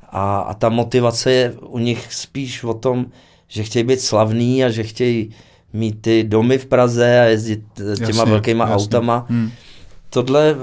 a, 0.09 0.39
a 0.39 0.53
ta 0.53 0.69
motivace 0.69 1.31
je 1.31 1.53
u 1.61 1.79
nich 1.79 2.13
spíš 2.13 2.63
o 2.63 2.73
tom, 2.73 3.05
že 3.47 3.63
chtějí 3.63 3.83
být 3.83 4.01
slavný 4.01 4.63
a 4.63 4.69
že 4.69 4.83
chtějí 4.83 5.29
mít 5.73 6.01
ty 6.01 6.23
domy 6.23 6.57
v 6.57 6.65
Praze 6.65 7.19
a 7.19 7.23
jezdit 7.23 7.63
eh, 7.79 7.95
těma 7.95 8.07
jasně, 8.07 8.31
velkýma 8.31 8.63
jasně. 8.69 8.75
autama. 8.75 9.25
Hmm. 9.29 9.51
Tohle 10.09 10.51
eh, 10.51 10.55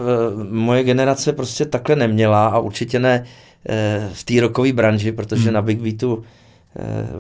moje 0.51 0.85
generace 0.85 1.33
prostě 1.33 1.65
takhle 1.65 1.97
neměla 1.97 2.47
a 2.47 2.59
určitě 2.59 2.99
ne 2.99 3.25
eh, 3.69 4.09
v 4.13 4.25
té 4.25 4.41
rokové 4.41 4.73
branži, 4.73 5.13
protože 5.13 5.45
hmm. 5.45 5.53
na 5.53 5.63
Big 5.63 5.81
Beatu 5.81 6.25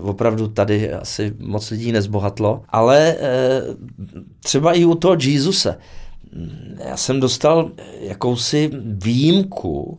opravdu 0.03 0.49
tady 0.49 0.93
asi 0.93 1.35
moc 1.39 1.71
lidí 1.71 1.93
nezbohatlo, 1.93 2.63
ale 2.69 3.17
třeba 4.41 4.73
i 4.73 4.85
u 4.85 4.95
toho 4.95 5.17
Jezusa. 5.21 5.77
Já 6.89 6.97
jsem 6.97 7.21
dostal 7.21 7.71
jakousi 8.01 8.71
výjimku, 8.85 9.99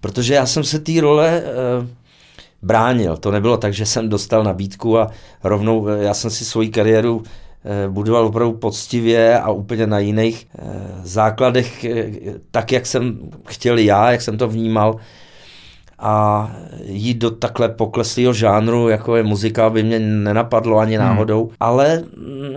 protože 0.00 0.34
já 0.34 0.46
jsem 0.46 0.64
se 0.64 0.78
té 0.78 1.00
role 1.00 1.42
bránil. 2.62 3.16
To 3.16 3.30
nebylo 3.30 3.56
tak, 3.56 3.74
že 3.74 3.86
jsem 3.86 4.08
dostal 4.08 4.44
nabídku 4.44 4.98
a 4.98 5.10
rovnou, 5.44 5.88
eh, 5.88 6.02
já 6.02 6.14
jsem 6.14 6.30
si 6.30 6.44
svoji 6.44 6.68
kariéru 6.68 7.22
eh, 7.64 7.88
budoval 7.88 8.26
opravdu 8.26 8.52
poctivě 8.52 9.40
a 9.40 9.50
úplně 9.50 9.86
na 9.86 9.98
jiných 9.98 10.46
eh, 10.58 10.62
základech, 11.02 11.86
tak, 12.50 12.72
jak 12.72 12.86
jsem 12.86 13.18
chtěl 13.46 13.78
já, 13.78 14.12
jak 14.12 14.22
jsem 14.22 14.38
to 14.38 14.48
vnímal. 14.48 14.96
A 16.02 16.50
jít 16.84 17.18
do 17.18 17.30
takhle 17.30 17.68
pokleslého 17.68 18.32
žánru, 18.32 18.88
jako 18.88 19.16
je 19.16 19.22
muzika, 19.22 19.70
by 19.70 19.82
mě 19.82 19.98
nenapadlo 19.98 20.78
ani 20.78 20.96
hmm. 20.96 21.04
náhodou. 21.04 21.50
Ale 21.60 21.98
mm, 21.98 22.54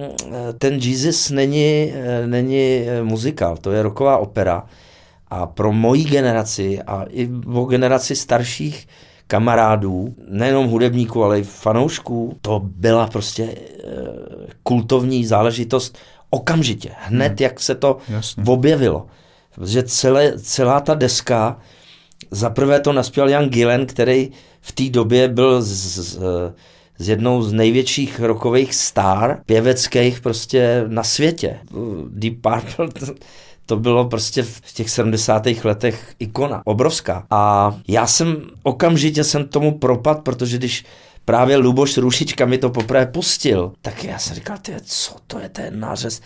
ten 0.58 0.74
Jesus 0.74 1.30
není, 1.30 1.94
není 2.26 2.86
muzikál, 3.04 3.58
to 3.58 3.72
je 3.72 3.84
roková 3.84 4.18
opera. 4.18 4.64
A 5.30 5.46
pro 5.46 5.72
moji 5.72 6.04
generaci 6.04 6.82
a 6.88 7.06
i 7.10 7.30
o 7.54 7.66
generaci 7.66 8.16
starších 8.16 8.88
kamarádů, 9.34 10.16
nejenom 10.28 10.68
hudebníků, 10.68 11.24
ale 11.24 11.40
i 11.40 11.44
fanoušků, 11.44 12.38
to 12.42 12.62
byla 12.64 13.08
prostě 13.08 13.44
e, 13.44 13.58
kultovní 14.64 15.26
záležitost 15.26 15.98
okamžitě, 16.30 16.92
hned 17.00 17.28
hmm. 17.28 17.38
jak 17.40 17.60
se 17.60 17.76
to 17.76 17.98
Jasně. 18.10 18.44
objevilo. 18.48 19.08
Protože 19.56 19.84
celé, 19.84 20.34
celá 20.40 20.80
ta 20.80 20.94
deska, 20.94 21.58
zaprvé 22.32 22.80
to 22.80 22.94
naspěl 22.94 23.30
Jan 23.30 23.50
Gillen, 23.50 23.86
který 23.86 24.32
v 24.62 24.72
té 24.72 24.90
době 24.90 25.28
byl 25.28 25.62
z, 25.62 25.68
z, 25.68 26.20
z 27.00 27.10
jednou 27.10 27.42
z 27.42 27.54
největších 27.54 28.20
rokových 28.20 28.76
star 28.76 29.42
pěveckých 29.46 30.22
prostě 30.22 30.84
na 30.88 31.04
světě. 31.04 31.60
Deep 32.10 32.42
Purple 32.42 32.88
to 33.66 33.78
bylo 33.78 34.06
prostě 34.06 34.44
v 34.44 34.74
těch 34.74 34.90
70. 34.90 35.48
letech 35.64 36.16
ikona, 36.20 36.62
obrovská. 36.66 37.26
A 37.30 37.76
já 37.88 38.08
jsem 38.08 38.38
okamžitě 38.64 39.24
jsem 39.24 39.48
tomu 39.48 39.78
propad, 39.78 40.20
protože 40.20 40.58
když 40.58 40.86
právě 41.26 41.58
Luboš 41.58 41.98
Rušička 41.98 42.46
mi 42.46 42.58
to 42.58 42.70
poprvé 42.70 43.06
pustil, 43.06 43.72
tak 43.82 44.04
já 44.04 44.20
jsem 44.20 44.36
říkal, 44.36 44.58
ty, 44.62 44.74
co 44.84 45.16
to 45.28 45.40
je 45.40 45.50
ten 45.50 45.80
nářez? 45.80 46.22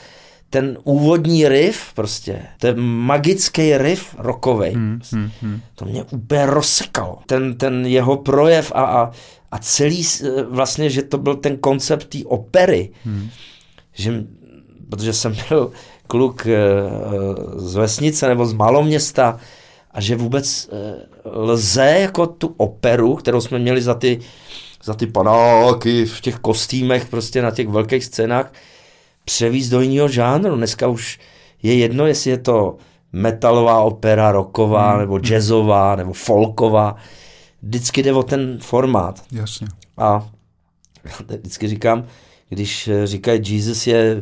Ten 0.50 0.78
úvodní 0.84 1.48
riff 1.48 1.94
prostě, 1.94 2.42
ten 2.60 2.82
magický 2.82 3.78
riff 3.78 4.16
rokovej, 4.18 4.74
hmm, 4.74 5.00
hmm, 5.12 5.32
hmm. 5.42 5.62
to 5.76 5.86
mě 5.86 6.04
úplně 6.04 6.46
rozsekalo. 6.46 7.20
Ten, 7.26 7.58
ten 7.58 7.86
jeho 7.86 8.18
projev 8.18 8.72
a, 8.76 8.84
a, 8.84 9.12
a 9.52 9.60
celý 9.60 10.06
vlastně, 10.50 10.90
že 10.90 11.02
to 11.02 11.18
byl 11.18 11.36
ten 11.36 11.58
koncept 11.58 12.06
té 12.06 12.18
opery, 12.26 12.90
hmm. 13.06 13.30
že 13.94 14.24
protože 14.90 15.14
jsem 15.14 15.36
byl 15.50 15.72
kluk 16.08 16.48
eh, 16.48 16.60
z 17.56 17.76
vesnice 17.76 18.28
nebo 18.28 18.46
z 18.46 18.54
maloměsta 18.54 19.40
a 19.92 20.02
že 20.02 20.16
vůbec 20.16 20.70
eh, 20.72 21.08
lze 21.26 21.86
jako 21.86 22.28
tu 22.28 22.54
operu, 22.58 23.16
kterou 23.16 23.42
jsme 23.42 23.60
měli 23.60 23.82
za 23.82 23.94
ty, 23.94 24.20
za 24.84 24.94
ty 24.94 25.08
panáky 25.08 26.06
v 26.06 26.22
těch 26.22 26.36
kostýmech 26.36 27.06
prostě 27.06 27.42
na 27.42 27.52
těch 27.52 27.68
velkých 27.68 28.06
scénách, 28.06 28.54
převíst 29.26 29.72
do 29.72 29.82
jiného 29.82 30.08
žánru. 30.08 30.56
Dneska 30.56 30.88
už 30.88 31.20
je 31.64 31.76
jedno, 31.76 32.06
jestli 32.06 32.32
je 32.32 32.38
to 32.38 32.78
metalová 33.14 33.82
opera, 33.82 34.32
rocková, 34.32 34.92
hmm. 34.92 35.00
nebo 35.00 35.20
jazzová, 35.20 35.96
nebo 35.96 36.14
folková. 36.14 36.96
Vždycky 37.62 38.04
jde 38.04 38.14
o 38.14 38.24
ten 38.24 38.58
formát. 38.62 39.24
Jasně. 39.32 39.68
A 39.98 40.30
vždycky 41.28 41.68
říkám, 41.68 42.06
když 42.50 42.90
říkají 43.06 43.42
Jesus 43.44 43.88
je 43.88 44.22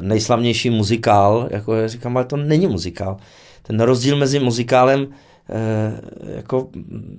nejslavnější 0.00 0.70
muzikál, 0.70 1.48
jako 1.50 1.74
já 1.74 1.88
říkám, 1.88 2.16
ale 2.16 2.26
to 2.26 2.36
není 2.36 2.66
muzikál. 2.66 3.16
Ten 3.62 3.80
rozdíl 3.80 4.16
mezi 4.16 4.38
muzikálem 4.38 5.08
eh, 5.50 6.00
jako 6.36 6.68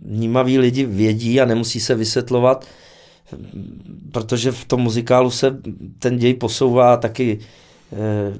vnímaví 0.01 0.59
lidi 0.59 0.85
vědí 0.85 1.41
a 1.41 1.45
nemusí 1.45 1.79
se 1.79 1.95
vysvětlovat, 1.95 2.65
protože 4.11 4.51
v 4.51 4.65
tom 4.65 4.81
muzikálu 4.81 5.31
se 5.31 5.57
ten 5.99 6.17
děj 6.17 6.33
posouvá 6.33 6.97
taky 6.97 7.39
eh, 7.93 8.33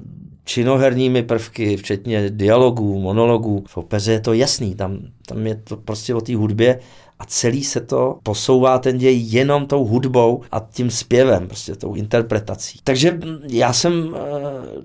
činoherními 0.44 1.22
prvky, 1.22 1.76
včetně 1.76 2.30
dialogů, 2.30 3.00
monologů. 3.00 3.64
V 3.66 3.76
opeře 3.76 4.12
je 4.12 4.20
to 4.20 4.32
jasný, 4.32 4.74
tam, 4.74 4.98
tam 5.26 5.46
je 5.46 5.54
to 5.54 5.76
prostě 5.76 6.14
o 6.14 6.20
té 6.20 6.36
hudbě 6.36 6.80
a 7.18 7.24
celý 7.24 7.64
se 7.64 7.80
to 7.80 8.18
posouvá 8.22 8.78
ten 8.78 8.98
děj 8.98 9.22
jenom 9.26 9.66
tou 9.66 9.84
hudbou 9.84 10.42
a 10.52 10.60
tím 10.70 10.90
zpěvem, 10.90 11.46
prostě 11.46 11.76
tou 11.76 11.94
interpretací. 11.94 12.78
Takže 12.84 13.18
já 13.50 13.72
jsem 13.72 14.16
eh, 14.16 14.20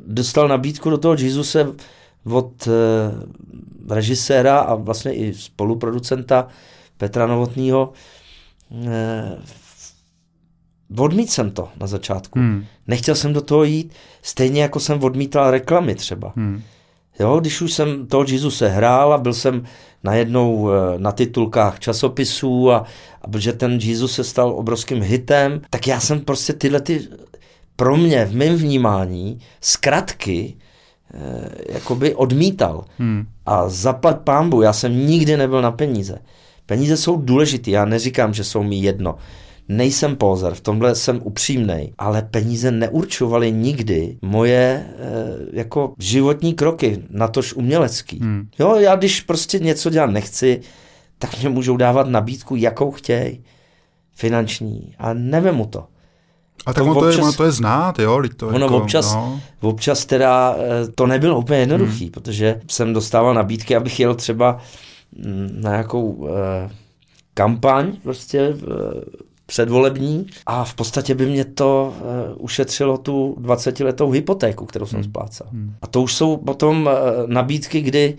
dostal 0.07 0.47
nabídku 0.47 0.89
do 0.89 0.97
toho 0.97 1.15
Jezuse 1.19 1.67
od 2.31 2.67
eh, 2.67 2.71
režiséra 3.95 4.59
a 4.59 4.75
vlastně 4.75 5.13
i 5.13 5.33
spoluproducenta 5.33 6.47
Petra 6.97 7.27
Novotního. 7.27 7.93
Eh, 8.87 9.37
odmít 10.97 11.31
jsem 11.31 11.51
to 11.51 11.69
na 11.79 11.87
začátku. 11.87 12.39
Hmm. 12.39 12.65
Nechtěl 12.87 13.15
jsem 13.15 13.33
do 13.33 13.41
toho 13.41 13.63
jít, 13.63 13.93
stejně 14.21 14.61
jako 14.61 14.79
jsem 14.79 15.03
odmítal 15.03 15.51
reklamy 15.51 15.95
třeba. 15.95 16.33
Hmm. 16.35 16.61
Jo, 17.19 17.39
když 17.39 17.61
už 17.61 17.73
jsem 17.73 18.07
toho 18.07 18.25
Jezusa 18.27 18.67
hrál 18.67 19.13
a 19.13 19.17
byl 19.17 19.33
jsem 19.33 19.63
najednou 20.03 20.69
eh, 20.69 20.99
na 20.99 21.11
titulkách 21.11 21.79
časopisů 21.79 22.71
a, 22.71 22.85
a 23.21 23.27
protože 23.27 23.53
ten 23.53 23.79
Jesus 23.81 24.13
se 24.13 24.23
stal 24.23 24.53
obrovským 24.55 25.01
hitem, 25.01 25.61
tak 25.69 25.87
já 25.87 25.99
jsem 25.99 26.19
prostě 26.19 26.53
tyhle 26.53 26.81
ty 26.81 27.07
pro 27.75 27.97
mě 27.97 28.25
v 28.25 28.35
mém 28.35 28.55
vnímání 28.55 29.39
zkratky 29.61 30.55
eh, 31.13 31.73
jakoby 31.73 32.15
odmítal. 32.15 32.85
Hmm. 32.97 33.25
A 33.45 33.69
zaplat 33.69 34.19
pámbu, 34.19 34.61
já 34.61 34.73
jsem 34.73 35.07
nikdy 35.07 35.37
nebyl 35.37 35.61
na 35.61 35.71
peníze. 35.71 36.19
Peníze 36.65 36.97
jsou 36.97 37.17
důležité, 37.17 37.71
já 37.71 37.85
neříkám, 37.85 38.33
že 38.33 38.43
jsou 38.43 38.63
mi 38.63 38.75
jedno. 38.75 39.15
Nejsem 39.67 40.15
pozor, 40.15 40.53
v 40.53 40.61
tomhle 40.61 40.95
jsem 40.95 41.19
upřímný, 41.23 41.93
ale 41.97 42.21
peníze 42.21 42.71
neurčovaly 42.71 43.51
nikdy 43.51 44.17
moje 44.21 44.59
e, 44.59 44.85
jako 45.53 45.93
životní 45.99 46.53
kroky, 46.53 47.03
natož 47.09 47.53
umělecký. 47.53 48.19
Hmm. 48.19 48.47
Jo, 48.59 48.75
já 48.75 48.95
když 48.95 49.21
prostě 49.21 49.59
něco 49.59 49.89
dělat 49.89 50.09
nechci, 50.09 50.61
tak 51.17 51.39
mě 51.39 51.49
můžou 51.49 51.77
dávat 51.77 52.07
nabídku, 52.07 52.55
jakou 52.55 52.91
chtějí, 52.91 53.43
finanční, 54.15 54.95
a 54.99 55.13
nevím 55.13 55.65
to. 55.65 55.87
A 56.65 56.73
tak 56.73 56.83
ono, 56.83 56.95
občas, 56.95 57.15
to 57.15 57.19
je, 57.19 57.23
ono 57.23 57.33
to 57.33 57.43
je 57.43 57.51
znát, 57.51 57.99
jo? 57.99 58.23
To 58.37 58.47
ono 58.47 58.59
jako, 58.59 58.77
občas, 58.77 59.13
no. 59.13 59.41
občas 59.61 60.05
teda 60.05 60.55
eh, 60.57 60.87
to 60.95 61.07
nebylo 61.07 61.39
úplně 61.39 61.59
jednoduchý, 61.59 62.03
hmm. 62.03 62.11
protože 62.11 62.61
jsem 62.71 62.93
dostával 62.93 63.33
nabídky, 63.33 63.75
abych 63.75 63.99
jel 63.99 64.15
třeba 64.15 64.57
mm, 65.11 65.49
na 65.61 65.69
nějakou 65.69 66.27
eh, 66.29 66.69
kampaň 67.33 67.91
prostě 68.03 68.55
předvolební 69.45 70.27
a 70.45 70.63
v 70.63 70.73
podstatě 70.73 71.15
by 71.15 71.25
mě 71.25 71.45
to 71.45 71.93
uh, 71.95 72.43
ušetřilo 72.43 72.97
tu 72.97 73.37
20-letou 73.41 74.09
hypotéku, 74.09 74.65
kterou 74.65 74.85
jsem 74.85 74.99
hmm. 74.99 75.09
splácal. 75.09 75.47
Hmm. 75.51 75.75
A 75.81 75.87
to 75.87 76.01
už 76.01 76.13
jsou 76.13 76.37
potom 76.37 76.85
uh, 76.85 77.27
nabídky, 77.27 77.81
kdy, 77.81 78.17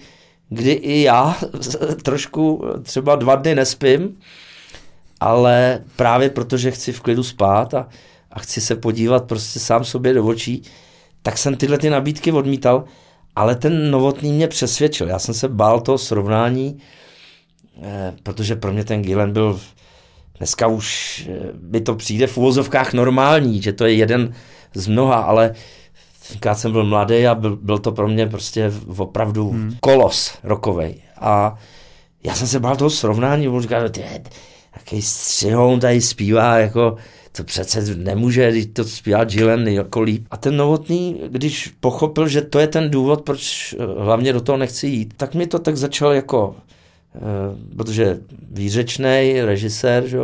kdy 0.49 0.73
i 0.73 1.03
já 1.03 1.37
trošku 2.03 2.65
třeba 2.83 3.17
dva 3.17 3.35
dny 3.35 3.55
nespím, 3.55 4.17
ale 5.21 5.81
právě 5.97 6.31
protože 6.31 6.71
chci 6.71 6.93
v 6.93 7.01
klidu 7.01 7.23
spát 7.23 7.75
a, 7.75 7.89
a 8.31 8.39
chci 8.39 8.61
se 8.61 8.77
podívat 8.77 9.25
prostě 9.25 9.61
sám 9.61 9.85
sobě 9.85 10.15
do 10.15 10.27
očí, 10.27 10.63
tak 11.23 11.39
jsem 11.39 11.57
tyhle 11.57 11.79
ty 11.79 11.91
nabídky 11.91 12.33
odmítal, 12.33 12.85
ale 13.37 13.55
ten 13.55 13.91
novotný 13.91 14.33
mě 14.33 14.49
přesvědčil. 14.49 15.09
Já 15.09 15.19
jsem 15.19 15.35
se 15.35 15.49
bál 15.49 15.81
toho 15.81 15.99
srovnání, 15.99 16.79
eh, 17.83 18.15
protože 18.23 18.57
pro 18.57 18.73
mě 18.73 18.85
ten 18.85 19.03
Gilen 19.03 19.33
byl 19.33 19.61
Dneska 20.39 20.67
už 20.67 21.31
by 21.55 21.81
to 21.81 21.95
přijde 21.95 22.27
v 22.27 22.39
úvozovkách 22.39 22.93
normální, 22.93 23.63
že 23.63 23.73
to 23.73 23.85
je 23.85 23.95
jeden 23.95 24.35
z 24.75 24.87
mnoha, 24.87 25.17
ale 25.17 25.55
tenkrát 26.29 26.55
jsem 26.55 26.73
byl 26.73 26.85
mladý 26.85 27.27
a 27.27 27.35
byl, 27.35 27.57
byl 27.57 27.79
to 27.79 27.93
pro 27.93 28.09
mě 28.09 28.27
prostě 28.27 28.73
opravdu 28.97 29.51
hmm. 29.51 29.77
kolos 29.81 30.39
rokovej. 30.43 30.95
A 31.21 31.59
já 32.25 32.35
jsem 32.35 32.47
se 32.47 32.61
bál 32.61 32.77
toho 32.77 32.91
srovnání, 32.91 33.49
on 33.49 33.63
říkal, 33.63 33.91
jaký 34.77 35.03
střihoun 35.03 35.81
tady 35.81 36.01
zpívá, 36.01 36.59
jako 36.59 36.97
to 37.33 37.45
přece 37.45 37.95
nemůže, 37.97 38.51
když 38.51 38.67
to 38.73 38.85
zpívá 38.85 39.25
Gillen 39.25 39.69
jako 39.69 40.01
líp. 40.01 40.27
A 40.31 40.37
ten 40.37 40.57
novotný, 40.57 41.21
když 41.29 41.75
pochopil, 41.81 42.29
že 42.29 42.43
to 42.43 42.59
je 42.59 42.67
ten 42.67 42.91
důvod, 42.91 43.23
proč 43.23 43.75
hlavně 43.99 44.33
do 44.33 44.41
toho 44.41 44.59
nechci 44.59 44.87
jít, 44.87 45.15
tak 45.17 45.35
mi 45.35 45.47
to 45.47 45.59
tak 45.59 45.77
začal 45.77 46.13
jako 46.13 46.57
Eh, 46.57 46.81
protože 47.77 48.19
výřečný 48.51 49.41
režisér, 49.45 50.07
že, 50.07 50.19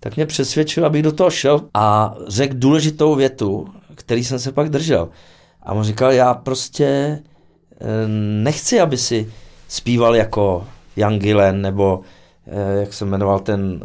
tak 0.00 0.16
mě 0.16 0.26
přesvědčil, 0.26 0.86
abych 0.86 1.02
do 1.02 1.12
toho 1.12 1.30
šel 1.30 1.60
a 1.74 2.14
řekl 2.26 2.54
důležitou 2.58 3.14
větu, 3.14 3.68
který 3.94 4.24
jsem 4.24 4.38
se 4.38 4.52
pak 4.52 4.68
držel. 4.68 5.08
A 5.62 5.72
on 5.72 5.84
říkal, 5.84 6.12
já 6.12 6.34
prostě 6.34 6.84
eh, 6.84 8.08
nechci, 8.42 8.80
aby 8.80 8.96
si 8.96 9.32
zpíval 9.68 10.16
jako 10.16 10.66
Jan 10.96 11.18
Gillen, 11.18 11.62
nebo 11.62 12.00
eh, 12.46 12.80
jak 12.80 12.92
se 12.92 13.04
jmenoval 13.04 13.40
ten, 13.40 13.80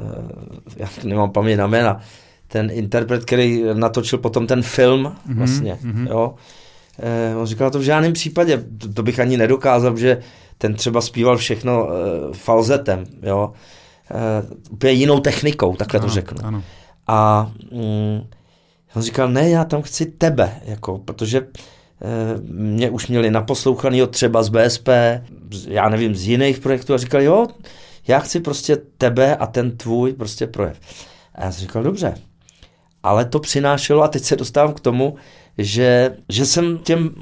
já 0.77 0.89
nemám 1.03 1.31
paměť 1.31 1.57
na 1.57 1.67
jména, 1.67 1.99
ten 2.47 2.69
interpret, 2.71 3.25
který 3.25 3.63
natočil 3.73 4.19
potom 4.19 4.47
ten 4.47 4.61
film 4.61 5.03
mm-hmm, 5.03 5.37
vlastně, 5.37 5.77
mm-hmm. 5.83 6.09
jo. 6.09 6.35
On 7.39 7.45
říkal, 7.45 7.71
to 7.71 7.79
v 7.79 7.83
žádném 7.83 8.13
případě, 8.13 8.63
to, 8.77 8.93
to 8.93 9.03
bych 9.03 9.19
ani 9.19 9.37
nedokázal, 9.37 9.97
že 9.97 10.21
ten 10.63 10.73
třeba 10.73 11.01
zpíval 11.01 11.37
všechno 11.37 11.85
uh, 11.85 11.91
falzetem, 12.33 13.05
jo, 13.21 13.53
uh, 14.11 14.57
úplně 14.71 14.93
jinou 14.93 15.19
technikou, 15.19 15.75
takhle 15.75 15.99
ano, 15.99 16.07
to 16.07 16.13
řeknu. 16.13 16.37
Ano. 16.43 16.63
A 17.07 17.51
um, 17.71 18.27
on 18.95 19.01
říkal, 19.01 19.29
ne, 19.29 19.49
já 19.49 19.65
tam 19.65 19.81
chci 19.81 20.05
tebe, 20.05 20.61
jako, 20.65 20.97
protože 20.97 21.41
uh, 21.41 21.47
mě 22.49 22.89
už 22.89 23.07
měli 23.07 23.31
naposlouchaný 23.31 24.07
třeba 24.07 24.43
z 24.43 24.49
BSP, 24.49 24.87
já 25.67 25.89
nevím, 25.89 26.15
z 26.15 26.27
jiných 26.27 26.59
projektů 26.59 26.93
a 26.93 26.97
říkal, 26.97 27.21
jo, 27.21 27.47
já 28.07 28.19
chci 28.19 28.39
prostě 28.39 28.77
tebe 28.97 29.35
a 29.35 29.47
ten 29.47 29.77
tvůj 29.77 30.13
prostě 30.13 30.47
projev. 30.47 30.79
A 31.35 31.43
já 31.43 31.51
jsem 31.51 31.61
říkal, 31.61 31.83
dobře. 31.83 32.15
Ale 33.03 33.25
to 33.25 33.39
přinášelo, 33.39 34.03
a 34.03 34.07
teď 34.07 34.23
se 34.23 34.35
dostávám 34.35 34.73
k 34.73 34.79
tomu, 34.79 35.15
že, 35.57 36.15
že 36.29 36.45
jsem 36.45 36.77
těm 36.77 37.15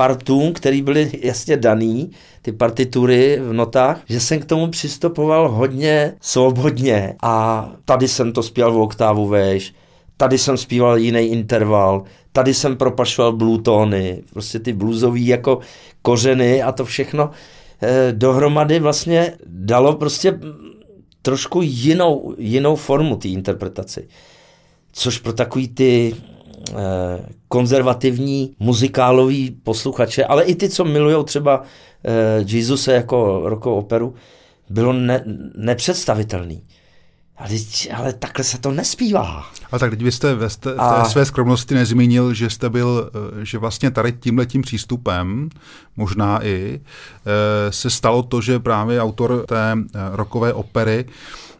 partům, 0.00 0.52
který 0.52 0.82
byly 0.82 1.10
jasně 1.22 1.56
daný, 1.56 2.10
ty 2.42 2.52
partitury 2.52 3.38
v 3.42 3.52
notách, 3.52 4.00
že 4.08 4.20
jsem 4.20 4.40
k 4.40 4.44
tomu 4.44 4.68
přistupoval 4.68 5.48
hodně 5.48 6.14
svobodně. 6.20 7.16
A 7.22 7.68
tady 7.84 8.08
jsem 8.08 8.32
to 8.32 8.42
zpíval 8.42 8.72
v 8.72 8.80
oktávu 8.80 9.26
vejš, 9.26 9.74
tady 10.16 10.38
jsem 10.38 10.56
zpíval 10.56 10.98
jiný 10.98 11.20
interval, 11.20 12.02
tady 12.32 12.54
jsem 12.54 12.76
propašoval 12.76 13.32
bluetony, 13.32 14.22
prostě 14.32 14.58
ty 14.58 14.72
bluesový 14.72 15.26
jako 15.26 15.58
kořeny 16.02 16.62
a 16.62 16.72
to 16.72 16.84
všechno 16.84 17.30
eh, 17.82 18.12
dohromady 18.12 18.80
vlastně 18.80 19.32
dalo 19.46 19.94
prostě 19.94 20.40
trošku 21.22 21.62
jinou, 21.62 22.34
jinou 22.38 22.76
formu 22.76 23.16
té 23.16 23.28
interpretaci. 23.28 24.08
Což 24.92 25.18
pro 25.18 25.32
takový 25.32 25.68
ty 25.68 26.14
konzervativní 27.48 28.56
muzikálový 28.58 29.50
posluchače, 29.50 30.24
ale 30.24 30.44
i 30.44 30.54
ty, 30.54 30.68
co 30.68 30.84
milují 30.84 31.24
třeba 31.24 31.62
eh, 32.04 32.44
Jesusa 32.46 32.92
jako 32.92 33.42
rokovou 33.44 33.76
operu, 33.76 34.14
bylo 34.70 34.92
ne, 34.92 35.24
nepředstavitelný. 35.56 36.62
Ale, 37.36 37.50
ale 37.96 38.12
takhle 38.12 38.44
se 38.44 38.58
to 38.58 38.70
nespívá. 38.70 39.44
A 39.72 39.78
tak 39.78 39.90
teď 39.90 40.02
byste 40.02 40.34
ve 40.34 40.50
jste, 40.50 40.70
v 40.72 41.02
té 41.02 41.10
své 41.10 41.24
skromnosti 41.24 41.74
nezmínil, 41.74 42.34
že 42.34 42.50
jste 42.50 42.70
byl, 42.70 43.10
eh, 43.40 43.44
že 43.44 43.58
vlastně 43.58 43.90
tady 43.90 44.12
tímhletím 44.12 44.62
přístupem, 44.62 45.48
možná 45.96 46.46
i, 46.46 46.80
se 47.70 47.90
stalo 47.90 48.22
to, 48.22 48.40
že 48.40 48.58
právě 48.58 49.02
autor 49.02 49.44
té 49.46 49.76
rokové 50.12 50.52
opery 50.52 51.06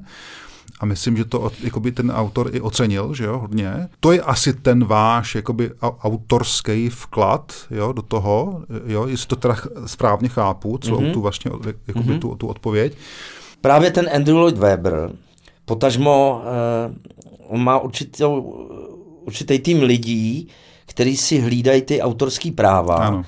A 0.80 0.86
myslím, 0.86 1.18
že 1.18 1.26
to 1.26 1.52
jakoby 1.64 1.92
ten 1.92 2.12
autor 2.12 2.50
i 2.54 2.62
ocenil, 2.62 3.14
že 3.14 3.26
jo, 3.26 3.40
hodně. 3.40 3.90
To 4.00 4.12
je 4.12 4.22
asi 4.22 4.54
ten 4.54 4.86
váš 4.86 5.36
jakoby 5.36 5.72
autorský 5.82 6.90
vklad, 6.90 7.54
jo, 7.72 7.92
do 7.92 8.02
toho, 8.02 8.64
jo, 8.86 9.08
jestli 9.08 9.28
to 9.28 9.36
teda 9.36 9.56
správně 9.86 10.30
chápu, 10.30 10.78
celou 10.78 11.00
mm-hmm. 11.00 11.14
tu 11.14 11.22
vlastně, 11.22 11.52
jakoby 11.88 12.14
mm-hmm. 12.14 12.20
tu, 12.20 12.36
tu 12.36 12.48
odpověď. 12.48 12.98
Právě 13.62 13.92
ten 13.92 14.10
Andrew 14.16 14.38
Lloyd 14.38 14.58
Webber, 14.58 15.12
Potažmo 15.66 16.42
uh, 16.42 16.96
on 17.48 17.64
má 17.64 17.80
určitou, 17.80 18.42
určitý 19.26 19.60
tým 19.60 19.84
lidí, 19.84 20.48
kteří 20.86 21.18
si 21.18 21.40
hlídají 21.40 21.82
ty 21.82 22.02
autorský 22.02 22.52
práva. 22.52 22.96
Ano. 22.96 23.24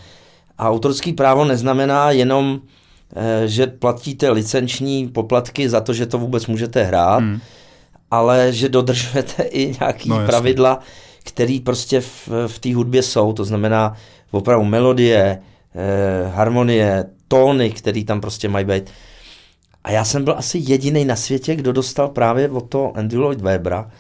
A 0.58 0.70
autorský 0.70 1.14
právo 1.14 1.46
neznamená 1.46 2.12
jenom, 2.12 2.54
uh, 2.54 3.22
že 3.46 3.68
platíte 3.68 4.30
licenční 4.30 5.08
poplatky 5.08 5.70
za 5.70 5.82
to, 5.82 5.94
že 5.94 6.06
to 6.06 6.18
vůbec 6.18 6.48
můžete 6.48 6.84
hrát, 6.84 7.20
hmm. 7.20 7.40
ale 8.12 8.54
že 8.54 8.70
dodržujete 8.70 9.44
i 9.44 9.76
nějaký 9.80 10.10
no, 10.10 10.26
pravidla, 10.26 10.80
které 11.24 11.60
prostě 11.64 12.02
v, 12.02 12.30
v 12.48 12.60
té 12.60 12.76
hudbě 12.76 13.04
jsou. 13.04 13.34
To 13.34 13.46
znamená 13.46 13.94
opravdu 14.32 14.66
melodie, 14.66 15.40
eh, 15.76 16.30
harmonie, 16.30 17.06
tóny, 17.28 17.72
které 17.72 18.04
tam 18.04 18.22
prostě 18.22 18.50
mají 18.50 18.66
být. 18.66 18.90
A 19.84 19.92
já 19.92 20.04
jsem 20.04 20.24
byl 20.24 20.36
asi 20.38 20.58
jediný 20.62 21.06
na 21.06 21.16
světě, 21.16 21.56
kdo 21.56 21.72
dostal 21.72 22.08
právě 22.08 22.50
od 22.50 22.70
toho 22.70 22.98
Andrew 22.98 23.22
Lloyd 23.22 23.42
Webera 23.42 23.92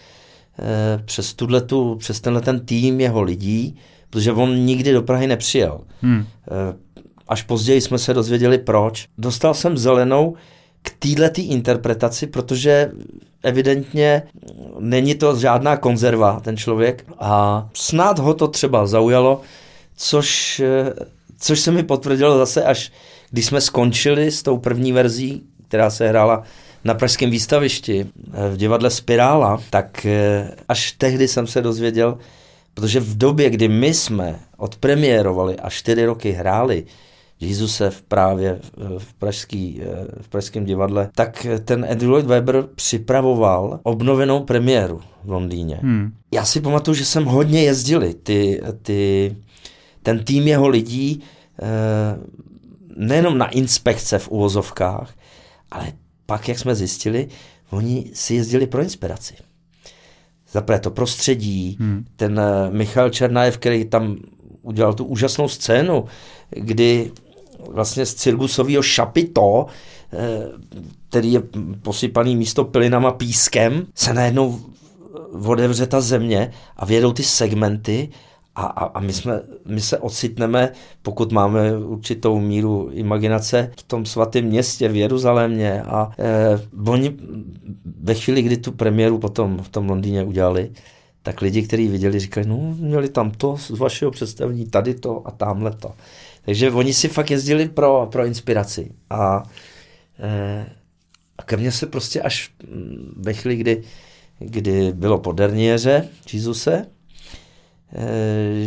eh, 0.59 1.03
přes, 1.05 1.33
tu, 1.65 1.95
přes 1.95 2.21
tenhle 2.21 2.41
ten 2.41 2.65
tým 2.65 3.01
jeho 3.01 3.21
lidí, 3.21 3.75
protože 4.09 4.31
on 4.31 4.55
nikdy 4.55 4.93
do 4.93 5.01
Prahy 5.01 5.27
nepřijel. 5.27 5.81
Hmm. 6.01 6.25
Eh, 6.47 6.77
až 7.27 7.41
později 7.41 7.81
jsme 7.81 7.97
se 7.97 8.13
dozvěděli 8.13 8.57
proč. 8.57 9.07
Dostal 9.17 9.53
jsem 9.53 9.77
zelenou 9.77 10.35
k 10.81 10.91
této 10.99 11.41
interpretaci, 11.41 12.27
protože 12.27 12.91
evidentně 13.43 14.23
není 14.79 15.15
to 15.15 15.35
žádná 15.35 15.77
konzerva, 15.77 16.39
ten 16.39 16.57
člověk. 16.57 17.05
A 17.19 17.69
snad 17.73 18.19
ho 18.19 18.33
to 18.33 18.47
třeba 18.47 18.87
zaujalo, 18.87 19.41
což, 19.95 20.59
eh, 20.59 20.93
což 21.39 21.59
se 21.59 21.71
mi 21.71 21.83
potvrdilo 21.83 22.37
zase 22.37 22.63
až 22.63 22.91
když 23.31 23.45
jsme 23.45 23.61
skončili 23.61 24.31
s 24.31 24.43
tou 24.43 24.57
první 24.57 24.91
verzí, 24.91 25.43
která 25.67 25.89
se 25.89 26.07
hrála 26.07 26.43
na 26.83 26.93
pražském 26.93 27.29
výstavišti 27.29 28.05
eh, 28.05 28.49
v 28.49 28.57
divadle 28.57 28.89
Spirála, 28.89 29.61
tak 29.69 30.05
eh, 30.05 30.51
až 30.67 30.91
tehdy 30.91 31.27
jsem 31.27 31.47
se 31.47 31.61
dozvěděl, 31.61 32.17
protože 32.73 32.99
v 32.99 33.17
době, 33.17 33.49
kdy 33.49 33.67
my 33.67 33.93
jsme 33.93 34.39
odpremiérovali 34.57 35.55
a 35.59 35.69
čtyři 35.69 36.05
roky 36.05 36.31
hráli 36.31 36.85
Jezuse 37.39 37.89
v 37.89 38.01
právě 38.01 38.59
v, 38.97 39.13
pražský, 39.13 39.81
eh, 39.81 40.21
v 40.21 40.27
pražském 40.27 40.65
divadle, 40.65 41.09
tak 41.15 41.47
ten 41.65 41.87
Andrew 41.91 42.09
Lloyd 42.09 42.25
Webber 42.25 42.63
připravoval 42.75 43.79
obnovenou 43.83 44.39
premiéru 44.43 45.01
v 45.23 45.31
Londýně. 45.31 45.79
Hmm. 45.81 46.11
Já 46.31 46.45
si 46.45 46.61
pamatuju, 46.61 46.95
že 46.95 47.05
jsem 47.05 47.25
hodně 47.25 47.63
jezdili, 47.63 48.13
ty, 48.13 48.61
ty, 48.81 49.35
ten 50.03 50.23
tým 50.23 50.47
jeho 50.47 50.67
lidí, 50.67 51.23
nejenom 52.95 53.37
na 53.37 53.49
inspekce 53.49 54.19
v 54.19 54.29
uvozovkách, 54.29 55.13
ale 55.71 55.93
pak, 56.25 56.47
jak 56.47 56.59
jsme 56.59 56.75
zjistili, 56.75 57.27
oni 57.69 58.11
si 58.13 58.35
jezdili 58.35 58.67
pro 58.67 58.81
inspiraci. 58.81 59.33
Zaprvé 60.51 60.79
to 60.79 60.91
prostředí, 60.91 61.77
hmm. 61.79 62.05
ten 62.15 62.39
eh, 62.39 62.71
Michal 62.71 63.09
Černájev, 63.09 63.57
který 63.57 63.85
tam 63.85 64.17
udělal 64.61 64.93
tu 64.93 65.05
úžasnou 65.05 65.47
scénu, 65.47 66.05
kdy 66.49 67.11
vlastně 67.69 68.05
z 68.05 68.13
cirkusového 68.13 68.81
šapito, 68.81 69.65
eh, 70.13 70.17
který 71.09 71.33
je 71.33 71.41
posypaný 71.81 72.35
místo 72.35 72.63
pilinama 72.63 73.11
pískem, 73.11 73.87
se 73.95 74.13
najednou 74.13 74.59
otevře 75.45 75.87
ta 75.87 76.01
země 76.01 76.51
a 76.77 76.85
vědou 76.85 77.13
ty 77.13 77.23
segmenty 77.23 78.09
a, 78.57 78.65
a, 78.65 78.85
a 78.85 78.99
my, 78.99 79.13
jsme, 79.13 79.41
my 79.65 79.81
se 79.81 79.97
ocitneme, 79.97 80.71
pokud 81.01 81.31
máme 81.31 81.77
určitou 81.77 82.39
míru 82.39 82.89
imaginace, 82.93 83.71
v 83.79 83.83
tom 83.83 84.05
svatém 84.05 84.45
městě 84.45 84.89
v 84.89 84.95
Jeruzalémě. 84.95 85.81
A 85.81 86.11
eh, 86.19 86.61
oni 86.87 87.17
ve 88.01 88.13
chvíli, 88.13 88.41
kdy 88.41 88.57
tu 88.57 88.71
premiéru 88.71 89.19
potom 89.19 89.63
v 89.63 89.69
tom 89.69 89.89
Londýně 89.89 90.23
udělali, 90.23 90.71
tak 91.23 91.41
lidi, 91.41 91.61
kteří 91.61 91.87
viděli, 91.87 92.19
říkali, 92.19 92.47
no 92.47 92.75
měli 92.79 93.09
tam 93.09 93.31
to 93.31 93.57
z 93.57 93.69
vašeho 93.69 94.11
představení, 94.11 94.65
tady 94.65 94.93
to 94.93 95.27
a 95.27 95.31
tamhle 95.31 95.71
to. 95.71 95.91
Takže 96.45 96.71
oni 96.71 96.93
si 96.93 97.07
fakt 97.07 97.31
jezdili 97.31 97.69
pro, 97.69 98.07
pro 98.11 98.25
inspiraci. 98.25 98.91
A, 99.09 99.43
eh, 100.19 100.65
a 101.37 101.43
ke 101.43 101.57
mně 101.57 101.71
se 101.71 101.85
prostě 101.85 102.21
až 102.21 102.51
mm, 102.67 103.13
ve 103.17 103.33
chvíli, 103.33 103.55
kdy, 103.55 103.83
kdy 104.39 104.93
bylo 104.93 105.17
po 105.17 105.31
Derniéře 105.31 106.09
Jezuse, 106.33 106.85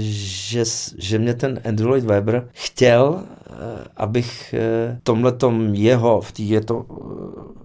že, 0.01 0.65
že 0.99 1.19
mě 1.19 1.35
ten 1.35 1.61
Andrew 1.65 1.89
Lloyd 1.89 2.05
Webber 2.05 2.49
chtěl, 2.53 3.23
eh, 3.23 3.53
abych 3.97 4.55
eh, 4.55 4.99
tomhletom 5.03 5.75
jeho, 5.75 6.21
v 6.21 6.33
té 6.33 6.61
to, 6.61 6.87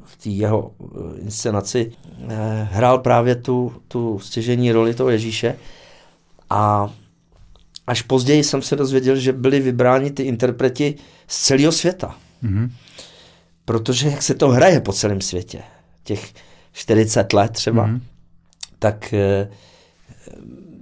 v 0.04 0.26
jeho 0.26 0.72
eh, 0.82 1.20
inscenaci 1.22 1.92
hrál 2.64 3.00
právě 3.00 3.36
tu, 3.36 3.74
tu 3.88 4.20
stěžení 4.20 4.72
roli 4.72 4.94
toho 4.94 5.10
Ježíše 5.10 5.56
a 6.50 6.94
až 7.88 8.02
později 8.02 8.44
jsem 8.44 8.62
se 8.62 8.76
dozvěděl, 8.76 9.16
že 9.16 9.34
byli 9.34 9.60
vybráni 9.60 10.12
ty 10.12 10.24
interpreti 10.24 10.96
z 11.28 11.46
celého 11.46 11.72
světa. 11.72 12.16
Mm-hmm. 12.44 12.70
Protože 13.66 14.10
jak 14.10 14.24
se 14.24 14.34
to 14.34 14.50
hraje 14.50 14.82
po 14.82 14.94
celém 14.94 15.22
světě, 15.22 15.62
těch 16.04 16.34
40 16.72 17.34
let 17.34 17.52
třeba, 17.52 17.88
mm-hmm. 17.88 18.00
tak 18.80 19.14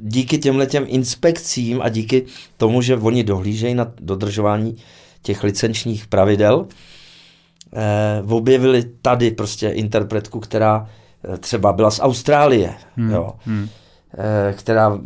díky 0.05 0.37
těmhle 0.37 0.65
těm 0.65 0.85
inspekcím 0.87 1.81
a 1.81 1.89
díky 1.89 2.25
tomu, 2.57 2.81
že 2.81 2.97
oni 2.97 3.23
dohlížejí 3.23 3.75
na 3.75 3.91
dodržování 3.99 4.77
těch 5.21 5.43
licenčních 5.43 6.07
pravidel, 6.07 6.67
eh, 7.75 8.23
objevili 8.27 8.83
tady 9.01 9.31
prostě 9.31 9.69
interpretku, 9.69 10.39
která 10.39 10.89
eh, 11.33 11.37
třeba 11.37 11.73
byla 11.73 11.91
z 11.91 11.99
Austrálie, 11.99 12.73
hmm. 12.95 13.11
jo, 13.11 13.33
hmm. 13.45 13.69
Eh, 14.17 14.53
která 14.53 14.99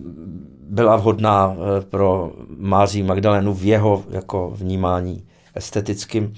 byla 0.69 0.95
vhodná 0.95 1.55
eh, 1.55 1.81
pro 1.81 2.31
Máří 2.57 3.03
Magdalenu 3.03 3.53
v 3.53 3.63
jeho 3.63 4.03
jako 4.09 4.53
vnímání 4.55 5.23
estetickým. 5.55 6.33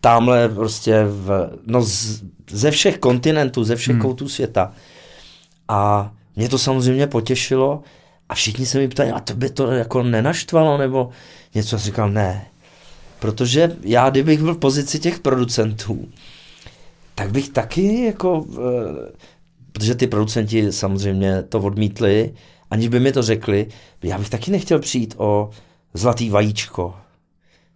Tamhle 0.00 0.48
prostě 0.48 1.04
v, 1.04 1.50
no 1.66 1.82
z, 1.82 2.22
ze 2.50 2.70
všech 2.70 2.98
kontinentů, 2.98 3.64
ze 3.64 3.76
všech 3.76 3.94
hmm. 3.94 4.02
koutů 4.02 4.28
světa. 4.28 4.72
A 5.68 6.12
mě 6.36 6.48
to 6.48 6.58
samozřejmě 6.58 7.06
potěšilo 7.06 7.82
a 8.28 8.34
všichni 8.34 8.66
se 8.66 8.78
mi 8.78 8.88
ptají, 8.88 9.10
a 9.10 9.20
to 9.20 9.34
by 9.34 9.50
to 9.50 9.72
jako 9.72 10.02
nenaštvalo, 10.02 10.78
nebo 10.78 11.10
něco. 11.54 11.78
říkal, 11.78 12.10
ne. 12.10 12.46
Protože 13.18 13.76
já, 13.82 14.10
kdybych 14.10 14.42
byl 14.42 14.54
v 14.54 14.58
pozici 14.58 14.98
těch 14.98 15.20
producentů, 15.20 16.08
tak 17.14 17.30
bych 17.30 17.48
taky 17.48 18.04
jako, 18.04 18.46
eh, 18.52 19.12
protože 19.72 19.94
ty 19.94 20.06
producenti 20.06 20.72
samozřejmě 20.72 21.42
to 21.42 21.60
odmítli, 21.60 22.34
aniž 22.70 22.88
by 22.88 23.00
mi 23.00 23.12
to 23.12 23.22
řekli, 23.22 23.66
já 24.02 24.18
bych 24.18 24.30
taky 24.30 24.50
nechtěl 24.50 24.78
přijít 24.78 25.14
o 25.18 25.50
zlatý 25.94 26.30
vajíčko, 26.30 26.94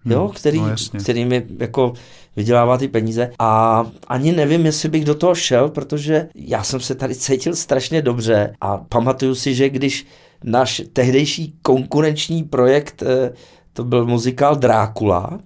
jo, 0.05 0.21
hmm, 0.21 0.35
který, 0.35 0.59
no 0.59 0.75
který 1.01 1.25
mi 1.25 1.47
jako 1.59 1.93
vydělává 2.37 2.79
ty 2.79 2.89
peníze 2.89 3.33
a 3.39 3.85
ani 4.07 4.33
nevím, 4.33 4.67
jestli 4.67 4.89
bych 4.89 5.05
do 5.05 5.15
toho 5.15 5.35
šel, 5.35 5.69
protože 5.69 6.29
já 6.35 6.63
jsem 6.63 6.81
se 6.81 6.95
tady 6.95 7.15
cítil 7.15 7.57
strašně 7.57 8.03
dobře 8.03 8.55
a 8.61 8.77
pamatuju 8.77 9.35
si, 9.35 9.55
že 9.55 9.69
když 9.69 10.07
náš 10.45 10.83
tehdejší 10.93 11.55
konkurenční 11.63 12.45
projekt, 12.45 13.03
eh, 13.03 13.33
to 13.73 13.85
byl 13.85 14.07
muzikál 14.07 14.57
Drákula, 14.57 15.39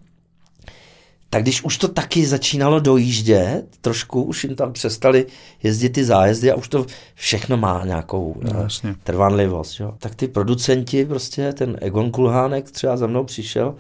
tak 1.31 1.43
když 1.43 1.65
už 1.65 1.79
to 1.79 1.89
taky 1.89 2.27
začínalo 2.27 2.81
dojíždět, 2.81 3.67
trošku 3.81 4.23
už 4.23 4.45
jim 4.45 4.57
tam 4.57 4.73
přestali 4.73 5.27
jezdit 5.63 5.89
ty 5.89 6.05
zájezdy 6.05 6.51
a 6.51 6.55
už 6.55 6.69
to 6.69 6.87
všechno 7.15 7.57
má 7.57 7.83
nějakou 7.85 8.37
no, 8.41 8.61
uh, 8.61 8.93
trvanlivost. 9.03 9.81
Jo. 9.81 9.95
Tak 9.99 10.15
ty 10.15 10.29
producenti, 10.29 11.05
prostě 11.05 11.53
ten 11.53 11.77
Egon 11.81 12.11
Kulhánek 12.11 12.71
třeba 12.71 12.97
za 12.97 13.07
mnou 13.07 13.25
přišel 13.25 13.75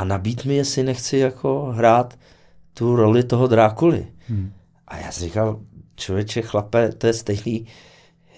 a 0.00 0.04
nabít 0.04 0.44
mi, 0.44 0.54
jestli 0.54 0.82
nechci 0.82 1.18
jako 1.18 1.64
hrát 1.64 2.18
tu 2.74 2.96
roli 2.96 3.24
toho 3.24 3.46
Drákuly. 3.46 4.06
Hmm. 4.28 4.52
A 4.88 4.98
já 4.98 5.12
si 5.12 5.20
říkal, 5.20 5.60
člověče, 5.96 6.42
chlape, 6.42 6.92
to 6.92 7.06
je 7.06 7.12
stejný, 7.12 7.66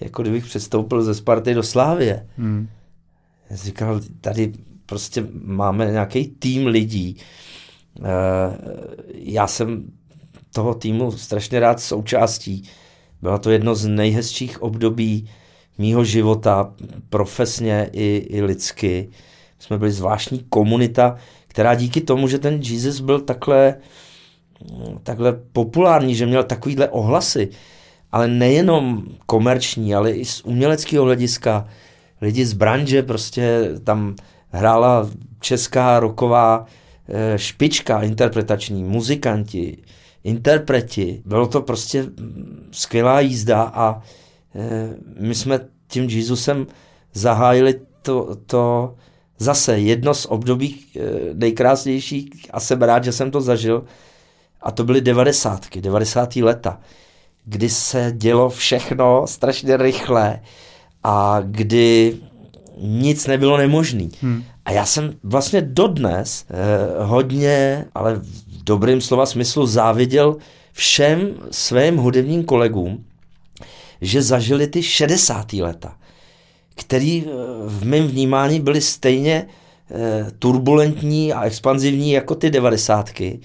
jako 0.01 0.21
kdybych 0.21 0.45
přestoupil 0.45 1.03
ze 1.03 1.15
Sparty 1.15 1.53
do 1.53 1.63
Slávě. 1.63 2.27
Hmm. 2.37 2.69
Já 3.49 3.57
si 3.57 3.65
říkal, 3.65 4.01
tady 4.21 4.53
prostě 4.85 5.27
máme 5.43 5.91
nějaký 5.91 6.27
tým 6.27 6.67
lidí. 6.67 7.17
Eh, 7.99 8.57
já 9.13 9.47
jsem 9.47 9.91
toho 10.53 10.73
týmu 10.73 11.11
strašně 11.11 11.59
rád 11.59 11.79
součástí. 11.79 12.69
Byla 13.21 13.37
to 13.37 13.51
jedno 13.51 13.75
z 13.75 13.87
nejhezčích 13.87 14.61
období 14.61 15.29
mýho 15.77 16.03
života, 16.03 16.73
profesně 17.09 17.89
i, 17.91 18.27
i 18.29 18.41
lidsky. 18.41 19.09
Jsme 19.59 19.77
byli 19.77 19.91
zvláštní 19.91 20.45
komunita, 20.49 21.17
která 21.53 21.75
díky 21.75 22.01
tomu, 22.01 22.27
že 22.27 22.39
ten 22.39 22.59
Jesus 22.63 22.99
byl 22.99 23.19
takhle, 23.19 23.75
takhle 25.03 25.33
populární, 25.53 26.15
že 26.15 26.25
měl 26.25 26.43
takovýhle 26.43 26.89
ohlasy, 26.89 27.49
ale 28.11 28.27
nejenom 28.27 29.03
komerční, 29.25 29.95
ale 29.95 30.11
i 30.11 30.25
z 30.25 30.41
uměleckého 30.41 31.05
hlediska, 31.05 31.67
lidi 32.21 32.45
z 32.45 32.53
branže 32.53 33.03
prostě 33.03 33.69
tam 33.83 34.15
hrála 34.49 35.09
česká 35.39 35.99
roková 35.99 36.65
eh, 37.07 37.37
špička 37.37 38.01
interpretační, 38.01 38.83
muzikanti, 38.83 39.77
interpreti. 40.23 41.21
Bylo 41.25 41.47
to 41.47 41.61
prostě 41.61 42.05
skvělá 42.71 43.19
jízda 43.19 43.61
a 43.61 44.01
eh, 44.55 44.89
my 45.19 45.35
jsme 45.35 45.59
tím 45.87 46.09
Jesusem 46.09 46.67
zahájili 47.13 47.75
to, 48.01 48.35
to 48.45 48.95
zase 49.43 49.79
jedno 49.79 50.13
z 50.13 50.25
období 50.25 50.79
eh, 50.95 50.99
nejkrásnějších 51.33 52.29
a 52.51 52.59
jsem 52.59 52.81
rád, 52.81 53.03
že 53.03 53.11
jsem 53.11 53.31
to 53.31 53.41
zažil. 53.41 53.83
A 54.61 54.71
to 54.71 54.83
byly 54.83 55.01
devadesátky, 55.01 55.81
devadesátý 55.81 56.43
leta, 56.43 56.79
kdy 57.45 57.69
se 57.69 58.13
dělo 58.17 58.49
všechno 58.49 59.27
strašně 59.27 59.77
rychle 59.77 60.39
a 61.03 61.41
kdy 61.45 62.17
nic 62.77 63.27
nebylo 63.27 63.57
nemožný. 63.57 64.11
Hmm. 64.21 64.43
A 64.65 64.71
já 64.71 64.85
jsem 64.85 65.13
vlastně 65.23 65.61
dodnes 65.61 66.45
eh, 66.49 67.03
hodně, 67.03 67.85
ale 67.95 68.15
v 68.15 68.63
dobrým 68.63 69.01
slova 69.01 69.25
smyslu 69.25 69.65
záviděl 69.65 70.37
všem 70.71 71.33
svým 71.51 71.97
hudebním 71.97 72.43
kolegům, 72.43 73.05
že 74.01 74.21
zažili 74.21 74.67
ty 74.67 74.83
60. 74.83 75.53
leta 75.53 75.95
který 76.75 77.23
eh, 77.25 77.31
v 77.65 77.85
mém 77.85 78.07
vnímání 78.07 78.59
byly 78.59 78.81
stejně 78.81 79.47
eh, 79.91 80.31
turbulentní 80.39 81.33
a 81.33 81.43
expanzivní 81.43 82.11
jako 82.11 82.35
ty 82.35 82.49
devadesátky. 82.49 83.39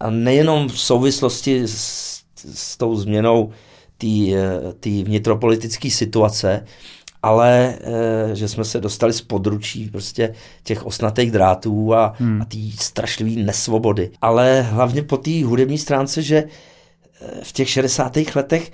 A 0.00 0.10
nejenom 0.10 0.68
v 0.68 0.78
souvislosti 0.80 1.62
s, 1.66 2.20
s 2.54 2.76
tou 2.76 2.96
změnou 2.96 3.50
té 3.98 4.08
eh, 4.86 5.02
vnitropolitické 5.04 5.90
situace, 5.90 6.64
ale 7.22 7.78
že 8.32 8.48
jsme 8.48 8.64
se 8.64 8.80
dostali 8.80 9.12
z 9.12 9.20
područí 9.20 9.88
prostě 9.90 10.34
těch 10.64 10.86
osnatých 10.86 11.30
drátů 11.30 11.94
a, 11.94 12.14
hmm. 12.18 12.42
a 12.42 12.44
té 12.44 12.58
strašlivé 12.78 13.42
nesvobody. 13.42 14.10
Ale 14.20 14.62
hlavně 14.62 15.02
po 15.02 15.16
té 15.16 15.44
hudební 15.44 15.78
stránce, 15.78 16.22
že 16.22 16.44
v 17.42 17.52
těch 17.52 17.68
60. 17.68 18.16
letech, 18.34 18.70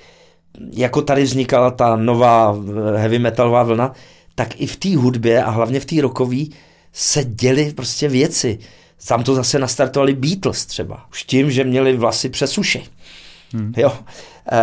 jako 0.72 1.02
tady 1.02 1.22
vznikala 1.22 1.70
ta 1.70 1.96
nová 1.96 2.56
e, 2.56 2.98
heavy 2.98 3.18
metalová 3.18 3.62
vlna, 3.62 3.92
tak 4.34 4.60
i 4.60 4.66
v 4.66 4.76
té 4.76 4.96
hudbě 4.96 5.42
a 5.42 5.50
hlavně 5.50 5.80
v 5.80 5.84
té 5.84 6.00
rockové 6.00 6.44
se 6.92 7.24
děly 7.24 7.72
prostě 7.76 8.08
věci. 8.08 8.58
Tam 9.08 9.22
to 9.22 9.34
zase 9.34 9.58
nastartovali 9.58 10.14
Beatles 10.14 10.66
třeba. 10.66 11.06
Už 11.10 11.24
tím, 11.24 11.50
že 11.50 11.64
měli 11.64 11.96
vlasy 11.96 12.28
přes 12.28 12.58
uši. 12.58 12.82
Hmm. 13.52 13.72
Jo. 13.76 13.92
E, 14.52 14.60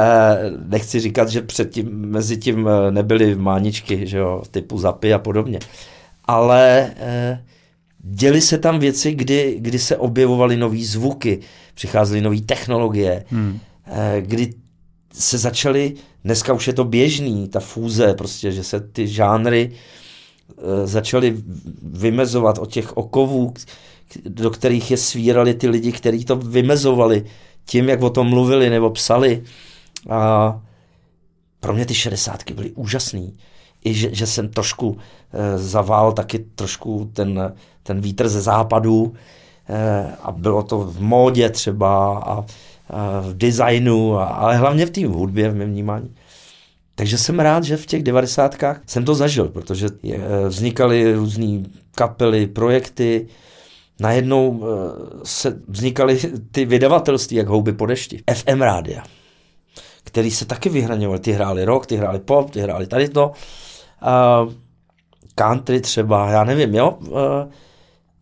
nechci 0.67 0.99
říkat, 0.99 1.29
že 1.29 1.41
předtím, 1.41 1.89
mezi 1.91 2.37
tím 2.37 2.67
eh, 2.67 2.91
nebyly 2.91 3.35
máničky, 3.35 4.07
že 4.07 4.17
jo, 4.17 4.43
typu 4.51 4.77
zapy 4.77 5.13
a 5.13 5.19
podobně. 5.19 5.59
Ale 6.25 6.91
e, 6.97 7.43
děly 7.99 8.41
se 8.41 8.57
tam 8.57 8.79
věci, 8.79 9.13
kdy, 9.13 9.57
kdy 9.59 9.79
se 9.79 9.97
objevovaly 9.97 10.57
nové 10.57 10.83
zvuky, 10.83 11.39
přicházely 11.73 12.21
nové 12.21 12.41
technologie, 12.41 13.23
hmm. 13.29 13.59
e, 13.85 14.21
kdy 14.21 14.53
se 15.13 15.37
začaly, 15.37 15.93
dneska 16.23 16.53
už 16.53 16.67
je 16.67 16.73
to 16.73 16.83
běžný, 16.83 17.47
ta 17.47 17.59
fúze, 17.59 18.13
prostě, 18.13 18.51
že 18.51 18.63
se 18.63 18.79
ty 18.79 19.07
žánry 19.07 19.71
e, 19.71 20.87
začaly 20.87 21.37
vymezovat 21.83 22.57
od 22.57 22.71
těch 22.71 22.97
okovů, 22.97 23.53
do 24.25 24.49
kterých 24.49 24.91
je 24.91 24.97
svírali 24.97 25.53
ty 25.53 25.69
lidi, 25.69 25.91
kteří 25.91 26.25
to 26.25 26.35
vymezovali 26.35 27.25
tím, 27.65 27.89
jak 27.89 28.01
o 28.01 28.09
tom 28.09 28.27
mluvili 28.27 28.69
nebo 28.69 28.89
psali. 28.89 29.43
A 30.09 30.61
pro 31.59 31.73
mě 31.73 31.85
ty 31.85 31.95
šedesátky 31.95 32.53
byly 32.53 32.71
úžasný. 32.71 33.37
I 33.85 33.93
že, 33.93 34.15
že 34.15 34.27
jsem 34.27 34.49
trošku 34.49 34.97
e, 35.33 35.57
zavál 35.57 36.11
taky 36.11 36.39
trošku 36.39 37.09
ten, 37.13 37.53
ten 37.83 38.01
vítr 38.01 38.29
ze 38.29 38.41
západu 38.41 39.13
e, 39.69 40.15
a 40.23 40.31
bylo 40.31 40.63
to 40.63 40.79
v 40.79 41.01
módě 41.01 41.49
třeba 41.49 42.19
a, 42.19 42.45
v 43.21 43.33
designu, 43.37 44.19
ale 44.19 44.57
hlavně 44.57 44.85
v 44.85 44.89
té 44.89 45.07
hudbě, 45.07 45.49
v 45.49 45.55
mém 45.55 45.69
vnímání. 45.69 46.15
Takže 46.95 47.17
jsem 47.17 47.39
rád, 47.39 47.63
že 47.63 47.77
v 47.77 47.85
těch 47.85 48.03
devadesátkách 48.03 48.81
jsem 48.87 49.05
to 49.05 49.15
zažil, 49.15 49.47
protože 49.47 49.87
eh, 50.11 50.17
vznikaly 50.47 51.13
různé 51.13 51.63
kapely, 51.95 52.47
projekty, 52.47 53.27
najednou 53.99 54.63
se 55.23 55.59
vznikaly 55.67 56.19
ty 56.51 56.65
vydavatelství, 56.65 57.37
jak 57.37 57.47
houby 57.47 57.73
po 57.73 57.85
dešti. 57.85 58.23
FM 58.33 58.61
rádia 58.61 59.03
který 60.07 60.31
se 60.31 60.45
taky 60.45 60.69
vyhraňovali. 60.69 61.19
Ty 61.19 61.31
hráli 61.31 61.65
rock, 61.65 61.85
ty 61.85 61.95
hráli 61.95 62.19
pop, 62.19 62.51
ty 62.51 62.59
hráli 62.59 62.87
tady 62.87 63.09
to. 63.09 63.31
Country 65.35 65.81
třeba, 65.81 66.29
já 66.29 66.43
nevím, 66.43 66.75
jo. 66.75 66.97
Uh, 66.99 67.17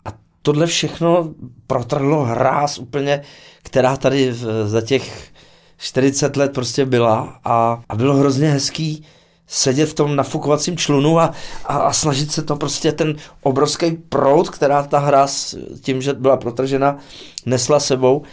a 0.06 0.14
tohle 0.42 0.66
všechno 0.66 1.34
protrhlo 1.68 2.24
hráz 2.24 2.78
úplně, 2.78 3.22
která 3.64 3.98
tady 3.98 4.32
v, 4.32 4.68
za 4.68 4.82
těch 4.82 5.32
40 5.78 6.36
let 6.36 6.54
prostě 6.54 6.86
byla 6.86 7.40
a, 7.44 7.82
a 7.90 7.96
bylo 7.96 8.16
hrozně 8.16 8.50
hezký 8.50 9.06
sedět 9.48 9.86
v 9.86 9.94
tom 9.94 10.16
nafukovacím 10.16 10.78
člunu 10.78 11.20
a, 11.20 11.34
a, 11.66 11.78
a 11.78 11.94
snažit 11.94 12.32
se 12.32 12.44
to 12.44 12.56
prostě 12.56 12.92
ten 12.92 13.16
obrovský 13.42 13.92
proud, 13.92 14.50
která 14.50 14.84
ta 14.84 15.00
hra 15.00 15.28
s 15.28 15.58
tím, 15.82 16.02
že 16.02 16.14
byla 16.14 16.38
protržena, 16.38 16.98
nesla 17.46 17.80
sebou, 17.80 18.24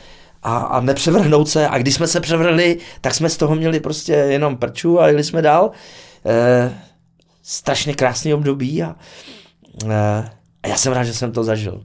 a, 0.42 0.58
a 0.58 0.80
nepřevrhnout 0.80 1.48
se. 1.48 1.68
A 1.68 1.78
když 1.78 1.94
jsme 1.94 2.06
se 2.06 2.20
převrhli, 2.20 2.78
tak 3.00 3.14
jsme 3.14 3.28
z 3.28 3.36
toho 3.36 3.54
měli 3.54 3.80
prostě 3.80 4.12
jenom 4.12 4.56
prču 4.56 5.00
a 5.00 5.08
jeli 5.08 5.24
jsme 5.24 5.42
dál. 5.42 5.70
E, 6.26 6.72
strašně 7.42 7.94
krásný 7.94 8.34
období 8.34 8.82
a, 8.82 8.96
e, 9.90 10.30
a 10.62 10.68
já 10.68 10.76
jsem 10.76 10.92
rád, 10.92 11.04
že 11.04 11.14
jsem 11.14 11.32
to 11.32 11.44
zažil. 11.44 11.84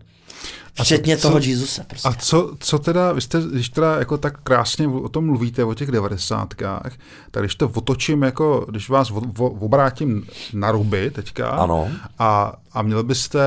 Včetně 0.83 1.17
co, 1.17 1.27
toho 1.27 1.39
Jezusa. 1.39 1.83
Prostě. 1.87 2.09
A 2.09 2.13
co, 2.13 2.55
co 2.59 2.79
teda, 2.79 3.11
vy 3.11 3.21
jste, 3.21 3.41
když 3.51 3.69
teda 3.69 3.99
jako 3.99 4.17
tak 4.17 4.41
krásně 4.41 4.87
o 4.87 5.09
tom 5.09 5.25
mluvíte, 5.25 5.63
o 5.63 5.73
těch 5.73 5.91
devadesátkách, 5.91 6.91
tak 7.31 7.43
když 7.43 7.55
to 7.55 7.71
otočím, 7.75 8.23
jako, 8.23 8.65
když 8.69 8.89
vás 8.89 9.09
v, 9.09 9.13
v, 9.13 9.41
obrátím 9.41 10.27
na 10.53 10.71
ruby 10.71 11.11
teďka 11.11 11.49
ano. 11.49 11.89
A, 12.19 12.53
a 12.71 12.81
měl 12.81 13.03
byste 13.03 13.39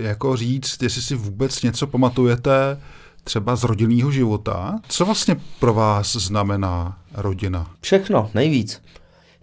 jako 0.00 0.36
říct, 0.36 0.82
jestli 0.82 1.02
si 1.02 1.14
vůbec 1.14 1.62
něco 1.62 1.86
pamatujete, 1.86 2.80
třeba 3.24 3.56
z 3.56 3.64
rodinného 3.64 4.10
života. 4.10 4.80
Co 4.88 5.04
vlastně 5.04 5.36
pro 5.60 5.74
vás 5.74 6.16
znamená 6.16 6.98
rodina? 7.14 7.70
Všechno, 7.80 8.30
nejvíc. 8.34 8.82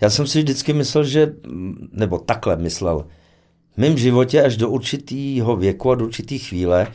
Já 0.01 0.09
jsem 0.09 0.27
si 0.27 0.39
vždycky 0.39 0.73
myslel, 0.73 1.03
že, 1.03 1.34
nebo 1.91 2.18
takhle 2.18 2.55
myslel, 2.55 3.05
v 3.73 3.77
mém 3.77 3.98
životě 3.98 4.43
až 4.43 4.57
do 4.57 4.69
určitého 4.69 5.56
věku 5.56 5.91
a 5.91 5.95
do 5.95 6.06
určité 6.06 6.38
chvíle 6.38 6.88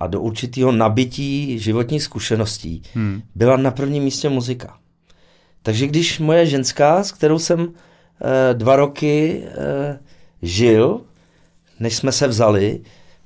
a 0.00 0.06
do 0.06 0.20
určitého 0.20 0.72
nabití 0.72 1.58
životních 1.58 2.02
zkušeností 2.02 2.82
hmm. 2.94 3.22
byla 3.34 3.56
na 3.56 3.70
prvním 3.70 4.02
místě 4.02 4.28
muzika. 4.28 4.78
Takže 5.62 5.86
když 5.86 6.18
moje 6.18 6.46
ženská, 6.46 7.04
s 7.04 7.12
kterou 7.12 7.38
jsem 7.38 7.60
e, 7.60 8.54
dva 8.54 8.76
roky 8.76 9.42
e, 9.44 9.98
žil, 10.42 11.00
než 11.80 11.96
jsme 11.96 12.12
se 12.12 12.28
vzali, 12.28 12.80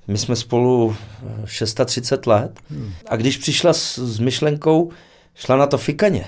my 0.09 0.18
jsme 0.18 0.36
spolu 0.36 0.97
630 1.44 2.27
let 2.27 2.60
a 3.09 3.16
když 3.16 3.36
přišla 3.36 3.72
s, 3.72 3.98
s 3.98 4.18
myšlenkou, 4.18 4.90
šla 5.35 5.56
na 5.56 5.66
to 5.66 5.78
fikaně, 5.78 6.24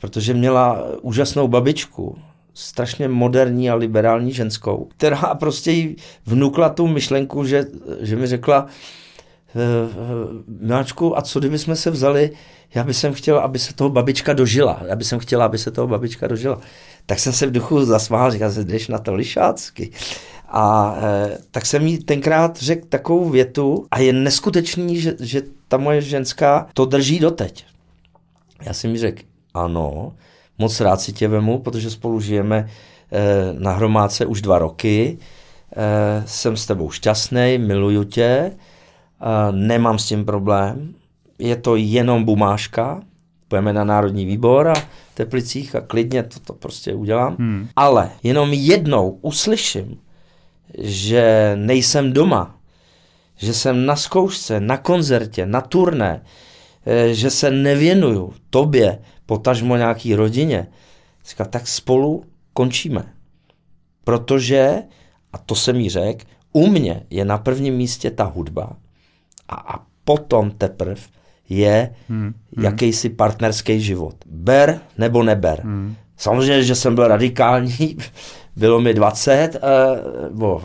protože 0.00 0.34
měla 0.34 0.84
úžasnou 1.00 1.48
babičku, 1.48 2.18
strašně 2.54 3.08
moderní 3.08 3.70
a 3.70 3.74
liberální 3.74 4.32
ženskou, 4.32 4.88
která 4.96 5.34
prostě 5.34 5.70
jí 5.70 5.96
vnukla 6.26 6.68
tu 6.68 6.86
myšlenku, 6.86 7.44
že, 7.44 7.64
že 8.00 8.16
mi 8.16 8.26
řekla, 8.26 8.66
eh, 9.56 9.58
eh, 9.58 10.42
Miláčku, 10.60 11.18
a 11.18 11.22
co 11.22 11.38
kdyby 11.38 11.58
jsme 11.58 11.76
se 11.76 11.90
vzali, 11.90 12.30
já 12.74 12.84
bych 12.84 12.96
jsem 12.96 13.12
chtěla, 13.12 13.40
aby 13.40 13.58
se 13.58 13.74
toho 13.74 13.90
babička 13.90 14.32
dožila. 14.32 14.82
Já 14.88 14.96
bych 14.96 15.06
jsem 15.06 15.18
chtěla, 15.18 15.44
aby 15.44 15.58
se 15.58 15.70
toho 15.70 15.86
babička 15.86 16.26
dožila. 16.26 16.60
Tak 17.06 17.18
jsem 17.18 17.32
se 17.32 17.46
v 17.46 17.52
duchu 17.52 17.84
zasmál, 17.84 18.30
říkal, 18.30 18.50
že 18.50 18.64
jdeš 18.64 18.88
na 18.88 18.98
to 18.98 19.14
lišácky. 19.14 19.90
A 20.48 20.96
e, 21.02 21.38
tak 21.50 21.66
jsem 21.66 21.86
jí 21.86 21.98
tenkrát 21.98 22.56
řekl 22.56 22.86
takovou 22.88 23.28
větu 23.28 23.86
a 23.90 23.98
je 23.98 24.12
neskutečný, 24.12 25.00
že, 25.00 25.14
že 25.20 25.42
ta 25.68 25.76
moje 25.76 26.00
ženská 26.00 26.68
to 26.74 26.84
drží 26.84 27.18
doteď. 27.18 27.66
Já 28.62 28.72
jsem 28.72 28.90
jí 28.90 28.98
řekl, 28.98 29.22
ano, 29.54 30.12
moc 30.62 30.80
rád 30.80 31.00
si 31.00 31.12
tě 31.12 31.28
vemu, 31.28 31.58
protože 31.58 31.90
spolu 31.90 32.20
žijeme 32.20 32.58
e, 32.58 32.68
na 33.58 33.72
hromádce 33.72 34.26
už 34.26 34.42
dva 34.42 34.58
roky, 34.58 35.18
e, 35.76 36.22
jsem 36.26 36.56
s 36.56 36.66
tebou 36.66 36.90
šťastný, 36.90 37.58
miluju 37.58 38.04
tě, 38.04 38.52
nemám 39.50 39.98
s 39.98 40.06
tím 40.06 40.24
problém, 40.24 40.94
je 41.38 41.56
to 41.56 41.76
jenom 41.76 42.24
bumáška, 42.24 43.02
pojeme 43.48 43.72
na 43.72 43.84
Národní 43.84 44.26
výbor 44.26 44.68
a 44.68 44.74
v 44.74 45.14
Teplicích 45.14 45.76
a 45.76 45.80
klidně 45.80 46.22
to, 46.22 46.40
to 46.40 46.52
prostě 46.52 46.94
udělám. 46.94 47.36
Hmm. 47.38 47.68
Ale 47.76 48.10
jenom 48.22 48.52
jednou 48.52 49.18
uslyším, 49.22 49.98
že 50.78 51.52
nejsem 51.56 52.12
doma, 52.12 52.56
že 53.36 53.54
jsem 53.54 53.86
na 53.86 53.96
zkoušce, 53.96 54.60
na 54.60 54.76
koncertě, 54.76 55.46
na 55.46 55.60
turné, 55.60 56.22
eh, 56.86 57.14
že 57.14 57.30
se 57.30 57.50
nevěnuju 57.50 58.32
tobě, 58.50 58.98
potažmo 59.32 59.76
nějaký 59.76 60.14
rodině, 60.14 60.66
říká, 61.28 61.44
tak 61.44 61.68
spolu 61.68 62.24
končíme. 62.52 63.04
Protože, 64.04 64.82
a 65.32 65.38
to 65.38 65.54
jsem 65.54 65.76
jí 65.76 65.90
řekl, 65.90 66.24
u 66.52 66.66
mě 66.66 67.06
je 67.10 67.24
na 67.24 67.38
prvním 67.38 67.74
místě 67.74 68.10
ta 68.10 68.24
hudba 68.24 68.76
a, 69.48 69.54
a 69.54 69.84
potom 70.04 70.50
teprve 70.50 71.00
je 71.48 71.94
hmm, 72.08 72.34
hmm. 72.56 72.64
jakýsi 72.64 73.08
partnerský 73.08 73.80
život. 73.80 74.16
Ber 74.26 74.80
nebo 74.98 75.22
neber. 75.22 75.60
Hmm. 75.64 75.96
Samozřejmě, 76.16 76.62
že 76.62 76.74
jsem 76.74 76.94
byl 76.94 77.08
radikální, 77.08 77.96
bylo 78.56 78.80
mi 78.80 78.94
20, 78.94 79.56
uh, 79.56 80.28
nebo 80.28 80.62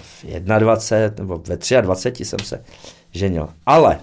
21, 0.59 1.23
nebo 1.23 1.37
ve 1.47 1.81
23 1.81 2.25
jsem 2.25 2.39
se 2.39 2.63
ženil. 3.11 3.49
Ale 3.65 3.99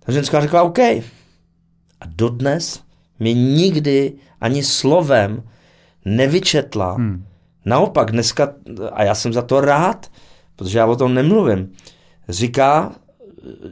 ta 0.00 0.12
ženská 0.12 0.40
řekla 0.40 0.62
OK. 0.62 0.78
A 0.78 2.06
dodnes 2.06 2.85
mi 3.18 3.34
nikdy 3.34 4.12
ani 4.40 4.62
slovem 4.62 5.42
nevyčetla. 6.04 6.92
Hmm. 6.92 7.26
Naopak 7.64 8.10
dneska, 8.10 8.54
a 8.92 9.04
já 9.04 9.14
jsem 9.14 9.32
za 9.32 9.42
to 9.42 9.60
rád, 9.60 10.10
protože 10.56 10.78
já 10.78 10.86
o 10.86 10.96
tom 10.96 11.14
nemluvím, 11.14 11.72
říká 12.28 12.92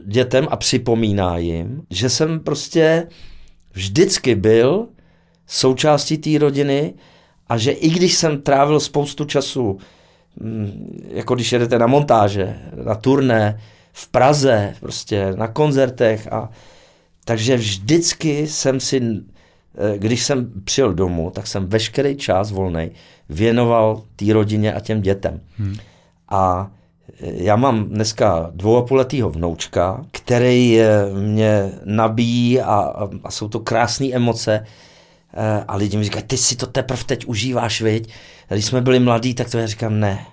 dětem 0.05 0.47
a 0.51 0.57
připomíná 0.57 1.37
jim, 1.37 1.81
že 1.89 2.09
jsem 2.09 2.39
prostě 2.39 3.07
vždycky 3.71 4.35
byl 4.35 4.87
součástí 5.47 6.17
té 6.17 6.39
rodiny 6.39 6.93
a 7.49 7.57
že 7.57 7.71
i 7.71 7.89
když 7.89 8.15
jsem 8.15 8.41
trávil 8.41 8.79
spoustu 8.79 9.25
času, 9.25 9.77
mm, 10.39 11.03
jako 11.09 11.35
když 11.35 11.51
jedete 11.51 11.79
na 11.79 11.87
montáže, 11.87 12.59
na 12.85 12.95
turné, 12.95 13.59
v 13.97 14.07
Praze, 14.07 14.75
prostě 14.79 15.33
na 15.35 15.47
koncertech 15.47 16.33
a 16.33 16.49
takže 17.25 17.57
vždycky 17.57 18.47
jsem 18.47 18.79
si 18.79 19.01
eh, 19.01 19.34
když 19.97 20.23
jsem 20.23 20.51
přijel 20.63 20.93
domů, 20.93 21.31
tak 21.31 21.47
jsem 21.47 21.67
veškerý 21.67 22.15
čas 22.15 22.51
volný 22.51 22.91
věnoval 23.29 24.01
té 24.15 24.33
rodině 24.33 24.73
a 24.73 24.79
těm 24.79 25.01
dětem. 25.01 25.41
Hmm. 25.57 25.75
A 26.29 26.71
já 27.19 27.55
mám 27.55 27.85
dneska 27.85 28.51
dvou 28.53 28.77
a 28.77 28.81
půl 28.81 28.97
letýho 28.97 29.29
vnoučka, 29.29 30.05
který 30.11 30.79
mě 31.13 31.71
nabíjí 31.85 32.61
a, 32.61 32.93
a 33.23 33.31
jsou 33.31 33.47
to 33.47 33.59
krásné 33.59 34.07
emoce. 34.07 34.65
A 35.67 35.75
lidi 35.75 35.97
mi 35.97 36.03
říkají, 36.03 36.23
ty 36.23 36.37
si 36.37 36.55
to 36.55 36.67
teprve 36.67 37.03
teď 37.05 37.25
užíváš, 37.25 37.81
viď? 37.81 38.13
Když 38.49 38.65
jsme 38.65 38.81
byli 38.81 38.99
mladí, 38.99 39.33
tak 39.33 39.49
to 39.49 39.57
já 39.57 39.67
říkám, 39.67 39.99
ne. 39.99 40.25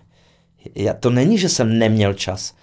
Já, 0.75 0.95
to 0.95 1.11
není, 1.11 1.39
že 1.39 1.49
jsem 1.49 1.79
neměl 1.79 2.15
čas. 2.15 2.55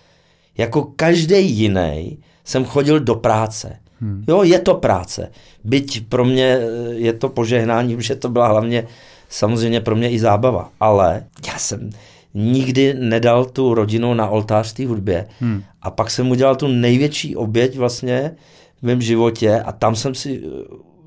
Jako 0.57 0.83
každý 0.83 1.51
jiný 1.51 2.17
jsem 2.43 2.65
chodil 2.65 2.99
do 2.99 3.15
práce. 3.15 3.79
Hmm. 4.01 4.23
Jo, 4.27 4.43
je 4.43 4.59
to 4.59 4.73
práce. 4.75 5.31
Byť 5.63 6.07
pro 6.09 6.25
mě 6.25 6.59
je 6.91 7.13
to 7.13 7.29
požehnání, 7.29 7.95
že 7.99 8.15
to 8.15 8.29
byla 8.29 8.47
hlavně 8.47 8.87
samozřejmě 9.29 9.81
pro 9.81 9.95
mě 9.95 10.09
i 10.09 10.19
zábava. 10.19 10.71
Ale 10.79 11.25
já 11.47 11.57
jsem 11.57 11.89
nikdy 12.33 12.93
nedal 12.93 13.45
tu 13.45 13.73
rodinu 13.73 14.13
na 14.13 14.27
oltář 14.27 14.73
té 14.73 14.87
hudbě. 14.87 15.27
Hmm. 15.39 15.63
A 15.81 15.91
pak 15.91 16.11
jsem 16.11 16.31
udělal 16.31 16.55
tu 16.55 16.67
největší 16.67 17.35
oběť 17.35 17.77
vlastně 17.77 18.31
v 18.79 18.83
mém 18.83 19.01
životě 19.01 19.59
a 19.59 19.71
tam 19.71 19.95
jsem 19.95 20.15
si 20.15 20.39
uh, 20.39 20.51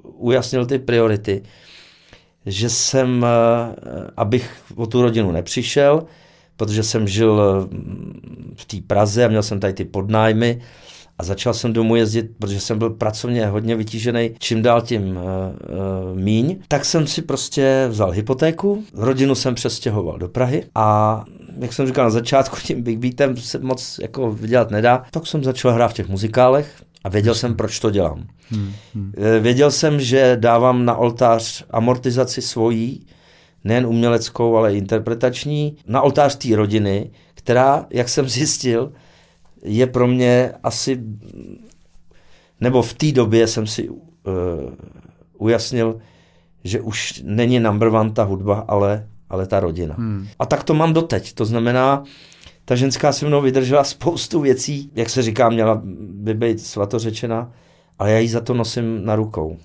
ujasnil 0.03 0.67
ty 0.67 0.79
priority, 0.79 1.43
že 2.47 2.71
jsem, 2.71 3.23
uh, 3.23 3.29
abych 4.17 4.51
o 4.77 4.87
tu 4.87 5.03
rodinu 5.03 5.33
nepřišel, 5.33 6.05
protože 6.57 6.83
jsem 6.83 7.09
žil 7.09 7.41
v 8.55 8.65
té 8.65 8.77
Praze 8.87 9.25
a 9.25 9.29
měl 9.29 9.43
jsem 9.43 9.61
tady 9.61 9.73
ty 9.73 9.85
podnájmy 9.85 10.61
a 11.19 11.25
začal 11.25 11.55
jsem 11.55 11.73
domů 11.73 11.97
jezdit, 11.97 12.31
protože 12.39 12.61
jsem 12.61 12.79
byl 12.79 12.91
pracovně 12.91 13.47
hodně 13.47 13.77
vytížený, 13.77 14.31
čím 14.39 14.63
dál 14.63 14.83
tím 14.83 15.03
uh, 15.03 15.17
uh, 15.17 16.19
míň, 16.19 16.59
tak 16.69 16.85
jsem 16.85 17.07
si 17.07 17.23
prostě 17.23 17.87
vzal 17.89 18.11
hypotéku, 18.11 18.85
rodinu 18.95 19.35
jsem 19.35 19.55
přestěhoval 19.55 20.19
do 20.19 20.29
Prahy 20.29 20.65
a 20.75 21.25
jak 21.59 21.73
jsem 21.73 21.87
říkal 21.87 22.05
na 22.05 22.11
začátku, 22.11 22.57
tím 22.63 22.83
Big 22.83 22.99
Beatem 22.99 23.37
se 23.37 23.59
moc 23.59 24.01
jako 24.03 24.31
vydělat 24.31 24.71
nedá, 24.71 25.03
tak 25.11 25.27
jsem 25.27 25.45
začal 25.45 25.73
hrát 25.73 25.89
v 25.89 25.95
těch 25.95 26.09
muzikálech 26.09 26.83
a 27.05 27.09
věděl 27.09 27.35
jsem, 27.35 27.55
proč 27.55 27.81
to 27.81 27.91
dělám. 27.91 28.27
Hmm, 28.51 28.73
hmm. 28.95 29.13
Věděl 29.41 29.71
jsem, 29.71 30.01
že 30.01 30.37
dávám 30.41 30.85
na 30.85 30.97
oltář 30.97 31.65
amortizaci 31.71 32.43
svojí, 32.43 33.07
nejen 33.65 33.87
uměleckou, 33.87 34.57
ale 34.57 34.75
i 34.75 34.79
interpretační, 34.79 35.77
na 35.87 36.03
oltář 36.03 36.37
té 36.37 36.57
rodiny, 36.57 37.11
která, 37.35 37.87
jak 37.91 38.09
jsem 38.09 38.29
zjistil, 38.29 38.93
je 39.63 39.87
pro 39.87 40.09
mě 40.09 40.53
asi, 40.63 41.03
nebo 42.61 42.83
v 42.83 42.95
té 42.95 43.13
době 43.13 43.47
jsem 43.47 43.67
si 43.67 43.89
uh, 43.89 43.97
ujasnil, 45.39 45.99
že 46.65 46.81
už 46.81 47.23
není 47.25 47.61
number 47.61 47.89
one 47.89 48.11
ta 48.11 48.23
hudba, 48.23 48.65
ale, 48.69 49.09
ale 49.31 49.47
ta 49.47 49.61
rodina. 49.61 49.95
Hmm. 49.99 50.29
A 50.39 50.47
tak 50.47 50.65
to 50.65 50.75
mám 50.75 50.93
doteď. 50.93 51.33
To 51.33 51.45
znamená, 51.45 52.05
ta 52.65 52.75
ženská 52.75 53.13
se 53.13 53.27
mnou 53.27 53.41
vydržela 53.41 53.85
spoustu 53.85 54.41
věcí, 54.41 54.91
jak 54.95 55.11
se 55.11 55.23
říká, 55.23 55.49
měla 55.49 55.81
by 55.85 56.35
být 56.35 56.61
svatořečena, 56.61 57.53
ale 57.99 58.13
já 58.13 58.19
ji 58.19 58.29
za 58.29 58.41
to 58.41 58.55
nosím 58.55 59.05
na 59.05 59.17
rukou. 59.17 59.57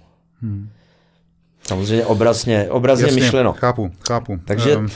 Hmm. 0.41 0.69
Samozřejmě 1.67 2.05
obrazně, 2.05 2.69
obrazně 2.69 3.05
Jasně, 3.05 3.21
myšleno. 3.21 3.53
Chápu, 3.53 3.91
chápu. 4.07 4.39
Takže 4.45 4.77
um. 4.77 4.87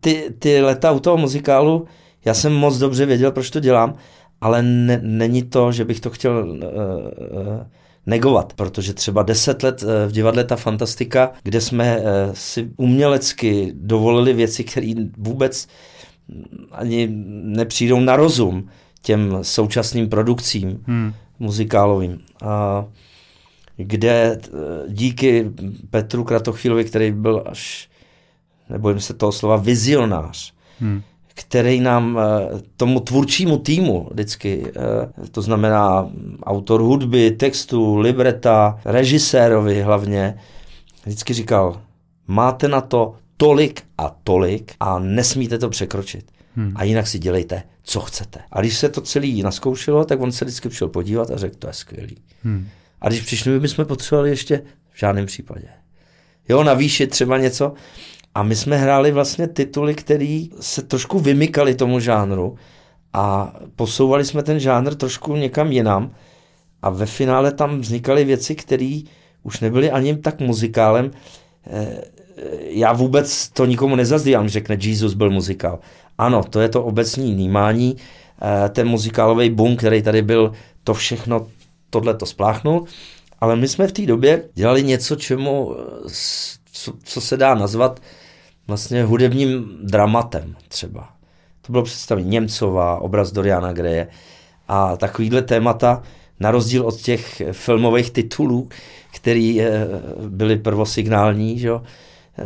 ty, 0.00 0.34
ty 0.38 0.62
leta 0.62 0.92
u 0.92 1.00
toho 1.00 1.16
muzikálu, 1.16 1.86
já 2.26 2.34
jsem 2.34 2.52
moc 2.52 2.78
dobře 2.78 3.06
věděl, 3.06 3.32
proč 3.32 3.50
to 3.50 3.60
dělám, 3.60 3.94
ale 4.40 4.62
ne, 4.62 5.00
není 5.02 5.42
to, 5.42 5.72
že 5.72 5.84
bych 5.84 6.00
to 6.00 6.10
chtěl 6.10 6.48
uh, 6.48 6.56
uh, 6.56 7.66
negovat, 8.06 8.52
protože 8.52 8.94
třeba 8.94 9.22
deset 9.22 9.62
let 9.62 9.82
uh, 9.82 9.88
v 10.08 10.12
divadle 10.12 10.44
Ta 10.44 10.56
Fantastika, 10.56 11.32
kde 11.42 11.60
jsme 11.60 12.02
si 12.32 12.70
umělecky 12.76 13.72
dovolili 13.74 14.32
věci, 14.32 14.64
které 14.64 14.94
vůbec 15.18 15.68
ani 16.72 17.08
nepřijdou 17.42 18.00
na 18.00 18.16
rozum 18.16 18.68
těm 19.02 19.38
současným 19.42 20.08
produkcím 20.08 20.84
hmm. 20.86 21.12
muzikálovým. 21.38 22.20
A 22.42 22.84
kde 23.76 24.38
díky 24.88 25.50
Petru 25.90 26.24
Kratochvílovi, 26.24 26.84
který 26.84 27.12
byl 27.12 27.44
až, 27.46 27.90
nebojím 28.70 29.00
se 29.00 29.14
toho 29.14 29.32
slova, 29.32 29.56
vizionář, 29.56 30.52
hmm 30.80 31.02
který 31.38 31.80
nám, 31.80 32.18
eh, 32.18 32.60
tomu 32.76 33.00
tvůrčímu 33.00 33.58
týmu 33.58 34.08
vždycky, 34.10 34.66
eh, 34.66 35.28
to 35.30 35.42
znamená 35.42 36.10
autor 36.42 36.80
hudby, 36.80 37.30
textu, 37.30 37.96
libreta, 37.96 38.80
režisérovi 38.84 39.82
hlavně, 39.82 40.38
vždycky 41.04 41.34
říkal, 41.34 41.80
máte 42.26 42.68
na 42.68 42.80
to 42.80 43.14
tolik 43.36 43.82
a 43.98 44.16
tolik 44.24 44.74
a 44.80 44.98
nesmíte 44.98 45.58
to 45.58 45.68
překročit. 45.68 46.32
Hmm. 46.54 46.72
A 46.74 46.84
jinak 46.84 47.06
si 47.06 47.18
dělejte, 47.18 47.62
co 47.82 48.00
chcete. 48.00 48.40
A 48.52 48.60
když 48.60 48.76
se 48.76 48.88
to 48.88 49.00
celý 49.00 49.42
naskoušelo, 49.42 50.04
tak 50.04 50.20
on 50.20 50.32
se 50.32 50.44
vždycky 50.44 50.68
přišel 50.68 50.88
podívat 50.88 51.30
a 51.30 51.36
řekl, 51.36 51.56
to 51.58 51.66
je 51.66 51.72
skvělý. 51.72 52.16
Hmm. 52.42 52.68
A 53.00 53.08
když 53.08 53.20
přišli, 53.20 53.52
my 53.52 53.60
bychom 53.60 53.84
potřebovali 53.84 54.30
ještě 54.30 54.62
v 54.92 54.98
žádném 54.98 55.26
případě. 55.26 55.68
Jo, 56.48 56.64
navýšit 56.64 57.06
třeba 57.06 57.38
něco. 57.38 57.72
A 58.36 58.42
my 58.42 58.56
jsme 58.56 58.76
hráli 58.76 59.12
vlastně 59.12 59.48
tituly, 59.48 59.94
které 59.94 60.44
se 60.60 60.82
trošku 60.82 61.18
vymykaly 61.18 61.74
tomu 61.74 62.00
žánru 62.00 62.56
a 63.12 63.54
posouvali 63.76 64.24
jsme 64.24 64.42
ten 64.42 64.60
žánr 64.60 64.94
trošku 64.94 65.36
někam 65.36 65.72
jinam 65.72 66.10
a 66.82 66.90
ve 66.90 67.06
finále 67.06 67.52
tam 67.52 67.80
vznikaly 67.80 68.24
věci, 68.24 68.54
které 68.54 69.00
už 69.42 69.60
nebyly 69.60 69.90
ani 69.90 70.16
tak 70.16 70.40
muzikálem. 70.40 71.10
Eh, 71.66 72.02
já 72.60 72.92
vůbec 72.92 73.48
to 73.48 73.64
nikomu 73.64 73.96
nezazdívám, 73.96 74.48
řekne 74.48 74.76
Jesus 74.80 75.14
byl 75.14 75.30
muzikál. 75.30 75.78
Ano, 76.18 76.44
to 76.44 76.60
je 76.60 76.68
to 76.68 76.84
obecní 76.84 77.34
vnímání, 77.34 77.96
eh, 77.96 78.68
ten 78.68 78.88
muzikálový 78.88 79.50
boom, 79.50 79.76
který 79.76 80.02
tady 80.02 80.22
byl, 80.22 80.52
to 80.84 80.94
všechno, 80.94 81.46
tohle 81.90 82.14
to 82.14 82.26
spláchnul, 82.26 82.84
ale 83.40 83.56
my 83.56 83.68
jsme 83.68 83.86
v 83.86 83.92
té 83.92 84.06
době 84.06 84.42
dělali 84.54 84.82
něco, 84.82 85.16
čemu, 85.16 85.76
eh, 85.78 86.10
co, 86.72 86.92
co 87.04 87.20
se 87.20 87.36
dá 87.36 87.54
nazvat 87.54 88.00
vlastně 88.66 89.04
hudebním 89.04 89.78
dramatem 89.82 90.56
třeba. 90.68 91.08
To 91.62 91.72
bylo 91.72 91.84
představení 91.84 92.28
Němcová, 92.28 93.00
obraz 93.00 93.32
Doriana 93.32 93.72
Greje 93.72 94.08
a 94.68 94.96
takovýhle 94.96 95.42
témata, 95.42 96.02
na 96.40 96.50
rozdíl 96.50 96.86
od 96.86 96.96
těch 96.96 97.42
filmových 97.52 98.10
titulů, 98.10 98.68
které 99.14 99.56
eh, 99.60 99.88
byly 100.28 100.56
prvosignální, 100.56 101.58
že 101.58 101.68
jo, 101.68 101.82
eh, 102.38 102.42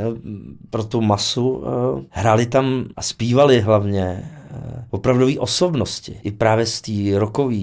pro 0.71 0.85
tu 0.85 1.01
masu. 1.01 1.65
Eh, 1.65 2.05
hráli 2.11 2.47
tam 2.47 2.85
a 2.97 3.03
zpívali 3.03 3.61
hlavně 3.61 4.31
opravdové 4.91 5.39
osobnosti, 5.39 6.21
i 6.23 6.31
právě 6.31 6.67
z 6.67 6.81
té 6.81 6.93
rockové 7.19 7.57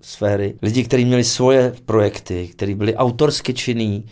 sféry. 0.00 0.54
Lidi, 0.62 0.84
kteří 0.84 1.04
měli 1.04 1.24
svoje 1.24 1.74
projekty, 1.86 2.48
kteří 2.48 2.74
byli 2.74 2.96
autorsky 2.96 3.54
činní, 3.54 4.04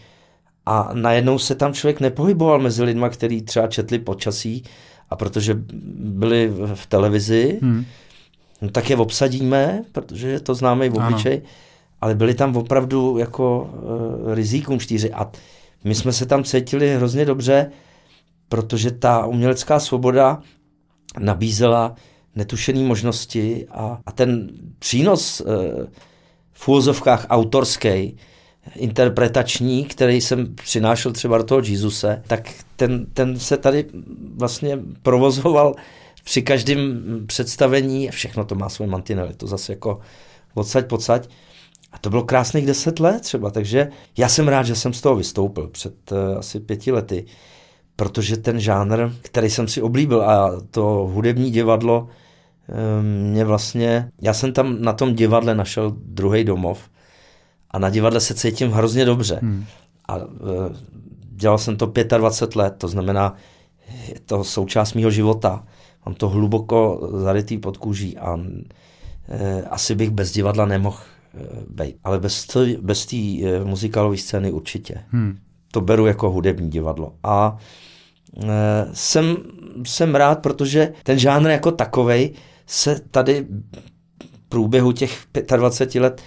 a 0.71 0.91
najednou 0.93 1.39
se 1.39 1.55
tam 1.55 1.75
člověk 1.75 2.01
nepohyboval 2.01 2.59
mezi 2.59 2.83
lidma, 2.83 3.09
kteří 3.09 3.43
třeba 3.43 3.67
četli 3.67 3.99
počasí 3.99 4.65
a 5.11 5.17
protože 5.17 5.59
byli 5.97 6.53
v 6.75 6.87
televizi, 6.87 7.59
hmm. 7.63 7.85
no 8.63 8.71
tak 8.71 8.91
je 8.91 8.97
obsadíme, 8.97 9.83
protože 9.93 10.41
to 10.41 10.55
známe 10.55 10.87
i 10.87 10.89
v 10.89 10.95
obyčej, 10.95 11.43
ale 12.01 12.15
byli 12.15 12.35
tam 12.35 12.57
opravdu 12.57 13.19
jako 13.19 13.71
uh, 13.73 14.35
rizíkům 14.35 14.81
čtyři 14.81 15.13
a 15.13 15.31
my 15.85 15.95
jsme 15.95 16.13
se 16.13 16.27
tam 16.27 16.45
cítili 16.45 16.97
hrozně 16.97 17.25
dobře, 17.25 17.71
protože 18.49 18.91
ta 18.91 19.27
umělecká 19.27 19.81
svoboda 19.81 20.43
nabízela 21.19 21.95
netušené 22.37 22.81
možnosti 22.81 23.67
a, 23.71 24.01
a 24.07 24.13
ten 24.13 24.51
přínos 24.79 25.41
uh, 25.41 25.47
v 26.53 26.69
úvozovkách 26.69 27.27
autorský, 27.29 28.17
interpretační, 28.77 29.85
který 29.85 30.21
jsem 30.21 30.55
přinášel 30.55 31.13
třeba 31.13 31.39
do 31.39 31.45
toho 31.45 31.61
Jezuse, 31.65 32.23
tak 32.27 32.51
ten, 32.77 33.07
ten 33.15 33.39
se 33.39 33.57
tady 33.57 33.87
vlastně 34.37 34.79
provozoval 35.03 35.75
při 36.25 36.43
každém 36.43 37.03
představení, 37.27 38.09
všechno 38.09 38.45
to 38.45 38.55
má 38.55 38.69
svoje 38.69 38.91
mantinely, 38.91 39.35
to 39.35 39.47
zase 39.47 39.73
jako 39.73 40.01
odsaď 40.55 40.87
pocať. 40.87 41.29
A 41.93 41.99
to 41.99 42.11
bylo 42.11 42.23
krásných 42.23 42.67
deset 42.67 43.01
let 43.01 43.21
třeba, 43.21 43.51
takže 43.51 43.89
já 44.19 44.29
jsem 44.29 44.49
rád, 44.49 44.63
že 44.63 44.77
jsem 44.77 44.93
z 44.93 45.01
toho 45.01 45.17
vystoupil 45.17 45.69
před 45.69 46.13
uh, 46.13 46.39
asi 46.39 46.61
pěti 46.61 46.93
lety, 46.93 47.25
protože 47.97 48.37
ten 48.37 48.61
žánr, 48.61 49.13
který 49.23 49.51
jsem 49.51 49.69
si 49.69 49.83
oblíbil 49.83 50.23
a 50.23 50.61
to 50.71 50.83
hudební 51.13 51.51
divadlo, 51.51 52.09
um, 52.69 53.07
mě 53.07 53.45
vlastně, 53.45 54.11
já 54.23 54.35
jsem 54.35 54.53
tam 54.53 54.83
na 54.83 54.93
tom 54.93 55.15
divadle 55.15 55.55
našel 55.55 55.93
druhý 55.97 56.45
domov, 56.45 56.91
a 57.71 57.79
na 57.79 57.91
divadle 57.91 58.21
se 58.21 58.35
cítím 58.35 58.71
hrozně 58.71 59.05
dobře. 59.05 59.39
Hmm. 59.43 59.65
A 60.09 60.17
e, 60.17 60.21
dělal 61.31 61.59
jsem 61.59 61.77
to 61.77 61.93
25 62.19 62.57
let, 62.57 62.75
to 62.79 62.89
znamená, 62.89 63.35
je 64.09 64.21
to 64.27 64.45
součást 64.45 64.95
mého 64.95 65.11
života. 65.11 65.65
Mám 66.07 66.15
to 66.15 66.29
hluboko 66.29 67.09
zarytý 67.13 67.59
pod 67.59 67.77
kůží 67.77 68.19
a 68.19 68.37
e, 69.29 69.63
asi 69.63 69.95
bych 69.95 70.11
bez 70.11 70.33
divadla 70.33 70.67
nemohl 70.67 70.99
být. 71.69 71.97
Ale 72.05 72.19
bez 72.19 72.47
té 72.47 72.77
bez 72.81 73.07
tý, 73.07 73.45
muzikálové 73.65 74.17
scény 74.17 74.53
určitě. 74.53 74.95
Hmm. 75.09 75.39
To 75.73 75.81
beru 75.81 76.07
jako 76.07 76.31
hudební 76.31 76.71
divadlo. 76.71 77.15
A 77.23 77.57
e, 78.43 78.49
jsem, 78.93 79.37
jsem 79.87 80.15
rád, 80.15 80.39
protože 80.39 80.93
ten 81.03 81.19
žánr 81.19 81.51
jako 81.51 81.71
takovej 81.71 82.33
se 82.67 83.01
tady 83.11 83.47
v 84.37 84.49
průběhu 84.49 84.93
těch 84.93 85.25
25 85.57 86.01
let 86.01 86.23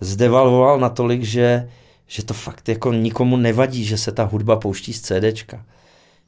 zdevalvoval 0.00 0.80
natolik, 0.80 1.22
že, 1.22 1.68
že 2.06 2.24
to 2.24 2.34
fakt 2.34 2.68
jako 2.68 2.92
nikomu 2.92 3.36
nevadí, 3.36 3.84
že 3.84 3.98
se 3.98 4.12
ta 4.12 4.24
hudba 4.24 4.56
pouští 4.56 4.92
z 4.92 5.00
CDčka. 5.00 5.56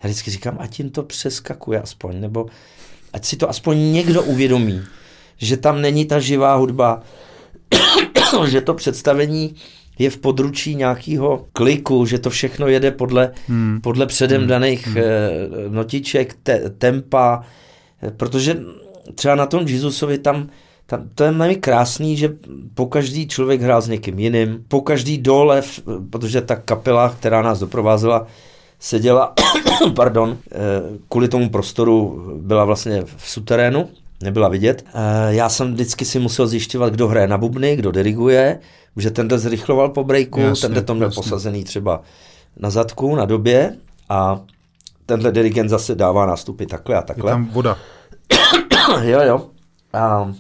Já 0.03 0.09
vždycky 0.09 0.31
říkám, 0.31 0.57
ať 0.61 0.79
jim 0.79 0.91
to 0.91 1.03
přeskakuje 1.03 1.81
aspoň, 1.81 2.21
nebo 2.21 2.47
ať 3.13 3.25
si 3.25 3.37
to 3.37 3.51
aspoň 3.51 3.93
někdo 3.93 4.23
uvědomí, 4.23 4.83
že 5.37 5.57
tam 5.57 5.81
není 5.81 6.05
ta 6.05 6.21
živá 6.21 6.55
hudba, 6.55 7.03
že 8.47 8.61
to 8.61 8.75
představení 8.75 9.55
je 9.99 10.11
v 10.11 10.19
područí 10.19 10.75
nějakého 10.75 11.47
kliku, 11.53 12.07
že 12.07 12.19
to 12.19 12.31
všechno 12.31 12.69
jede 12.69 12.91
podle, 12.91 13.33
hmm. 13.49 13.81
podle 13.83 14.07
předem 14.07 14.41
hmm. 14.41 14.49
daných 14.49 14.87
hmm. 14.87 14.97
notiček, 15.69 16.37
te, 16.43 16.71
tempa, 16.71 17.43
protože 18.17 18.57
třeba 19.15 19.35
na 19.35 19.47
tom 19.47 19.69
Jezusovi 19.69 20.19
tam, 20.19 20.49
tam 20.91 21.09
to 21.15 21.25
je 21.25 21.33
velmi 21.33 21.57
krásný, 21.57 22.17
že 22.17 22.37
po 22.75 22.87
každý 22.87 23.29
člověk 23.29 23.63
hrál 23.63 23.83
s 23.83 23.89
někým 23.89 24.19
jiným, 24.19 24.65
po 24.69 24.81
každý 24.81 25.19
dole, 25.19 25.63
protože 26.11 26.41
ta 26.41 26.57
kapela, 26.57 27.09
která 27.09 27.43
nás 27.43 27.59
doprovázela, 27.59 28.27
seděla, 28.79 29.35
pardon, 29.97 30.39
eh, 30.53 30.57
kvůli 31.09 31.29
tomu 31.29 31.51
prostoru 31.51 32.25
byla 32.37 32.65
vlastně 32.65 33.03
v 33.17 33.31
suterénu, 33.31 33.89
nebyla 34.23 34.49
vidět. 34.49 34.85
Eh, 34.89 35.35
já 35.35 35.49
jsem 35.49 35.73
vždycky 35.73 36.05
si 36.05 36.19
musel 36.19 36.47
zjišťovat, 36.47 36.93
kdo 36.93 37.09
hraje 37.09 37.29
na 37.29 37.39
bubny, 37.39 37.77
kdo 37.77 37.91
diriguje, 37.91 38.59
že 38.97 39.11
ten 39.11 39.31
zrychloval 39.39 39.89
po 39.89 40.05
breaku, 40.05 40.41
ten 40.61 40.85
to 40.85 40.95
měl 40.95 41.07
jasně. 41.07 41.23
posazený 41.23 41.65
třeba 41.65 42.03
na 42.57 42.71
zadku, 42.71 43.17
na 43.17 43.25
době 43.25 43.77
a 44.09 44.41
tenhle 45.07 45.33
dirigent 45.33 45.71
zase 45.71 45.95
dává 45.95 46.27
nástupy 46.27 46.67
takhle 46.67 46.97
a 46.97 47.03
takhle. 47.03 47.31
Je 47.31 47.35
tam 47.35 47.47
voda. 47.47 47.77
jo, 49.03 49.21
jo. 49.23 49.47
A, 49.93 50.33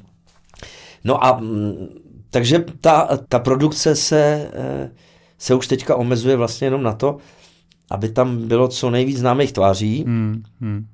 no 1.04 1.24
a 1.24 1.40
mm, 1.40 1.88
takže 2.30 2.64
ta, 2.80 3.08
ta 3.28 3.38
produkce 3.38 3.96
se, 3.96 4.50
eh, 4.52 4.90
se 5.38 5.54
už 5.54 5.66
teďka 5.66 5.96
omezuje 5.96 6.36
vlastně 6.36 6.66
jenom 6.66 6.82
na 6.82 6.92
to, 6.92 7.16
aby 7.90 8.08
tam 8.08 8.48
bylo 8.48 8.68
co 8.68 8.90
nejvíc 8.90 9.18
známých 9.18 9.52
tváří, 9.52 10.04
hmm, 10.04 10.42
hmm. 10.60 10.86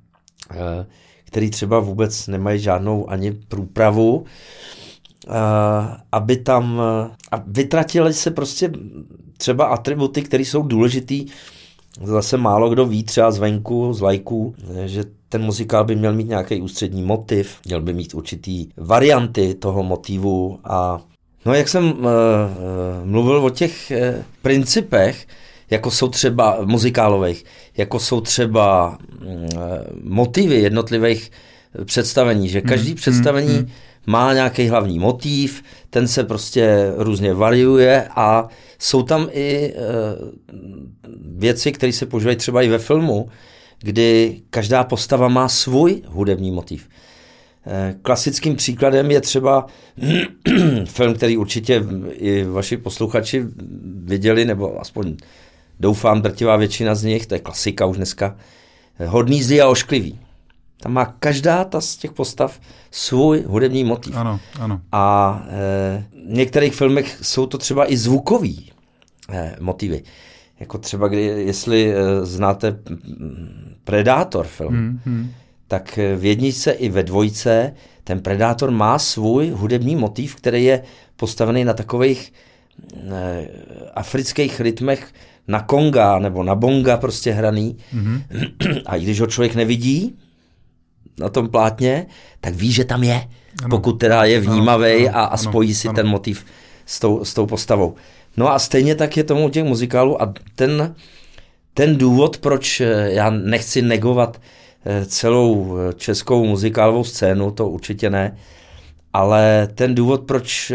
Eh, 0.50 0.86
který 1.24 1.50
třeba 1.50 1.80
vůbec 1.80 2.26
nemají 2.26 2.60
žádnou 2.60 3.10
ani 3.10 3.32
průpravu, 3.32 4.24
eh, 5.26 5.30
aby 6.12 6.36
tam 6.36 6.80
a 7.32 7.42
vytratili 7.46 8.14
se 8.14 8.30
prostě 8.30 8.70
třeba 9.36 9.66
atributy, 9.66 10.22
které 10.22 10.42
jsou 10.42 10.62
důležitý, 10.62 11.26
zase 12.02 12.36
málo 12.36 12.70
kdo 12.70 12.86
ví 12.86 13.04
třeba 13.04 13.30
zvenku, 13.30 13.92
z 13.92 14.00
lajků, 14.00 14.54
že 14.84 15.04
ten 15.28 15.42
muzikál 15.42 15.84
by 15.84 15.96
měl 15.96 16.12
mít 16.12 16.28
nějaký 16.28 16.60
ústřední 16.60 17.02
motiv, 17.02 17.58
měl 17.64 17.80
by 17.80 17.94
mít 17.94 18.14
určitý 18.14 18.68
varianty 18.76 19.54
toho 19.54 19.82
motivu 19.82 20.58
a 20.64 21.00
no 21.46 21.54
jak 21.54 21.68
jsem 21.68 21.84
uh, 21.92 22.04
mluvil 23.04 23.36
o 23.36 23.50
těch 23.50 23.92
uh, 23.96 24.22
principech, 24.42 25.26
jako 25.70 25.90
jsou 25.90 26.08
třeba 26.08 26.58
muzikálových, 26.64 27.44
jako 27.76 27.98
jsou 27.98 28.20
třeba 28.20 28.98
uh, 29.22 29.36
motivy 30.02 30.54
jednotlivých 30.54 31.30
představení, 31.84 32.48
že 32.48 32.60
každý 32.60 32.88
hmm, 32.88 32.96
představení 32.96 33.54
hmm. 33.54 33.68
Má 34.06 34.34
nějaký 34.34 34.68
hlavní 34.68 34.98
motiv, 34.98 35.62
ten 35.90 36.08
se 36.08 36.24
prostě 36.24 36.92
různě 36.96 37.34
variuje 37.34 38.08
a 38.16 38.48
jsou 38.78 39.02
tam 39.02 39.28
i 39.32 39.74
uh, 39.74 40.28
věci, 41.38 41.72
které 41.72 41.92
se 41.92 42.06
používají 42.06 42.36
třeba 42.36 42.62
i 42.62 42.68
ve 42.68 42.78
filmu, 42.78 43.28
kdy 43.78 44.40
každá 44.50 44.84
postava 44.84 45.28
má 45.28 45.48
svůj 45.48 46.02
hudební 46.06 46.50
motiv. 46.50 46.88
Eh, 47.68 47.94
klasickým 48.02 48.56
příkladem 48.56 49.10
je 49.10 49.20
třeba 49.20 49.66
film, 50.84 51.14
který 51.14 51.36
určitě 51.36 51.84
i 52.12 52.44
vaši 52.44 52.76
posluchači 52.76 53.44
viděli, 54.04 54.44
nebo 54.44 54.80
aspoň 54.80 55.16
doufám 55.80 56.22
drtivá 56.22 56.56
většina 56.56 56.94
z 56.94 57.04
nich, 57.04 57.26
to 57.26 57.34
je 57.34 57.40
klasika 57.40 57.86
už 57.86 57.96
dneska, 57.96 58.36
Hodný 59.06 59.42
zlý 59.42 59.60
a 59.60 59.68
ošklivý. 59.68 60.18
Tam 60.80 60.92
má 60.92 61.04
každá 61.04 61.64
ta 61.64 61.80
z 61.80 61.96
těch 61.96 62.12
postav 62.12 62.60
svůj 62.90 63.44
hudební 63.46 63.84
motiv. 63.84 64.16
Ano, 64.16 64.40
ano. 64.60 64.80
A 64.92 65.42
e, 65.48 66.04
v 66.12 66.32
některých 66.32 66.74
filmech 66.74 67.18
jsou 67.22 67.46
to 67.46 67.58
třeba 67.58 67.92
i 67.92 67.96
zvukový 67.96 68.72
e, 69.32 69.56
motivy. 69.60 70.02
Jako 70.60 70.78
třeba, 70.78 71.08
kdy, 71.08 71.22
jestli 71.22 71.94
e, 71.94 72.26
znáte 72.26 72.78
Predátor 73.84 74.46
film, 74.46 74.74
hmm, 74.74 75.00
hmm. 75.04 75.30
tak 75.68 75.98
v 76.16 76.24
jedničce 76.24 76.70
i 76.72 76.88
ve 76.88 77.02
dvojce 77.02 77.74
ten 78.04 78.20
Predátor 78.20 78.70
má 78.70 78.98
svůj 78.98 79.50
hudební 79.50 79.96
motiv, 79.96 80.34
který 80.34 80.64
je 80.64 80.82
postavený 81.16 81.64
na 81.64 81.72
takových 81.72 82.32
e, 83.10 83.48
afrických 83.94 84.60
rytmech 84.60 85.12
na 85.48 85.60
konga 85.60 86.18
nebo 86.18 86.42
na 86.42 86.54
bonga 86.54 86.96
prostě 86.96 87.32
hraný. 87.32 87.76
Hmm. 87.90 88.22
A 88.86 88.96
i 88.96 89.02
když 89.02 89.20
ho 89.20 89.26
člověk 89.26 89.54
nevidí 89.54 90.18
na 91.20 91.28
tom 91.28 91.48
plátně, 91.48 92.06
tak 92.40 92.54
ví, 92.54 92.72
že 92.72 92.84
tam 92.84 93.04
je, 93.04 93.28
ano. 93.62 93.68
pokud 93.70 93.92
teda 93.92 94.24
je 94.24 94.40
vnímavý 94.40 95.08
a, 95.08 95.20
a 95.20 95.36
spojí 95.36 95.74
si 95.74 95.88
ano. 95.88 95.94
ten 95.96 96.06
motiv 96.06 96.44
s 96.86 97.00
tou, 97.00 97.24
s 97.24 97.34
tou 97.34 97.46
postavou. 97.46 97.94
No 98.36 98.52
a 98.52 98.58
stejně 98.58 98.94
tak 98.94 99.16
je 99.16 99.24
tomu 99.24 99.46
u 99.46 99.48
těch 99.48 99.64
muzikálů 99.64 100.22
a 100.22 100.34
ten, 100.54 100.94
ten 101.74 101.96
důvod, 101.96 102.38
proč 102.38 102.80
eh, 102.80 103.08
já 103.12 103.30
nechci 103.30 103.82
negovat 103.82 104.40
eh, 104.84 105.06
celou 105.06 105.76
eh, 105.76 105.92
českou 105.92 106.44
muzikálovou 106.44 107.04
scénu, 107.04 107.50
to 107.50 107.68
určitě 107.68 108.10
ne, 108.10 108.36
ale 109.12 109.68
ten 109.74 109.94
důvod, 109.94 110.20
proč, 110.20 110.72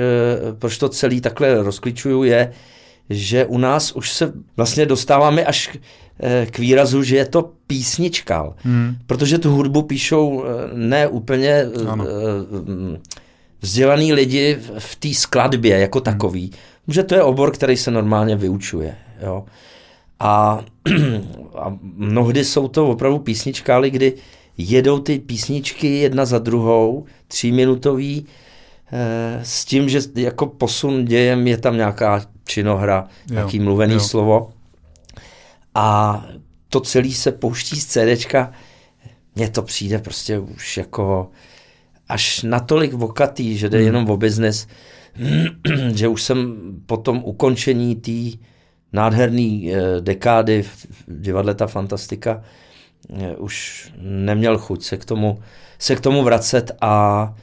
proč 0.59 0.77
to 0.77 0.89
celý 0.89 1.21
takhle 1.21 1.63
rozklíčuju, 1.63 2.23
je, 2.23 2.53
že 3.09 3.45
u 3.45 3.57
nás 3.57 3.91
už 3.91 4.11
se 4.11 4.33
vlastně 4.57 4.85
dostáváme 4.85 5.45
až 5.45 5.77
k 6.51 6.59
výrazu, 6.59 7.03
že 7.03 7.15
je 7.15 7.25
to 7.25 7.51
písničkal, 7.67 8.55
hmm. 8.57 8.95
protože 9.07 9.37
tu 9.37 9.51
hudbu 9.51 9.81
píšou 9.81 10.43
ne 10.73 11.07
úplně 11.07 11.65
ano. 11.87 12.05
vzdělaný 13.61 14.13
lidi 14.13 14.57
v 14.79 14.95
té 14.95 15.13
skladbě 15.13 15.79
jako 15.79 15.99
hmm. 15.99 16.03
takový, 16.03 16.51
že 16.87 17.03
to 17.03 17.15
je 17.15 17.23
obor, 17.23 17.51
který 17.51 17.77
se 17.77 17.91
normálně 17.91 18.35
vyučuje. 18.35 18.95
Jo. 19.21 19.45
A, 20.19 20.63
a 21.57 21.77
mnohdy 21.95 22.45
jsou 22.45 22.67
to 22.67 22.89
opravdu 22.89 23.19
písničkály, 23.19 23.89
kdy 23.89 24.13
jedou 24.57 24.99
ty 24.99 25.19
písničky 25.19 25.87
jedna 25.87 26.25
za 26.25 26.39
druhou, 26.39 27.05
tříminutový, 27.27 28.25
eh, 28.91 29.39
s 29.43 29.65
tím, 29.65 29.89
že 29.89 29.99
jako 30.15 30.45
posun 30.45 31.05
dějem 31.05 31.47
je 31.47 31.57
tam 31.57 31.77
nějaká 31.77 32.25
činohra, 32.45 33.07
jo, 33.27 33.33
nějaký 33.33 33.59
mluvený 33.59 33.93
jo. 33.93 33.99
slovo. 33.99 34.49
A 35.75 36.25
to 36.69 36.79
celé 36.79 37.11
se 37.11 37.31
pouští 37.31 37.79
z 37.79 37.85
CDčka. 37.85 38.51
Mně 39.35 39.49
to 39.49 39.61
přijde 39.61 39.99
prostě 39.99 40.39
už 40.39 40.77
jako 40.77 41.31
až 42.09 42.43
natolik 42.43 42.93
vokatý, 42.93 43.57
že 43.57 43.69
jde 43.69 43.77
hmm. 43.77 43.85
jenom 43.85 44.09
o 44.09 44.17
business, 44.17 44.67
že 45.93 46.07
už 46.07 46.23
jsem 46.23 46.57
po 46.85 46.97
tom 46.97 47.21
ukončení 47.25 47.95
té 47.95 48.37
nádherné 48.93 49.61
eh, 49.71 50.01
dekády 50.01 50.63
v 50.63 50.87
divadle 51.07 51.55
Ta 51.55 51.67
Fantastika 51.67 52.43
eh, 53.19 53.35
už 53.35 53.87
neměl 54.01 54.57
chuť 54.57 54.83
se 54.83 54.97
k 54.97 55.05
tomu, 55.05 55.39
se 55.79 55.95
k 55.95 56.01
tomu 56.01 56.23
vracet 56.23 56.71
a 56.81 57.35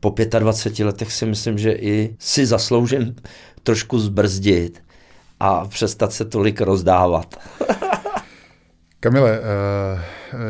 po 0.00 0.14
25 0.38 0.84
letech 0.84 1.12
si 1.12 1.26
myslím, 1.26 1.58
že 1.58 1.72
i 1.72 2.16
si 2.18 2.46
zasloužím 2.46 3.16
trošku 3.62 3.98
zbrzdit 3.98 4.82
a 5.42 5.66
přestat 5.68 6.12
se 6.12 6.24
tolik 6.24 6.60
rozdávat. 6.60 7.36
Kamile, 9.00 9.40
uh 9.40 10.00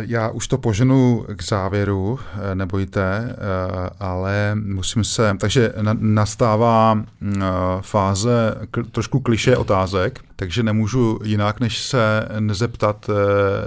já 0.00 0.28
už 0.28 0.48
to 0.48 0.58
poženu 0.58 1.26
k 1.36 1.42
závěru, 1.42 2.18
eh, 2.34 2.54
nebojte, 2.54 3.28
eh, 3.28 3.90
ale 4.00 4.52
musím 4.54 5.04
se, 5.04 5.36
takže 5.40 5.72
nastává 5.92 7.04
eh, 7.22 7.40
fáze 7.80 8.54
trošku 8.90 9.20
kliše 9.20 9.56
otázek, 9.56 10.20
takže 10.36 10.62
nemůžu 10.62 11.18
jinak, 11.24 11.60
než 11.60 11.82
se 11.82 12.28
nezeptat, 12.40 13.10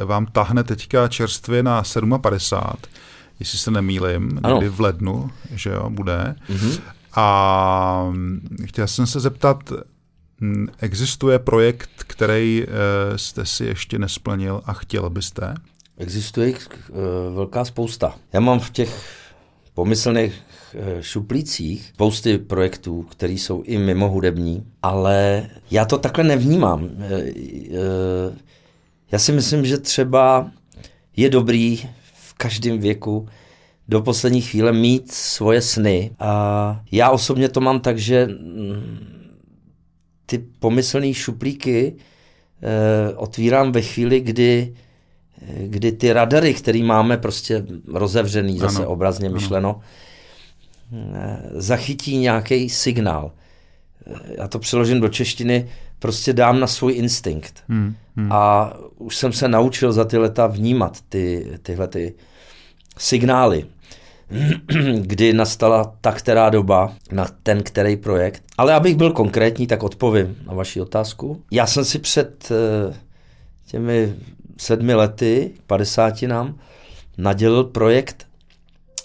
vám 0.05 0.25
tahne 0.25 0.63
teďka 0.63 1.07
čerstvě 1.07 1.63
na 1.63 1.83
57, 2.21 2.77
jestli 3.39 3.57
se 3.57 3.71
nemýlim, 3.71 4.39
někdy 4.47 4.69
v 4.69 4.81
lednu, 4.81 5.31
že 5.51 5.69
jo, 5.69 5.89
bude. 5.89 6.35
Mm-hmm. 6.49 6.79
A 7.15 8.07
hm, 8.11 8.57
chtěl 8.65 8.87
jsem 8.87 9.07
se 9.07 9.19
zeptat, 9.19 9.73
existuje 10.79 11.39
projekt, 11.39 11.89
který 11.97 12.65
jste 13.15 13.45
si 13.45 13.65
ještě 13.65 13.99
nesplnil 13.99 14.61
a 14.65 14.73
chtěl 14.73 15.09
byste? 15.09 15.53
Existuje 15.97 16.53
uh, 16.53 17.35
velká 17.35 17.65
spousta. 17.65 18.15
Já 18.33 18.39
mám 18.39 18.59
v 18.59 18.69
těch 18.69 19.25
pomyslných 19.75 20.33
eh, 20.73 21.03
šuplících 21.03 21.91
spousty 21.93 22.37
projektů, 22.37 23.03
které 23.03 23.33
jsou 23.33 23.61
i 23.61 23.77
mimo 23.77 24.09
hudební, 24.09 24.65
ale 24.83 25.47
já 25.71 25.85
to 25.85 25.97
takhle 25.97 26.23
nevnímám. 26.23 26.89
Eh, 26.99 27.23
eh, 27.71 28.37
já 29.11 29.19
si 29.19 29.31
myslím, 29.31 29.65
že 29.65 29.77
třeba 29.77 30.51
je 31.17 31.29
dobrý 31.29 31.77
v 32.13 32.33
každém 32.33 32.79
věku 32.79 33.27
do 33.87 34.01
poslední 34.01 34.41
chvíle 34.41 34.73
mít 34.73 35.11
svoje 35.11 35.61
sny. 35.61 36.11
A 36.19 36.81
já 36.91 37.09
osobně 37.09 37.49
to 37.49 37.61
mám 37.61 37.79
tak, 37.79 37.99
že 37.99 38.27
mm, 38.27 39.14
ty 40.25 40.37
pomyslné 40.59 41.13
šuplíky 41.13 41.95
eh, 41.95 43.15
otvírám 43.15 43.71
ve 43.71 43.81
chvíli, 43.81 44.19
kdy, 44.19 44.75
kdy 45.57 45.91
ty 45.91 46.13
radary, 46.13 46.53
které 46.53 46.83
máme 46.83 47.17
prostě 47.17 47.65
rozevřený, 47.87 48.59
zase 48.59 48.79
ano. 48.79 48.89
obrazně 48.89 49.29
myšleno, 49.29 49.81
eh, 50.93 51.39
zachytí 51.51 52.17
nějaký 52.17 52.69
signál. 52.69 53.31
Já 54.37 54.47
to 54.47 54.59
přeložím 54.59 54.99
do 54.99 55.09
češtiny, 55.09 55.69
prostě 55.99 56.33
dám 56.33 56.59
na 56.59 56.67
svůj 56.67 56.93
instinkt. 56.93 57.63
Hmm, 57.67 57.95
hmm. 58.15 58.31
A 58.31 58.73
už 58.97 59.15
jsem 59.15 59.33
se 59.33 59.47
naučil 59.47 59.93
za 59.93 60.05
ty 60.05 60.17
leta 60.17 60.47
vnímat 60.47 60.97
ty, 61.09 61.47
tyhle 61.61 61.87
ty 61.87 62.13
signály. 62.97 63.65
kdy 65.01 65.33
nastala 65.33 65.95
ta 66.01 66.11
která 66.11 66.49
doba 66.49 66.93
na 67.11 67.25
ten 67.43 67.63
který 67.63 67.97
projekt. 67.97 68.43
Ale 68.57 68.73
abych 68.73 68.95
byl 68.95 69.11
konkrétní, 69.11 69.67
tak 69.67 69.83
odpovím 69.83 70.35
na 70.47 70.53
vaši 70.53 70.81
otázku. 70.81 71.41
Já 71.51 71.67
jsem 71.67 71.85
si 71.85 71.99
před 71.99 72.51
eh, 72.51 72.95
těmi 73.67 74.15
sedmi 74.57 74.93
lety, 74.93 75.51
padesátinám, 75.67 76.55
nadělil 77.17 77.63
projekt, 77.63 78.27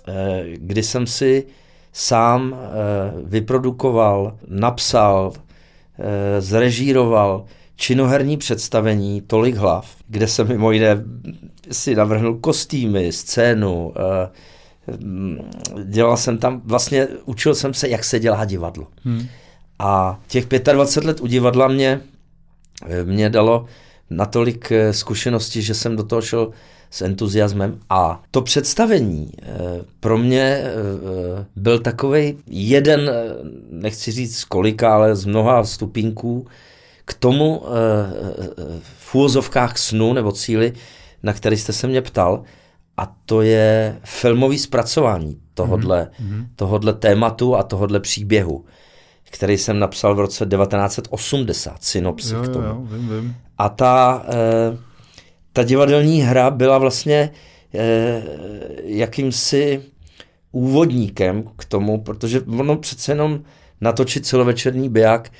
eh, 0.09 0.45
kdy 0.55 0.83
jsem 0.83 1.07
si 1.07 1.47
sám 1.93 2.55
eh, 2.55 2.67
vyprodukoval, 3.25 4.39
napsal, 4.49 5.33
zrežíroval 6.39 7.45
činoherní 7.77 8.37
představení 8.37 9.21
Tolik 9.21 9.57
hlav, 9.57 9.97
kde 10.09 10.29
jsem 10.29 10.49
mimo 10.49 10.73
jiné 10.73 11.05
si 11.71 11.95
navrhnul 11.95 12.39
kostýmy, 12.39 13.13
scénu, 13.13 13.95
dělal 15.85 16.17
jsem 16.17 16.39
tam, 16.39 16.63
vlastně 16.65 17.09
učil 17.25 17.55
jsem 17.55 17.75
se, 17.75 17.89
jak 17.89 18.05
se 18.05 18.21
dělá 18.21 18.45
divadlo. 18.45 18.87
Hmm. 19.05 19.27
A 19.79 20.21
těch 20.29 20.47
25 20.73 21.07
let 21.07 21.21
u 21.21 21.27
divadla 21.27 21.69
mě, 21.69 22.01
mě 23.05 23.31
dalo 23.31 23.67
natolik 24.11 24.73
eh, 24.73 24.93
zkušenosti, 24.93 25.63
že 25.63 25.75
jsem 25.75 25.97
do 25.97 26.03
toho 26.03 26.23
šel 26.23 26.51
s 26.91 27.03
entuziasmem. 27.03 27.79
A 27.91 28.23
to 28.31 28.43
představení 28.43 29.33
eh, 29.43 29.49
pro 30.01 30.19
mě 30.19 30.43
eh, 30.43 30.73
byl 31.57 31.79
takový 31.79 32.39
jeden, 32.47 33.11
nechci 33.71 34.11
říct 34.13 34.37
z 34.37 34.45
kolika, 34.45 34.95
ale 34.95 35.17
z 35.17 35.25
mnoha 35.25 35.65
stupínků 35.65 36.47
k 37.05 37.15
tomu 37.15 37.63
v 38.99 39.15
úvozovkách 39.15 39.79
snu 39.79 40.13
nebo 40.13 40.33
cíli, 40.33 40.73
na 41.23 41.33
který 41.33 41.57
jste 41.57 41.73
se 41.73 41.87
mě 41.87 42.03
ptal, 42.03 42.43
a 43.01 43.15
to 43.25 43.43
je 43.43 43.99
filmový 44.05 44.59
zpracování 44.59 45.41
tohodle, 45.55 46.11
mm-hmm. 46.23 46.47
tohodle 46.57 46.93
tématu 46.93 47.57
a 47.57 47.63
tohodle 47.63 48.01
příběhu, 48.01 48.65
který 49.23 49.59
jsem 49.59 49.79
napsal 49.79 50.15
v 50.15 50.21
roce 50.21 50.47
1980, 50.47 51.85
synopsi 51.85 52.35
jo, 52.35 52.43
k 52.43 52.49
tomu. 52.49 52.67
Jo, 52.67 52.79
vím, 52.81 53.09
vím. 53.09 53.37
A 53.59 53.69
ta, 53.69 54.25
e, 54.29 54.77
ta 55.53 55.63
divadelní 55.63 56.21
hra 56.21 56.51
byla 56.51 56.79
vlastně 56.79 57.31
e, 57.75 58.23
jakýmsi 58.85 59.83
úvodníkem 60.53 61.43
k 61.57 61.65
tomu, 61.65 62.01
protože 62.01 62.41
ono 62.41 62.77
přece 62.77 63.13
jenom 63.13 63.41
natočit 63.81 64.27
celovečerní 64.27 64.89
biják 64.89 65.33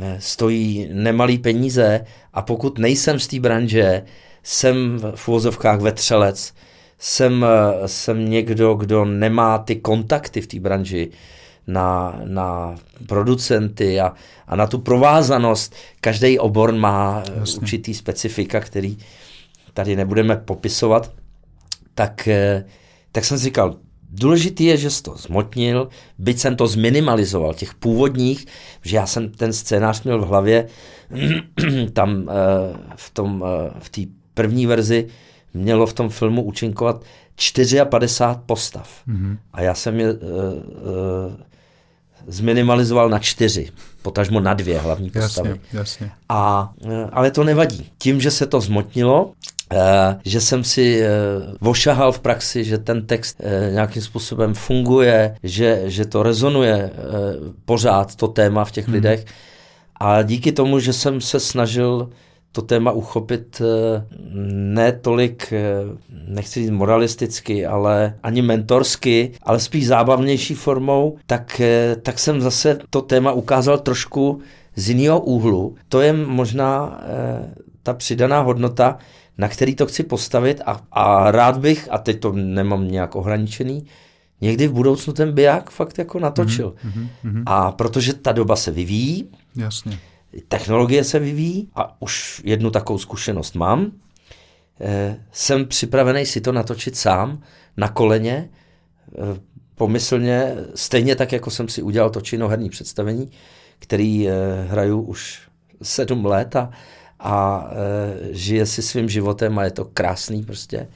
e, 0.00 0.16
stojí 0.20 0.88
nemalý 0.92 1.38
peníze 1.38 2.04
a 2.32 2.42
pokud 2.42 2.78
nejsem 2.78 3.18
z 3.18 3.26
té 3.26 3.40
branže, 3.40 4.02
jsem 4.42 5.00
v 5.14 5.28
úvozovkách 5.28 5.80
vetřelec, 5.80 6.54
jsem, 7.00 7.46
jsem 7.86 8.30
někdo, 8.30 8.74
kdo 8.74 9.04
nemá 9.04 9.58
ty 9.58 9.76
kontakty 9.76 10.40
v 10.40 10.46
té 10.46 10.60
branži 10.60 11.10
na, 11.66 12.20
na 12.24 12.74
producenty 13.06 14.00
a, 14.00 14.12
a 14.46 14.56
na 14.56 14.66
tu 14.66 14.78
provázanost. 14.78 15.74
Každý 16.00 16.38
obor 16.38 16.72
má 16.72 17.22
Jasně. 17.34 17.60
určitý 17.60 17.94
specifika, 17.94 18.60
který 18.60 18.98
tady 19.74 19.96
nebudeme 19.96 20.36
popisovat. 20.36 21.12
Tak, 21.94 22.28
tak 23.12 23.24
jsem 23.24 23.38
si 23.38 23.44
říkal, 23.44 23.76
Důležitý 24.12 24.64
je, 24.64 24.76
že 24.76 24.90
jsi 24.90 25.02
to 25.02 25.14
zmotnil, 25.16 25.88
byť 26.18 26.38
jsem 26.38 26.56
to 26.56 26.66
zminimalizoval, 26.66 27.54
těch 27.54 27.74
původních, 27.74 28.46
že 28.82 28.96
já 28.96 29.06
jsem 29.06 29.28
ten 29.28 29.52
scénář 29.52 30.02
měl 30.02 30.18
v 30.18 30.28
hlavě, 30.28 30.66
tam 31.92 32.28
eh, 32.28 32.76
v 32.96 33.12
eh, 33.18 33.70
v 33.78 33.88
té 33.90 34.00
první 34.34 34.66
verzi 34.66 35.06
mělo 35.54 35.86
v 35.86 35.92
tom 35.92 36.10
filmu 36.10 36.42
účinkovat 36.42 37.04
54 37.88 38.40
postav. 38.46 38.88
Mm-hmm. 39.08 39.36
A 39.52 39.62
já 39.62 39.74
jsem 39.74 40.00
je 40.00 40.12
uh, 40.12 40.18
uh, 40.18 41.34
zminimalizoval 42.26 43.08
na 43.08 43.18
čtyři, 43.18 43.70
potažmo 44.02 44.40
na 44.40 44.54
dvě 44.54 44.78
hlavní 44.78 45.10
postavy. 45.10 45.48
Jasně, 45.50 45.78
jasně. 45.78 46.10
A, 46.28 46.72
uh, 46.84 46.92
ale 47.12 47.30
to 47.30 47.44
nevadí. 47.44 47.90
Tím, 47.98 48.20
že 48.20 48.30
se 48.30 48.46
to 48.46 48.60
zmotnilo, 48.60 49.32
že 50.24 50.40
jsem 50.40 50.64
si 50.64 51.02
vošahal 51.60 52.12
v 52.12 52.20
praxi, 52.20 52.64
že 52.64 52.78
ten 52.78 53.06
text 53.06 53.40
nějakým 53.70 54.02
způsobem 54.02 54.54
funguje, 54.54 55.36
že, 55.42 55.82
že 55.84 56.04
to 56.04 56.22
rezonuje 56.22 56.90
pořád, 57.64 58.16
to 58.16 58.28
téma 58.28 58.64
v 58.64 58.70
těch 58.72 58.86
hmm. 58.86 58.94
lidech. 58.94 59.24
A 60.00 60.22
díky 60.22 60.52
tomu, 60.52 60.78
že 60.78 60.92
jsem 60.92 61.20
se 61.20 61.40
snažil 61.40 62.10
to 62.52 62.62
téma 62.62 62.92
uchopit 62.92 63.62
eh, 63.64 64.04
ne 64.52 64.92
tolik, 64.92 65.52
eh, 65.52 65.62
nechci 66.28 66.60
říct 66.60 66.70
moralisticky, 66.70 67.66
ale 67.66 68.14
ani 68.22 68.42
mentorsky, 68.42 69.32
ale 69.42 69.60
spíš 69.60 69.86
zábavnější 69.86 70.54
formou, 70.54 71.18
tak, 71.26 71.60
eh, 71.60 71.96
tak 72.02 72.18
jsem 72.18 72.40
zase 72.40 72.78
to 72.90 73.02
téma 73.02 73.32
ukázal 73.32 73.78
trošku 73.78 74.40
z 74.76 74.88
jiného 74.88 75.20
úhlu. 75.20 75.74
To 75.88 76.00
je 76.00 76.12
možná 76.12 77.00
ta 77.82 77.94
přidaná 77.94 78.40
hodnota, 78.40 78.98
na 79.38 79.48
který 79.48 79.74
to 79.74 79.86
chci 79.86 80.02
postavit 80.02 80.60
a, 80.66 80.80
a 80.92 81.30
rád 81.30 81.58
bych, 81.58 81.88
a 81.90 81.98
teď 81.98 82.20
to 82.20 82.32
nemám 82.32 82.88
nějak 82.88 83.16
ohraničený, 83.16 83.86
někdy 84.40 84.68
v 84.68 84.72
budoucnu 84.72 85.12
ten 85.12 85.32
biják 85.32 85.70
fakt 85.70 85.98
jako 85.98 86.18
natočil. 86.18 86.74
Mm-hmm, 86.84 87.08
mm-hmm. 87.24 87.42
A 87.46 87.72
protože 87.72 88.14
ta 88.14 88.32
doba 88.32 88.56
se 88.56 88.70
vyvíjí, 88.70 89.28
Jasně 89.56 89.98
technologie 90.48 91.04
se 91.04 91.18
vyvíjí 91.18 91.68
a 91.74 92.02
už 92.02 92.42
jednu 92.44 92.70
takovou 92.70 92.98
zkušenost 92.98 93.54
mám. 93.54 93.92
Eh, 94.80 95.20
jsem 95.32 95.66
připravený 95.66 96.26
si 96.26 96.40
to 96.40 96.52
natočit 96.52 96.96
sám, 96.96 97.42
na 97.76 97.88
koleně, 97.88 98.50
eh, 99.08 99.40
pomyslně, 99.74 100.54
stejně 100.74 101.16
tak, 101.16 101.32
jako 101.32 101.50
jsem 101.50 101.68
si 101.68 101.82
udělal 101.82 102.10
to 102.10 102.20
činoherní 102.20 102.70
představení, 102.70 103.30
který 103.78 104.28
eh, 104.28 104.32
hraju 104.68 105.00
už 105.00 105.40
sedm 105.82 106.24
let 106.24 106.56
a, 106.56 106.70
a 107.18 107.64
žije 108.30 108.66
si 108.66 108.82
svým 108.82 109.08
životem 109.08 109.58
a 109.58 109.64
je 109.64 109.70
to 109.70 109.84
krásný 109.84 110.44
prostě, 110.44 110.88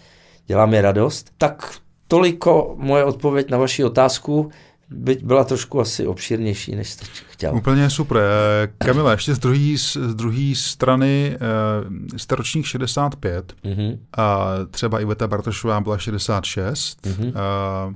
dělá 0.47 0.66
mi 0.66 0.81
radost. 0.81 1.31
Tak 1.39 1.74
toliko 2.09 2.74
moje 2.78 3.05
odpověď 3.05 3.51
na 3.51 3.59
vaši 3.59 3.85
otázku 3.85 4.51
byť 4.95 5.25
byla 5.25 5.45
trošku 5.45 5.81
asi 5.81 6.07
obšírnější, 6.07 6.77
než 6.77 6.91
jste 6.91 7.05
chtěl. 7.31 7.57
Úplně 7.57 7.91
super. 7.91 8.23
Eh, 8.23 8.73
Kamila, 8.79 9.12
ještě 9.12 9.35
z 9.35 9.39
druhé 9.39 9.79
z 9.79 10.15
druhý 10.15 10.55
strany 10.55 11.37
eh, 11.37 12.19
jste 12.19 12.37
ročník 12.37 12.66
65 12.66 13.55
mm-hmm. 13.65 13.99
a 14.16 14.49
třeba 14.71 15.01
Iveta 15.01 15.27
Bartošová 15.27 15.81
byla 15.81 15.99
66, 15.99 17.07
mm-hmm. 17.07 17.33
a, 17.37 17.95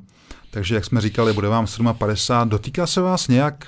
takže 0.50 0.74
jak 0.74 0.84
jsme 0.84 1.00
říkali, 1.00 1.32
bude 1.32 1.48
vám 1.48 1.66
57. 1.98 2.48
Dotýká 2.48 2.86
se 2.86 3.00
vás 3.00 3.28
nějak 3.28 3.66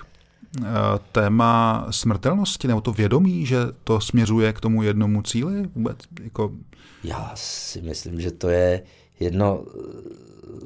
eh, 0.62 0.64
téma 1.12 1.86
smrtelnosti 1.90 2.68
nebo 2.68 2.80
to 2.80 2.92
vědomí, 2.92 3.46
že 3.46 3.58
to 3.84 4.00
směřuje 4.00 4.52
k 4.52 4.60
tomu 4.60 4.82
jednomu 4.82 5.22
cíli 5.22 5.68
vůbec? 5.74 5.98
Jako... 6.24 6.52
Já 7.04 7.32
si 7.34 7.82
myslím, 7.82 8.20
že 8.20 8.30
to 8.30 8.48
je 8.48 8.82
jedno 9.20 9.64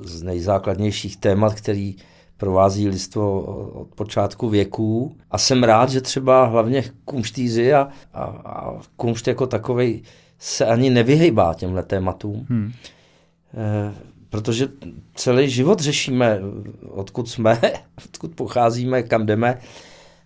z 0.05 0.23
nejzákladnějších 0.23 1.17
témat, 1.17 1.55
který 1.55 1.97
provází 2.37 2.89
lidstvo 2.89 3.41
od 3.73 3.89
počátku 3.95 4.49
věků. 4.49 5.17
A 5.31 5.39
jsem 5.39 5.63
rád, 5.63 5.91
že 5.91 6.01
třeba 6.01 6.45
hlavně 6.45 6.85
kumštíři 7.05 7.75
a, 7.75 7.89
a, 8.15 8.25
a 8.25 8.81
kumšt 8.97 9.29
jako 9.29 9.47
takovej 9.47 10.03
se 10.39 10.67
ani 10.67 10.91
nevyhejbá 10.91 11.55
těmhle 11.55 11.83
tématům. 11.83 12.47
Hmm. 12.49 12.73
E, 13.55 13.95
protože 14.29 14.69
celý 15.15 15.51
život 15.51 15.81
řešíme, 15.81 16.41
odkud 16.89 17.29
jsme, 17.29 17.61
odkud 18.07 18.35
pocházíme, 18.35 19.03
kam 19.03 19.27
jdeme. 19.27 19.61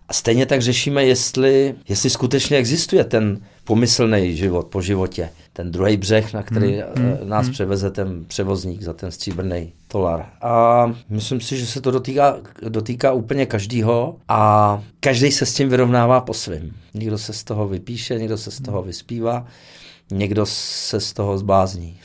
A 0.09 0.13
stejně 0.13 0.45
tak 0.45 0.61
řešíme, 0.61 1.05
jestli, 1.05 1.75
jestli 1.89 2.09
skutečně 2.09 2.57
existuje 2.57 3.03
ten 3.03 3.41
pomyslný 3.63 4.37
život 4.37 4.67
po 4.67 4.81
životě. 4.81 5.29
Ten 5.53 5.71
druhý 5.71 5.97
břeh, 5.97 6.33
na 6.33 6.43
který 6.43 6.73
hmm, 6.95 7.05
hmm, 7.17 7.29
nás 7.29 7.45
hmm. 7.45 7.53
převeze 7.53 7.91
ten 7.91 8.25
převozník 8.25 8.81
za 8.81 8.93
ten 8.93 9.11
stříbrný 9.11 9.73
tolar. 9.87 10.29
A 10.41 10.85
myslím 11.09 11.41
si, 11.41 11.57
že 11.57 11.65
se 11.65 11.81
to 11.81 11.91
dotýká, 11.91 12.37
dotýká 12.69 13.11
úplně 13.11 13.45
každýho 13.45 14.15
a 14.27 14.83
každý 14.99 15.31
se 15.31 15.45
s 15.45 15.53
tím 15.53 15.69
vyrovnává 15.69 16.21
po 16.21 16.33
svém. 16.33 16.71
Někdo 16.93 17.17
se 17.17 17.33
z 17.33 17.43
toho 17.43 17.67
vypíše, 17.67 18.19
někdo 18.19 18.37
se 18.37 18.51
z 18.51 18.61
toho 18.61 18.83
vyspívá, 18.83 19.47
někdo 20.11 20.45
se 20.45 20.99
z 20.99 21.13
toho 21.13 21.37
zblázní. 21.37 21.99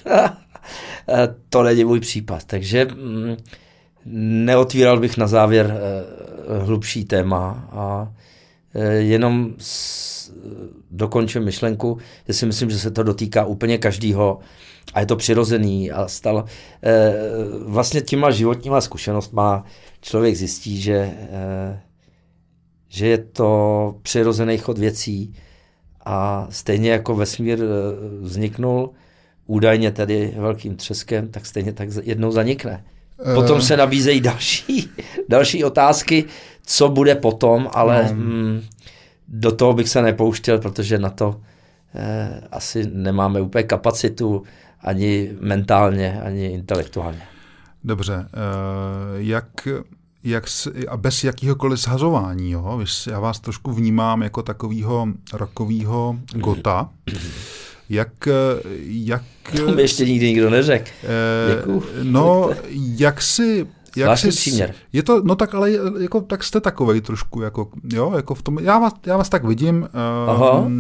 to 1.48 1.62
není 1.62 1.84
můj 1.84 2.00
případ. 2.00 2.44
Takže 2.44 2.84
mm, 2.84 3.36
neotvíral 4.06 5.00
bych 5.00 5.16
na 5.16 5.26
závěr 5.26 5.76
eh, 5.76 6.64
hlubší 6.64 7.04
téma 7.04 7.68
a 7.70 8.12
eh, 8.74 8.92
jenom 8.92 9.54
dokončím 10.90 11.44
myšlenku, 11.44 11.98
že 12.26 12.34
si 12.34 12.46
myslím, 12.46 12.70
že 12.70 12.78
se 12.78 12.90
to 12.90 13.02
dotýká 13.02 13.44
úplně 13.44 13.78
každýho 13.78 14.38
a 14.94 15.00
je 15.00 15.06
to 15.06 15.16
přirozený 15.16 15.90
a 15.90 16.08
stal, 16.08 16.44
eh, 16.82 17.14
vlastně 17.66 18.00
těma 18.00 18.30
životníma 18.30 18.80
zkušenostma 18.80 19.64
člověk 20.00 20.36
zjistí, 20.36 20.80
že, 20.80 21.14
že 22.88 23.06
je 23.06 23.18
to 23.18 23.94
přirozený 24.02 24.58
chod 24.58 24.78
věcí 24.78 25.34
a 26.04 26.46
stejně 26.50 26.90
jako 26.90 27.16
vesmír 27.16 27.58
vzniknul 28.20 28.90
údajně 29.46 29.90
tedy 29.90 30.34
velkým 30.36 30.76
třeskem, 30.76 31.28
tak 31.28 31.46
stejně 31.46 31.72
tak 31.72 31.88
jednou 32.02 32.30
zanikne. 32.30 32.84
Potom 33.34 33.62
se 33.62 33.76
nabízejí 33.76 34.20
další, 34.20 34.90
další 35.28 35.64
otázky, 35.64 36.24
co 36.66 36.88
bude 36.88 37.14
potom, 37.14 37.70
ale 37.72 38.08
no. 38.08 38.14
mm, 38.14 38.62
do 39.28 39.52
toho 39.52 39.72
bych 39.72 39.88
se 39.88 40.02
nepouštěl, 40.02 40.58
protože 40.58 40.98
na 40.98 41.10
to 41.10 41.40
eh, 41.94 42.40
asi 42.52 42.90
nemáme 42.92 43.40
úplně 43.40 43.64
kapacitu 43.64 44.42
ani 44.80 45.30
mentálně, 45.40 46.20
ani 46.22 46.46
intelektuálně. 46.46 47.22
Dobře, 47.84 48.14
eh, 48.14 48.28
jak, 49.16 49.68
jak 50.24 50.44
a 50.88 50.96
bez 50.96 51.24
jakýhokoliv 51.24 51.80
zhazování, 51.80 52.50
jo? 52.50 52.80
já 53.10 53.20
vás 53.20 53.40
trošku 53.40 53.72
vnímám 53.72 54.22
jako 54.22 54.42
takového 54.42 55.08
rokového 55.32 56.16
gota, 56.34 56.88
jak, 57.88 58.28
jak... 58.84 59.22
To 59.56 59.72
mi 59.72 59.82
ještě 59.82 60.04
nikdy 60.04 60.26
nikdo 60.26 60.50
neřekl. 60.50 60.90
Eh, 61.02 62.02
no, 62.02 62.50
jak 62.96 63.22
si... 63.22 63.66
Jak 63.96 64.18
si, 64.18 64.28
příměr. 64.28 64.74
Je 64.92 65.02
to, 65.02 65.22
no 65.24 65.36
tak 65.36 65.54
ale 65.54 65.70
jako, 66.00 66.20
tak 66.20 66.44
jste 66.44 66.60
takovej 66.60 67.00
trošku, 67.00 67.40
jako, 67.40 67.68
jo, 67.92 68.12
jako 68.16 68.34
v 68.34 68.42
tom, 68.42 68.58
já 68.58 68.78
vás, 68.78 68.92
já 69.06 69.16
vás 69.16 69.28
tak 69.28 69.44
vidím, 69.44 69.88
uh, 70.28 70.72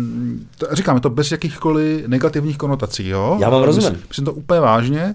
to, 0.58 0.66
říkám, 0.72 0.96
je 0.96 1.00
to 1.00 1.10
bez 1.10 1.32
jakýchkoliv 1.32 2.06
negativních 2.06 2.58
konotací, 2.58 3.08
jo. 3.08 3.36
Já 3.40 3.50
vám 3.50 3.62
rozumím. 3.62 3.90
Myslím, 3.90 4.06
myslím 4.08 4.24
to 4.24 4.32
úplně 4.32 4.60
vážně. 4.60 5.14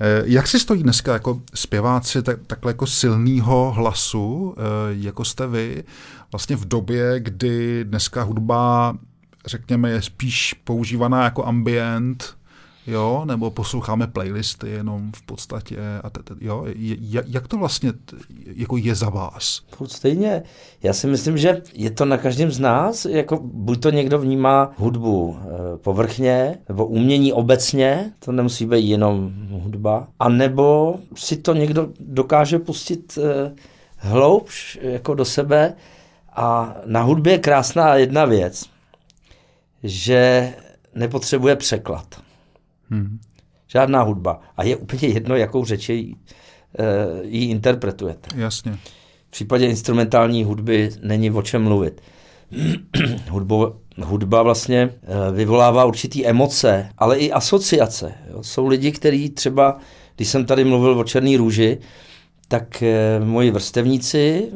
Eh, 0.00 0.22
jak 0.24 0.48
si 0.48 0.58
stojí 0.58 0.82
dneska 0.82 1.12
jako 1.12 1.40
zpěváci 1.54 2.22
tak, 2.22 2.38
takhle 2.46 2.70
jako 2.70 2.86
silného 2.86 3.72
hlasu, 3.72 4.54
eh, 4.56 4.62
jako 4.90 5.24
jste 5.24 5.46
vy, 5.46 5.84
vlastně 6.32 6.56
v 6.56 6.64
době, 6.64 7.20
kdy 7.20 7.84
dneska 7.84 8.22
hudba 8.22 8.94
řekněme, 9.46 9.90
je 9.90 10.02
spíš 10.02 10.54
používaná 10.64 11.24
jako 11.24 11.46
ambient, 11.46 12.24
jo, 12.86 13.22
nebo 13.24 13.50
posloucháme 13.50 14.06
playlisty 14.06 14.70
jenom 14.70 15.12
v 15.16 15.22
podstatě, 15.22 15.76
a 16.02 16.10
t, 16.10 16.22
t, 16.22 16.34
jo, 16.40 16.66
jak 17.26 17.48
to 17.48 17.58
vlastně 17.58 17.92
t, 17.92 18.16
jako 18.56 18.76
je 18.76 18.94
za 18.94 19.10
vás? 19.10 19.62
Stejně, 19.86 20.42
já 20.82 20.92
si 20.92 21.06
myslím, 21.06 21.38
že 21.38 21.62
je 21.74 21.90
to 21.90 22.04
na 22.04 22.18
každém 22.18 22.50
z 22.50 22.60
nás, 22.60 23.04
jako 23.04 23.40
buď 23.42 23.80
to 23.82 23.90
někdo 23.90 24.18
vnímá 24.18 24.72
hudbu 24.76 25.36
e, 25.38 25.78
povrchně, 25.78 26.58
nebo 26.68 26.86
umění 26.86 27.32
obecně, 27.32 28.12
to 28.18 28.32
nemusí 28.32 28.66
být 28.66 28.88
jenom 28.88 29.32
hudba, 29.50 30.08
a 30.20 30.28
nebo 30.28 30.96
si 31.16 31.36
to 31.36 31.54
někdo 31.54 31.88
dokáže 32.00 32.58
pustit 32.58 33.18
e, 33.18 33.54
hloubš 33.96 34.78
jako 34.82 35.14
do 35.14 35.24
sebe. 35.24 35.74
A 36.36 36.76
na 36.86 37.02
hudbě 37.02 37.32
je 37.32 37.38
krásná 37.38 37.94
jedna 37.94 38.24
věc, 38.24 38.64
že 39.84 40.52
nepotřebuje 40.94 41.56
překlad. 41.56 42.20
Hmm. 42.90 43.18
Žádná 43.66 44.02
hudba. 44.02 44.40
A 44.56 44.64
je 44.64 44.76
úplně 44.76 45.08
jedno, 45.08 45.36
jakou 45.36 45.64
řeč 45.64 45.88
ji, 45.88 46.14
uh, 46.14 46.16
ji 47.22 47.50
interpretujete. 47.50 48.28
Jasně. 48.36 48.78
V 49.28 49.30
případě 49.30 49.66
instrumentální 49.66 50.44
hudby 50.44 50.90
není 51.02 51.30
o 51.30 51.42
čem 51.42 51.62
mluvit. 51.62 52.00
Hudbo, 53.28 53.76
hudba 54.02 54.42
vlastně 54.42 54.86
uh, 54.86 55.36
vyvolává 55.36 55.84
určitý 55.84 56.26
emoce, 56.26 56.88
ale 56.98 57.18
i 57.18 57.32
asociace. 57.32 58.14
Jo. 58.30 58.42
Jsou 58.42 58.66
lidi, 58.66 58.92
kteří 58.92 59.30
třeba, 59.30 59.78
když 60.16 60.28
jsem 60.28 60.44
tady 60.44 60.64
mluvil 60.64 60.98
o 60.98 61.04
Černý 61.04 61.36
růži, 61.36 61.78
tak 62.48 62.82
uh, 63.20 63.26
moji 63.26 63.50
vrstevníci 63.50 64.48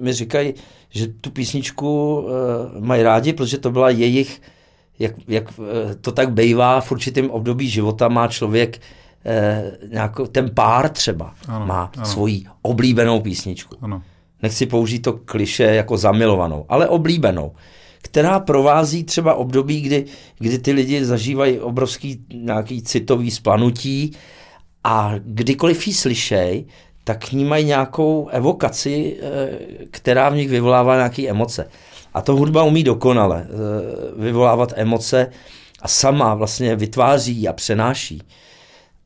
mi 0.00 0.12
říkají, 0.12 0.54
že 0.90 1.06
tu 1.06 1.30
písničku 1.30 2.20
uh, 2.20 2.30
mají 2.84 3.02
rádi, 3.02 3.32
protože 3.32 3.58
to 3.58 3.70
byla 3.70 3.90
jejich, 3.90 4.42
jak, 4.98 5.14
jak 5.28 5.58
uh, 5.58 5.66
to 6.00 6.12
tak 6.12 6.32
bejvá 6.32 6.80
v 6.80 6.92
určitém 6.92 7.30
období 7.30 7.68
života, 7.68 8.08
má 8.08 8.28
člověk 8.28 8.80
uh, 9.24 9.90
nějakou, 9.90 10.26
ten 10.26 10.50
pár 10.54 10.88
třeba 10.88 11.34
ano, 11.48 11.66
má 11.66 11.92
ano. 11.96 12.06
svoji 12.06 12.44
oblíbenou 12.62 13.20
písničku. 13.20 13.76
Ano. 13.80 14.02
Nechci 14.42 14.66
použít 14.66 14.98
to 14.98 15.12
kliše 15.12 15.64
jako 15.64 15.96
zamilovanou, 15.96 16.64
ale 16.68 16.88
oblíbenou, 16.88 17.52
která 18.02 18.40
provází 18.40 19.04
třeba 19.04 19.34
období, 19.34 19.80
kdy, 19.80 20.04
kdy 20.38 20.58
ty 20.58 20.72
lidi 20.72 21.04
zažívají 21.04 21.60
obrovský 21.60 22.24
nějaký 22.34 22.82
citový 22.82 23.30
splanutí 23.30 24.12
a 24.84 25.14
kdykoliv 25.18 25.86
ji 25.86 25.94
slyšej, 25.94 26.64
tak 27.08 27.24
k 27.28 27.32
ní 27.32 27.44
mají 27.44 27.64
nějakou 27.64 28.28
evokaci, 28.28 29.16
eh, 29.22 29.48
která 29.90 30.28
v 30.28 30.36
nich 30.36 30.48
vyvolává 30.48 30.96
nějaké 30.96 31.28
emoce. 31.28 31.68
A 32.14 32.22
to 32.22 32.36
hudba 32.36 32.62
umí 32.62 32.84
dokonale 32.84 33.46
eh, 33.48 34.22
vyvolávat 34.22 34.72
emoce 34.76 35.30
a 35.82 35.88
sama 35.88 36.34
vlastně 36.34 36.76
vytváří 36.76 37.48
a 37.48 37.52
přenáší. 37.52 38.22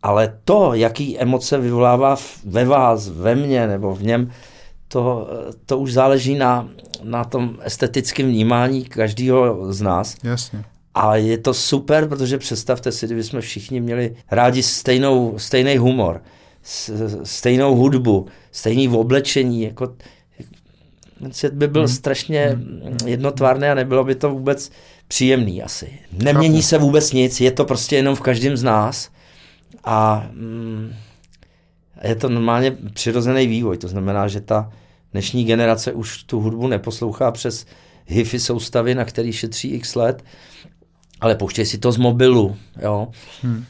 Ale 0.02 0.38
to, 0.44 0.74
jaký 0.74 1.18
emoce 1.18 1.58
vyvolává 1.58 2.16
ve 2.44 2.64
vás, 2.64 3.08
ve 3.08 3.34
mně 3.34 3.66
nebo 3.66 3.94
v 3.94 4.02
něm, 4.02 4.30
to, 4.88 5.28
eh, 5.30 5.52
to 5.66 5.78
už 5.78 5.92
záleží 5.92 6.34
na, 6.34 6.68
na 7.02 7.24
tom 7.24 7.56
estetickém 7.60 8.26
vnímání 8.26 8.84
každého 8.84 9.72
z 9.72 9.80
nás. 9.80 10.16
Jasně. 10.22 10.64
A 10.94 11.16
je 11.16 11.38
to 11.38 11.54
super, 11.54 12.08
protože 12.08 12.38
představte 12.38 12.92
si, 12.92 13.06
kdyby 13.06 13.24
jsme 13.24 13.40
všichni 13.40 13.80
měli 13.80 14.16
rádi 14.30 14.62
stejnou, 14.62 15.34
stejný 15.38 15.76
humor 15.76 16.20
stejnou 17.24 17.76
hudbu, 17.76 18.26
stejný 18.50 18.88
v 18.88 18.96
oblečení, 18.96 19.62
jako 19.62 19.94
svět 21.30 21.54
by 21.54 21.68
byl 21.68 21.82
hmm. 21.82 21.88
strašně 21.88 22.46
hmm. 22.46 22.96
jednotvárný 23.06 23.66
a 23.66 23.74
nebylo 23.74 24.04
by 24.04 24.14
to 24.14 24.30
vůbec 24.30 24.70
příjemný 25.08 25.62
asi. 25.62 25.98
Nemění 26.12 26.62
se 26.62 26.78
vůbec 26.78 27.12
nic, 27.12 27.40
je 27.40 27.50
to 27.50 27.64
prostě 27.64 27.96
jenom 27.96 28.14
v 28.14 28.20
každém 28.20 28.56
z 28.56 28.62
nás 28.62 29.10
a 29.84 30.26
mm, 30.32 30.92
je 32.04 32.14
to 32.14 32.28
normálně 32.28 32.76
přirozený 32.92 33.46
vývoj, 33.46 33.78
to 33.78 33.88
znamená, 33.88 34.28
že 34.28 34.40
ta 34.40 34.72
dnešní 35.12 35.44
generace 35.44 35.92
už 35.92 36.22
tu 36.22 36.40
hudbu 36.40 36.68
neposlouchá 36.68 37.30
přes 37.30 37.66
hi-fi 38.06 38.40
soustavy, 38.40 38.94
na 38.94 39.04
který 39.04 39.32
šetří 39.32 39.68
x 39.68 39.94
let, 39.94 40.24
ale 41.20 41.34
pouštěj 41.34 41.66
si 41.66 41.78
to 41.78 41.92
z 41.92 41.96
mobilu, 41.96 42.56
jo. 42.82 43.08
Hmm. 43.42 43.64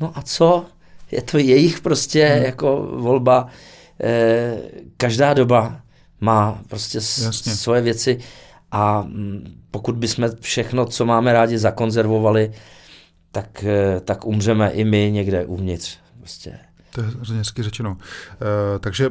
No 0.00 0.12
a 0.14 0.22
co? 0.22 0.66
Je 1.12 1.22
to 1.22 1.38
jejich 1.38 1.80
prostě 1.80 2.26
hmm. 2.26 2.44
jako 2.44 2.88
volba. 2.96 3.46
Eh, 4.02 4.56
každá 4.96 5.34
doba 5.34 5.80
má 6.20 6.62
prostě 6.68 6.98
Jasně. 6.98 7.56
svoje 7.56 7.82
věci 7.82 8.18
a 8.70 9.02
mm, 9.02 9.60
pokud 9.70 9.96
bychom 9.96 10.28
všechno, 10.40 10.86
co 10.86 11.04
máme 11.04 11.32
rádi, 11.32 11.58
zakonzervovali, 11.58 12.52
tak, 13.32 13.64
eh, 13.64 14.00
tak 14.00 14.26
umřeme 14.26 14.70
i 14.70 14.84
my 14.84 15.10
někde 15.12 15.44
uvnitř. 15.44 15.98
Prostě. 16.18 16.58
To 16.94 17.00
je 17.00 17.06
hrozně 17.06 17.38
hezky 17.38 17.62
řečeno. 17.62 17.96
E, 18.76 18.78
takže 18.78 19.06
e, 19.06 19.10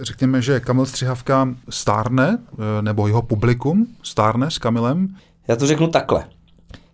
řekněme, 0.00 0.42
že 0.42 0.60
Kamil 0.60 0.86
Střihavka 0.86 1.54
stárne, 1.70 2.38
e, 2.78 2.82
nebo 2.82 3.06
jeho 3.06 3.22
publikum 3.22 3.86
stárne 4.02 4.50
s 4.50 4.58
Kamilem? 4.58 5.08
Já 5.48 5.56
to 5.56 5.66
řeknu 5.66 5.86
takhle. 5.88 6.24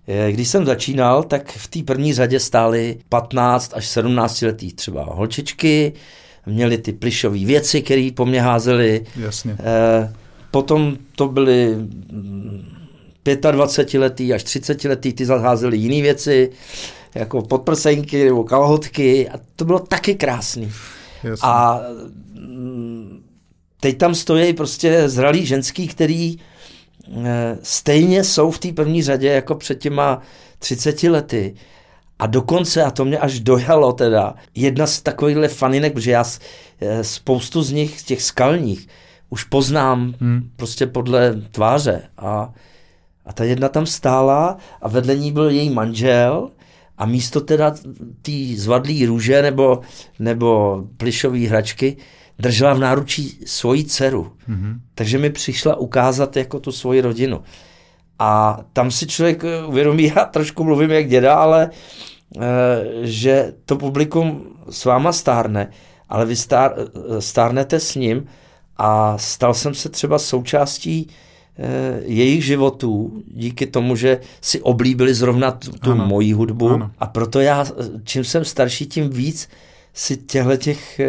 Eh, 0.08 0.32
když 0.32 0.48
jsem 0.48 0.66
začínal, 0.66 1.22
tak 1.22 1.52
v 1.52 1.68
té 1.68 1.82
první 1.82 2.12
řadě 2.12 2.40
stály 2.40 2.98
15 3.08 3.72
až 3.74 3.86
17 3.86 4.42
letý 4.42 4.72
třeba 4.72 5.04
holčičky, 5.04 5.92
měli 6.46 6.78
ty 6.78 6.92
plišové 6.92 7.38
věci, 7.38 7.82
které 7.82 8.10
po 8.14 8.26
mně 8.26 8.42
házely. 8.42 9.06
Jasně. 9.16 9.56
Eh, 9.60 10.12
potom 10.50 10.96
to 11.16 11.28
byly 11.28 11.76
25 13.52 13.94
mm, 13.98 14.02
letý 14.02 14.34
až 14.34 14.44
30 14.44 14.84
letý, 14.84 15.12
ty 15.12 15.26
zaházely 15.26 15.76
jiné 15.76 16.02
věci, 16.02 16.50
jako 17.14 17.42
podprsenky 17.42 18.24
nebo 18.24 18.44
kalhotky 18.44 19.28
a 19.28 19.40
to 19.56 19.64
bylo 19.64 19.78
taky 19.78 20.14
krásný. 20.14 20.72
Jasně. 21.22 21.48
A 21.48 21.80
mm, 22.34 23.22
teď 23.80 23.98
tam 23.98 24.14
stojí 24.14 24.52
prostě 24.52 25.08
zralý 25.08 25.46
ženský, 25.46 25.88
který 25.88 26.38
stejně 27.62 28.24
jsou 28.24 28.50
v 28.50 28.58
té 28.58 28.72
první 28.72 29.02
řadě 29.02 29.28
jako 29.28 29.54
před 29.54 29.78
těma 29.78 30.20
30 30.58 31.02
lety. 31.02 31.54
A 32.18 32.26
dokonce, 32.26 32.82
a 32.84 32.90
to 32.90 33.04
mě 33.04 33.18
až 33.18 33.40
dojalo 33.40 33.92
teda, 33.92 34.34
jedna 34.54 34.86
z 34.86 35.02
takovýchhle 35.02 35.48
faninek, 35.48 35.92
protože 35.92 36.10
já 36.10 36.24
eh, 36.80 37.04
spoustu 37.04 37.62
z 37.62 37.72
nich, 37.72 38.00
z 38.00 38.04
těch 38.04 38.22
skalních, 38.22 38.88
už 39.30 39.44
poznám 39.44 40.14
hmm. 40.20 40.50
prostě 40.56 40.86
podle 40.86 41.34
tváře. 41.50 42.02
A, 42.16 42.52
a 43.26 43.32
ta 43.32 43.44
jedna 43.44 43.68
tam 43.68 43.86
stála 43.86 44.56
a 44.82 44.88
vedle 44.88 45.16
ní 45.16 45.32
byl 45.32 45.50
její 45.50 45.70
manžel 45.70 46.50
a 46.98 47.06
místo 47.06 47.40
teda 47.40 47.74
té 48.22 48.32
zvadlý 48.56 49.06
růže 49.06 49.42
nebo, 49.42 49.80
nebo 50.18 50.82
plišové 50.96 51.38
hračky 51.38 51.96
držela 52.38 52.74
v 52.74 52.78
náručí 52.78 53.38
svoji 53.46 53.84
dceru. 53.84 54.32
Mm-hmm. 54.48 54.80
Takže 54.94 55.18
mi 55.18 55.30
přišla 55.30 55.76
ukázat 55.76 56.36
jako 56.36 56.60
tu 56.60 56.72
svoji 56.72 57.00
rodinu. 57.00 57.42
A 58.18 58.60
tam 58.72 58.90
si 58.90 59.06
člověk 59.06 59.44
uvědomí, 59.66 60.12
já 60.16 60.24
trošku 60.24 60.64
mluvím 60.64 60.90
jak 60.90 61.08
děda, 61.08 61.34
ale 61.34 61.70
e, 61.70 63.06
že 63.06 63.52
to 63.64 63.76
publikum 63.76 64.44
s 64.70 64.84
váma 64.84 65.12
stárne, 65.12 65.70
ale 66.08 66.26
vy 66.26 66.36
stár, 66.36 66.74
stárnete 67.18 67.80
s 67.80 67.94
ním 67.94 68.26
a 68.76 69.18
stal 69.18 69.54
jsem 69.54 69.74
se 69.74 69.88
třeba 69.88 70.18
součástí 70.18 71.08
jejich 72.04 72.44
životů 72.44 73.22
díky 73.26 73.66
tomu, 73.66 73.96
že 73.96 74.20
si 74.40 74.60
oblíbili 74.60 75.14
zrovna 75.14 75.50
tu, 75.50 75.72
tu 75.72 75.94
moji 75.94 76.32
hudbu 76.32 76.70
ano. 76.70 76.90
a 76.98 77.06
proto 77.06 77.40
já, 77.40 77.64
čím 78.04 78.24
jsem 78.24 78.44
starší, 78.44 78.86
tím 78.86 79.10
víc 79.10 79.48
si 79.94 80.16
těchto 80.16 80.56
těch 80.56 81.00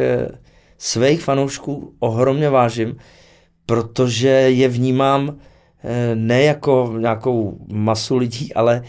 svých 0.78 1.22
fanoušků 1.22 1.94
ohromně 2.00 2.50
vážím, 2.50 2.98
protože 3.66 4.28
je 4.30 4.68
vnímám 4.68 5.38
eh, 5.84 6.16
ne 6.16 6.42
jako 6.44 6.94
nějakou 6.98 7.58
masu 7.68 8.18
lidí, 8.18 8.54
ale 8.54 8.84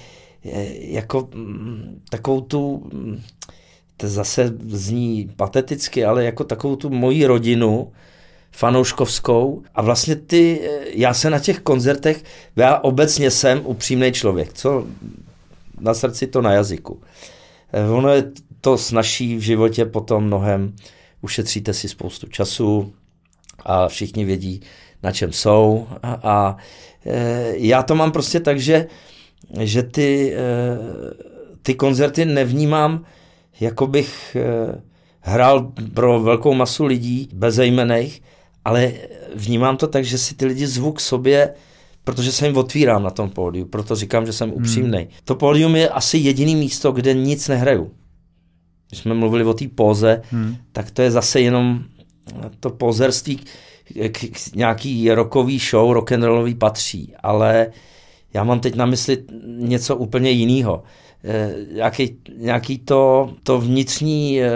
eh, 0.44 0.66
jako 0.78 1.28
mm, 1.34 2.02
takovou 2.10 2.40
tu, 2.40 2.88
mm, 2.92 3.22
to 3.96 4.08
zase 4.08 4.54
zní 4.66 5.30
pateticky, 5.36 6.04
ale 6.04 6.24
jako 6.24 6.44
takovou 6.44 6.76
tu 6.76 6.90
moji 6.90 7.26
rodinu, 7.26 7.92
fanouškovskou 8.50 9.62
a 9.74 9.82
vlastně 9.82 10.16
ty, 10.16 10.60
eh, 10.62 10.84
já 10.94 11.14
se 11.14 11.30
na 11.30 11.38
těch 11.38 11.60
koncertech, 11.60 12.24
já 12.56 12.78
obecně 12.78 13.30
jsem 13.30 13.60
upřímný 13.64 14.12
člověk, 14.12 14.52
co 14.52 14.86
na 15.80 15.94
srdci 15.94 16.26
to 16.26 16.42
na 16.42 16.52
jazyku. 16.52 17.00
Ono 17.92 18.08
je 18.08 18.30
to 18.60 18.78
snaží 18.78 19.36
v 19.36 19.40
životě 19.40 19.84
potom 19.84 20.24
mnohem 20.24 20.72
ušetříte 21.22 21.74
si 21.74 21.88
spoustu 21.88 22.26
času 22.26 22.92
a 23.58 23.88
všichni 23.88 24.24
vědí, 24.24 24.60
na 25.02 25.12
čem 25.12 25.32
jsou. 25.32 25.86
A, 26.02 26.20
a 26.22 26.56
e, 27.06 27.52
já 27.56 27.82
to 27.82 27.94
mám 27.94 28.12
prostě 28.12 28.40
tak, 28.40 28.60
že, 28.60 28.86
že 29.60 29.82
ty, 29.82 30.34
e, 30.34 30.38
ty 31.62 31.74
koncerty 31.74 32.24
nevnímám, 32.24 33.04
jako 33.60 33.86
bych 33.86 34.36
e, 34.36 34.80
hrál 35.20 35.72
pro 35.94 36.20
velkou 36.20 36.54
masu 36.54 36.84
lidí, 36.84 37.28
bezejmených, 37.32 38.22
ale 38.64 38.92
vnímám 39.34 39.76
to 39.76 39.86
tak, 39.86 40.04
že 40.04 40.18
si 40.18 40.34
ty 40.34 40.46
lidi 40.46 40.66
zvu 40.66 40.92
k 40.92 41.00
sobě, 41.00 41.54
protože 42.04 42.32
se 42.32 42.46
jim 42.46 42.56
otvírám 42.56 43.02
na 43.02 43.10
tom 43.10 43.30
pódiu, 43.30 43.66
proto 43.66 43.96
říkám, 43.96 44.26
že 44.26 44.32
jsem 44.32 44.52
upřímný. 44.52 44.98
Hmm. 44.98 45.08
To 45.24 45.34
pódium 45.34 45.76
je 45.76 45.88
asi 45.88 46.18
jediný 46.18 46.56
místo, 46.56 46.92
kde 46.92 47.14
nic 47.14 47.48
nehraju. 47.48 47.90
Když 48.88 49.00
jsme 49.00 49.14
mluvili 49.14 49.44
o 49.44 49.54
té 49.54 49.68
póze, 49.68 50.22
hmm. 50.30 50.56
tak 50.72 50.90
to 50.90 51.02
je 51.02 51.10
zase 51.10 51.40
jenom 51.40 51.84
to 52.60 52.70
pozerství 52.70 53.36
k, 53.36 53.46
k 54.08 54.54
nějaký 54.54 55.10
rokový 55.10 55.58
show, 55.58 55.92
rock'n'rollový 55.92 56.54
patří, 56.54 57.14
ale 57.22 57.66
já 58.34 58.44
mám 58.44 58.60
teď 58.60 58.74
na 58.74 58.86
mysli 58.86 59.24
něco 59.46 59.96
úplně 59.96 60.30
jiného. 60.30 60.82
E, 61.24 61.54
nějaký, 61.74 62.16
nějaký 62.36 62.78
to, 62.78 63.30
to 63.42 63.60
vnitřní 63.60 64.42
e, 64.42 64.50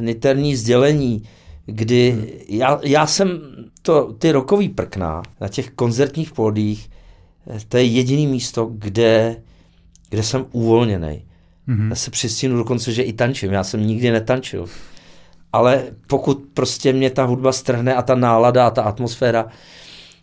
niterní 0.00 0.56
sdělení, 0.56 1.22
kdy 1.66 2.10
hmm. 2.10 2.26
já, 2.48 2.80
já 2.82 3.06
jsem 3.06 3.40
to, 3.82 4.12
ty 4.12 4.32
rokový 4.32 4.68
prkna 4.68 5.22
na 5.40 5.48
těch 5.48 5.70
koncertních 5.70 6.32
pódích, 6.32 6.90
e, 7.56 7.58
to 7.68 7.76
je 7.76 7.84
jediný 7.84 8.26
místo, 8.26 8.70
kde, 8.72 9.42
kde 10.10 10.22
jsem 10.22 10.46
uvolněný. 10.52 11.22
Mm-hmm. 11.68 11.88
Já 11.88 11.94
se 11.94 12.10
přistínu 12.10 12.56
dokonce, 12.56 12.92
že 12.92 13.02
i 13.02 13.12
tančím. 13.12 13.52
Já 13.52 13.64
jsem 13.64 13.86
nikdy 13.86 14.10
netančil. 14.10 14.66
Ale 15.52 15.84
pokud 16.06 16.44
prostě 16.54 16.92
mě 16.92 17.10
ta 17.10 17.24
hudba 17.24 17.52
strhne 17.52 17.94
a 17.94 18.02
ta 18.02 18.14
nálada 18.14 18.66
a 18.66 18.70
ta 18.70 18.82
atmosféra, 18.82 19.46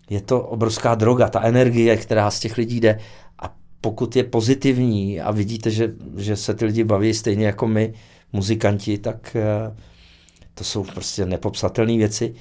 je 0.09 0.21
to 0.21 0.41
obrovská 0.41 0.95
droga, 0.95 1.29
ta 1.29 1.41
energie, 1.41 1.97
která 1.97 2.31
z 2.31 2.39
těch 2.39 2.57
lidí 2.57 2.79
jde. 2.79 2.99
A 3.39 3.55
pokud 3.81 4.15
je 4.15 4.23
pozitivní 4.23 5.21
a 5.21 5.31
vidíte, 5.31 5.71
že, 5.71 5.93
že 6.17 6.35
se 6.35 6.53
ty 6.53 6.65
lidi 6.65 6.83
baví 6.83 7.13
stejně 7.13 7.45
jako 7.45 7.67
my, 7.67 7.93
muzikanti, 8.33 8.97
tak 8.97 9.35
uh, 9.35 9.75
to 10.53 10.63
jsou 10.63 10.83
prostě 10.83 11.25
nepopsatelné 11.25 11.97
věci. 11.97 12.33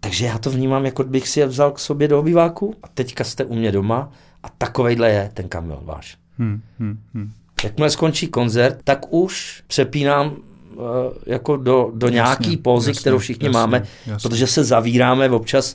Takže 0.00 0.26
já 0.26 0.38
to 0.38 0.50
vnímám, 0.50 0.84
jako 0.84 1.04
bych 1.04 1.28
si 1.28 1.40
je 1.40 1.46
vzal 1.46 1.72
k 1.72 1.78
sobě 1.78 2.08
do 2.08 2.18
obýváku 2.18 2.74
a 2.82 2.88
teďka 2.88 3.24
jste 3.24 3.44
u 3.44 3.54
mě 3.54 3.72
doma 3.72 4.12
a 4.42 4.48
takovejhle 4.48 5.10
je 5.10 5.30
ten 5.34 5.48
kamil 5.48 5.80
váš. 5.84 6.16
Hmm, 6.38 6.60
hmm, 6.78 6.98
hmm. 7.14 7.32
Jakmile 7.64 7.90
skončí 7.90 8.26
koncert, 8.26 8.76
tak 8.84 9.12
už 9.12 9.62
přepínám 9.66 10.36
uh, 10.74 10.84
jako 11.26 11.56
do, 11.56 11.90
do 11.94 12.06
jasně, 12.06 12.14
nějaký 12.14 12.56
pózy, 12.56 12.90
jasně, 12.90 13.00
kterou 13.00 13.18
všichni 13.18 13.46
jasně, 13.46 13.58
máme, 13.58 13.86
jasně. 14.06 14.28
protože 14.28 14.46
se 14.46 14.64
zavíráme 14.64 15.30
občas, 15.30 15.74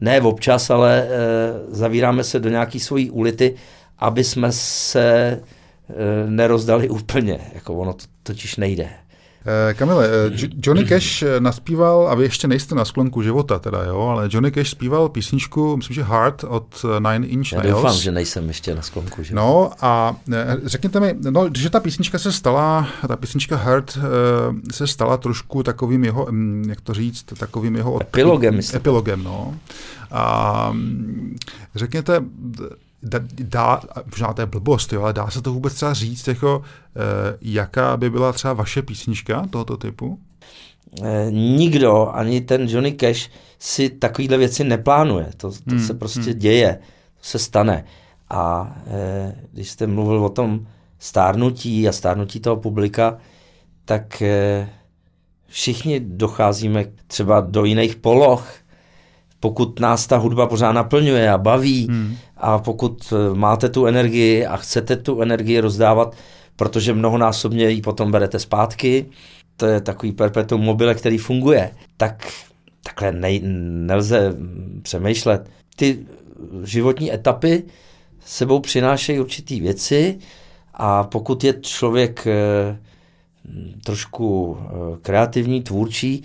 ne 0.00 0.20
občas, 0.20 0.70
ale 0.70 1.08
uh, 1.68 1.74
zavíráme 1.74 2.24
se 2.24 2.40
do 2.40 2.48
nějaký 2.48 2.80
svojí 2.80 3.10
ulity, 3.10 3.54
aby 3.98 4.24
jsme 4.24 4.52
se 4.52 5.40
uh, 5.88 6.30
nerozdali 6.30 6.88
úplně. 6.88 7.38
Jako 7.54 7.74
ono 7.74 7.92
to 7.92 8.04
totiž 8.22 8.56
nejde. 8.56 8.88
Eh, 9.46 9.74
Kamile, 9.74 10.08
eh, 10.08 10.48
Johnny 10.62 10.84
Cash 10.84 11.22
eh, 11.22 11.40
naspíval, 11.40 12.08
a 12.08 12.14
vy 12.14 12.24
ještě 12.24 12.48
nejste 12.48 12.74
na 12.74 12.84
sklonku 12.84 13.22
života 13.22 13.58
teda, 13.58 13.84
jo, 13.84 14.00
ale 14.00 14.28
Johnny 14.30 14.50
Cash 14.50 14.70
zpíval 14.70 15.08
písničku, 15.08 15.76
myslím, 15.76 15.94
že 15.94 16.02
Heart 16.02 16.44
od 16.44 16.84
Nine 16.98 17.26
Inch 17.26 17.52
Nails. 17.52 17.66
Já 17.66 17.74
doufám, 17.74 17.96
že 17.96 18.12
nejsem 18.12 18.48
ještě 18.48 18.74
na 18.74 18.82
sklonku 18.82 19.22
života. 19.22 19.46
No 19.46 19.70
a 19.80 20.16
řekněte 20.64 21.00
mi, 21.00 21.14
no, 21.30 21.48
že 21.56 21.70
ta 21.70 21.80
písnička 21.80 22.18
se 22.18 22.32
stala, 22.32 22.88
ta 23.08 23.16
písnička 23.16 23.56
Heart 23.56 23.98
se 24.72 24.86
stala 24.86 25.16
trošku 25.16 25.62
takovým 25.62 26.04
jeho, 26.04 26.26
mm, 26.30 26.64
jak 26.68 26.80
to 26.80 26.94
říct, 26.94 27.24
takovým 27.38 27.76
jeho... 27.76 28.02
Epilogem, 28.02 28.56
myslím. 28.56 28.76
Epilogem, 28.76 29.24
no. 29.24 29.54
A 30.10 30.70
mm, 30.72 31.36
řekněte, 31.74 32.20
dá, 33.04 33.20
dá 33.38 33.80
možná 34.10 34.32
to 34.32 34.42
je 34.42 34.46
blbost, 34.46 34.92
jo, 34.92 35.02
ale 35.02 35.12
dá 35.12 35.30
se 35.30 35.42
to 35.42 35.52
vůbec 35.52 35.74
třeba 35.74 35.94
říct, 35.94 36.28
jako, 36.28 36.62
eh, 36.96 37.36
jaká 37.40 37.96
by 37.96 38.10
byla 38.10 38.32
třeba 38.32 38.54
vaše 38.54 38.82
písnička 38.82 39.46
tohoto 39.50 39.76
typu? 39.76 40.18
Eh, 41.02 41.26
nikdo, 41.30 42.08
ani 42.08 42.40
ten 42.40 42.68
Johnny 42.68 42.92
Cash 42.92 43.30
si 43.58 43.90
takovýhle 43.90 44.36
věci 44.36 44.64
neplánuje. 44.64 45.30
To, 45.36 45.50
to 45.50 45.58
hmm, 45.68 45.80
se 45.80 45.94
prostě 45.94 46.20
hmm. 46.20 46.38
děje, 46.38 46.78
to 47.20 47.24
se 47.24 47.38
stane. 47.38 47.84
A 48.30 48.76
eh, 48.86 49.34
když 49.52 49.70
jste 49.70 49.86
mluvil 49.86 50.24
o 50.24 50.28
tom 50.28 50.66
stárnutí 50.98 51.88
a 51.88 51.92
stárnutí 51.92 52.40
toho 52.40 52.56
publika, 52.56 53.18
tak 53.84 54.22
eh, 54.22 54.68
všichni 55.46 56.00
docházíme 56.00 56.84
třeba 57.06 57.40
do 57.40 57.64
jiných 57.64 57.96
poloh, 57.96 58.46
pokud 59.44 59.80
nás 59.80 60.06
ta 60.06 60.16
hudba 60.16 60.46
pořád 60.46 60.72
naplňuje 60.72 61.30
a 61.30 61.38
baví 61.38 61.86
hmm. 61.90 62.16
a 62.36 62.58
pokud 62.58 63.12
eh, 63.12 63.34
máte 63.34 63.68
tu 63.68 63.86
energii 63.86 64.46
a 64.46 64.56
chcete 64.56 64.96
tu 64.96 65.20
energii 65.20 65.60
rozdávat, 65.60 66.16
protože 66.56 66.94
mnohonásobně 66.94 67.68
ji 67.68 67.82
potom 67.82 68.10
berete 68.10 68.38
zpátky, 68.38 69.06
to 69.56 69.66
je 69.66 69.80
takový 69.80 70.12
perpetuum 70.12 70.60
mobile, 70.60 70.94
který 70.94 71.18
funguje, 71.18 71.70
tak 71.96 72.32
takhle 72.82 73.12
nej, 73.12 73.40
nelze 73.86 74.36
přemýšlet. 74.82 75.50
Ty 75.76 76.06
životní 76.64 77.12
etapy 77.12 77.62
sebou 78.24 78.60
přinášejí 78.60 79.20
určitý 79.20 79.60
věci 79.60 80.18
a 80.74 81.04
pokud 81.04 81.44
je 81.44 81.54
člověk 81.60 82.26
e, 82.26 82.34
trošku 83.84 84.56
e, 84.58 84.66
kreativní, 85.02 85.62
tvůrčí 85.62 86.22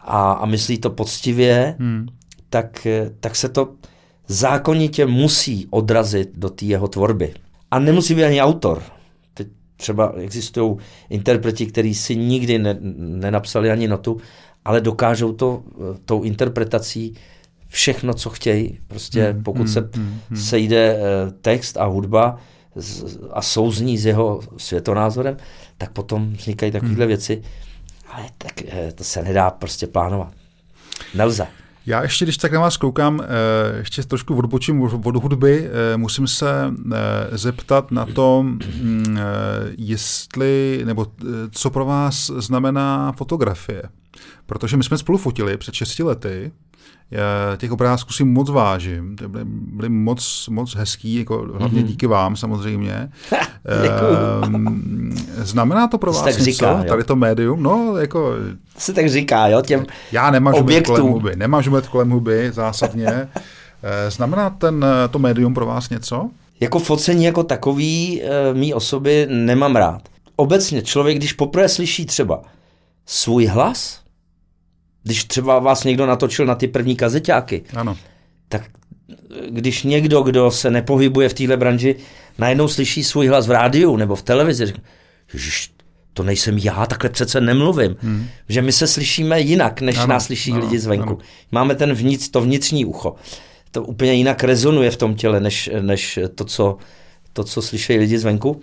a, 0.00 0.32
a 0.32 0.46
myslí 0.46 0.78
to 0.78 0.90
poctivě, 0.90 1.76
hmm 1.78 2.08
tak, 2.52 2.86
eh, 2.86 3.10
tak 3.20 3.36
se 3.36 3.48
to 3.48 3.74
zákonitě 4.26 5.06
musí 5.06 5.66
odrazit 5.70 6.30
do 6.34 6.50
té 6.50 6.64
jeho 6.64 6.88
tvorby. 6.88 7.34
A 7.70 7.78
nemusí 7.78 8.14
být 8.14 8.24
ani 8.24 8.42
autor. 8.42 8.82
Teď 9.34 9.48
třeba 9.76 10.12
existují 10.16 10.76
interpreti, 11.10 11.66
kteří 11.66 11.94
si 11.94 12.16
nikdy 12.16 12.58
ne, 12.58 12.76
nenapsali 12.98 13.70
ani 13.70 13.88
notu, 13.88 14.20
ale 14.64 14.80
dokážou 14.80 15.32
to 15.32 15.62
eh, 15.66 15.98
tou 16.04 16.22
interpretací 16.22 17.14
všechno, 17.68 18.14
co 18.14 18.30
chtějí. 18.30 18.78
Prostě 18.88 19.32
hmm, 19.32 19.42
pokud 19.42 19.62
hmm, 19.62 19.72
se 19.72 19.90
hmm, 19.94 20.20
sejde 20.36 20.96
eh, 20.96 21.00
text 21.40 21.76
a 21.76 21.84
hudba 21.84 22.38
a 23.30 23.42
souzní 23.42 23.98
s 23.98 24.06
jeho 24.06 24.40
světonázorem, 24.56 25.36
tak 25.78 25.92
potom 25.92 26.32
vznikají 26.32 26.72
takovéhle 26.72 27.06
věci. 27.06 27.42
Ale 28.12 28.24
tak 28.38 28.52
to 28.94 29.04
se 29.04 29.22
nedá 29.22 29.50
prostě 29.50 29.86
plánovat. 29.86 30.32
Nelze. 31.14 31.46
Já 31.86 32.02
ještě, 32.02 32.24
když 32.24 32.36
tak 32.36 32.52
na 32.52 32.60
vás 32.60 32.76
koukám, 32.76 33.20
eh, 33.20 33.78
ještě 33.78 34.02
trošku 34.02 34.34
odbočím 34.34 34.82
od 34.82 35.16
hudby, 35.16 35.70
eh, 35.92 35.96
musím 35.96 36.26
se 36.26 36.72
eh, 36.92 37.38
zeptat 37.38 37.90
na 37.90 38.06
to, 38.06 38.42
mm, 38.42 39.18
jestli, 39.78 40.82
nebo 40.84 41.06
co 41.50 41.70
pro 41.70 41.84
vás 41.84 42.30
znamená 42.36 43.12
fotografie. 43.12 43.82
Protože 44.46 44.76
my 44.76 44.84
jsme 44.84 44.98
spolu 44.98 45.18
fotili 45.18 45.56
před 45.56 45.74
6 45.74 45.98
lety 45.98 46.52
těch 47.56 47.72
obrázků 47.72 48.12
si 48.12 48.24
moc 48.24 48.50
vážím. 48.50 49.16
Ty 49.16 49.28
byly, 49.28 49.44
byly 49.46 49.88
moc, 49.88 50.48
moc 50.50 50.74
hezký, 50.74 51.14
jako 51.14 51.48
hlavně 51.54 51.82
mm-hmm. 51.82 51.86
díky 51.86 52.06
vám 52.06 52.36
samozřejmě. 52.36 53.08
Ehm, 53.64 55.14
znamená 55.36 55.88
to 55.88 55.98
pro 55.98 56.12
vás 56.12 56.22
tak 56.22 56.32
něco, 56.32 56.44
říká, 56.44 56.84
tady 56.84 57.04
to 57.04 57.16
médium? 57.16 57.62
No, 57.62 57.96
jako... 57.96 58.34
Se 58.78 58.92
tak 58.92 59.08
říká, 59.08 59.46
jo, 59.48 59.62
těm 59.62 59.86
Já 60.12 60.30
nemám 60.30 60.54
objektům. 60.54 60.96
kolem 60.96 61.12
huby, 61.12 61.36
nemám 61.36 61.62
žumet 61.62 61.88
kolem 61.88 62.10
huby, 62.10 62.50
zásadně. 62.52 63.28
Eh, 63.84 64.10
znamená 64.10 64.50
ten, 64.50 64.84
to 65.10 65.18
médium 65.18 65.54
pro 65.54 65.66
vás 65.66 65.90
něco? 65.90 66.30
Jako 66.60 66.78
focení 66.78 67.24
jako 67.24 67.42
takový 67.42 68.22
e, 68.22 68.54
mý 68.54 68.74
osoby 68.74 69.26
nemám 69.30 69.76
rád. 69.76 70.02
Obecně 70.36 70.82
člověk, 70.82 71.16
když 71.16 71.32
poprvé 71.32 71.68
slyší 71.68 72.06
třeba 72.06 72.42
svůj 73.06 73.46
hlas, 73.46 74.01
když 75.02 75.24
třeba 75.24 75.58
vás 75.58 75.84
někdo 75.84 76.06
natočil 76.06 76.46
na 76.46 76.54
ty 76.54 76.68
první 76.68 76.96
kazeťáky, 76.96 77.62
ano. 77.76 77.96
tak 78.48 78.62
když 79.50 79.82
někdo, 79.82 80.22
kdo 80.22 80.50
se 80.50 80.70
nepohybuje 80.70 81.28
v 81.28 81.34
téhle 81.34 81.56
branži, 81.56 81.96
najednou 82.38 82.68
slyší 82.68 83.04
svůj 83.04 83.26
hlas 83.26 83.46
v 83.46 83.50
rádiu 83.50 83.96
nebo 83.96 84.16
v 84.16 84.22
televizi, 84.22 84.72
Ježiš, 85.32 85.72
to 86.14 86.22
nejsem 86.22 86.58
já, 86.58 86.86
takhle 86.86 87.10
přece 87.10 87.40
nemluvím. 87.40 87.96
Hmm. 88.00 88.26
Že 88.48 88.62
my 88.62 88.72
se 88.72 88.86
slyšíme 88.86 89.40
jinak, 89.40 89.80
než 89.80 89.98
ano, 89.98 90.06
nás 90.06 90.24
slyší 90.24 90.52
ano, 90.52 90.60
lidi 90.60 90.78
zvenku. 90.78 91.08
Ano. 91.08 91.18
Máme 91.52 91.74
ten 91.74 91.92
vnitř, 91.92 92.28
to 92.28 92.40
vnitřní 92.40 92.84
ucho. 92.84 93.14
To 93.70 93.82
úplně 93.82 94.12
jinak 94.12 94.44
rezonuje 94.44 94.90
v 94.90 94.96
tom 94.96 95.14
těle, 95.14 95.40
než, 95.40 95.70
než 95.80 96.18
to, 96.34 96.44
co, 96.44 96.76
to, 97.32 97.44
co 97.44 97.62
slyší 97.62 97.98
lidi 97.98 98.18
zvenku. 98.18 98.60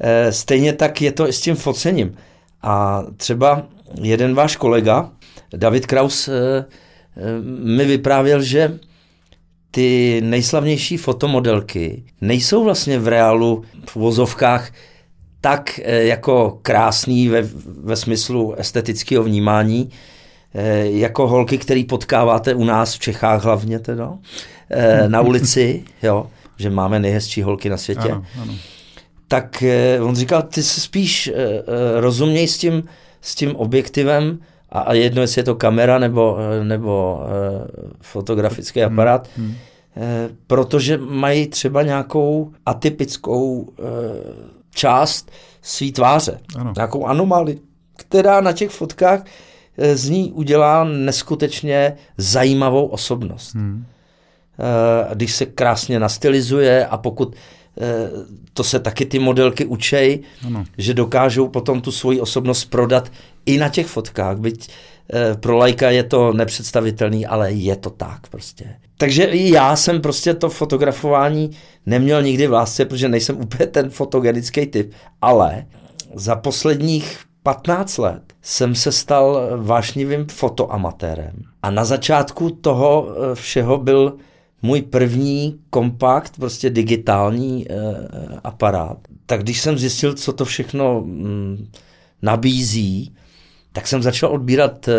E, 0.00 0.32
stejně 0.32 0.72
tak 0.72 1.02
je 1.02 1.12
to 1.12 1.28
i 1.28 1.32
s 1.32 1.40
tím 1.40 1.56
focením. 1.56 2.16
A 2.62 3.02
třeba 3.16 3.66
jeden 4.02 4.34
váš 4.34 4.56
kolega, 4.56 5.10
David 5.56 5.86
Kraus 5.86 6.28
eh, 6.28 6.32
eh, 7.16 7.20
mi 7.64 7.84
vyprávěl, 7.84 8.42
že 8.42 8.78
ty 9.70 10.20
nejslavnější 10.24 10.96
fotomodelky 10.96 12.04
nejsou 12.20 12.64
vlastně 12.64 12.98
v 12.98 13.08
reálu 13.08 13.64
v 13.86 13.96
vozovkách 13.96 14.72
tak 15.40 15.80
eh, 15.82 16.04
jako 16.04 16.58
krásný 16.62 17.28
ve, 17.28 17.42
ve 17.66 17.96
smyslu 17.96 18.54
estetického 18.54 19.24
vnímání, 19.24 19.90
jako 20.82 21.28
holky, 21.28 21.58
který 21.58 21.84
potkáváte 21.84 22.54
u 22.54 22.64
nás 22.64 22.94
v 22.94 22.98
Čechách 22.98 23.44
hlavně 23.44 23.78
teda, 23.78 24.18
na 25.06 25.20
ulici, 25.20 25.84
jo, 26.02 26.26
že 26.56 26.70
máme 26.70 26.98
nejhezčí 26.98 27.42
holky 27.42 27.68
na 27.68 27.76
světě. 27.76 28.08
Ano, 28.08 28.24
ano. 28.42 28.54
Tak 29.28 29.64
on 30.02 30.16
říkal, 30.16 30.42
ty 30.42 30.62
se 30.62 30.80
spíš 30.80 31.32
rozuměj 31.96 32.48
s 32.48 32.58
tím, 32.58 32.82
s 33.20 33.34
tím 33.34 33.56
objektivem, 33.56 34.38
a, 34.72 34.80
a 34.80 34.92
jedno, 34.92 35.22
jestli 35.22 35.38
je 35.38 35.44
to 35.44 35.54
kamera 35.54 35.98
nebo, 35.98 36.38
eh, 36.38 36.64
nebo 36.64 37.20
uh, 37.20 37.90
fotografický 38.00 38.80
hmm, 38.80 38.92
aparát, 38.92 39.28
hmm. 39.36 39.54
Hmm. 39.94 40.36
protože 40.46 40.98
mají 40.98 41.46
třeba 41.46 41.82
nějakou 41.82 42.52
atypickou 42.66 43.52
uh, 43.60 43.66
část 44.74 45.30
svý 45.62 45.92
tváře, 45.92 46.40
ano. 46.56 46.72
nějakou 46.76 47.06
anomálii, 47.06 47.60
která 47.96 48.40
na 48.40 48.52
těch 48.52 48.70
fotkách 48.70 49.24
z 49.94 50.08
ní 50.08 50.32
udělá 50.32 50.84
neskutečně 50.84 51.96
zajímavou 52.16 52.86
osobnost. 52.86 53.54
Hmm. 53.54 53.84
Když 55.14 55.34
se 55.34 55.46
krásně 55.46 56.00
nastylizuje 56.00 56.86
a 56.86 56.96
pokud 56.96 57.34
to 58.52 58.64
se 58.64 58.78
taky 58.78 59.06
ty 59.06 59.18
modelky 59.18 59.64
učej, 59.64 60.20
ano. 60.46 60.64
že 60.78 60.94
dokážou 60.94 61.48
potom 61.48 61.80
tu 61.80 61.92
svoji 61.92 62.20
osobnost 62.20 62.64
prodat 62.64 63.10
i 63.46 63.58
na 63.58 63.68
těch 63.68 63.86
fotkách, 63.86 64.38
byť 64.38 64.68
eh, 65.12 65.36
pro 65.40 65.56
lajka 65.56 65.90
je 65.90 66.02
to 66.02 66.32
nepředstavitelný, 66.32 67.26
ale 67.26 67.52
je 67.52 67.76
to 67.76 67.90
tak 67.90 68.28
prostě. 68.28 68.76
Takže 68.98 69.24
i 69.24 69.50
já 69.52 69.76
jsem 69.76 70.00
prostě 70.00 70.34
to 70.34 70.50
fotografování 70.50 71.50
neměl 71.86 72.22
nikdy 72.22 72.46
v 72.46 72.52
lásce, 72.52 72.84
protože 72.84 73.08
nejsem 73.08 73.36
úplně 73.40 73.66
ten 73.66 73.90
fotogenický 73.90 74.66
typ, 74.66 74.92
ale 75.20 75.66
za 76.14 76.36
posledních 76.36 77.18
15 77.42 77.98
let 77.98 78.22
jsem 78.42 78.74
se 78.74 78.92
stal 78.92 79.48
vášnivým 79.56 80.26
fotoamatérem. 80.26 81.34
A 81.62 81.70
na 81.70 81.84
začátku 81.84 82.50
toho 82.50 83.08
eh, 83.08 83.34
všeho 83.34 83.78
byl 83.78 84.16
můj 84.62 84.82
první 84.82 85.58
kompakt, 85.70 86.36
prostě 86.36 86.70
digitální 86.70 87.66
e, 87.68 87.74
aparát. 88.44 88.98
Tak 89.26 89.42
když 89.42 89.60
jsem 89.60 89.78
zjistil, 89.78 90.14
co 90.14 90.32
to 90.32 90.44
všechno 90.44 91.00
mm, 91.00 91.68
nabízí, 92.22 93.14
tak 93.72 93.86
jsem 93.86 94.02
začal 94.02 94.32
odbírat 94.32 94.88
e, 94.88 94.92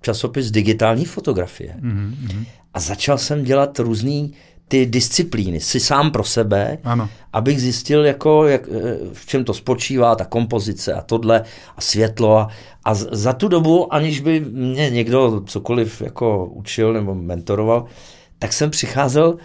časopis 0.00 0.50
digitální 0.50 1.04
fotografie. 1.04 1.76
Mm-hmm. 1.80 2.46
A 2.74 2.80
začal 2.80 3.18
jsem 3.18 3.44
dělat 3.44 3.78
různý 3.78 4.34
ty 4.72 4.86
disciplíny 4.86 5.60
si 5.60 5.80
sám 5.80 6.10
pro 6.10 6.24
sebe, 6.24 6.78
ano. 6.84 7.08
abych 7.32 7.60
zjistil, 7.60 8.04
jako, 8.04 8.46
jak, 8.48 8.68
eh, 8.68 8.96
v 9.12 9.26
čem 9.26 9.44
to 9.44 9.54
spočívá, 9.54 10.14
ta 10.14 10.24
kompozice 10.24 10.92
a 10.92 11.00
tohle 11.00 11.44
a 11.76 11.80
světlo. 11.80 12.38
A, 12.38 12.48
a 12.84 12.94
za 12.94 13.32
tu 13.32 13.48
dobu, 13.48 13.94
aniž 13.94 14.20
by 14.20 14.40
mě 14.40 14.90
někdo 14.90 15.42
cokoliv 15.46 16.02
jako 16.02 16.46
učil 16.46 16.92
nebo 16.92 17.14
mentoroval, 17.14 17.84
tak 18.38 18.52
jsem 18.52 18.70
přicházel 18.70 19.36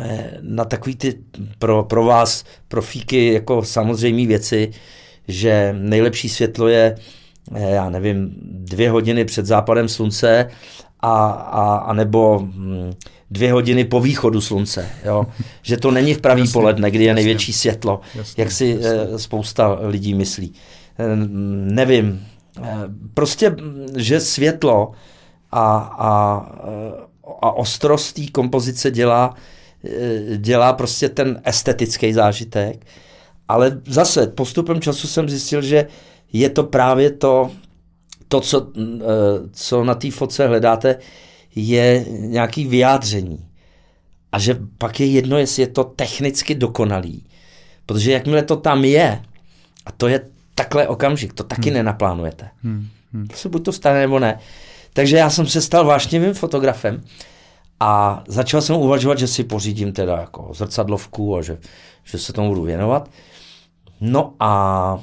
eh, 0.00 0.38
na 0.40 0.64
takový 0.64 0.96
ty 0.96 1.18
pro, 1.58 1.84
pro 1.84 2.04
vás 2.04 2.44
profíky 2.68 3.32
jako 3.32 3.62
samozřejmé 3.62 4.26
věci, 4.26 4.70
že 5.28 5.74
nejlepší 5.78 6.28
světlo 6.28 6.68
je, 6.68 6.96
eh, 6.98 7.23
já 7.52 7.90
nevím, 7.90 8.34
dvě 8.42 8.90
hodiny 8.90 9.24
před 9.24 9.46
západem 9.46 9.88
slunce 9.88 10.48
a, 11.00 11.26
a, 11.30 11.76
a 11.76 11.92
nebo 11.92 12.38
hm, 12.44 12.92
dvě 13.30 13.52
hodiny 13.52 13.84
po 13.84 14.00
východu 14.00 14.40
slunce. 14.40 14.88
Jo? 15.04 15.26
Že 15.62 15.76
to 15.76 15.90
není 15.90 16.14
v 16.14 16.20
pravý 16.20 16.40
jasně, 16.40 16.52
poledne, 16.52 16.90
kdy 16.90 17.04
je 17.04 17.08
jasně, 17.08 17.14
největší 17.14 17.52
světlo, 17.52 18.00
jasně, 18.14 18.42
jak 18.42 18.52
si 18.52 18.66
jasně. 18.66 18.88
Eh, 19.14 19.18
spousta 19.18 19.78
lidí 19.80 20.14
myslí. 20.14 20.54
Nevím. 21.64 22.26
Prostě, 23.14 23.56
že 23.96 24.20
světlo 24.20 24.92
a, 25.52 25.76
a 25.98 26.46
a 27.42 27.52
ostrost 27.52 28.12
té 28.12 28.26
kompozice 28.32 28.90
dělá, 28.90 29.34
eh, 29.84 30.36
dělá 30.36 30.72
prostě 30.72 31.08
ten 31.08 31.40
estetický 31.44 32.12
zážitek. 32.12 32.86
Ale 33.48 33.80
zase 33.86 34.26
postupem 34.26 34.80
času 34.80 35.06
jsem 35.06 35.28
zjistil, 35.28 35.62
že 35.62 35.86
je 36.34 36.50
to 36.50 36.64
právě 36.64 37.10
to, 37.10 37.50
to 38.28 38.40
co, 38.40 38.72
eh, 38.76 39.04
co 39.52 39.84
na 39.84 39.94
té 39.94 40.10
fotce 40.10 40.46
hledáte, 40.46 40.98
je 41.54 42.04
nějaký 42.08 42.66
vyjádření. 42.66 43.48
A 44.32 44.38
že 44.38 44.58
pak 44.78 45.00
je 45.00 45.06
jedno, 45.06 45.38
jestli 45.38 45.62
je 45.62 45.66
to 45.66 45.84
technicky 45.84 46.54
dokonalý. 46.54 47.24
Protože 47.86 48.12
jakmile 48.12 48.42
to 48.42 48.56
tam 48.56 48.84
je, 48.84 49.22
a 49.86 49.92
to 49.92 50.08
je 50.08 50.20
takhle 50.54 50.88
okamžik, 50.88 51.32
to 51.32 51.44
taky 51.44 51.70
hmm. 51.70 51.76
nenaplánujete. 51.76 52.48
Hmm. 52.62 52.88
Hmm. 53.12 53.26
To 53.26 53.36
se 53.36 53.48
buď 53.48 53.64
to 53.64 53.72
stane, 53.72 54.00
nebo 54.00 54.18
ne. 54.18 54.38
Takže 54.92 55.16
já 55.16 55.30
jsem 55.30 55.46
se 55.46 55.60
stal 55.60 55.84
vášnivým 55.84 56.34
fotografem 56.34 57.02
a 57.80 58.22
začal 58.28 58.62
jsem 58.62 58.76
uvažovat, 58.76 59.18
že 59.18 59.26
si 59.26 59.44
pořídím 59.44 59.92
teda 59.92 60.16
jako 60.16 60.50
zrcadlovku 60.54 61.36
a 61.36 61.42
že, 61.42 61.58
že 62.04 62.18
se 62.18 62.32
tomu 62.32 62.48
budu 62.48 62.62
věnovat. 62.62 63.10
No 64.00 64.34
a 64.40 64.98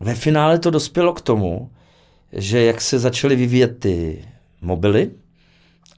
ve 0.00 0.14
finále 0.14 0.58
to 0.58 0.70
dospělo 0.70 1.12
k 1.14 1.20
tomu, 1.20 1.70
že 2.32 2.64
jak 2.64 2.80
se 2.80 2.98
začaly 2.98 3.36
vyvíjet 3.36 3.78
ty 3.78 4.24
mobily 4.60 5.10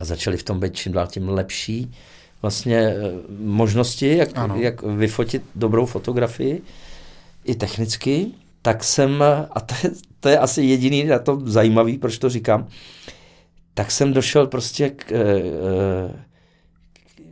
a 0.00 0.04
začaly 0.04 0.36
v 0.36 0.42
tom 0.42 0.60
být 0.60 0.76
čím 0.76 0.92
dál 0.92 1.06
tím 1.06 1.28
lepší 1.28 1.92
vlastně 2.42 2.76
eh, 2.76 2.96
možnosti, 3.40 4.16
jak, 4.16 4.28
jak 4.54 4.82
vyfotit 4.82 5.42
dobrou 5.54 5.86
fotografii 5.86 6.62
i 7.44 7.54
technicky, 7.54 8.26
tak 8.62 8.84
jsem, 8.84 9.24
a 9.50 9.60
to 9.60 9.74
je, 9.82 9.90
to 10.20 10.28
je 10.28 10.38
asi 10.38 10.62
jediný 10.62 11.04
na 11.04 11.18
to 11.18 11.40
zajímavý, 11.44 11.98
proč 11.98 12.18
to 12.18 12.28
říkám, 12.28 12.66
tak 13.74 13.90
jsem 13.90 14.12
došel 14.12 14.46
prostě 14.46 14.90
k, 14.90 15.12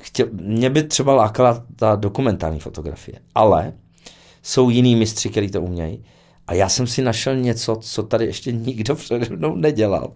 chtěl, 0.06 0.26
mě 0.32 0.70
by 0.70 0.82
třeba 0.82 1.14
lákala 1.14 1.64
ta 1.76 1.97
dokumentární 1.97 2.60
fotografie, 2.60 3.18
ale 3.34 3.72
jsou 4.43 4.70
jiný 4.70 4.97
mistři, 4.97 5.30
kteří 5.30 5.51
to 5.51 5.62
umějí. 5.62 6.05
A 6.47 6.55
já 6.55 6.68
jsem 6.68 6.86
si 6.86 7.02
našel 7.02 7.36
něco, 7.36 7.77
co 7.77 8.02
tady 8.02 8.24
ještě 8.24 8.52
nikdo 8.52 8.94
přede 8.94 9.36
mnou 9.36 9.56
nedělal. 9.56 10.12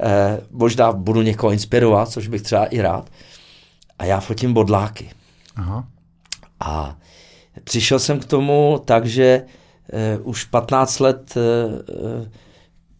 E, 0.00 0.40
možná 0.50 0.92
budu 0.92 1.22
někoho 1.22 1.52
inspirovat, 1.52 2.10
což 2.10 2.28
bych 2.28 2.42
třeba 2.42 2.66
i 2.66 2.80
rád. 2.80 3.10
A 3.98 4.04
já 4.04 4.20
fotím 4.20 4.52
bodláky. 4.52 5.10
Aha. 5.56 5.88
A 6.60 6.96
přišel 7.64 7.98
jsem 7.98 8.20
k 8.20 8.24
tomu 8.24 8.82
tak, 8.84 9.06
že 9.06 9.24
e, 9.92 10.18
už 10.18 10.44
15 10.44 11.00
let 11.00 11.34
e, 11.36 11.40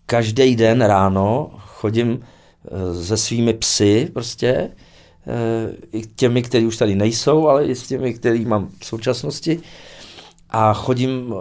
každý 0.07 0.57
den 0.57 0.83
ráno 0.83 1.51
chodím 1.59 2.21
se 3.03 3.17
svými 3.17 3.55
psy 3.55 4.11
prostě, 4.13 4.71
i 5.93 6.03
těmi, 6.07 6.43
kteří 6.43 6.67
už 6.67 6.77
tady 6.77 6.95
nejsou, 6.95 7.49
ale 7.49 7.65
i 7.65 7.75
s 7.75 7.87
těmi, 7.87 8.15
který 8.15 8.45
mám 8.45 8.69
v 8.79 8.87
současnosti. 8.87 9.61
A 10.51 10.75
chodím 10.75 11.35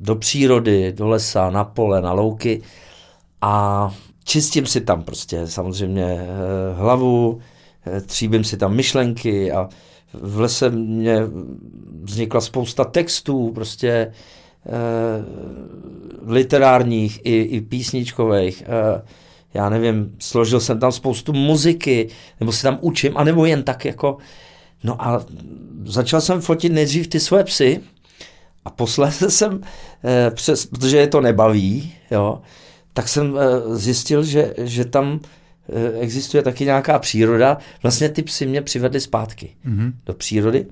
do 0.00 0.16
přírody, 0.16 0.92
do 0.92 1.08
lesa, 1.08 1.50
na 1.50 1.64
pole, 1.64 2.02
na 2.02 2.12
louky 2.12 2.62
a 3.40 3.94
čistím 4.24 4.66
si 4.66 4.80
tam 4.80 5.02
prostě 5.02 5.46
samozřejmě 5.46 6.18
hlavu, 6.74 7.40
tříbím 8.06 8.44
si 8.44 8.56
tam 8.56 8.74
myšlenky 8.74 9.52
a 9.52 9.68
v 10.12 10.40
lese 10.40 10.70
mě 10.70 11.20
vznikla 12.02 12.40
spousta 12.40 12.84
textů, 12.84 13.52
prostě 13.54 14.12
literárních 16.26 17.20
i, 17.24 17.42
i 17.42 17.60
písničkových. 17.60 18.64
Já 19.54 19.68
nevím, 19.68 20.16
složil 20.18 20.60
jsem 20.60 20.80
tam 20.80 20.92
spoustu 20.92 21.32
muziky, 21.32 22.08
nebo 22.40 22.52
si 22.52 22.62
tam 22.62 22.78
učím, 22.80 23.16
anebo 23.16 23.44
jen 23.44 23.62
tak 23.62 23.84
jako... 23.84 24.16
No 24.84 25.02
a 25.02 25.24
začal 25.84 26.20
jsem 26.20 26.40
fotit 26.40 26.72
nejdřív 26.72 27.08
ty 27.08 27.20
své 27.20 27.44
psy 27.44 27.80
a 28.64 28.70
posléze 28.70 29.30
jsem, 29.30 29.60
e, 30.04 30.30
přes, 30.30 30.66
protože 30.66 30.96
je 30.96 31.06
to 31.06 31.20
nebaví, 31.20 31.92
jo, 32.10 32.42
tak 32.92 33.08
jsem 33.08 33.38
e, 33.38 33.76
zjistil, 33.76 34.24
že, 34.24 34.54
že 34.58 34.84
tam 34.84 35.20
Eh, 35.72 35.98
existuje 36.00 36.42
taky 36.42 36.64
nějaká 36.64 36.98
příroda. 36.98 37.58
Vlastně 37.82 38.08
ty 38.08 38.22
psy 38.22 38.46
mě 38.46 38.62
přivedly 38.62 39.00
zpátky 39.00 39.50
mm-hmm. 39.66 39.92
do 40.06 40.14
přírody. 40.14 40.66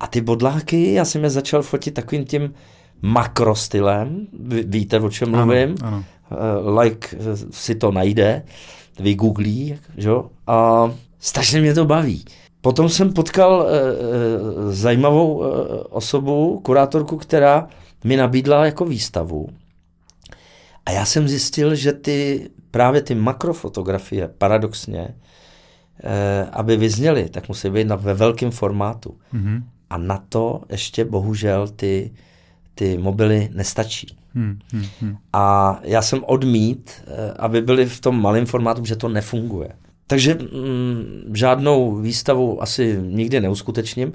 A 0.00 0.06
ty 0.06 0.20
bodláky, 0.20 0.92
já 0.92 1.04
jsem 1.04 1.24
je 1.24 1.30
začal 1.30 1.62
fotit 1.62 1.94
takovým 1.94 2.24
tím 2.24 2.54
makrostylem. 3.02 4.26
Víte, 4.64 5.00
o 5.00 5.10
čem 5.10 5.30
mluvím? 5.30 5.74
Ano, 5.82 5.86
ano. 5.86 6.04
Uh, 6.64 6.78
like 6.78 7.16
uh, 7.16 7.22
si 7.50 7.74
to 7.74 7.92
najde, 7.92 8.42
vygooglí, 9.00 9.78
že? 9.96 10.10
A 10.46 10.90
strašně 11.18 11.60
mě 11.60 11.74
to 11.74 11.84
baví. 11.84 12.24
Potom 12.68 12.88
jsem 12.88 13.12
potkal 13.12 13.66
uh, 13.66 14.72
zajímavou 14.72 15.38
uh, 15.38 15.46
osobu, 15.90 16.60
kurátorku, 16.64 17.16
která 17.16 17.68
mi 18.04 18.16
nabídla 18.16 18.64
jako 18.64 18.84
výstavu. 18.84 19.48
A 20.86 20.90
já 20.90 21.04
jsem 21.04 21.28
zjistil, 21.28 21.74
že 21.74 21.92
ty 21.92 22.50
právě 22.70 23.02
ty 23.02 23.14
makrofotografie 23.14 24.28
paradoxně, 24.38 25.14
eh, 26.04 26.48
aby 26.52 26.76
vyzněly, 26.76 27.28
tak 27.28 27.48
musí 27.48 27.70
být 27.70 27.86
na, 27.86 27.96
ve 27.96 28.14
velkém 28.14 28.50
formátu. 28.50 29.16
Mm-hmm. 29.34 29.62
A 29.90 29.98
na 29.98 30.24
to 30.28 30.62
ještě 30.70 31.04
bohužel 31.04 31.68
ty, 31.68 32.10
ty 32.74 32.98
mobily 32.98 33.48
nestačí. 33.52 34.16
Mm-hmm. 34.36 35.16
A 35.32 35.78
já 35.82 36.02
jsem 36.02 36.24
odmít, 36.24 36.90
aby 37.38 37.60
byly 37.60 37.86
v 37.86 38.00
tom 38.00 38.22
malém 38.22 38.46
formátu, 38.46 38.84
že 38.84 38.96
to 38.96 39.08
nefunguje. 39.08 39.68
Takže 40.08 40.34
mm, 40.34 41.32
žádnou 41.34 41.96
výstavu 41.96 42.62
asi 42.62 42.98
nikdy 43.02 43.40
neuskutečním, 43.40 44.12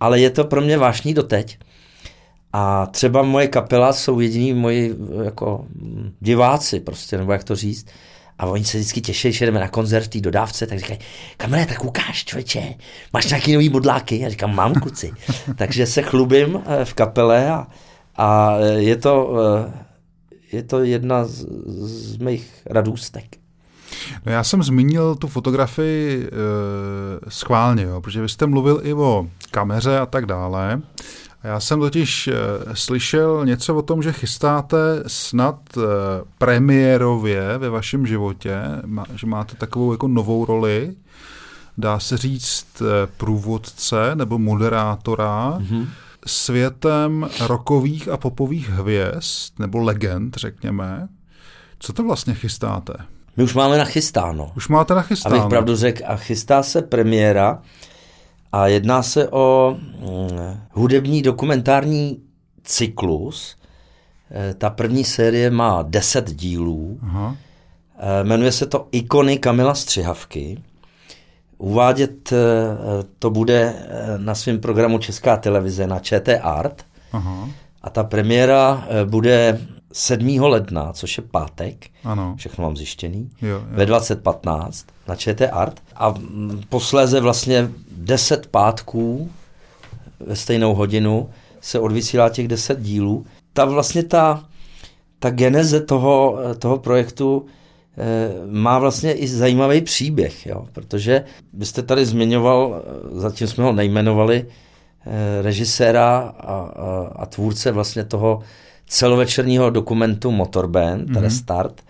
ale 0.00 0.20
je 0.20 0.30
to 0.30 0.44
pro 0.44 0.60
mě 0.60 0.78
vážný 0.78 1.14
doteď. 1.14 1.58
A 2.52 2.86
třeba 2.86 3.22
moje 3.22 3.48
kapela 3.48 3.92
jsou 3.92 4.20
jediní 4.20 4.52
moji 4.52 4.96
jako 5.24 5.66
diváci 6.20 6.80
prostě, 6.80 7.18
nebo 7.18 7.32
jak 7.32 7.44
to 7.44 7.56
říct. 7.56 7.86
A 8.38 8.46
oni 8.46 8.64
se 8.64 8.78
vždycky 8.78 9.00
těší, 9.00 9.32
že 9.32 9.46
jdeme 9.46 9.60
na 9.60 9.68
koncert 9.68 10.04
v 10.04 10.08
té 10.08 10.20
dodávce, 10.20 10.66
tak 10.66 10.78
říkají, 10.78 10.98
kamere, 11.36 11.66
tak 11.66 11.84
ukáž, 11.84 12.24
člověče, 12.24 12.74
máš 13.12 13.28
nějaký 13.28 13.52
nový 13.52 13.68
bodláky? 13.68 14.18
Já 14.18 14.28
říkám, 14.28 14.54
mám 14.54 14.74
kuci. 14.74 15.12
Takže 15.56 15.86
se 15.86 16.02
chlubím 16.02 16.62
eh, 16.66 16.84
v 16.84 16.94
kapele 16.94 17.50
a, 17.50 17.66
a 18.16 18.56
je, 18.76 18.96
to, 18.96 19.36
eh, 19.66 19.72
je 20.52 20.62
to 20.62 20.84
jedna 20.84 21.24
z, 21.24 21.46
z 21.66 22.16
mých 22.16 22.62
radůstek. 22.66 23.39
No 24.26 24.32
já 24.32 24.44
jsem 24.44 24.62
zmínil 24.62 25.14
tu 25.14 25.28
fotografii 25.28 26.26
e, 26.26 26.30
schválně, 27.30 27.82
jo, 27.82 28.00
protože 28.00 28.22
vy 28.22 28.28
jste 28.28 28.46
mluvil 28.46 28.80
i 28.82 28.94
o 28.94 29.26
kameře 29.50 29.98
a 29.98 30.06
tak 30.06 30.26
dále. 30.26 30.82
Já 31.44 31.60
jsem 31.60 31.80
totiž 31.80 32.28
uh, 32.28 32.72
slyšel 32.74 33.46
něco 33.46 33.74
o 33.76 33.82
tom, 33.82 34.02
že 34.02 34.12
chystáte 34.12 35.02
snad 35.06 35.76
uh, 35.76 35.82
premiérově 36.38 37.58
ve 37.58 37.70
vašem 37.70 38.06
životě, 38.06 38.60
má, 38.86 39.04
že 39.14 39.26
máte 39.26 39.56
takovou 39.56 39.92
jako 39.92 40.08
novou 40.08 40.44
roli, 40.44 40.94
dá 41.78 42.00
se 42.00 42.16
říct 42.16 42.66
uh, 42.80 42.86
průvodce 43.16 44.14
nebo 44.14 44.38
moderátora 44.38 45.58
mm-hmm. 45.58 45.86
světem 46.26 47.28
rokových 47.46 48.08
a 48.08 48.16
popových 48.16 48.70
hvězd, 48.70 49.52
nebo 49.58 49.78
legend, 49.78 50.36
řekněme. 50.36 51.08
Co 51.78 51.92
to 51.92 52.04
vlastně 52.04 52.34
chystáte? 52.34 52.94
My 53.40 53.44
už 53.44 53.54
máme 53.54 53.78
nachystáno. 53.78 54.52
Už 54.56 54.68
máte 54.68 54.94
nachystáno. 54.94 55.36
Abych 55.36 55.48
pravdu 55.48 55.76
řekl, 55.76 56.02
a 56.06 56.16
chystá 56.16 56.62
se 56.62 56.82
premiéra 56.82 57.62
a 58.52 58.66
jedná 58.66 59.02
se 59.02 59.28
o 59.28 59.76
mm, 59.80 60.60
hudební 60.72 61.22
dokumentární 61.22 62.20
cyklus. 62.62 63.56
E, 64.30 64.54
ta 64.54 64.70
první 64.70 65.04
série 65.04 65.50
má 65.50 65.82
10 65.82 66.30
dílů. 66.30 66.98
Aha. 67.02 67.36
E, 67.98 68.24
jmenuje 68.24 68.52
se 68.52 68.66
to 68.66 68.88
Ikony 68.92 69.38
Kamila 69.38 69.74
Střihavky. 69.74 70.62
Uvádět 71.58 72.32
e, 72.32 72.36
to 73.18 73.30
bude 73.30 73.74
na 74.16 74.34
svém 74.34 74.60
programu 74.60 74.98
Česká 74.98 75.36
televize 75.36 75.86
na 75.86 75.98
ČT 75.98 76.40
Art. 76.42 76.84
Aha. 77.12 77.48
A 77.82 77.90
ta 77.90 78.04
premiéra 78.04 78.88
bude 79.04 79.60
7. 79.92 80.42
ledna, 80.42 80.92
což 80.92 81.18
je 81.18 81.24
pátek, 81.30 81.86
ano. 82.04 82.34
všechno 82.38 82.62
mám 82.62 82.76
zjištěný, 82.76 83.30
jo, 83.42 83.48
jo. 83.48 83.62
ve 83.68 83.86
2015 83.86 84.86
na 85.08 85.16
ČT 85.16 85.50
Art 85.52 85.82
a 85.96 86.14
posléze 86.68 87.20
vlastně 87.20 87.70
10 87.90 88.46
pátků 88.46 89.30
ve 90.20 90.36
stejnou 90.36 90.74
hodinu 90.74 91.30
se 91.60 91.78
odvysílá 91.78 92.28
těch 92.28 92.48
10 92.48 92.80
dílů. 92.80 93.26
Ta 93.52 93.64
vlastně 93.64 94.02
ta, 94.02 94.44
ta 95.18 95.30
geneze 95.30 95.80
toho, 95.80 96.38
toho 96.58 96.78
projektu 96.78 97.46
e, 97.98 98.30
má 98.46 98.78
vlastně 98.78 99.12
i 99.12 99.28
zajímavý 99.28 99.80
příběh, 99.80 100.46
jo? 100.46 100.66
protože 100.72 101.24
byste 101.52 101.82
tady 101.82 102.06
zmiňoval, 102.06 102.82
zatím 103.12 103.46
jsme 103.46 103.64
ho 103.64 103.72
nejmenovali, 103.72 104.46
e, 105.06 105.42
režiséra 105.42 106.18
a, 106.38 106.54
a, 106.54 107.12
a 107.16 107.26
tvůrce 107.26 107.72
vlastně 107.72 108.04
toho 108.04 108.42
celovečerního 108.90 109.70
dokumentu 109.70 110.30
Motorband, 110.30 111.10
mm-hmm. 111.10 111.20
Restart, 111.20 111.80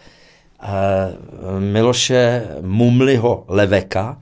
e, 0.63 1.61
Miloše 1.61 2.47
Mumliho 2.61 3.45
Leveka, 3.49 4.17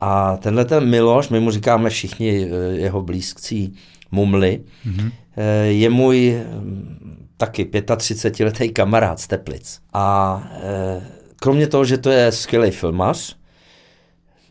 a 0.00 0.36
tenhle 0.36 0.64
ten 0.64 0.90
Miloš, 0.90 1.28
my 1.28 1.40
mu 1.40 1.50
říkáme 1.50 1.90
všichni 1.90 2.30
eh, 2.44 2.76
jeho 2.76 3.02
blízcí 3.02 3.74
Mumly, 4.10 4.60
mm-hmm. 4.86 5.12
je 5.68 5.90
můj 5.90 6.42
mm, 6.54 7.26
taky 7.36 7.64
35-letý 7.64 8.68
kamarád 8.68 9.20
z 9.20 9.26
Teplic. 9.26 9.80
A 9.92 10.42
eh, 10.62 11.02
kromě 11.40 11.66
toho, 11.66 11.84
že 11.84 11.98
to 11.98 12.10
je 12.10 12.32
skvělý 12.32 12.70
filmař, 12.70 13.36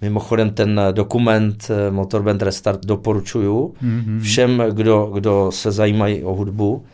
mimochodem 0.01 0.49
ten 0.49 0.81
dokument 0.91 1.71
Motorband 1.89 2.41
Restart 2.41 2.85
doporučuju 2.85 3.75
mm-hmm. 3.83 4.19
všem, 4.19 4.63
kdo, 4.71 5.05
kdo 5.05 5.51
se 5.51 5.71
zajímají 5.71 6.23
o 6.23 6.35
hudbu, 6.35 6.85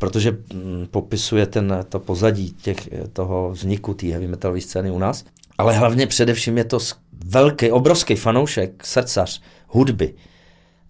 protože 0.00 0.30
mm, 0.30 0.86
popisuje 0.90 1.46
ten, 1.46 1.84
to 1.88 2.00
pozadí 2.00 2.52
těch, 2.52 2.88
toho 3.12 3.50
vzniku 3.50 3.94
té 3.94 4.06
heavy 4.06 4.26
metalové 4.26 4.60
scény 4.60 4.90
u 4.90 4.98
nás. 4.98 5.24
Ale 5.58 5.76
hlavně 5.76 6.06
především 6.06 6.58
je 6.58 6.64
to 6.64 6.78
velký, 7.24 7.70
obrovský 7.70 8.16
fanoušek, 8.16 8.86
srdcař 8.86 9.42
hudby. 9.66 10.14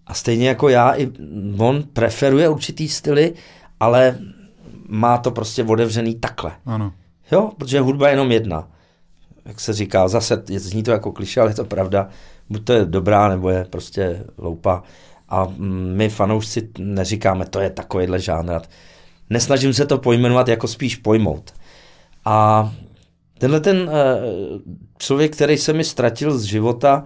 A 0.07 0.13
stejně 0.13 0.47
jako 0.47 0.69
já, 0.69 0.95
i 0.95 1.11
on 1.57 1.83
preferuje 1.93 2.49
určitý 2.49 2.89
styly, 2.89 3.33
ale 3.79 4.17
má 4.87 5.17
to 5.17 5.31
prostě 5.31 5.63
otevřený 5.63 6.15
takhle. 6.15 6.51
Ano. 6.65 6.93
Jo, 7.31 7.51
protože 7.57 7.79
hudba 7.79 8.07
je 8.07 8.13
jenom 8.13 8.31
jedna. 8.31 8.67
Jak 9.45 9.59
se 9.59 9.73
říká, 9.73 10.07
zase 10.07 10.43
zní 10.47 10.83
to 10.83 10.91
jako 10.91 11.11
kliše, 11.11 11.41
ale 11.41 11.49
je 11.49 11.55
to 11.55 11.65
pravda. 11.65 12.09
Buď 12.49 12.63
to 12.63 12.73
je 12.73 12.85
dobrá, 12.85 13.29
nebo 13.29 13.49
je 13.49 13.65
prostě 13.65 14.23
loupa. 14.37 14.83
A 15.29 15.47
my 15.95 16.09
fanoušci 16.09 16.69
neříkáme, 16.79 17.45
to 17.45 17.59
je 17.59 17.69
takovýhle 17.69 18.19
žánr. 18.19 18.61
Nesnažím 19.31 19.73
se 19.73 19.85
to 19.85 19.97
pojmenovat, 19.97 20.47
jako 20.47 20.67
spíš 20.67 20.95
pojmout. 20.95 21.53
A 22.25 22.71
Tenhle 23.41 23.59
ten 23.59 23.89
eh, 23.89 24.19
člověk, 24.97 25.35
který 25.35 25.57
se 25.57 25.73
mi 25.73 25.83
ztratil 25.83 26.39
z 26.39 26.43
života 26.43 27.03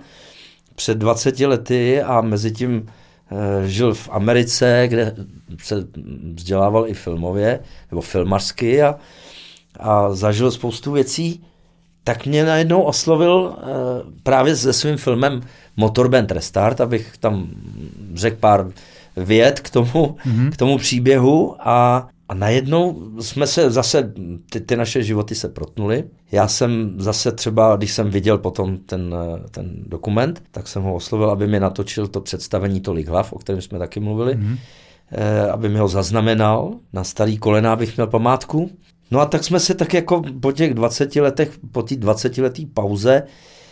před 0.75 0.97
20 0.97 1.39
lety 1.39 2.01
a 2.01 2.21
mezi 2.21 2.51
tím 2.51 2.85
eh, 3.31 3.67
žil 3.67 3.93
v 3.93 4.09
Americe, 4.11 4.85
kde 4.87 5.15
se 5.63 5.87
vzdělával 6.35 6.87
i 6.87 6.93
filmově, 6.93 7.59
nebo 7.91 8.01
filmařsky 8.01 8.83
a, 8.83 8.95
a 9.79 10.13
zažil 10.13 10.51
spoustu 10.51 10.91
věcí, 10.91 11.43
tak 12.03 12.25
mě 12.25 12.45
najednou 12.45 12.81
oslovil 12.81 13.55
eh, 13.57 13.63
právě 14.23 14.55
se 14.55 14.73
svým 14.73 14.97
filmem 14.97 15.41
Motorband 15.77 16.31
Restart, 16.31 16.81
abych 16.81 17.17
tam 17.19 17.47
řekl 18.13 18.37
pár 18.39 18.71
věd 19.17 19.59
k 19.59 19.69
tomu, 19.69 20.17
mm-hmm. 20.25 20.51
k 20.51 20.57
tomu 20.57 20.77
příběhu 20.77 21.55
a 21.59 22.07
a 22.29 22.33
najednou 22.33 23.11
jsme 23.19 23.47
se 23.47 23.71
zase, 23.71 24.13
ty, 24.51 24.61
ty 24.61 24.75
naše 24.77 25.03
životy 25.03 25.35
se 25.35 25.49
protnuly. 25.49 26.03
Já 26.31 26.47
jsem 26.47 26.93
zase 26.97 27.31
třeba, 27.31 27.75
když 27.75 27.91
jsem 27.91 28.09
viděl 28.09 28.37
potom 28.37 28.77
ten, 28.77 29.15
ten 29.51 29.71
dokument, 29.87 30.43
tak 30.51 30.67
jsem 30.67 30.83
ho 30.83 30.95
oslovil, 30.95 31.29
aby 31.29 31.47
mi 31.47 31.59
natočil 31.59 32.07
to 32.07 32.21
představení 32.21 32.81
tolik 32.81 33.07
hlav, 33.07 33.33
o 33.33 33.39
kterém 33.39 33.61
jsme 33.61 33.79
taky 33.79 33.99
mluvili, 33.99 34.35
mm-hmm. 34.35 34.57
eh, 35.11 35.49
aby 35.49 35.69
mi 35.69 35.79
ho 35.79 35.87
zaznamenal. 35.87 36.73
Na 36.93 37.03
starý 37.03 37.37
kolena 37.37 37.73
abych 37.73 37.97
měl 37.97 38.07
památku. 38.07 38.71
No 39.11 39.19
a 39.19 39.25
tak 39.25 39.43
jsme 39.43 39.59
se 39.59 39.73
tak 39.73 39.93
jako 39.93 40.21
po 40.41 40.51
těch 40.51 40.73
20 40.73 41.15
letech, 41.15 41.51
po 41.71 41.83
té 41.83 41.95
20 41.95 42.37
letý 42.37 42.65
pauze, 42.65 43.23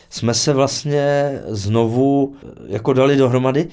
jsme 0.10 0.34
se 0.34 0.54
vlastně 0.54 1.32
znovu 1.48 2.36
jako 2.68 2.94
dali 2.94 3.16
dohromady 3.16 3.68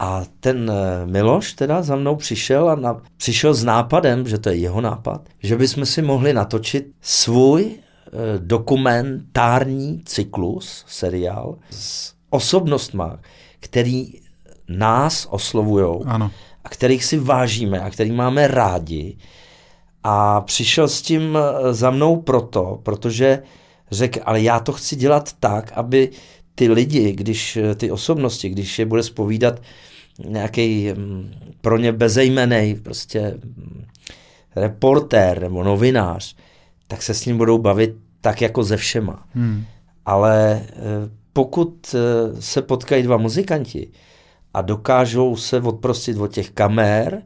a 0.00 0.24
ten 0.40 0.70
eh, 0.70 1.06
Miloš 1.06 1.52
teda 1.52 1.82
za 1.82 1.96
mnou 1.96 2.16
přišel 2.16 2.70
a 2.70 2.74
na, 2.74 3.00
přišel 3.16 3.54
s 3.54 3.64
nápadem, 3.64 4.28
že 4.28 4.38
to 4.38 4.48
je 4.48 4.56
jeho 4.56 4.80
nápad, 4.80 5.28
že 5.42 5.56
bychom 5.56 5.86
si 5.86 6.02
mohli 6.02 6.32
natočit 6.32 6.86
svůj 7.00 7.70
eh, 7.70 8.10
dokumentární 8.38 10.02
cyklus, 10.04 10.84
seriál 10.88 11.58
s 11.70 12.14
osobnostma, 12.30 13.18
který 13.60 14.12
nás 14.68 15.26
oslovujou 15.30 16.04
ano. 16.06 16.30
a 16.64 16.68
kterých 16.68 17.04
si 17.04 17.18
vážíme 17.18 17.80
a 17.80 17.90
který 17.90 18.12
máme 18.12 18.46
rádi. 18.46 19.16
A 20.04 20.40
přišel 20.40 20.88
s 20.88 21.02
tím 21.02 21.38
eh, 21.38 21.74
za 21.74 21.90
mnou 21.90 22.16
proto, 22.16 22.80
protože 22.82 23.42
řekl, 23.90 24.20
ale 24.24 24.42
já 24.42 24.60
to 24.60 24.72
chci 24.72 24.96
dělat 24.96 25.32
tak, 25.40 25.72
aby 25.74 26.10
ty 26.54 26.68
lidi, 26.68 27.12
když 27.12 27.58
ty 27.76 27.90
osobnosti, 27.90 28.48
když 28.48 28.78
je 28.78 28.86
bude 28.86 29.02
spovídat 29.02 29.60
nějaký 30.24 30.92
mm, 30.92 31.34
pro 31.60 31.78
ně 31.78 31.92
bezejmenej 31.92 32.74
prostě 32.74 33.38
mm, 33.44 33.84
reportér 34.56 35.40
nebo 35.40 35.64
novinář, 35.64 36.36
tak 36.88 37.02
se 37.02 37.14
s 37.14 37.26
ním 37.26 37.36
budou 37.36 37.58
bavit 37.58 37.94
tak 38.20 38.40
jako 38.40 38.62
ze 38.62 38.76
všema. 38.76 39.24
Hmm. 39.34 39.64
Ale 40.06 40.52
e, 40.52 40.64
pokud 41.32 41.94
e, 41.94 42.42
se 42.42 42.62
potkají 42.62 43.02
dva 43.02 43.16
muzikanti 43.16 43.90
a 44.54 44.62
dokážou 44.62 45.36
se 45.36 45.60
odprostit 45.60 46.16
od 46.16 46.32
těch 46.32 46.50
kamer 46.50 47.22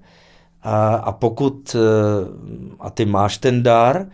a, 0.63 0.95
a 0.95 1.13
pokud, 1.13 1.75
e, 1.75 1.79
a 2.81 2.91
ty 2.91 3.05
máš 3.05 3.39
ten 3.39 3.63
dar, 3.63 4.07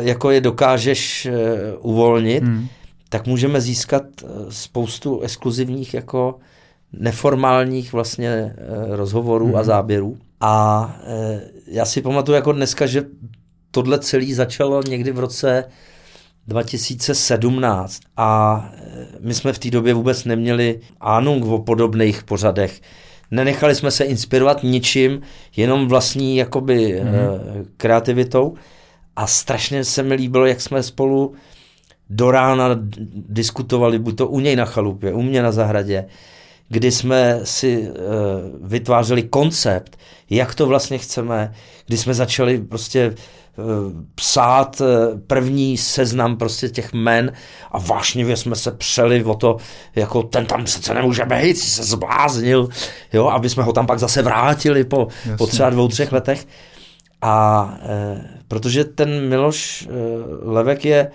jako 0.00 0.30
je 0.30 0.40
dokážeš 0.40 1.28
uvolnit, 1.80 2.44
hmm. 2.44 2.66
tak 3.08 3.26
můžeme 3.26 3.60
získat 3.60 4.04
spoustu 4.48 5.20
exkluzivních 5.20 5.94
jako 5.94 6.38
neformálních 6.92 7.92
vlastně 7.92 8.28
eh, 8.28 8.54
rozhovorů 8.96 9.46
hmm. 9.46 9.54
a 9.54 9.58
mhm. 9.58 9.66
záběrů. 9.66 10.18
A 10.40 10.96
eh, 11.04 11.40
já 11.66 11.84
si 11.84 12.02
pamatuju 12.02 12.36
jako 12.36 12.52
dneska, 12.52 12.86
že 12.86 13.04
tohle 13.70 13.98
celé 13.98 14.34
začalo 14.34 14.82
někdy 14.88 15.12
v 15.12 15.18
roce 15.18 15.64
2017 16.46 18.00
a 18.16 18.70
eh, 18.74 19.06
my 19.20 19.34
jsme 19.34 19.52
v 19.52 19.58
té 19.58 19.70
době 19.70 19.94
vůbec 19.94 20.24
neměli 20.24 20.80
ánung 21.00 21.44
o 21.44 21.58
podobných 21.58 22.24
pořadech. 22.24 22.80
Nenechali 23.30 23.74
jsme 23.74 23.90
se 23.90 24.04
inspirovat 24.04 24.62
ničím, 24.62 25.20
jenom 25.56 25.88
vlastní 25.88 26.36
jakoby 26.36 27.00
hmm. 27.00 27.12
kreativitou 27.76 28.54
a 29.16 29.26
strašně 29.26 29.84
se 29.84 30.02
mi 30.02 30.14
líbilo, 30.14 30.46
jak 30.46 30.60
jsme 30.60 30.82
spolu 30.82 31.34
do 32.10 32.30
rána 32.30 32.68
diskutovali, 33.28 33.98
buď 33.98 34.16
to 34.16 34.28
u 34.28 34.40
něj 34.40 34.56
na 34.56 34.64
chalupě, 34.64 35.12
u 35.12 35.22
mě 35.22 35.42
na 35.42 35.52
zahradě, 35.52 36.06
kdy 36.68 36.92
jsme 36.92 37.40
si 37.44 37.88
uh, 37.88 37.94
vytvářeli 38.68 39.22
koncept, 39.22 39.98
jak 40.30 40.54
to 40.54 40.66
vlastně 40.66 40.98
chceme, 40.98 41.52
kdy 41.86 41.96
jsme 41.96 42.14
začali 42.14 42.58
prostě 42.58 43.08
uh, 43.56 43.64
psát 44.14 44.80
uh, 44.80 44.86
první 45.26 45.76
seznam 45.76 46.36
prostě 46.36 46.68
těch 46.68 46.92
men 46.92 47.32
a 47.72 47.78
vášnivě 47.78 48.36
jsme 48.36 48.56
se 48.56 48.72
přeli 48.72 49.24
o 49.24 49.34
to, 49.34 49.56
jako 49.96 50.22
ten 50.22 50.46
tam 50.46 50.64
přece 50.64 50.94
nemůže 50.94 51.24
být, 51.24 51.58
se 51.58 51.84
zbláznil, 51.84 52.68
jo, 53.12 53.26
aby 53.26 53.48
jsme 53.48 53.62
ho 53.62 53.72
tam 53.72 53.86
pak 53.86 53.98
zase 53.98 54.22
vrátili 54.22 54.84
po, 54.84 55.08
po 55.38 55.46
třeba 55.46 55.70
dvou, 55.70 55.88
třech 55.88 56.12
letech. 56.12 56.46
A 57.22 57.64
uh, 57.82 58.18
protože 58.48 58.84
ten 58.84 59.28
Miloš 59.28 59.88
uh, 59.90 60.52
Levek 60.52 60.84
je, 60.84 61.10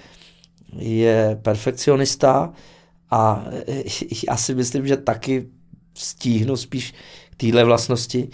je 0.78 1.40
perfekcionista, 1.42 2.54
a 3.14 3.46
já 4.30 4.38
si 4.38 4.56
myslím, 4.56 4.88
že 4.88 4.98
taky 4.98 5.48
stíhnu 5.94 6.58
spíš 6.58 6.94
k 7.32 7.36
téhle 7.36 7.64
vlastnosti, 7.64 8.30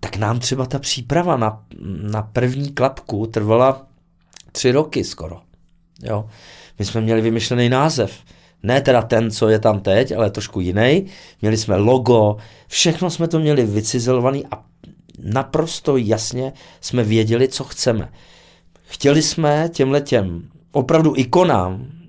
tak 0.00 0.16
nám 0.16 0.38
třeba 0.38 0.66
ta 0.66 0.78
příprava 0.78 1.36
na, 1.36 1.64
na 2.02 2.22
první 2.22 2.72
klapku 2.72 3.26
trvala 3.26 3.86
tři 4.52 4.72
roky 4.72 5.04
skoro. 5.04 5.40
Jo. 6.02 6.28
My 6.78 6.84
jsme 6.84 7.00
měli 7.00 7.20
vymyšlený 7.20 7.68
název. 7.68 8.12
Ne 8.62 8.80
teda 8.80 9.02
ten, 9.02 9.30
co 9.30 9.48
je 9.48 9.58
tam 9.58 9.80
teď, 9.80 10.12
ale 10.12 10.30
trošku 10.30 10.60
jiný. 10.60 11.06
Měli 11.42 11.56
jsme 11.56 11.76
logo, 11.76 12.36
všechno 12.66 13.10
jsme 13.10 13.28
to 13.28 13.38
měli 13.38 13.66
vycizelovaný 13.66 14.46
a 14.46 14.64
naprosto 15.18 15.96
jasně 15.96 16.52
jsme 16.80 17.04
věděli, 17.04 17.48
co 17.48 17.64
chceme. 17.64 18.12
Chtěli 18.82 19.22
jsme 19.22 19.68
těmhle 19.72 20.00
těm 20.00 20.48
opravdu 20.72 21.14
ikonám 21.16 22.01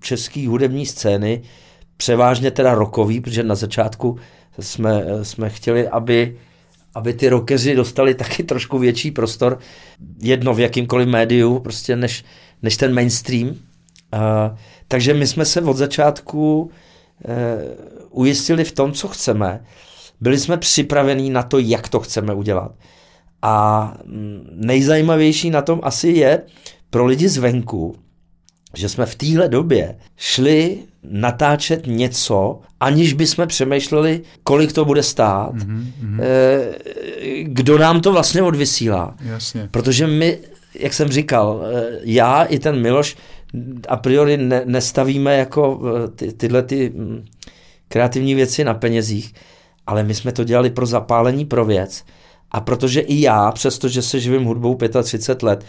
české 0.00 0.48
hudební 0.48 0.86
scény, 0.86 1.42
převážně 1.96 2.50
teda 2.50 2.74
rokový, 2.74 3.20
protože 3.20 3.42
na 3.42 3.54
začátku 3.54 4.18
jsme, 4.60 5.04
jsme 5.22 5.50
chtěli, 5.50 5.88
aby, 5.88 6.38
aby 6.94 7.14
ty 7.14 7.28
rockeři 7.28 7.74
dostali 7.74 8.14
taky 8.14 8.42
trošku 8.42 8.78
větší 8.78 9.10
prostor, 9.10 9.58
jedno 10.22 10.54
v 10.54 10.60
jakýmkoliv 10.60 11.08
médiu, 11.08 11.58
prostě 11.58 11.96
než, 11.96 12.24
než 12.62 12.76
ten 12.76 12.94
mainstream. 12.94 13.48
Uh, 13.48 13.56
takže 14.88 15.14
my 15.14 15.26
jsme 15.26 15.44
se 15.44 15.60
od 15.60 15.76
začátku 15.76 16.62
uh, 16.62 16.70
ujistili 18.10 18.64
v 18.64 18.72
tom, 18.72 18.92
co 18.92 19.08
chceme. 19.08 19.64
Byli 20.20 20.38
jsme 20.38 20.56
připravení 20.56 21.30
na 21.30 21.42
to, 21.42 21.58
jak 21.58 21.88
to 21.88 22.00
chceme 22.00 22.34
udělat. 22.34 22.72
A 23.42 23.94
nejzajímavější 24.52 25.50
na 25.50 25.62
tom 25.62 25.80
asi 25.82 26.08
je 26.08 26.42
pro 26.90 27.06
lidi 27.06 27.28
zvenku, 27.28 27.96
že 28.74 28.88
jsme 28.88 29.06
v 29.06 29.14
téhle 29.14 29.48
době 29.48 29.96
šli 30.16 30.78
natáčet 31.02 31.86
něco, 31.86 32.60
aniž 32.80 33.12
bychom 33.12 33.46
přemýšleli, 33.46 34.20
kolik 34.42 34.72
to 34.72 34.84
bude 34.84 35.02
stát, 35.02 35.54
mm-hmm. 35.54 36.72
kdo 37.42 37.78
nám 37.78 38.00
to 38.00 38.12
vlastně 38.12 38.42
odvysílá. 38.42 39.14
Jasně. 39.20 39.68
Protože 39.70 40.06
my, 40.06 40.38
jak 40.74 40.94
jsem 40.94 41.08
říkal, 41.08 41.62
eh, 41.64 41.98
já 42.02 42.44
i 42.44 42.58
ten 42.58 42.80
Miloš 42.80 43.16
a 43.88 43.96
priori 43.96 44.36
ne, 44.36 44.62
nestavíme 44.64 45.36
jako 45.36 45.80
eh, 46.04 46.08
ty, 46.08 46.32
tyhle 46.32 46.62
ty 46.62 46.92
mm, 46.94 47.24
kreativní 47.88 48.34
věci 48.34 48.64
na 48.64 48.74
penězích, 48.74 49.34
ale 49.86 50.02
my 50.02 50.14
jsme 50.14 50.32
to 50.32 50.44
dělali 50.44 50.70
pro 50.70 50.86
zapálení 50.86 51.44
pro 51.44 51.64
věc. 51.64 52.04
A 52.50 52.60
protože 52.60 53.00
i 53.00 53.20
já, 53.20 53.52
přestože 53.52 54.02
se 54.02 54.20
živím 54.20 54.44
hudbou 54.44 54.78
35 55.02 55.42
let, 55.42 55.64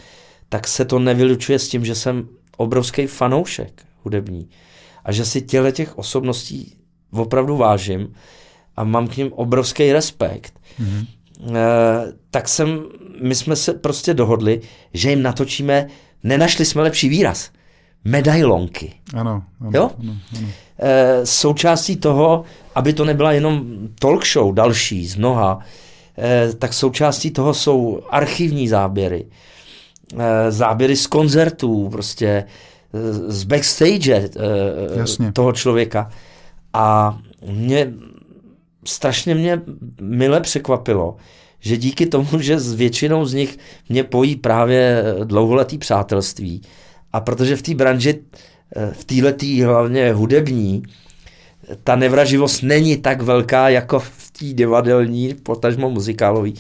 tak 0.50 0.68
se 0.68 0.86
to 0.86 1.00
nevylučuje 1.00 1.60
s 1.60 1.70
tím, 1.70 1.86
že 1.86 1.96
jsem 1.96 2.28
obrovský 2.60 3.08
fanoušek 3.08 3.86
hudební 4.04 4.50
a 5.06 5.12
že 5.12 5.26
si 5.26 5.42
těle 5.42 5.72
těch 5.72 5.98
osobností 5.98 6.76
opravdu 7.12 7.58
vážím 7.58 8.14
a 8.78 8.84
mám 8.84 9.08
k 9.08 9.18
ním 9.18 9.34
obrovský 9.34 9.94
respekt, 9.94 10.54
mm-hmm. 10.80 11.06
e, 11.56 12.14
tak 12.32 12.48
jsem, 12.48 12.84
my 13.22 13.36
jsme 13.36 13.56
se 13.56 13.74
prostě 13.74 14.14
dohodli, 14.14 14.62
že 14.94 15.10
jim 15.10 15.22
natočíme, 15.22 15.88
nenašli 16.24 16.66
jsme 16.66 16.82
lepší 16.82 17.10
výraz, 17.10 17.52
medailonky. 18.04 18.94
Ano, 19.14 19.44
ano, 19.62 19.72
jo? 19.74 19.92
ano, 20.00 20.16
ano. 20.38 20.48
E, 20.80 21.26
součástí 21.26 21.96
toho, 21.96 22.44
aby 22.76 22.94
to 22.94 23.06
nebyla 23.06 23.32
jenom 23.32 23.64
talk 24.00 24.26
show 24.26 24.54
další 24.54 25.08
z 25.08 25.16
mnoha, 25.16 25.60
e, 26.18 26.54
tak 26.54 26.74
součástí 26.74 27.32
toho 27.32 27.54
jsou 27.54 28.02
archivní 28.10 28.68
záběry, 28.68 29.26
Eh, 29.26 29.59
záběry 30.50 30.96
z 30.96 31.08
koncertů, 31.08 31.90
prostě 31.90 32.28
eh, 32.28 33.32
z 33.32 33.44
backstage 33.44 34.14
eh, 34.14 34.30
Jasně. 35.00 35.32
toho 35.32 35.52
člověka. 35.52 36.10
A 36.74 37.18
mě 37.48 37.94
strašně 38.86 39.36
mě 39.36 39.62
mile 40.02 40.42
překvapilo, 40.42 41.18
že 41.60 41.78
díky 41.78 42.06
tomu, 42.06 42.28
že 42.40 42.60
s 42.60 42.74
většinou 42.74 43.26
z 43.26 43.34
nich 43.34 43.58
mě 43.90 44.04
pojí 44.04 44.36
právě 44.36 45.04
dlouholetý 45.24 45.78
přátelství 45.78 46.62
a 47.14 47.20
protože 47.20 47.56
v 47.56 47.62
té 47.62 47.76
branži, 47.76 48.20
v 48.92 49.06
této 49.06 49.66
hlavně 49.66 50.14
hudební, 50.14 50.84
ta 51.84 51.96
nevraživost 51.96 52.64
není 52.64 52.98
tak 52.98 53.22
velká 53.22 53.70
jako 53.70 54.00
v 54.00 54.32
té 54.40 54.46
divadelní, 54.46 55.34
potažmo 55.44 55.90
muzikálový, 55.90 56.54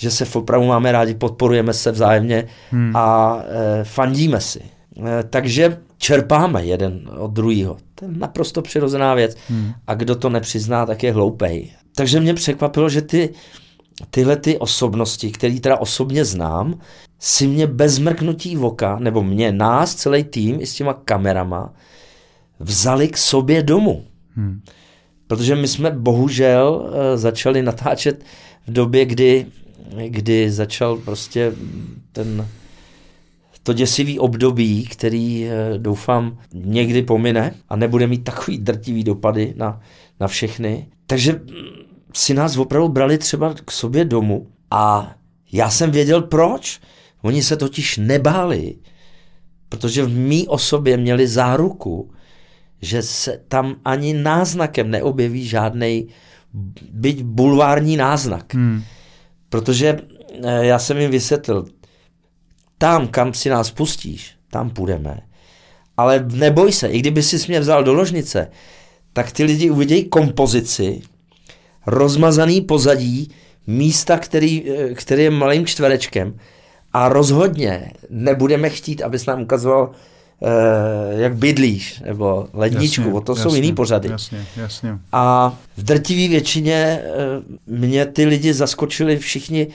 že 0.00 0.10
se 0.10 0.24
v 0.24 0.36
opravdu 0.36 0.66
máme 0.66 0.92
rádi, 0.92 1.14
podporujeme 1.14 1.72
se 1.72 1.92
vzájemně 1.92 2.46
hmm. 2.70 2.96
a 2.96 3.38
e, 3.42 3.84
fandíme 3.84 4.40
si. 4.40 4.60
E, 4.60 5.22
takže 5.30 5.78
čerpáme 5.98 6.64
jeden 6.64 7.10
od 7.18 7.30
druhého. 7.30 7.76
To 7.94 8.04
je 8.04 8.10
naprosto 8.16 8.62
přirozená 8.62 9.14
věc. 9.14 9.36
Hmm. 9.48 9.72
A 9.86 9.94
kdo 9.94 10.16
to 10.16 10.28
nepřizná, 10.28 10.86
tak 10.86 11.02
je 11.02 11.12
hloupej. 11.12 11.70
Takže 11.96 12.20
mě 12.20 12.34
překvapilo, 12.34 12.88
že 12.88 13.02
ty 13.02 13.30
tyhle 14.10 14.36
ty 14.36 14.58
osobnosti, 14.58 15.30
které 15.30 15.60
teda 15.60 15.76
osobně 15.76 16.24
znám, 16.24 16.78
si 17.18 17.46
mě 17.46 17.66
bez 17.66 17.98
mrknutí 17.98 18.56
voka, 18.56 18.98
nebo 18.98 19.22
mě, 19.22 19.52
nás, 19.52 19.94
celý 19.94 20.24
tým 20.24 20.60
i 20.60 20.66
s 20.66 20.74
těma 20.74 20.94
kamerama, 20.94 21.72
vzali 22.60 23.08
k 23.08 23.16
sobě 23.16 23.62
domů. 23.62 24.04
Hmm. 24.36 24.60
Protože 25.26 25.54
my 25.54 25.68
jsme 25.68 25.90
bohužel 25.90 26.82
uh, 26.82 26.94
začali 27.14 27.62
natáčet 27.62 28.24
v 28.66 28.72
době, 28.72 29.04
kdy, 29.04 29.46
kdy 30.08 30.50
začal 30.50 30.96
prostě 30.96 31.52
ten 32.12 32.48
to 33.62 33.72
děsivý 33.72 34.18
období, 34.18 34.86
který 34.86 35.44
uh, 35.44 35.78
doufám 35.78 36.38
někdy 36.54 37.02
pomine 37.02 37.54
a 37.68 37.76
nebude 37.76 38.06
mít 38.06 38.24
takový 38.24 38.58
drtivý 38.58 39.04
dopady 39.04 39.54
na, 39.56 39.80
na 40.20 40.28
všechny. 40.28 40.88
Takže 41.06 41.32
mm, 41.32 41.40
si 42.14 42.34
nás 42.34 42.56
opravdu 42.56 42.88
brali 42.88 43.18
třeba 43.18 43.54
k 43.64 43.70
sobě 43.70 44.04
domů 44.04 44.46
a 44.70 45.14
já 45.52 45.70
jsem 45.70 45.90
věděl 45.90 46.22
proč. 46.22 46.80
Oni 47.22 47.42
se 47.42 47.56
totiž 47.56 47.96
nebáli, 47.96 48.74
protože 49.68 50.02
v 50.02 50.08
mý 50.08 50.48
osobě 50.48 50.96
měli 50.96 51.28
záruku, 51.28 52.10
že 52.82 53.02
se 53.02 53.40
tam 53.48 53.76
ani 53.84 54.14
náznakem 54.14 54.90
neobjeví 54.90 55.46
žádný 55.46 56.08
byť 56.92 57.22
bulvární 57.22 57.96
náznak. 57.96 58.54
Hmm. 58.54 58.82
Protože 59.50 59.98
eh, 60.44 60.66
já 60.66 60.78
jsem 60.78 60.98
jim 60.98 61.10
vysvětlil, 61.10 61.66
tam, 62.78 63.08
kam 63.08 63.34
si 63.34 63.48
nás 63.50 63.70
pustíš, 63.70 64.34
tam 64.50 64.70
půjdeme. 64.70 65.20
Ale 65.96 66.26
neboj 66.32 66.72
se, 66.72 66.88
i 66.88 66.98
kdyby 66.98 67.22
si 67.22 67.48
mě 67.48 67.60
vzal 67.60 67.84
do 67.84 67.92
ložnice, 67.92 68.50
tak 69.12 69.32
ty 69.32 69.44
lidi 69.44 69.70
uvidějí 69.70 70.04
kompozici, 70.04 71.02
rozmazaný 71.86 72.60
pozadí, 72.60 73.30
místa, 73.66 74.18
který, 74.18 74.70
eh, 74.70 74.94
který 74.94 75.22
je 75.22 75.30
malým 75.30 75.66
čtverečkem 75.66 76.38
a 76.92 77.08
rozhodně 77.08 77.92
nebudeme 78.10 78.70
chtít, 78.70 79.02
abys 79.02 79.26
nám 79.26 79.42
ukazoval 79.42 79.90
jak 81.10 81.36
bydlíš, 81.36 82.02
nebo 82.06 82.48
ledničku, 82.52 83.00
jasně, 83.00 83.14
o 83.14 83.20
to 83.20 83.32
jasně, 83.32 83.42
jsou 83.42 83.54
jiný 83.54 83.72
pořady. 83.72 84.08
Jasně, 84.08 84.46
jasně. 84.56 84.98
A 85.12 85.54
v 85.76 85.82
drtivé 85.82 86.28
většině 86.28 86.74
eh, 86.74 87.04
mě 87.66 88.06
ty 88.06 88.26
lidi 88.26 88.54
zaskočili 88.54 89.18
všichni 89.18 89.66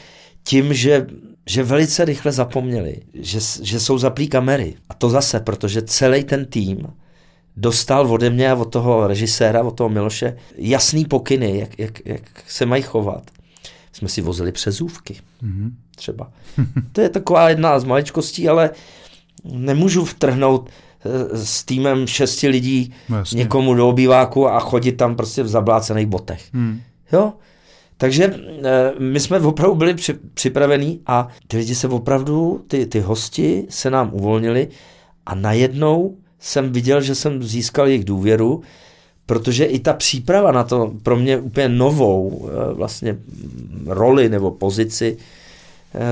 tím, 0.43 0.73
že, 0.73 1.07
že 1.45 1.63
velice 1.63 2.05
rychle 2.05 2.31
zapomněli, 2.31 3.01
že, 3.13 3.39
že 3.61 3.79
jsou 3.79 3.97
zaplý 3.97 4.27
kamery. 4.27 4.75
A 4.89 4.93
to 4.93 5.09
zase, 5.09 5.39
protože 5.39 5.81
celý 5.81 6.23
ten 6.23 6.45
tým 6.45 6.87
dostal 7.57 8.13
ode 8.13 8.29
mě 8.29 8.51
a 8.51 8.55
od 8.55 8.65
toho 8.65 9.07
režiséra, 9.07 9.63
od 9.63 9.71
toho 9.71 9.89
Miloše, 9.89 10.37
jasný 10.57 11.05
pokyny, 11.05 11.59
jak, 11.59 11.79
jak, 11.79 12.05
jak 12.05 12.21
se 12.47 12.65
mají 12.65 12.83
chovat. 12.83 13.31
Jsme 13.93 14.09
si 14.09 14.21
vozili 14.21 14.51
přezůvky, 14.51 15.17
mm-hmm. 15.43 15.71
třeba. 15.95 16.31
to 16.91 17.01
je 17.01 17.09
taková 17.09 17.49
jedna 17.49 17.79
z 17.79 17.83
maličkostí, 17.83 18.49
ale 18.49 18.69
nemůžu 19.51 20.05
vtrhnout 20.05 20.69
eh, 20.69 21.37
s 21.37 21.63
týmem 21.63 22.07
šesti 22.07 22.47
lidí 22.47 22.93
no, 23.09 23.17
Jasně. 23.17 23.37
někomu 23.37 23.73
do 23.73 23.89
obýváku 23.89 24.47
a 24.47 24.59
chodit 24.59 24.91
tam 24.91 25.15
prostě 25.15 25.43
v 25.43 25.47
zablácených 25.47 26.07
botech. 26.07 26.43
Hmm. 26.53 26.81
Jo? 27.11 27.33
Takže 27.97 28.35
eh, 28.63 28.93
my 28.99 29.19
jsme 29.19 29.39
opravdu 29.39 29.75
byli 29.75 29.93
při, 29.93 30.13
připravení 30.33 31.01
a 31.07 31.27
ty 31.47 31.57
lidi 31.57 31.75
se 31.75 31.87
opravdu, 31.87 32.65
ty, 32.67 32.85
ty 32.85 32.99
hosti 32.99 33.65
se 33.69 33.89
nám 33.89 34.09
uvolnili 34.13 34.67
a 35.25 35.35
najednou 35.35 36.17
jsem 36.39 36.71
viděl, 36.71 37.01
že 37.01 37.15
jsem 37.15 37.43
získal 37.43 37.87
jejich 37.87 38.05
důvěru, 38.05 38.61
protože 39.25 39.65
i 39.65 39.79
ta 39.79 39.93
příprava 39.93 40.51
na 40.51 40.63
to 40.63 40.93
pro 41.03 41.15
mě 41.15 41.37
úplně 41.37 41.69
novou 41.69 42.49
eh, 42.49 42.73
vlastně 42.73 43.17
roli 43.85 44.29
nebo 44.29 44.51
pozici 44.51 45.17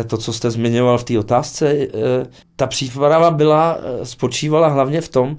to, 0.07 0.17
co 0.17 0.33
jste 0.33 0.51
zmiňoval 0.51 0.97
v 0.97 1.03
té 1.03 1.19
otázce, 1.19 1.71
eh, 1.71 1.87
ta 2.55 2.67
příprava 2.67 3.31
byla, 3.31 3.77
eh, 3.77 4.05
spočívala 4.05 4.67
hlavně 4.67 5.01
v 5.01 5.09
tom, 5.09 5.37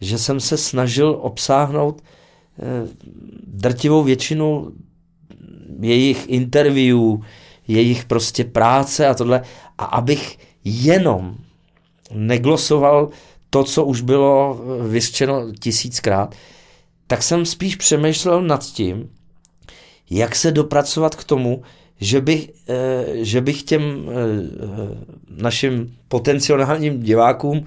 že 0.00 0.18
jsem 0.18 0.40
se 0.40 0.56
snažil 0.56 1.18
obsáhnout 1.20 2.02
drtivou 3.46 4.02
většinu 4.02 4.72
jejich 5.80 6.28
interview, 6.28 6.98
jejich 7.68 8.04
prostě 8.04 8.44
práce 8.44 9.06
a 9.06 9.14
tohle, 9.14 9.42
a 9.78 9.84
abych 9.84 10.38
jenom 10.64 11.36
neglosoval 12.14 13.08
to, 13.50 13.64
co 13.64 13.84
už 13.84 14.00
bylo 14.00 14.60
vyřčeno 14.88 15.52
tisíckrát, 15.60 16.34
tak 17.06 17.22
jsem 17.22 17.46
spíš 17.46 17.76
přemýšlel 17.76 18.42
nad 18.42 18.64
tím, 18.64 19.10
jak 20.10 20.36
se 20.36 20.50
dopracovat 20.50 21.14
k 21.14 21.24
tomu, 21.24 21.62
že 22.02 22.20
bych, 22.20 22.50
eh, 22.68 23.04
že 23.12 23.40
bych 23.40 23.62
těm 23.62 23.82
eh, 23.82 24.12
našim 25.42 25.94
potenciálním 26.08 27.02
divákům, 27.02 27.64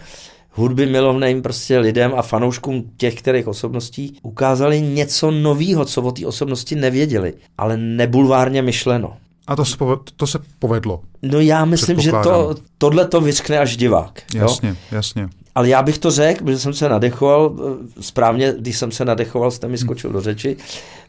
hudby 0.51 0.85
milovným 0.85 1.41
prostě 1.41 1.80
lidem 1.80 2.14
a 2.15 2.22
fanouškům 2.22 2.91
těch, 2.97 3.15
kterých 3.15 3.47
osobností 3.47 4.17
ukázali 4.22 4.81
něco 4.81 5.31
nového, 5.31 5.85
co 5.85 6.01
o 6.01 6.11
té 6.11 6.27
osobnosti 6.27 6.75
nevěděli, 6.75 7.33
ale 7.57 7.77
nebulvárně 7.77 8.61
myšleno. 8.61 9.17
A 9.47 9.55
to 9.55 9.65
se, 9.65 9.77
povedlo, 9.77 10.03
to 10.15 10.27
se 10.27 10.39
povedlo. 10.59 11.01
No 11.22 11.39
já 11.39 11.65
myslím, 11.65 11.99
že 11.99 12.11
to, 12.11 12.55
tohle 12.77 13.07
to 13.07 13.22
vyřkne 13.22 13.59
až 13.59 13.77
divák. 13.77 14.22
Jasně, 14.33 14.69
jo? 14.69 14.75
jasně. 14.91 15.30
Ale 15.56 15.69
já 15.69 15.84
bych 15.84 15.98
to 15.98 16.11
řekl, 16.11 16.51
že 16.51 16.59
jsem 16.59 16.74
se 16.74 16.90
nadechoval, 16.90 17.56
eh, 17.59 18.01
správně, 18.01 18.53
když 18.59 18.77
jsem 18.77 18.92
se 18.92 19.06
nadechoval, 19.06 19.51
jste 19.51 19.67
mi 19.67 19.77
skočil 19.77 20.11
do 20.11 20.22
řeči, 20.22 20.58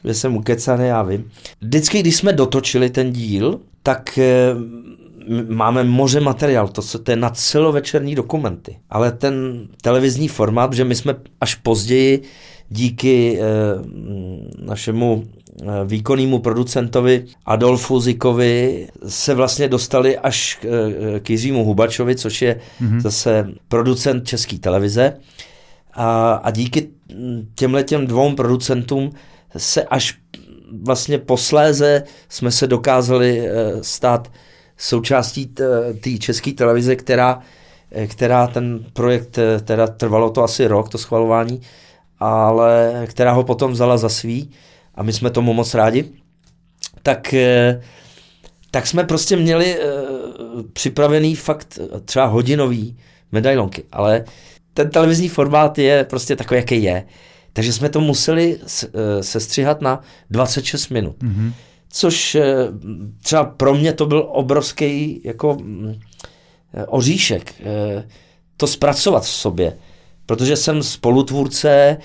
že 0.04 0.14
jsem 0.14 0.36
ukecaný, 0.36 0.86
já 0.86 1.02
vím. 1.02 1.30
Vždycky, 1.60 2.00
když 2.00 2.16
jsme 2.16 2.32
dotočili 2.32 2.90
ten 2.90 3.12
díl, 3.12 3.60
tak 3.82 4.18
eh, 4.18 4.54
máme 5.48 5.84
moře 5.84 6.20
materiál, 6.20 6.68
to, 6.68 6.82
to 6.98 7.10
je 7.10 7.16
na 7.16 7.30
celovečerní 7.30 8.14
dokumenty. 8.14 8.76
Ale 8.90 9.12
ten 9.12 9.66
televizní 9.82 10.28
formát, 10.28 10.72
že 10.72 10.84
my 10.84 10.94
jsme 10.94 11.14
až 11.40 11.54
později 11.54 12.22
díky 12.68 13.38
eh, 13.40 13.44
našemu 14.58 15.24
výkonnému 15.84 16.38
producentovi 16.38 17.24
Adolfu 17.46 18.00
Zikovi 18.00 18.88
se 19.08 19.34
vlastně 19.34 19.68
dostali 19.68 20.18
až 20.18 20.58
k, 20.60 20.64
eh, 21.30 21.32
Jiřímu 21.32 21.64
Hubačovi, 21.64 22.16
což 22.16 22.42
je 22.42 22.60
mm-hmm. 22.82 23.00
zase 23.00 23.48
producent 23.68 24.28
české 24.28 24.58
televize. 24.58 25.16
A, 25.92 26.32
a 26.32 26.50
díky 26.50 26.88
těmhle 27.54 27.84
těm 27.84 28.06
dvou 28.06 28.34
producentům 28.34 29.10
se 29.56 29.82
až 29.82 30.18
vlastně 30.82 31.18
posléze 31.18 32.02
jsme 32.28 32.50
se 32.50 32.66
dokázali 32.66 33.48
eh, 33.48 33.72
stát 33.82 34.32
součástí 34.78 35.46
té 36.00 36.18
české 36.18 36.52
televize, 36.52 36.96
která, 36.96 37.40
která 38.06 38.46
ten 38.46 38.84
projekt, 38.92 39.38
teda 39.64 39.86
trvalo 39.86 40.30
to 40.30 40.44
asi 40.44 40.66
rok, 40.66 40.88
to 40.88 40.98
schvalování, 40.98 41.60
ale 42.20 43.04
která 43.06 43.32
ho 43.32 43.44
potom 43.44 43.72
vzala 43.72 43.96
za 43.96 44.08
svý 44.08 44.50
a 44.96 45.02
my 45.02 45.12
jsme 45.12 45.30
tomu 45.30 45.52
moc 45.52 45.74
rádi, 45.74 46.04
tak, 47.02 47.34
eh, 47.34 47.80
tak 48.70 48.86
jsme 48.86 49.04
prostě 49.04 49.36
měli 49.36 49.76
eh, 49.80 49.86
připravený 50.72 51.34
fakt 51.34 51.78
třeba 52.04 52.26
hodinový 52.26 52.96
medailonky, 53.32 53.84
ale 53.92 54.24
ten 54.74 54.90
televizní 54.90 55.28
formát 55.28 55.78
je 55.78 56.04
prostě 56.04 56.36
takový, 56.36 56.58
jaký 56.58 56.82
je. 56.82 57.06
Takže 57.52 57.72
jsme 57.72 57.88
to 57.88 58.00
museli 58.00 58.58
eh, 58.58 59.22
sestřihat 59.22 59.80
na 59.80 60.00
26 60.30 60.88
minut. 60.88 61.16
Mm-hmm. 61.22 61.52
Což 61.88 62.36
třeba 63.22 63.44
pro 63.44 63.74
mě 63.74 63.92
to 63.92 64.06
byl 64.06 64.28
obrovský 64.32 65.20
jako 65.24 65.56
mm, 65.60 65.94
oříšek. 66.86 67.54
To 68.56 68.66
zpracovat 68.66 69.24
v 69.24 69.28
sobě 69.28 69.76
protože 70.26 70.56
jsem 70.56 70.82
spolutvůrce, 70.82 71.70
eh, 71.70 71.98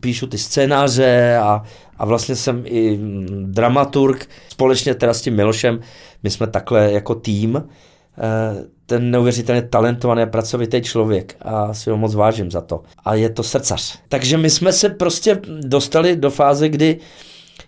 píšu 0.00 0.26
ty 0.26 0.38
scénáře 0.38 1.36
a, 1.36 1.62
a 1.98 2.04
vlastně 2.04 2.36
jsem 2.36 2.62
i 2.64 2.96
mm, 2.96 3.46
dramaturg. 3.52 4.28
Společně 4.48 4.94
teda 4.94 5.14
s 5.14 5.22
tím 5.22 5.36
Milošem, 5.36 5.80
my 6.22 6.30
jsme 6.30 6.46
takhle 6.46 6.92
jako 6.92 7.14
tým, 7.14 7.56
eh, 8.18 8.64
ten 8.86 9.10
neuvěřitelně 9.10 9.62
talentovaný 9.62 10.22
a 10.22 10.26
pracovitý 10.26 10.82
člověk 10.82 11.36
a 11.40 11.74
si 11.74 11.90
ho 11.90 11.96
moc 11.96 12.14
vážím 12.14 12.50
za 12.50 12.60
to. 12.60 12.82
A 13.04 13.14
je 13.14 13.30
to 13.30 13.42
srdcař. 13.42 13.98
Takže 14.08 14.36
my 14.36 14.50
jsme 14.50 14.72
se 14.72 14.88
prostě 14.88 15.40
dostali 15.60 16.16
do 16.16 16.30
fáze, 16.30 16.68
kdy, 16.68 16.98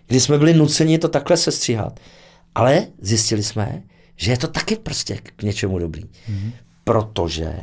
kdy 0.07 0.19
jsme 0.19 0.37
byli 0.37 0.53
nuceni 0.53 0.97
to 0.97 1.07
takhle 1.07 1.37
sestříhat. 1.37 1.99
Ale 2.55 2.87
zjistili 3.01 3.43
jsme, 3.43 3.83
že 4.15 4.31
je 4.31 4.37
to 4.37 4.47
taky 4.47 4.75
prostě 4.75 5.17
k 5.35 5.43
něčemu 5.43 5.79
dobrý. 5.79 6.03
Mm-hmm. 6.03 6.51
Protože 6.83 7.53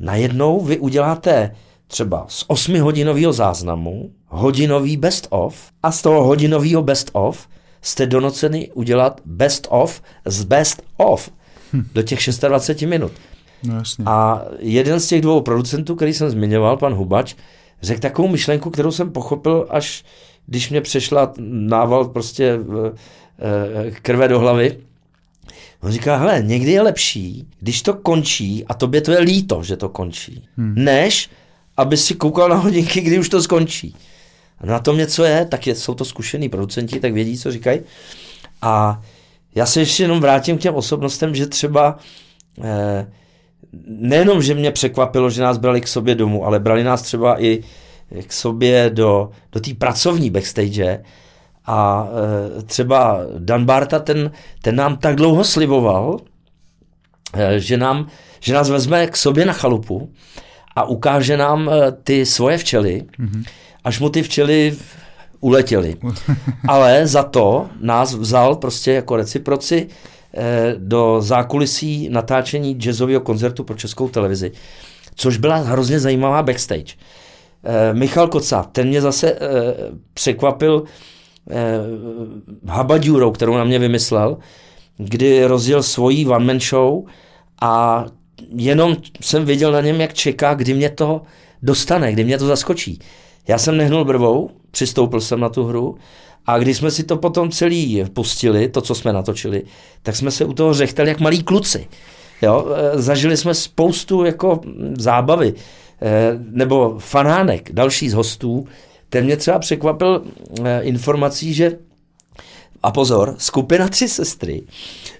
najednou 0.00 0.60
vy 0.60 0.78
uděláte 0.78 1.54
třeba 1.86 2.26
z 2.28 2.44
8 2.46 2.80
hodinového 2.80 3.32
záznamu 3.32 4.10
hodinový 4.26 4.96
best 4.96 5.26
of 5.30 5.70
a 5.82 5.92
z 5.92 6.02
toho 6.02 6.24
hodinového 6.24 6.82
best 6.82 7.10
of 7.12 7.48
jste 7.82 8.06
donoceni 8.06 8.70
udělat 8.74 9.20
best 9.24 9.66
of 9.70 10.02
z 10.24 10.44
best 10.44 10.82
of 10.96 11.30
hm. 11.72 11.82
do 11.94 12.02
těch 12.02 12.18
26 12.48 12.82
minut. 12.82 13.12
No, 13.62 13.74
jasně. 13.74 14.04
A 14.08 14.44
jeden 14.58 15.00
z 15.00 15.06
těch 15.06 15.20
dvou 15.20 15.40
producentů, 15.40 15.96
který 15.96 16.14
jsem 16.14 16.30
zmiňoval, 16.30 16.76
pan 16.76 16.94
Hubač, 16.94 17.34
řekl 17.82 18.00
takovou 18.00 18.28
myšlenku, 18.28 18.70
kterou 18.70 18.90
jsem 18.90 19.12
pochopil 19.12 19.66
až 19.70 20.04
když 20.48 20.70
mě 20.70 20.80
přešla 20.80 21.32
nával 21.38 22.04
prostě 22.04 22.58
krve 24.02 24.28
do 24.28 24.38
hlavy. 24.38 24.78
On 25.82 25.92
říká, 25.92 26.16
hele, 26.16 26.42
někdy 26.42 26.72
je 26.72 26.82
lepší, 26.82 27.46
když 27.60 27.82
to 27.82 27.94
končí, 27.94 28.64
a 28.64 28.74
tobě 28.74 29.00
to 29.00 29.12
je 29.12 29.18
líto, 29.18 29.62
že 29.62 29.76
to 29.76 29.88
končí, 29.88 30.48
hmm. 30.56 30.74
než 30.76 31.30
aby 31.76 31.96
si 31.96 32.14
koukal 32.14 32.48
na 32.48 32.56
hodinky, 32.56 33.00
kdy 33.00 33.18
už 33.18 33.28
to 33.28 33.42
skončí. 33.42 33.94
A 34.58 34.66
na 34.66 34.78
tom 34.78 34.98
něco 34.98 35.24
je, 35.24 35.44
tak 35.44 35.66
je, 35.66 35.74
jsou 35.74 35.94
to 35.94 36.04
zkušený 36.04 36.48
producenti, 36.48 37.00
tak 37.00 37.12
vědí, 37.12 37.38
co 37.38 37.52
říkají. 37.52 37.80
A 38.62 39.02
já 39.54 39.66
se 39.66 39.80
ještě 39.80 40.02
jenom 40.02 40.20
vrátím 40.20 40.58
k 40.58 40.60
těm 40.60 40.74
osobnostem, 40.74 41.34
že 41.34 41.46
třeba 41.46 41.98
eh, 42.64 43.06
nejenom, 43.86 44.42
že 44.42 44.54
mě 44.54 44.70
překvapilo, 44.70 45.30
že 45.30 45.42
nás 45.42 45.58
brali 45.58 45.80
k 45.80 45.88
sobě 45.88 46.14
domů, 46.14 46.46
ale 46.46 46.60
brali 46.60 46.84
nás 46.84 47.02
třeba 47.02 47.42
i 47.42 47.62
k 48.26 48.32
sobě 48.32 48.90
do, 48.90 49.30
do 49.52 49.60
té 49.60 49.74
pracovní 49.74 50.30
backstage 50.30 51.04
a 51.68 52.08
e, 52.58 52.62
třeba 52.62 53.20
Dan 53.38 53.64
Barta, 53.64 53.98
ten, 53.98 54.30
ten 54.62 54.76
nám 54.76 54.96
tak 54.96 55.16
dlouho 55.16 55.44
sliboval, 55.44 56.16
e, 57.34 57.60
že, 57.60 57.76
nám, 57.76 58.06
že 58.40 58.54
nás 58.54 58.70
vezme 58.70 59.06
k 59.06 59.16
sobě 59.16 59.44
na 59.44 59.52
chalupu 59.52 60.12
a 60.76 60.84
ukáže 60.84 61.36
nám 61.36 61.68
e, 61.68 61.92
ty 61.92 62.26
svoje 62.26 62.58
včely, 62.58 63.04
mm-hmm. 63.18 63.44
až 63.84 64.00
mu 64.00 64.10
ty 64.10 64.22
včely 64.22 64.76
uletěly. 65.40 65.96
Ale 66.68 67.06
za 67.06 67.22
to 67.22 67.68
nás 67.80 68.14
vzal 68.14 68.56
prostě 68.56 68.92
jako 68.92 69.16
reciproci 69.16 69.88
do 70.78 71.16
zákulisí 71.20 72.08
natáčení 72.08 72.74
jazzového 72.74 73.20
koncertu 73.20 73.64
pro 73.64 73.76
českou 73.76 74.08
televizi, 74.08 74.52
což 75.14 75.36
byla 75.36 75.56
hrozně 75.56 76.00
zajímavá 76.00 76.42
backstage. 76.42 76.94
Michal 77.92 78.28
Koca, 78.28 78.62
ten 78.62 78.88
mě 78.88 79.00
zase 79.00 79.38
překvapil 80.14 80.84
eh, 81.50 81.80
habadjurou, 82.66 83.30
kterou 83.30 83.54
na 83.54 83.64
mě 83.64 83.78
vymyslel, 83.78 84.38
kdy 84.96 85.44
rozjel 85.44 85.82
svojí 85.82 86.26
one-man 86.26 86.60
show 86.60 87.04
a 87.60 88.04
jenom 88.56 88.96
jsem 89.20 89.44
viděl 89.44 89.72
na 89.72 89.80
něm, 89.80 90.00
jak 90.00 90.14
čeká, 90.14 90.54
kdy 90.54 90.74
mě 90.74 90.90
to 90.90 91.22
dostane, 91.62 92.12
kdy 92.12 92.24
mě 92.24 92.38
to 92.38 92.46
zaskočí. 92.46 92.98
Já 93.48 93.58
jsem 93.58 93.76
nehnul 93.76 94.04
brvou, 94.04 94.50
přistoupil 94.70 95.20
jsem 95.20 95.40
na 95.40 95.48
tu 95.48 95.64
hru 95.64 95.96
a 96.46 96.58
když 96.58 96.76
jsme 96.76 96.90
si 96.90 97.04
to 97.04 97.16
potom 97.16 97.50
celý 97.50 98.04
pustili, 98.12 98.68
to, 98.68 98.80
co 98.80 98.94
jsme 98.94 99.12
natočili, 99.12 99.62
tak 100.02 100.16
jsme 100.16 100.30
se 100.30 100.44
u 100.44 100.52
toho 100.52 100.74
řechtali 100.74 101.08
jak 101.08 101.20
malí 101.20 101.42
kluci. 101.42 101.88
Jo? 102.42 102.66
Eh, 102.76 103.02
zažili 103.02 103.36
jsme 103.36 103.54
spoustu 103.54 104.24
jako 104.24 104.60
zábavy. 104.98 105.54
Eh, 106.02 106.38
nebo 106.50 106.94
fanánek, 106.98 107.72
další 107.72 108.10
z 108.10 108.14
hostů, 108.14 108.66
ten 109.08 109.24
mě 109.24 109.36
třeba 109.36 109.58
překvapil 109.58 110.24
eh, 110.64 110.80
informací, 110.82 111.54
že 111.54 111.78
a 112.82 112.90
pozor, 112.90 113.34
skupina 113.38 113.88
Tři 113.88 114.08
sestry 114.08 114.62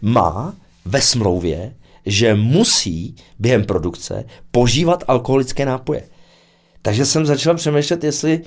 má 0.02 0.54
ve 0.84 1.00
smlouvě, 1.00 1.74
že 2.06 2.34
musí 2.34 3.16
během 3.38 3.64
produkce 3.64 4.24
požívat 4.50 5.04
alkoholické 5.08 5.66
nápoje. 5.66 6.02
Takže 6.82 7.06
jsem 7.06 7.26
začal 7.26 7.54
přemýšlet, 7.54 8.04
jestli 8.04 8.32
e, 8.32 8.42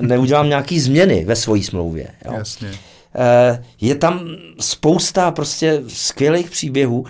neudělám 0.00 0.48
nějaký 0.48 0.80
změny 0.80 1.24
ve 1.24 1.36
své 1.36 1.62
smlouvě. 1.62 2.08
Jo. 2.24 2.32
Jasně. 2.32 2.70
E, 3.14 3.64
je 3.80 3.94
tam 3.94 4.20
spousta 4.60 5.30
prostě 5.30 5.82
skvělých 5.88 6.50
příběhů 6.50 7.04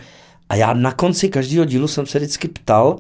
a 0.48 0.54
já 0.54 0.72
na 0.72 0.92
konci 0.92 1.28
každého 1.28 1.64
dílu 1.64 1.88
jsem 1.88 2.06
se 2.06 2.18
vždycky 2.18 2.48
ptal 2.48 2.98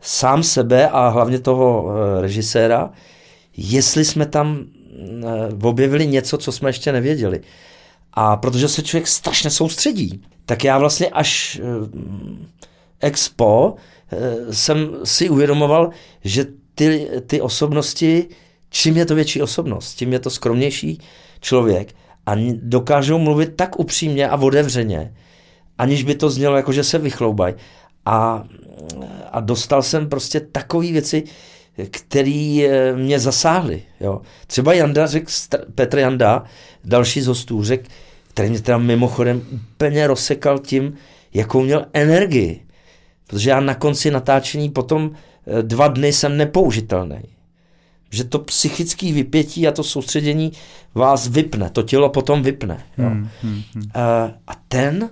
sám 0.00 0.42
sebe 0.42 0.88
a 0.88 1.08
hlavně 1.08 1.40
toho 1.40 1.88
režiséra, 2.20 2.90
jestli 3.56 4.04
jsme 4.04 4.26
tam 4.26 4.64
eh, 5.24 5.68
objevili 5.68 6.06
něco, 6.06 6.38
co 6.38 6.52
jsme 6.52 6.68
ještě 6.68 6.92
nevěděli. 6.92 7.40
A 8.12 8.36
protože 8.36 8.68
se 8.68 8.82
člověk 8.82 9.08
strašně 9.08 9.50
soustředí, 9.50 10.22
tak 10.46 10.64
já 10.64 10.78
vlastně 10.78 11.06
až 11.06 11.60
eh, 11.62 11.88
expo 13.00 13.74
eh, 14.12 14.54
jsem 14.54 14.90
si 15.04 15.28
uvědomoval, 15.28 15.90
že 16.24 16.46
ty, 16.74 17.08
ty 17.26 17.40
osobnosti, 17.40 18.28
čím 18.70 18.96
je 18.96 19.06
to 19.06 19.14
větší 19.14 19.42
osobnost, 19.42 19.94
tím 19.94 20.12
je 20.12 20.18
to 20.18 20.30
skromnější 20.30 20.98
člověk 21.40 21.94
a 22.26 22.32
dokážou 22.52 23.18
mluvit 23.18 23.56
tak 23.56 23.78
upřímně 23.78 24.28
a 24.28 24.36
otevřeně, 24.36 25.14
aniž 25.78 26.02
by 26.04 26.14
to 26.14 26.30
znělo 26.30 26.56
jako, 26.56 26.72
že 26.72 26.84
se 26.84 26.98
vychloubají. 26.98 27.54
A, 28.06 28.44
a 29.32 29.40
dostal 29.40 29.82
jsem 29.82 30.08
prostě 30.08 30.40
takové 30.40 30.92
věci, 30.92 31.24
který 31.90 32.66
eh, 32.66 32.96
mě 32.96 33.18
zasáhly. 33.18 33.82
Jo. 34.00 34.20
Třeba 34.46 34.72
Janda 34.74 35.06
řekl, 35.06 35.32
Petr 35.74 35.98
Janda, 35.98 36.44
další 36.84 37.20
z 37.20 37.26
hostů, 37.26 37.64
řekl, 37.64 37.88
který 38.28 38.50
mě 38.50 38.60
teda 38.60 38.78
mimochodem 38.78 39.42
úplně 39.52 40.06
rozsekal 40.06 40.58
tím, 40.58 40.94
jakou 41.34 41.62
měl 41.62 41.86
energii. 41.92 42.66
Protože 43.26 43.50
já 43.50 43.60
na 43.60 43.74
konci 43.74 44.10
natáčení 44.10 44.70
potom 44.70 45.10
eh, 45.46 45.62
dva 45.62 45.88
dny 45.88 46.12
jsem 46.12 46.36
nepoužitelný. 46.36 47.22
Že 48.10 48.24
to 48.24 48.38
psychické 48.38 49.12
vypětí 49.12 49.68
a 49.68 49.72
to 49.72 49.84
soustředění 49.84 50.52
vás 50.94 51.28
vypne, 51.28 51.70
to 51.70 51.82
tělo 51.82 52.08
potom 52.08 52.42
vypne. 52.42 52.84
Jo. 52.98 53.08
Hmm, 53.08 53.28
hmm, 53.42 53.62
hmm. 53.74 53.84
A, 53.94 54.30
a 54.46 54.54
ten 54.68 55.10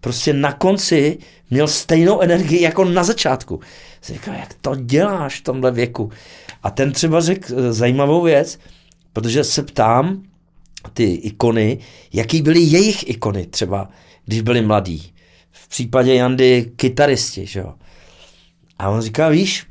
prostě 0.00 0.32
na 0.32 0.52
konci 0.52 1.18
měl 1.50 1.68
stejnou 1.68 2.20
energii 2.20 2.62
jako 2.62 2.84
na 2.84 3.04
začátku. 3.04 3.60
Říkal, 4.06 4.34
jak 4.34 4.54
to 4.54 4.74
děláš 4.76 5.40
v 5.40 5.44
tomhle 5.44 5.70
věku? 5.70 6.10
A 6.62 6.70
ten 6.70 6.92
třeba 6.92 7.20
řekl 7.20 7.54
eh, 7.56 7.72
zajímavou 7.72 8.22
věc, 8.22 8.58
protože 9.12 9.44
se 9.44 9.62
ptám 9.62 10.22
ty 10.92 11.04
ikony, 11.04 11.78
jaký 12.12 12.42
byly 12.42 12.60
jejich 12.60 13.08
ikony 13.10 13.46
třeba, 13.46 13.88
když 14.24 14.40
byli 14.40 14.62
mladí. 14.62 15.12
V 15.50 15.68
případě 15.68 16.14
Jandy 16.14 16.72
kytaristi, 16.76 17.46
že 17.46 17.60
jo. 17.60 17.74
A 18.78 18.88
on 18.88 19.00
říká, 19.00 19.28
víš, 19.28 19.66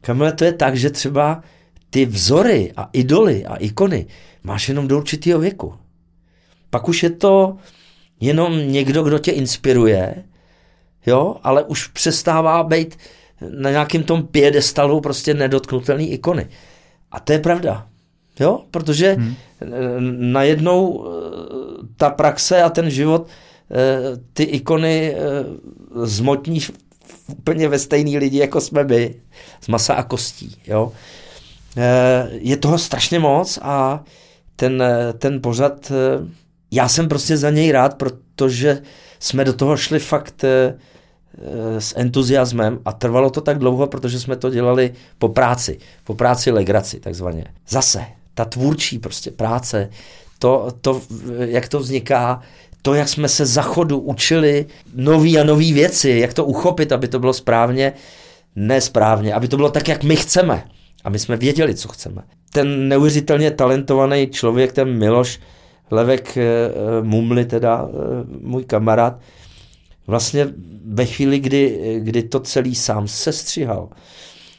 Kamile, 0.00 0.32
to 0.32 0.44
je 0.44 0.52
tak, 0.52 0.76
že 0.76 0.90
třeba 0.90 1.42
ty 1.90 2.06
vzory 2.06 2.72
a 2.76 2.88
idoly 2.92 3.46
a 3.46 3.56
ikony 3.56 4.06
máš 4.42 4.68
jenom 4.68 4.88
do 4.88 4.96
určitého 4.96 5.40
věku. 5.40 5.74
Pak 6.70 6.88
už 6.88 7.02
je 7.02 7.10
to 7.10 7.56
jenom 8.20 8.72
někdo, 8.72 9.02
kdo 9.02 9.18
tě 9.18 9.30
inspiruje, 9.30 10.24
jo, 11.06 11.36
ale 11.42 11.64
už 11.64 11.86
přestává 11.86 12.62
být 12.62 12.96
na 13.40 13.70
nějakém 13.70 14.02
tom 14.02 14.26
piedestalu 14.26 15.00
prostě 15.00 15.34
nedotknutelný 15.34 16.12
ikony. 16.12 16.48
A 17.10 17.20
to 17.20 17.32
je 17.32 17.38
pravda. 17.38 17.86
Jo, 18.40 18.64
protože 18.70 19.12
hmm. 19.12 19.34
najednou 20.32 21.06
eh, 21.06 21.86
ta 21.96 22.10
praxe 22.10 22.62
a 22.62 22.70
ten 22.70 22.90
život 22.90 23.26
eh, 23.70 24.16
ty 24.32 24.42
ikony 24.42 25.14
zmotní 26.02 26.60
úplně 27.26 27.68
ve 27.68 27.78
stejný 27.78 28.18
lidi, 28.18 28.38
jako 28.38 28.60
jsme 28.60 28.84
my, 28.84 29.14
z 29.60 29.68
masa 29.68 29.94
a 29.94 30.02
kostí. 30.02 30.56
Jo. 30.66 30.92
Je 32.30 32.56
toho 32.56 32.78
strašně 32.78 33.18
moc 33.18 33.58
a 33.62 34.04
ten, 34.56 34.82
ten 35.18 35.42
pořad, 35.42 35.92
já 36.70 36.88
jsem 36.88 37.08
prostě 37.08 37.36
za 37.36 37.50
něj 37.50 37.72
rád, 37.72 37.94
protože 37.94 38.82
jsme 39.18 39.44
do 39.44 39.52
toho 39.52 39.76
šli 39.76 39.98
fakt 39.98 40.44
Eh, 40.44 40.78
s 41.78 41.94
entuziasmem 41.96 42.78
a 42.84 42.92
trvalo 42.92 43.30
to 43.30 43.40
tak 43.40 43.58
dlouho, 43.58 43.86
protože 43.86 44.20
jsme 44.20 44.36
to 44.36 44.50
dělali 44.50 44.92
po 45.18 45.28
práci, 45.28 45.78
po 46.04 46.14
práci 46.14 46.50
legraci 46.50 47.00
takzvaně. 47.00 47.44
Zase, 47.68 48.04
ta 48.34 48.44
tvůrčí 48.44 48.98
prostě 48.98 49.30
práce, 49.30 49.90
to, 50.38 50.68
to, 50.80 51.00
jak 51.38 51.68
to 51.68 51.80
vzniká, 51.80 52.40
to, 52.82 52.94
jak 52.94 53.08
jsme 53.08 53.28
se 53.28 53.46
za 53.46 53.62
chodu 53.62 53.98
učili 53.98 54.66
nový 54.94 55.38
a 55.38 55.44
nový 55.44 55.72
věci, 55.72 56.10
jak 56.10 56.34
to 56.34 56.44
uchopit, 56.44 56.92
aby 56.92 57.08
to 57.08 57.18
bylo 57.18 57.32
správně, 57.32 57.92
nesprávně, 58.56 59.34
aby 59.34 59.48
to 59.48 59.56
bylo 59.56 59.70
tak, 59.70 59.88
jak 59.88 60.04
my 60.04 60.16
chceme. 60.16 60.64
A 61.04 61.10
my 61.10 61.18
jsme 61.18 61.36
věděli, 61.36 61.74
co 61.74 61.88
chceme. 61.88 62.22
Ten 62.52 62.88
neuvěřitelně 62.88 63.50
talentovaný 63.50 64.26
člověk, 64.26 64.72
ten 64.72 64.98
Miloš 64.98 65.40
Levek 65.90 66.36
eh, 66.36 66.70
Mumli, 67.02 67.44
teda 67.44 67.88
eh, 67.88 68.24
můj 68.40 68.64
kamarád, 68.64 69.20
vlastně 70.08 70.46
ve 70.84 71.06
chvíli, 71.06 71.38
kdy, 71.38 71.96
kdy 72.02 72.22
to 72.22 72.40
celý 72.40 72.74
sám 72.74 73.08
sestřihal, 73.08 73.88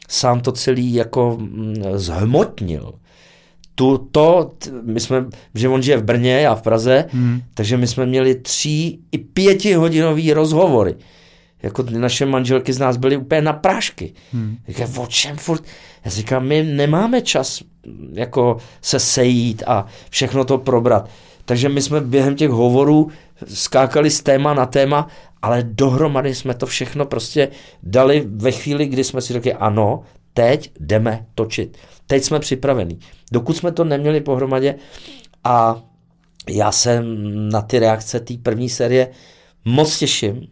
sám 0.08 0.40
to 0.40 0.52
celý 0.52 0.94
jako 0.94 1.36
mm, 1.40 1.74
zhmotnil, 1.94 2.92
tu, 3.80 4.08
to, 4.12 4.50
my 4.82 5.00
jsme, 5.00 5.24
že 5.54 5.68
on 5.68 5.82
žije 5.82 5.96
v 5.96 6.04
Brně, 6.04 6.48
a 6.48 6.54
v 6.54 6.62
Praze, 6.62 7.04
hmm. 7.10 7.42
takže 7.54 7.76
my 7.76 7.86
jsme 7.86 8.06
měli 8.06 8.34
tří 8.34 9.00
i 9.12 9.18
pětihodinový 9.18 10.32
rozhovory. 10.32 10.94
Jako 11.62 11.82
naše 11.82 12.26
manželky 12.26 12.72
z 12.72 12.78
nás 12.78 12.96
byly 12.96 13.16
úplně 13.16 13.42
na 13.42 13.52
prášky. 13.52 14.12
Hmm. 14.32 14.56
Říkám, 14.68 14.98
o 14.98 15.06
čem 15.06 15.36
furt? 15.36 15.64
Já 16.04 16.10
říkám, 16.10 16.46
my 16.46 16.62
nemáme 16.62 17.20
čas 17.22 17.62
jako 18.12 18.56
se 18.82 18.98
sejít 18.98 19.62
a 19.66 19.86
všechno 20.10 20.44
to 20.44 20.58
probrat. 20.58 21.08
Takže 21.44 21.68
my 21.68 21.82
jsme 21.82 22.00
během 22.00 22.36
těch 22.36 22.50
hovorů 22.50 23.10
skákali 23.48 24.10
z 24.10 24.22
téma 24.22 24.54
na 24.54 24.66
téma 24.66 25.08
ale 25.42 25.62
dohromady 25.62 26.34
jsme 26.34 26.54
to 26.54 26.66
všechno 26.66 27.06
prostě 27.06 27.48
dali 27.82 28.26
ve 28.26 28.52
chvíli, 28.52 28.86
kdy 28.86 29.04
jsme 29.04 29.20
si 29.20 29.32
řekli, 29.32 29.52
ano, 29.52 30.02
teď 30.34 30.72
jdeme 30.80 31.26
točit. 31.34 31.78
Teď 32.06 32.22
jsme 32.22 32.40
připravení. 32.40 32.98
Dokud 33.32 33.56
jsme 33.56 33.72
to 33.72 33.84
neměli 33.84 34.20
pohromadě 34.20 34.74
a 35.44 35.82
já 36.48 36.72
se 36.72 37.02
na 37.32 37.62
ty 37.62 37.78
reakce 37.78 38.20
té 38.20 38.34
první 38.42 38.68
série 38.68 39.08
moc 39.64 39.98
těším, 39.98 40.46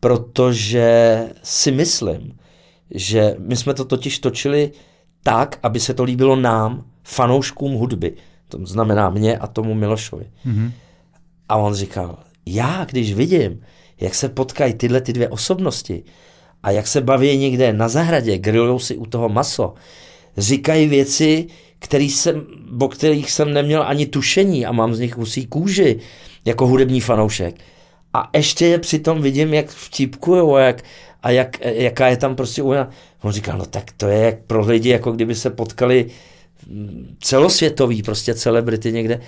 protože 0.00 1.20
si 1.42 1.72
myslím, 1.72 2.38
že 2.90 3.36
my 3.38 3.56
jsme 3.56 3.74
to 3.74 3.84
totiž 3.84 4.18
točili 4.18 4.72
tak, 5.22 5.58
aby 5.62 5.80
se 5.80 5.94
to 5.94 6.04
líbilo 6.04 6.36
nám, 6.36 6.84
fanouškům 7.04 7.72
hudby. 7.72 8.14
To 8.48 8.66
znamená 8.66 9.10
mě 9.10 9.38
a 9.38 9.46
tomu 9.46 9.74
Milošovi. 9.74 10.30
Mm-hmm. 10.46 10.72
A 11.48 11.56
on 11.56 11.74
říkal, 11.74 12.18
já 12.46 12.84
když 12.84 13.14
vidím, 13.14 13.60
jak 14.00 14.14
se 14.14 14.28
potkají 14.28 14.74
tyhle 14.74 15.00
ty 15.00 15.12
dvě 15.12 15.28
osobnosti 15.28 16.02
a 16.62 16.70
jak 16.70 16.86
se 16.86 17.00
baví 17.00 17.38
někde 17.38 17.72
na 17.72 17.88
zahradě, 17.88 18.38
grillujou 18.38 18.78
si 18.78 18.96
u 18.96 19.06
toho 19.06 19.28
maso, 19.28 19.74
říkají 20.36 20.88
věci, 20.88 21.46
který 21.78 22.10
jsem, 22.10 22.46
o 22.80 22.88
kterých 22.88 23.30
jsem 23.30 23.52
neměl 23.52 23.82
ani 23.82 24.06
tušení 24.06 24.66
a 24.66 24.72
mám 24.72 24.94
z 24.94 25.00
nich 25.00 25.16
husí 25.16 25.46
kůži 25.46 25.98
jako 26.44 26.66
hudební 26.66 27.00
fanoušek. 27.00 27.54
A 28.14 28.30
ještě 28.34 28.66
je 28.66 28.78
přitom 28.78 29.22
vidím, 29.22 29.54
jak 29.54 29.68
vtipkujou 29.68 30.54
a, 30.54 30.60
jak, 30.60 30.82
a 31.22 31.30
jak, 31.30 31.64
jaká 31.64 32.08
je 32.08 32.16
tam 32.16 32.36
prostě 32.36 32.62
újna. 32.62 32.90
On 33.22 33.32
říkal, 33.32 33.58
no 33.58 33.66
tak 33.66 33.92
to 33.96 34.08
je 34.08 34.18
jak 34.18 34.42
pro 34.42 34.60
lidi, 34.66 34.88
jako 34.88 35.12
kdyby 35.12 35.34
se 35.34 35.50
potkali 35.50 36.06
mm, 36.66 37.16
celosvětový 37.20 38.02
prostě 38.02 38.34
celebrity 38.34 38.92
někde. 38.92 39.20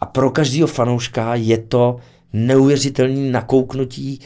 A 0.00 0.06
pro 0.06 0.30
každého 0.30 0.68
fanouška 0.68 1.34
je 1.34 1.58
to 1.58 1.96
neuvěřitelné 2.34 3.30
nakouknutí 3.30 4.20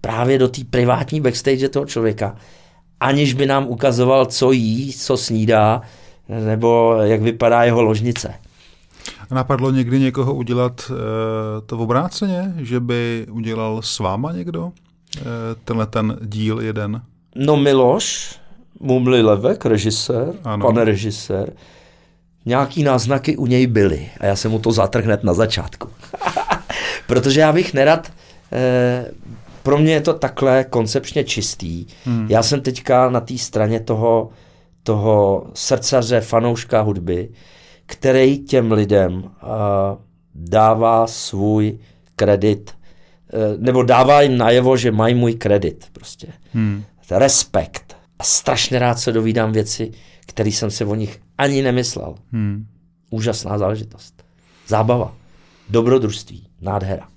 právě 0.00 0.38
do 0.38 0.48
té 0.48 0.60
privátní 0.70 1.20
backstage 1.20 1.68
toho 1.68 1.86
člověka, 1.86 2.36
aniž 3.00 3.34
by 3.34 3.46
nám 3.46 3.66
ukazoval, 3.66 4.26
co 4.26 4.52
jí, 4.52 4.92
co 4.92 5.16
snídá, 5.16 5.82
nebo 6.28 6.96
jak 7.02 7.22
vypadá 7.22 7.64
jeho 7.64 7.82
ložnice. 7.82 8.34
A 9.30 9.34
napadlo 9.34 9.70
někdy 9.70 10.00
někoho 10.00 10.34
udělat 10.34 10.90
e, 10.90 10.94
to 11.60 11.76
v 11.76 11.80
obráceně, 11.80 12.54
že 12.58 12.80
by 12.80 13.26
udělal 13.30 13.82
s 13.82 13.98
váma 13.98 14.32
někdo 14.32 14.72
e, 15.16 15.22
tenhle 15.64 15.86
ten 15.86 16.18
díl 16.22 16.60
jeden? 16.60 17.02
No 17.36 17.56
Miloš, 17.56 18.38
Mumli 18.80 19.22
Levek, 19.22 19.66
režisér, 19.66 20.32
ano. 20.44 20.66
pane 20.66 20.84
režisér, 20.84 21.52
nějaký 22.46 22.82
náznaky 22.82 23.36
u 23.36 23.46
něj 23.46 23.66
byly 23.66 24.08
a 24.20 24.26
já 24.26 24.36
jsem 24.36 24.50
mu 24.50 24.58
to 24.58 24.72
zatrhl 24.72 25.06
hned 25.06 25.24
na 25.24 25.34
začátku. 25.34 25.88
Protože 27.06 27.40
já 27.40 27.52
bych 27.52 27.74
nerad, 27.74 28.12
e, 28.52 29.06
pro 29.62 29.78
mě 29.78 29.92
je 29.92 30.00
to 30.00 30.14
takhle 30.14 30.64
koncepčně 30.64 31.24
čistý. 31.24 31.86
Hmm. 32.04 32.26
Já 32.30 32.42
jsem 32.42 32.60
teďka 32.60 33.10
na 33.10 33.20
té 33.20 33.38
straně 33.38 33.80
toho, 33.80 34.30
toho 34.82 35.46
srdcaře, 35.54 36.20
fanouška 36.20 36.80
hudby, 36.80 37.28
který 37.86 38.38
těm 38.38 38.72
lidem 38.72 39.14
uh, 39.14 39.30
dává 40.34 41.06
svůj 41.06 41.78
kredit, 42.16 42.70
uh, 42.70 43.62
nebo 43.62 43.82
dává 43.82 44.22
jim 44.22 44.38
najevo, 44.38 44.76
že 44.76 44.90
mají 44.90 45.14
můj 45.14 45.34
kredit 45.34 45.86
prostě. 45.92 46.26
Hmm. 46.52 46.84
Respekt. 47.10 47.96
A 48.18 48.24
strašně 48.24 48.78
rád 48.78 48.98
se 48.98 49.12
dovídám 49.12 49.52
věci, 49.52 49.90
které 50.26 50.48
jsem 50.48 50.70
si 50.70 50.84
o 50.84 50.94
nich 50.94 51.20
ani 51.38 51.62
nemyslel. 51.62 52.14
Hmm. 52.32 52.66
Úžasná 53.10 53.58
záležitost. 53.58 54.24
Zábava. 54.66 55.14
Dobrodružství. 55.68 56.46
Nádhera. 56.64 57.08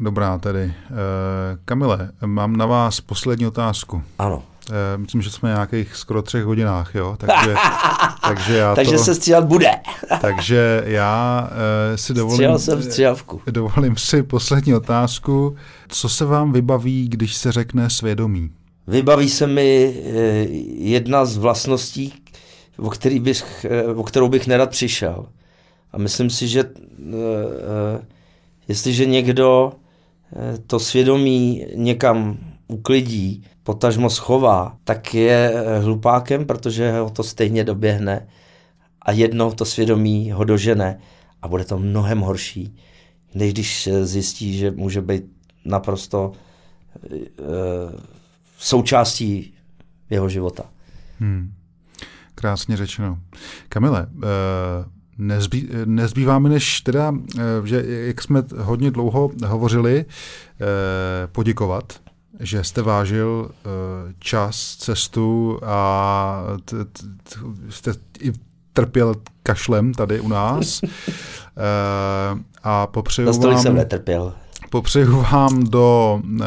Dobrá 0.00 0.38
tedy. 0.38 0.60
E, 0.60 0.74
Kamile, 1.64 2.10
mám 2.26 2.56
na 2.56 2.66
vás 2.66 3.00
poslední 3.00 3.46
otázku. 3.46 4.02
Ano. 4.18 4.42
E, 4.94 4.98
myslím, 4.98 5.22
že 5.22 5.30
jsme 5.30 5.48
nějakých 5.48 5.96
skoro 5.96 6.22
třech 6.22 6.44
hodinách, 6.44 6.94
jo? 6.94 7.16
Takže, 7.18 7.54
takže, 8.22 8.56
já 8.56 8.74
takže 8.74 8.96
to, 8.96 9.04
se 9.04 9.14
stříhat 9.14 9.44
bude. 9.44 9.70
takže 10.20 10.82
já 10.86 11.48
e, 11.94 11.98
si 11.98 12.14
dovolím, 12.14 12.58
jsem 12.58 12.82
stříhavku. 12.82 13.40
dovolím 13.50 13.96
si 13.96 14.22
poslední 14.22 14.74
otázku. 14.74 15.56
Co 15.88 16.08
se 16.08 16.24
vám 16.24 16.52
vybaví, 16.52 17.08
když 17.08 17.34
se 17.34 17.52
řekne 17.52 17.90
svědomí? 17.90 18.50
Vybaví 18.86 19.28
se 19.28 19.46
mi 19.46 19.96
jedna 20.78 21.24
z 21.24 21.36
vlastností, 21.36 22.14
o, 22.78 22.90
který 22.90 23.20
bych, 23.20 23.66
o 23.94 24.02
kterou 24.02 24.28
bych 24.28 24.46
nerad 24.46 24.70
přišel. 24.70 25.26
A 25.92 25.98
myslím 25.98 26.30
si, 26.30 26.48
že 26.48 26.64
jestliže 28.68 29.06
někdo 29.06 29.72
to 30.66 30.80
svědomí 30.80 31.66
někam 31.74 32.38
uklidí, 32.68 33.44
potažmo 33.62 34.10
schová, 34.10 34.76
tak 34.84 35.14
je 35.14 35.52
eh, 35.54 35.78
hlupákem, 35.78 36.46
protože 36.46 36.92
ho 36.92 37.10
to 37.10 37.22
stejně 37.22 37.64
doběhne 37.64 38.28
a 39.02 39.12
jednou 39.12 39.52
to 39.52 39.64
svědomí 39.64 40.32
ho 40.32 40.44
dožene 40.44 40.98
a 41.42 41.48
bude 41.48 41.64
to 41.64 41.78
mnohem 41.78 42.20
horší, 42.20 42.76
než 43.34 43.52
když 43.52 43.88
zjistí, 44.02 44.58
že 44.58 44.70
může 44.70 45.02
být 45.02 45.24
naprosto 45.64 46.32
e, 47.12 47.18
součástí 48.58 49.54
jeho 50.10 50.28
života. 50.28 50.64
Hmm. 51.18 51.52
Krásně 52.34 52.76
řečeno. 52.76 53.18
Kamile, 53.68 54.02
e, 54.02 54.26
nezbý, 55.18 55.68
nezbývá 55.84 56.38
mi 56.38 56.48
než 56.48 56.80
teda, 56.80 57.14
že 57.64 57.84
jak 57.86 58.22
jsme 58.22 58.42
hodně 58.56 58.90
dlouho 58.90 59.30
hovořili, 59.46 60.04
poděkovat 61.32 61.92
že 62.40 62.64
jste 62.64 62.82
vážil 62.82 63.50
uh, 63.50 64.12
čas, 64.18 64.76
cestu 64.76 65.60
a 65.64 66.42
t, 66.64 66.84
t, 66.84 67.02
t, 67.22 67.38
jste 67.68 67.92
i 68.20 68.32
trpěl 68.72 69.14
kašlem 69.42 69.94
tady 69.94 70.20
u 70.20 70.28
nás. 70.28 70.80
a 72.62 72.86
popřeju 72.86 73.26
vám... 73.42 73.62
jsem 73.62 73.74
netrpěl. 73.74 74.34
Popřeju 74.72 75.22
vám 75.32 75.64
do, 75.64 76.20
uh, 76.24 76.40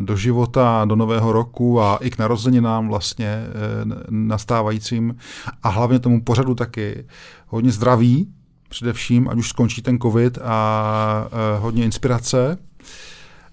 do 0.00 0.16
života, 0.16 0.84
do 0.84 0.96
nového 0.96 1.32
roku 1.32 1.80
a 1.80 1.96
i 1.96 2.10
k 2.10 2.18
narozeninám 2.18 2.88
vlastně 2.88 3.44
uh, 3.84 3.92
nastávajícím 4.10 5.16
a 5.62 5.68
hlavně 5.68 5.98
tomu 5.98 6.22
pořadu 6.22 6.54
taky 6.54 7.06
hodně 7.46 7.72
zdraví, 7.72 8.28
především, 8.68 9.28
ať 9.28 9.38
už 9.38 9.48
skončí 9.48 9.82
ten 9.82 9.98
covid 9.98 10.38
a 10.42 11.28
uh, 11.56 11.62
hodně 11.62 11.84
inspirace 11.84 12.58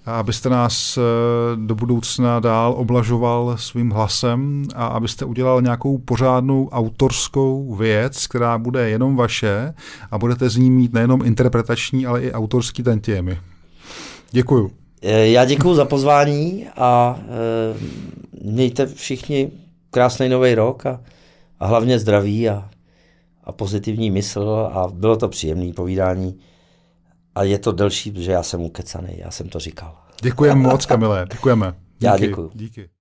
abyste 0.06 0.50
nás 0.50 0.98
eh, 0.98 1.02
do 1.56 1.76
budoucna 1.76 2.40
dál 2.40 2.74
oblažoval 2.78 3.58
svým 3.58 3.90
hlasem 3.90 4.68
a 4.76 4.86
abyste 4.86 5.26
udělal 5.26 5.62
nějakou 5.62 5.98
pořádnou 5.98 6.70
autorskou 6.70 7.76
věc, 7.76 8.28
která 8.28 8.58
bude 8.58 8.90
jenom 8.90 9.16
vaše 9.16 9.74
a 10.12 10.18
budete 10.18 10.50
z 10.50 10.58
ní 10.58 10.72
mít 10.72 10.94
nejenom 10.94 11.26
interpretační, 11.26 12.06
ale 12.06 12.22
i 12.22 12.32
autorský 12.32 12.84
tantiemy. 12.84 13.53
Děkuju. 14.34 14.72
Eh, 15.02 15.28
já 15.28 15.46
děkuji 15.46 15.76
za 15.76 15.86
pozvání 15.86 16.68
a 16.76 17.20
e, 17.20 18.52
mějte 18.52 18.86
všichni 18.86 19.52
krásný 19.92 20.30
nový 20.30 20.56
rok 20.56 20.86
a, 20.86 21.02
a 21.60 21.68
hlavně 21.68 22.00
zdraví 22.00 22.50
a, 22.50 22.70
a 23.44 23.52
pozitivní 23.52 24.12
mysl 24.12 24.70
a 24.74 24.88
bylo 24.88 25.18
to 25.18 25.30
příjemné 25.30 25.74
povídání. 25.74 26.40
A 27.36 27.44
je 27.44 27.60
to 27.60 27.72
delší, 27.72 28.12
protože 28.12 28.32
já 28.32 28.44
jsem 28.44 28.62
ukecaný, 28.62 29.14
já 29.18 29.32
jsem 29.32 29.50
to 29.50 29.60
říkal. 29.60 29.96
Děkujeme 30.22 30.62
moc, 30.62 30.86
Kamile, 30.86 31.28
děkujeme. 31.32 31.68
Díky. 31.72 32.06
Já 32.06 32.18
děkuji. 32.18 32.52
Díky. 32.54 32.90